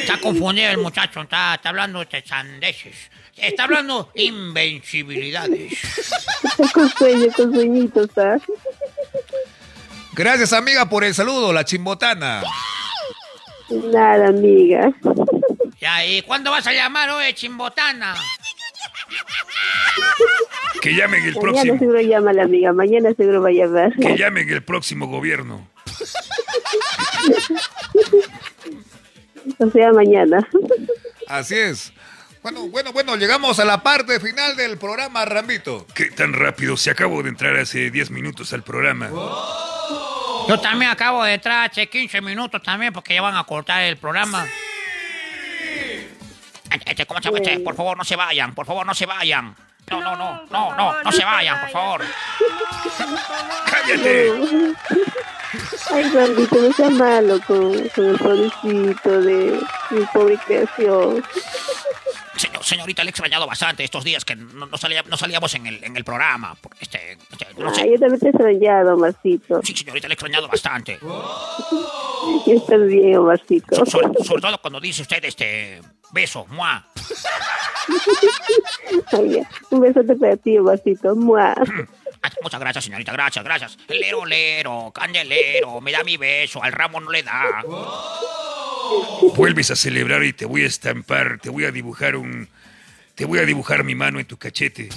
Está 0.00 0.18
confundido 0.20 0.70
el 0.70 0.78
muchacho, 0.78 1.22
está, 1.22 1.54
está 1.54 1.68
hablando 1.68 2.04
de 2.04 2.22
sandeces. 2.26 2.96
Está 3.36 3.64
hablando 3.64 4.10
invencibilidades. 4.14 5.72
Está 6.42 6.68
con 6.72 6.88
sueño, 6.90 7.26
con 7.36 7.52
sueñitos, 7.52 8.08
¿ah? 8.18 8.36
Gracias, 10.14 10.52
amiga, 10.52 10.88
por 10.88 11.04
el 11.04 11.14
saludo, 11.14 11.52
la 11.52 11.64
chimbotana. 11.64 12.42
Nada, 13.70 14.28
amiga. 14.28 14.90
Ya, 15.80 16.04
¿y 16.04 16.22
cuándo 16.22 16.50
vas 16.50 16.66
a 16.66 16.72
llamar, 16.72 17.10
oye, 17.10 17.34
chimbotana? 17.34 18.16
Que 20.80 20.94
llamen 20.94 21.22
el 21.24 21.34
Mañana 21.34 21.40
próximo. 21.52 21.78
seguro 21.78 22.00
llama 22.00 22.32
la 22.32 22.44
amiga, 22.44 22.72
mañana 22.72 23.12
seguro 23.14 23.42
va 23.42 23.50
a 23.50 23.52
llamar. 23.52 23.92
Que 23.94 24.16
llamen 24.16 24.48
el 24.48 24.62
próximo 24.62 25.06
gobierno. 25.06 25.68
O 29.58 29.70
sea, 29.70 29.92
mañana. 29.92 30.46
Así 31.26 31.54
es. 31.56 31.92
Bueno, 32.42 32.68
bueno, 32.68 32.92
bueno, 32.92 33.16
llegamos 33.16 33.58
a 33.58 33.64
la 33.64 33.82
parte 33.82 34.20
final 34.20 34.56
del 34.56 34.78
programa, 34.78 35.24
Rambito. 35.24 35.86
¿Qué 35.94 36.06
tan 36.10 36.32
rápido? 36.32 36.76
Se 36.76 36.90
acabo 36.90 37.22
de 37.22 37.30
entrar 37.30 37.56
hace 37.56 37.90
10 37.90 38.10
minutos 38.10 38.52
al 38.52 38.62
programa. 38.62 39.10
Yo 40.48 40.58
también 40.60 40.90
acabo 40.90 41.24
de 41.24 41.34
entrar 41.34 41.68
hace 41.70 41.88
15 41.88 42.20
minutos 42.20 42.62
también 42.62 42.92
porque 42.92 43.14
ya 43.14 43.22
van 43.22 43.36
a 43.36 43.44
cortar 43.44 43.82
el 43.82 43.96
programa. 43.96 44.46
Este, 46.86 47.06
¿Cómo 47.06 47.20
se 47.20 47.28
llama 47.28 47.38
este? 47.38 47.60
Por 47.60 47.74
favor, 47.74 47.96
no 47.96 48.04
se 48.04 48.16
vayan, 48.16 48.54
por 48.54 48.66
favor, 48.66 48.86
no 48.86 48.94
se 48.94 49.06
vayan. 49.06 49.54
No, 49.90 50.00
no, 50.00 50.16
no, 50.16 50.46
no, 50.50 50.76
no, 50.76 51.02
no 51.02 51.12
se 51.12 51.24
vayan, 51.24 51.60
por 51.60 51.70
favor. 51.70 52.02
¡Cállate! 53.70 54.74
Ay, 55.92 56.04
Rambito, 56.10 56.56
no 56.56 56.72
seas 56.72 56.92
malo 56.92 57.40
con, 57.46 57.88
con 57.90 58.04
el 58.06 58.18
pobrecito 58.18 59.20
de 59.22 59.60
mi 59.90 60.04
pobre 60.12 60.38
creación. 60.46 61.22
Señor- 62.36 62.62
señorita, 62.64 63.02
le 63.02 63.08
he 63.08 63.10
extrañado 63.10 63.46
bastante 63.46 63.82
estos 63.82 64.04
días 64.04 64.24
que 64.24 64.36
no, 64.36 64.66
no 64.66 64.76
salía- 64.76 65.02
no 65.04 65.16
salíamos 65.16 65.52
en 65.54 65.66
el, 65.66 65.82
en 65.82 65.96
el 65.96 66.04
programa. 66.04 66.54
porque 66.60 66.78
Este, 66.82 67.12
este, 67.32 67.46
no 67.56 67.74
sé. 67.74 67.90
yo 67.90 67.98
también 67.98 68.20
te 68.20 68.26
he 68.26 68.30
extrañado, 68.30 68.94
Omarcito. 68.94 69.60
Sí, 69.64 69.74
señorita, 69.74 70.06
le 70.06 70.12
he 70.12 70.14
extrañado 70.14 70.46
bastante. 70.48 70.98
Y 72.46 72.52
estás 72.56 72.86
bien, 72.86 73.16
Omarcito. 73.16 73.84
Sobre, 73.86 74.22
sobre 74.24 74.42
todo 74.42 74.58
cuando 74.60 74.78
dice 74.80 75.02
usted 75.02 75.24
este 75.24 75.80
beso, 76.12 76.46
muah. 76.50 76.84
Ay. 79.12 79.42
Un 79.70 79.80
besote 79.80 80.14
para 80.14 80.36
ti, 80.36 80.58
Omarcito. 80.58 81.14
¡Mua! 81.16 81.54
Muchas 82.42 82.60
gracias, 82.60 82.84
señorita, 82.84 83.12
gracias, 83.12 83.44
gracias. 83.44 83.78
Lero, 83.88 84.24
lero, 84.24 84.92
candelero, 84.94 85.80
me 85.80 85.92
da 85.92 86.04
mi 86.04 86.16
beso, 86.16 86.62
al 86.62 86.72
ramo 86.72 87.00
no 87.00 87.10
le 87.10 87.22
da. 87.22 87.64
Vuelves 89.34 89.70
a 89.70 89.76
celebrar 89.76 90.24
y 90.24 90.32
te 90.32 90.46
voy 90.46 90.62
a 90.64 90.66
estampar, 90.66 91.38
te 91.40 91.50
voy 91.50 91.64
a 91.64 91.70
dibujar 91.70 92.16
un... 92.16 92.48
Te 93.14 93.24
voy 93.24 93.40
a 93.40 93.44
dibujar 93.44 93.82
mi 93.82 93.96
mano 93.96 94.20
en 94.20 94.26
tu 94.26 94.36
cachete. 94.36 94.88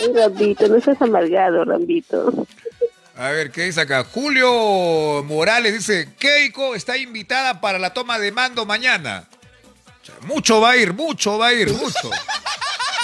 Ay, 0.00 0.12
Rambito, 0.12 0.66
no 0.66 0.80
seas 0.80 1.00
amargado, 1.00 1.64
Rambito. 1.64 2.46
A 3.16 3.30
ver, 3.30 3.52
¿qué 3.52 3.62
dice 3.62 3.82
acá? 3.82 4.02
Julio 4.02 5.22
Morales 5.22 5.72
dice, 5.72 6.14
Keiko 6.18 6.74
está 6.74 6.96
invitada 6.96 7.60
para 7.60 7.78
la 7.78 7.94
toma 7.94 8.18
de 8.18 8.32
mando 8.32 8.66
mañana. 8.66 9.28
O 10.02 10.04
sea, 10.04 10.16
mucho 10.22 10.60
va 10.60 10.72
a 10.72 10.76
ir, 10.76 10.92
mucho 10.94 11.38
va 11.38 11.46
a 11.46 11.52
ir, 11.52 11.72
mucho. 11.72 12.10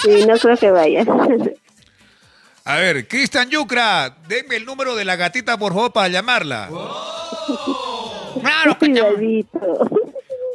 Sí, 0.03 0.25
no 0.25 0.37
creo 0.37 0.57
que 0.57 0.71
vaya. 0.71 1.05
A 2.63 2.75
ver, 2.75 3.07
Cristian 3.07 3.49
Yucra, 3.49 4.15
denme 4.27 4.55
el 4.55 4.65
número 4.65 4.95
de 4.95 5.03
la 5.03 5.15
gatita, 5.15 5.57
por 5.57 5.73
favor, 5.73 5.91
para 5.91 6.07
llamarla. 6.09 6.69
Claro 8.41 8.77
que 8.77 8.89
te... 8.89 9.45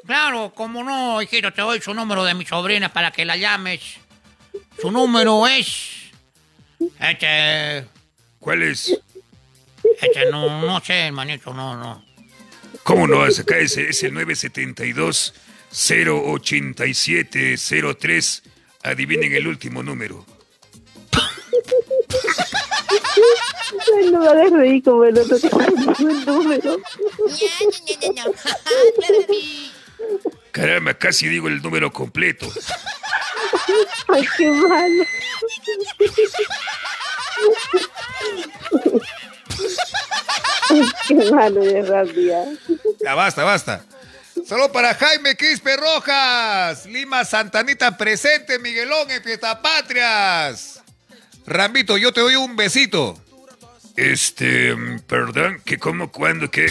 Claro, 0.06 0.52
como 0.54 0.84
no, 0.84 1.20
hijito, 1.20 1.52
te 1.52 1.62
doy 1.62 1.80
su 1.80 1.92
número 1.92 2.22
de 2.22 2.34
mi 2.34 2.46
sobrina 2.46 2.92
para 2.92 3.10
que 3.10 3.24
la 3.24 3.36
llames. 3.36 3.80
Su 4.80 4.92
número 4.92 5.48
es... 5.48 6.12
Este... 7.00 7.84
¿Cuál 8.38 8.62
es? 8.62 8.96
Este, 10.00 10.30
no, 10.30 10.62
no 10.64 10.80
sé, 10.80 11.06
hermanito, 11.06 11.52
no, 11.52 11.76
no. 11.76 12.04
¿Cómo 12.84 13.08
no 13.08 13.18
vas 13.18 13.40
acá? 13.40 13.58
Es, 13.58 13.76
es 13.76 14.04
el 14.04 14.14
972 14.14 15.34
087 15.72 17.56
03. 17.98 18.42
Adivinen 18.84 19.32
el 19.32 19.48
último 19.48 19.82
número. 19.82 20.24
Me 24.26 24.32
hagas 24.32 24.50
reír 24.50 24.82
como 24.82 25.04
el 25.04 25.16
otro 25.18 25.38
que 25.38 25.48
puso 25.48 26.08
el 26.08 26.26
número. 26.26 26.76
Caramba, 30.50 30.94
casi 30.94 31.28
digo 31.28 31.46
el 31.46 31.62
número 31.62 31.92
completo. 31.92 32.48
Ay, 34.08 34.26
qué 34.36 34.50
malo. 34.50 35.04
Qué 41.06 41.14
malo 41.30 41.60
de 41.60 41.82
rabia. 41.82 42.44
Ya 43.00 43.14
basta, 43.14 43.44
basta. 43.44 43.84
Solo 44.44 44.72
para 44.72 44.94
Jaime 44.94 45.36
Quispe 45.36 45.76
Rojas, 45.76 46.86
Lima 46.86 47.24
Santanita 47.24 47.96
presente, 47.96 48.58
Miguelón 48.58 49.08
en 49.08 49.22
Fiesta 49.22 49.62
Patrias. 49.62 50.82
Rambito, 51.46 51.96
yo 51.96 52.12
te 52.12 52.20
doy 52.20 52.34
un 52.34 52.56
besito. 52.56 53.16
Este, 53.96 54.74
mm, 54.74 55.00
perdón, 55.06 55.60
que 55.64 55.78
cómo, 55.78 56.10
cuándo, 56.12 56.50
qué. 56.50 56.66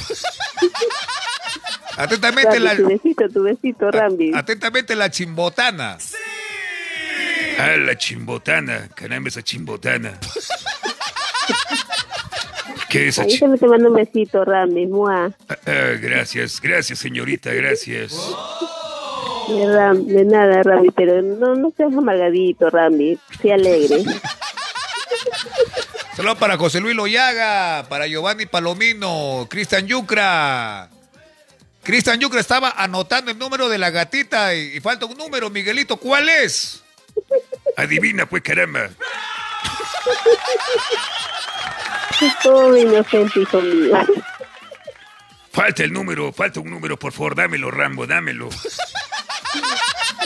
Atentamente 1.98 2.60
Rambi, 2.60 2.76
tu 2.76 2.84
la, 2.84 2.90
besito, 2.90 3.30
tu 3.30 3.44
besito, 3.44 3.92
Rambi. 3.92 4.32
atentamente 4.36 4.96
la 4.96 5.10
chimbotana. 5.10 5.98
Ah, 7.58 7.78
la 7.78 7.98
chimbotana. 7.98 8.90
Caramba, 8.94 9.30
esa 9.30 9.42
chimbotana. 9.42 10.20
¿Qué 12.90 13.08
es 13.08 13.18
esa 13.18 13.24
Ahí 13.24 13.58
te 13.58 13.68
mando 13.68 13.90
un 13.90 13.96
besito, 13.96 14.44
Rambi. 14.44 14.88
Mua. 14.88 15.32
Ah, 15.48 15.58
ah, 15.66 15.94
gracias, 16.02 16.60
gracias, 16.62 17.00
señorita, 17.00 17.54
gracias. 17.54 18.14
De, 19.48 19.74
Ram, 19.74 20.06
de 20.06 20.26
nada, 20.26 20.64
Rambi, 20.64 20.90
pero 20.92 21.22
no, 21.22 21.56
no 21.56 21.72
seas 21.78 21.94
amargadito, 21.94 22.70
Rambi. 22.70 23.18
Sé 23.42 23.54
alegre. 23.54 24.04
Saludos 26.16 26.38
para 26.38 26.58
José 26.58 26.80
Luis 26.80 26.96
Loyaga, 26.96 27.88
para 27.90 28.08
Giovanni 28.08 28.46
Palomino, 28.46 29.48
Cristian 29.50 29.86
Yucra. 29.86 30.90
Cristian 31.84 32.20
Yucra 32.20 32.40
estaba 32.40 32.72
anotando 32.72 33.32
el 33.32 33.38
número 33.38 33.68
de 33.68 33.78
la 33.78 33.90
gatita 33.90 34.56
y, 34.56 34.78
y 34.78 34.80
falta 34.80 35.06
un 35.06 35.18
número, 35.18 35.50
Miguelito. 35.50 35.98
¿Cuál 35.98 36.30
es? 36.30 36.84
Adivina, 37.76 38.26
pues, 38.26 38.44
caramba. 38.44 38.90
Todo 42.42 42.78
inocente, 42.78 43.42
hijo 43.42 43.62
mío. 43.62 43.98
Falta 45.52 45.84
el 45.84 45.92
número, 45.92 46.32
falta 46.32 46.60
un 46.62 46.70
número, 46.70 46.98
por 46.98 47.12
favor, 47.12 47.36
dámelo, 47.36 47.72
Rambo, 47.72 48.08
dámelo. 48.08 48.50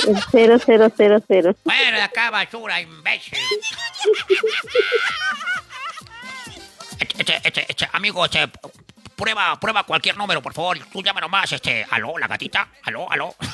El 0.08 0.18
cero, 0.32 0.58
cero, 0.64 0.92
cero, 0.96 1.24
cero. 1.28 1.56
Fuera 1.64 1.98
de 1.98 2.02
acá, 2.04 2.30
basura, 2.30 2.80
imbécil. 2.80 3.38
Este, 7.20 7.40
este, 7.44 7.66
este, 7.70 7.90
amigo, 7.92 8.24
este, 8.26 8.50
prueba, 9.16 9.60
prueba 9.60 9.84
cualquier 9.84 10.16
número, 10.18 10.42
por 10.42 10.54
favor. 10.54 10.80
Tú 10.92 11.04
llama 11.04 11.20
nomás, 11.22 11.52
este, 11.52 11.86
aló, 11.92 12.18
la 12.18 12.28
gatita, 12.28 12.70
aló, 12.84 13.12
aló. 13.12 13.36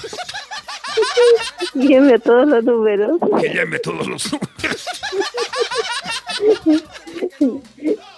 A 0.96 2.20
todos 2.20 2.48
los 2.48 2.64
números. 2.64 3.20
Que 3.42 3.54
llame 3.54 3.80
todos 3.80 4.08
los 4.08 4.32
números. 4.32 4.86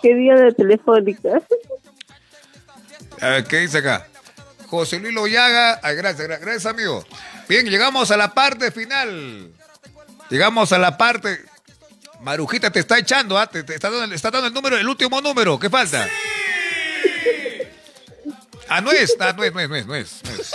Que 0.01 0.13
diga 0.15 0.35
la 0.35 0.51
telefónica. 0.51 1.41
A 3.21 3.29
ver, 3.29 3.43
¿qué 3.45 3.57
dice 3.59 3.79
acá? 3.79 4.07
José 4.67 4.99
Luis 4.99 5.13
Loyaga. 5.13 5.79
Ay, 5.81 5.95
gracias, 5.95 6.27
gra- 6.27 6.39
gracias, 6.39 6.65
amigo. 6.67 7.03
Bien, 7.47 7.65
llegamos 7.65 8.11
a 8.11 8.17
la 8.17 8.33
parte 8.33 8.71
final. 8.71 9.51
Llegamos 10.29 10.71
a 10.71 10.77
la 10.77 10.97
parte. 10.97 11.39
Marujita 12.21 12.71
te 12.71 12.79
está 12.79 12.97
echando, 12.97 13.37
¿ah? 13.37 13.47
te, 13.47 13.63
te 13.63 13.75
está, 13.75 13.89
dando, 13.89 14.15
está 14.15 14.31
dando 14.31 14.47
el 14.47 14.53
número, 14.53 14.77
el 14.77 14.87
último 14.87 15.21
número. 15.21 15.59
¿Qué 15.59 15.69
falta? 15.69 16.09
Ah, 18.69 18.81
no 18.81 18.91
es, 18.91 19.15
ah, 19.19 19.33
no 19.35 19.43
es, 19.43 19.53
no 19.53 19.59
es, 19.61 19.69
no 19.69 19.75
es, 19.75 19.85
no 19.85 19.95
es. 19.95 20.21
no 20.23 20.31
es. 20.31 20.51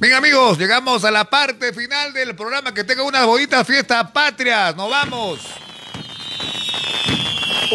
Bien 0.00 0.12
amigos, 0.14 0.58
llegamos 0.58 1.04
a 1.04 1.10
la 1.10 1.24
parte 1.24 1.72
final 1.72 2.12
del 2.12 2.36
programa. 2.36 2.74
Que 2.74 2.84
tenga 2.84 3.02
unas 3.02 3.24
bonitas 3.24 3.66
fiestas 3.66 4.10
patrias. 4.10 4.76
Nos 4.76 4.90
vamos. 4.90 5.40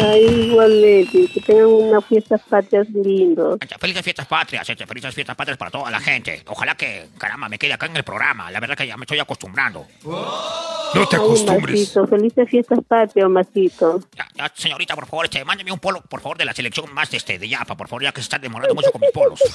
Ay, 0.02 0.24
igualmente, 0.50 1.26
que 1.32 1.40
tengan 1.40 1.66
unas 1.66 2.04
fiestas 2.04 2.40
patrias 2.48 2.88
lindos. 2.90 3.58
Felices 3.78 4.02
fiestas 4.02 4.26
patrias, 4.26 4.68
este, 4.68 4.86
felices 4.86 5.14
fiestas 5.14 5.36
patrias 5.36 5.58
para 5.58 5.70
toda 5.70 5.90
la 5.90 6.00
gente. 6.00 6.42
Ojalá 6.46 6.74
que, 6.74 7.08
caramba, 7.18 7.48
me 7.48 7.58
quede 7.58 7.72
acá 7.74 7.86
en 7.86 7.96
el 7.96 8.04
programa. 8.04 8.50
La 8.50 8.60
verdad 8.60 8.76
que 8.76 8.86
ya 8.86 8.96
me 8.96 9.04
estoy 9.04 9.18
acostumbrando. 9.18 9.86
No 10.04 11.06
te 11.08 11.16
Ay, 11.16 11.22
acostumbres. 11.22 11.80
Masito, 11.80 12.06
felices 12.06 12.48
fiestas 12.48 12.78
patrias, 12.86 13.28
Masito. 13.28 14.00
Ya, 14.16 14.26
ya, 14.34 14.52
señorita, 14.54 14.94
por 14.94 15.06
favor, 15.06 15.26
este, 15.26 15.44
mándeme 15.44 15.70
un 15.72 15.78
polo, 15.78 16.00
por 16.02 16.20
favor, 16.20 16.36
de 16.38 16.44
la 16.44 16.52
selección 16.52 16.92
más 16.92 17.10
de, 17.10 17.18
este, 17.18 17.38
de 17.38 17.48
Yapa, 17.48 17.76
por 17.76 17.88
favor, 17.88 18.02
ya 18.02 18.12
que 18.12 18.20
se 18.20 18.24
están 18.24 18.40
demorando 18.40 18.74
mucho 18.74 18.90
con 18.90 19.00
mis 19.00 19.10
polos. 19.10 19.40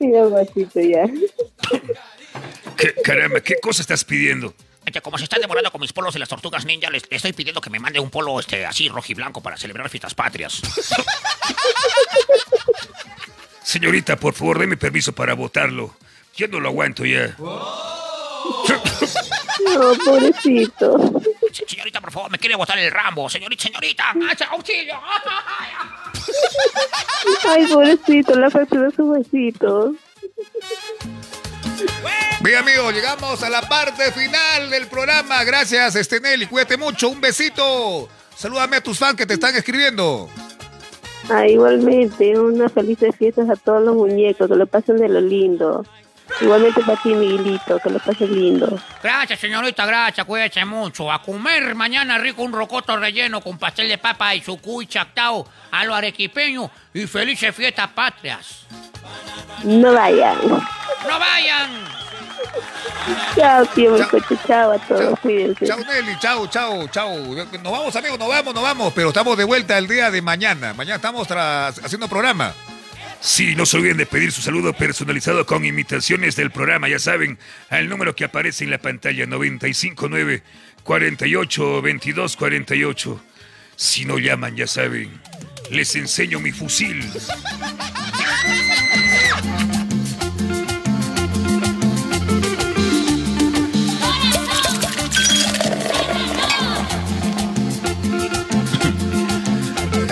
Ya, 0.00 0.24
Masito, 0.28 0.80
ya. 0.80 1.06
¿Qué, 2.76 2.94
caramba, 3.02 3.40
¿qué 3.40 3.56
cosa 3.60 3.82
estás 3.82 4.04
pidiendo? 4.04 4.54
Este, 4.88 5.02
como 5.02 5.18
se 5.18 5.24
están 5.24 5.42
demorando 5.42 5.70
con 5.70 5.82
mis 5.82 5.92
polos 5.92 6.14
de 6.14 6.20
las 6.20 6.30
tortugas 6.30 6.64
ninja, 6.64 6.88
les, 6.88 7.02
les 7.10 7.16
estoy 7.16 7.34
pidiendo 7.34 7.60
que 7.60 7.68
me 7.68 7.78
mande 7.78 8.00
un 8.00 8.08
polo 8.08 8.40
este, 8.40 8.64
así 8.64 8.88
rojiblanco 8.88 9.42
para 9.42 9.58
celebrar 9.58 9.90
fiestas 9.90 10.14
patrias. 10.14 10.62
Señorita, 13.62 14.16
por 14.16 14.32
favor, 14.32 14.58
deme 14.58 14.78
permiso 14.78 15.12
para 15.12 15.34
votarlo. 15.34 15.94
Yo 16.34 16.48
no 16.48 16.58
lo 16.60 16.70
aguanto 16.70 17.04
ya. 17.04 17.36
No, 19.64 19.92
pobrecito. 20.04 21.20
Se- 21.52 21.66
Señorita, 21.66 22.00
por 22.00 22.12
favor, 22.12 22.30
me 22.30 22.38
quiere 22.38 22.54
botar 22.54 22.78
el 22.78 22.90
Rambo. 22.90 23.28
Señorita, 23.28 23.64
señorita, 23.64 24.12
¡ay, 24.14 24.36
auxilio! 24.52 24.94
Ay, 27.48 27.66
pobrecito, 27.66 28.38
le 28.38 28.46
ha 28.46 28.50
fracturado 28.50 28.90
su 28.92 29.02
huesito. 29.10 29.94
Bien 32.40 32.58
amigos, 32.58 32.94
llegamos 32.94 33.42
a 33.42 33.50
la 33.50 33.62
parte 33.62 34.12
final 34.12 34.70
del 34.70 34.86
programa. 34.86 35.42
Gracias, 35.44 35.96
Estenel, 35.96 36.42
y 36.42 36.46
cuídate 36.46 36.76
mucho. 36.76 37.08
Un 37.08 37.20
besito. 37.20 38.08
Salúdame 38.36 38.76
a 38.76 38.80
tus 38.80 38.98
fans 38.98 39.16
que 39.16 39.26
te 39.26 39.34
están 39.34 39.56
escribiendo. 39.56 40.28
Ah, 41.28 41.46
igualmente, 41.46 42.38
unas 42.38 42.72
felices 42.72 43.14
fiestas 43.16 43.50
a 43.50 43.56
todos 43.56 43.82
los 43.82 43.96
muñecos, 43.96 44.48
que 44.48 44.54
lo 44.54 44.66
pasen 44.66 44.98
de 44.98 45.08
lo 45.08 45.20
lindo. 45.20 45.84
Igualmente 46.40 46.80
para 46.82 47.00
ti, 47.02 47.08
Miguelito, 47.14 47.78
que 47.78 47.90
lo 47.90 47.98
pasen 47.98 48.32
lindo. 48.34 48.78
Gracias, 49.02 49.40
señorita, 49.40 49.86
gracias, 49.86 50.24
cuídese 50.26 50.64
mucho. 50.64 51.10
A 51.10 51.20
comer 51.22 51.74
mañana 51.74 52.18
rico 52.18 52.42
un 52.42 52.52
rocoto 52.52 52.96
relleno 52.96 53.40
con 53.40 53.58
pastel 53.58 53.88
de 53.88 53.98
papa 53.98 54.34
y 54.34 54.40
sucuy 54.42 54.86
chactao 54.86 55.46
a 55.70 55.84
lo 55.84 55.94
arequipeño 55.94 56.70
y 56.94 57.06
felices 57.06 57.54
fiestas 57.54 57.88
patrias. 57.88 58.66
No 59.64 59.92
vayan. 59.92 60.38
¡No 60.48 61.18
vayan! 61.18 61.70
Chao, 63.34 63.64
tío, 63.66 63.92
mi 63.92 64.02
coche, 64.04 64.36
chao 64.46 64.72
a 64.72 64.78
todos, 64.78 65.18
cuídense. 65.20 65.66
Chao 65.66 65.78
Nelly, 65.78 66.16
chao, 66.20 66.46
chao, 66.48 66.86
chao. 66.88 67.16
Nos 67.16 67.72
vamos 67.72 67.96
amigos, 67.96 68.18
nos 68.18 68.28
vamos, 68.28 68.54
nos 68.54 68.62
vamos, 68.62 68.92
pero 68.94 69.08
estamos 69.08 69.36
de 69.36 69.44
vuelta 69.44 69.78
el 69.78 69.88
día 69.88 70.10
de 70.10 70.20
mañana. 70.22 70.74
Mañana 70.74 70.96
estamos 70.96 71.26
tras- 71.26 71.78
haciendo 71.84 72.06
programa. 72.08 72.52
Sí, 73.20 73.54
no 73.56 73.66
se 73.66 73.76
olviden 73.76 73.96
de 73.96 74.06
pedir 74.06 74.30
su 74.32 74.42
saludo 74.42 74.72
personalizado 74.72 75.44
con 75.44 75.64
imitaciones 75.64 76.36
del 76.36 76.50
programa, 76.50 76.88
ya 76.88 76.98
saben, 76.98 77.38
al 77.68 77.88
número 77.88 78.14
que 78.14 78.24
aparece 78.24 78.64
en 78.64 78.70
la 78.70 78.78
pantalla 78.78 79.26
959 79.26 80.42
48 80.84 81.82
22 81.82 82.36
48. 82.36 83.24
Si 83.76 84.04
no 84.04 84.18
llaman, 84.18 84.56
ya 84.56 84.66
saben, 84.66 85.10
les 85.70 85.94
enseño 85.96 86.40
mi 86.40 86.52
fusil. 86.52 87.04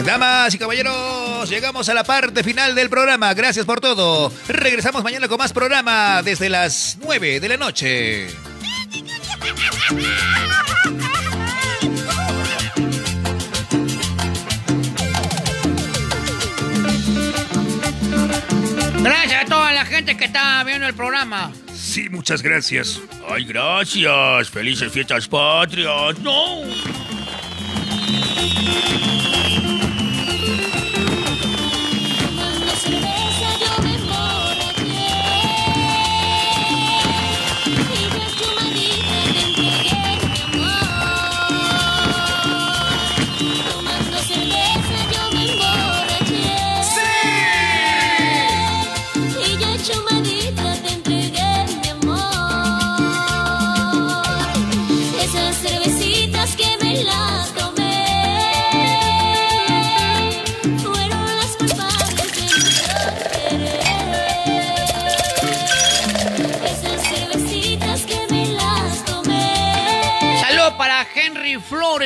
Damas 0.07 0.55
y 0.55 0.59
caballeros, 0.59 1.51
llegamos 1.51 1.89
a 1.89 1.95
la 1.95 2.05
parte 2.05 2.45
final 2.45 2.77
del 2.77 2.89
programa. 2.89 3.35
Gracias 3.35 3.67
por 3.67 3.81
todo. 3.81 4.33
Regresamos 4.47 5.03
mañana 5.03 5.27
con 5.27 5.37
más 5.37 5.53
programa 5.53 6.23
desde 6.23 6.49
las 6.49 6.97
9 7.03 7.41
de 7.41 7.49
la 7.49 7.57
noche. 7.57 8.29
Gracias 19.03 19.43
a 19.43 19.47
toda 19.47 19.73
la 19.73 19.85
gente 19.87 20.17
que 20.17 20.27
está 20.27 20.63
viendo 20.63 20.87
el 20.87 20.95
programa. 20.95 21.51
Sí, 21.75 22.09
muchas 22.11 22.43
gracias. 22.43 23.01
Ay, 23.29 23.45
gracias. 23.45 24.51
Felices 24.51 24.93
fiestas 24.93 25.27
patrias. 25.27 26.17
No. 26.21 26.63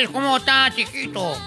¿Cómo 0.09 0.37
está, 0.37 0.71
chiquito? 0.75 1.37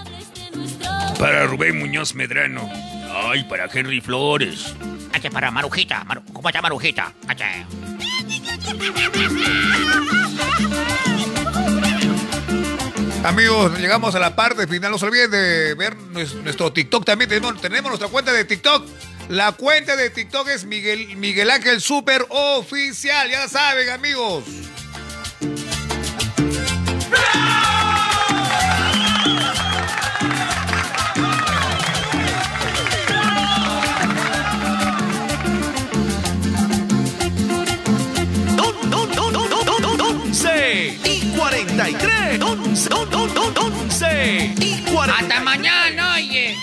Para 1.19 1.45
Rubén 1.47 1.79
Muñoz 1.79 2.13
Medrano. 2.15 2.69
Ay, 3.13 3.43
para 3.45 3.65
Henry 3.71 4.01
Flores. 4.01 4.73
Para 5.31 5.49
Marujita, 5.49 6.03
Maru- 6.05 6.23
¿cómo 6.33 6.49
está 6.49 6.61
Marujita? 6.61 7.11
Amigos, 13.23 13.79
llegamos 13.79 14.13
a 14.13 14.19
la 14.19 14.35
parte 14.35 14.67
final. 14.67 14.91
No 14.91 14.97
se 14.99 15.05
olviden 15.05 15.31
de 15.31 15.73
ver 15.73 15.97
nues- 15.97 16.33
nuestro 16.43 16.71
TikTok 16.71 17.05
también. 17.05 17.29
Tenemos, 17.29 17.59
tenemos 17.59 17.89
nuestra 17.89 18.07
cuenta 18.09 18.31
de 18.31 18.45
TikTok. 18.45 18.85
La 19.29 19.53
cuenta 19.53 19.95
de 19.95 20.11
TikTok 20.11 20.47
es 20.49 20.65
Miguel, 20.65 21.15
Miguel 21.17 21.49
Ángel 21.49 21.81
Super 21.81 22.25
Oficial. 22.29 23.29
Ya 23.29 23.47
saben, 23.47 23.89
amigos. 23.89 24.43
33 41.75 42.41
11 42.41 42.89
11 42.93 44.55
y 44.61 44.81
40. 44.93 45.13
Hasta 45.13 45.39
mañana, 45.41 46.13
oye. 46.15 46.55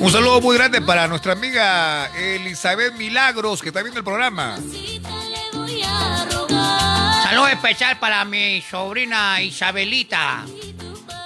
Un 0.00 0.12
saludo 0.12 0.42
muy 0.42 0.56
grande 0.58 0.82
para 0.82 1.08
nuestra 1.08 1.32
amiga 1.32 2.10
Elizabeth 2.14 2.92
Milagros, 2.98 3.62
que 3.62 3.68
está 3.68 3.80
viendo 3.82 4.00
el 4.00 4.04
programa. 4.04 4.58
Saludo 7.22 7.48
especial 7.48 7.98
para 7.98 8.22
mi 8.26 8.60
sobrina 8.60 9.40
Isabelita. 9.40 10.44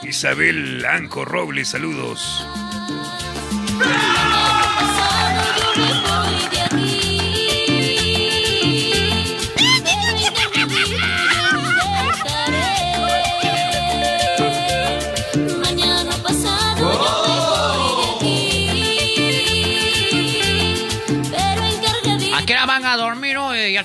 Isabel 0.03 0.85
Anco 0.87 1.25
Robles, 1.25 1.69
saludos 1.69 2.47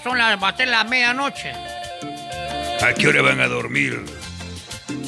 son 0.04 0.18
las, 0.18 0.42
va 0.42 0.50
a 0.50 0.58
ser 0.58 0.68
la 0.68 0.84
medianoche. 0.84 1.52
¿A 2.82 2.94
qué 2.94 3.08
hora 3.08 3.22
van 3.22 3.40
a 3.40 3.48
dormir? 3.48 4.04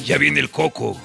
Ya 0.04 0.18
viene 0.18 0.40
el 0.40 0.50
coco. 0.50 1.00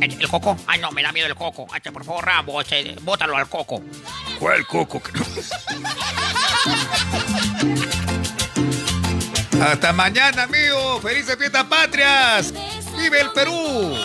¿El, 0.00 0.20
el 0.20 0.28
coco? 0.28 0.56
Ay, 0.66 0.80
no, 0.80 0.90
me 0.90 1.02
da 1.02 1.12
miedo 1.12 1.26
el 1.26 1.34
coco. 1.34 1.66
Ay, 1.70 1.80
por 1.92 2.04
favor, 2.04 2.24
Rambo, 2.24 2.60
ese, 2.60 2.96
bótalo 3.02 3.36
al 3.36 3.48
coco. 3.48 3.82
¿Cuál 4.38 4.66
coco? 4.66 5.02
Hasta 9.60 9.92
mañana, 9.92 10.44
amigo. 10.44 11.00
Felices 11.00 11.36
fiestas 11.36 11.64
patrias. 11.64 12.52
Vive 12.96 13.20
el 13.20 13.30
Perú. 13.32 13.96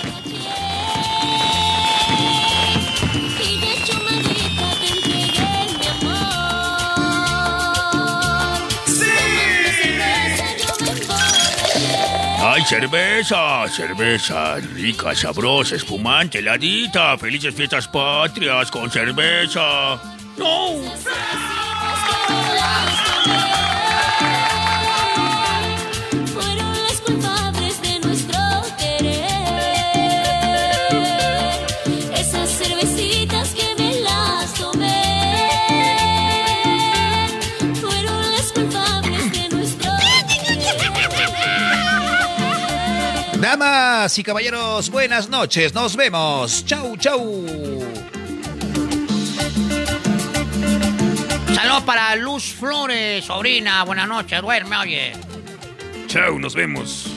¡Ay, 12.49 12.63
cerveza! 12.63 13.67
Cerveza 13.67 14.55
rica, 14.73 15.13
sabrosa, 15.13 15.75
espumante, 15.75 16.39
heladita. 16.39 17.17
Felices 17.17 17.53
fiestas 17.53 17.89
patrias 17.89 18.71
con 18.71 18.89
cerveza. 18.89 19.99
¡No! 20.37 20.79
Damas 43.77 44.17
y 44.17 44.23
caballeros, 44.23 44.89
buenas 44.89 45.29
noches. 45.29 45.71
Nos 45.75 45.95
vemos. 45.95 46.65
Chau, 46.65 46.97
chau. 46.97 47.45
Saludos 51.53 51.83
para 51.85 52.15
Luz 52.15 52.55
Flores, 52.55 53.25
sobrina. 53.25 53.83
Buenas 53.83 54.07
noches, 54.07 54.41
duerme, 54.41 54.77
oye. 54.77 55.11
Chao, 56.07 56.39
nos 56.39 56.55
vemos. 56.55 57.16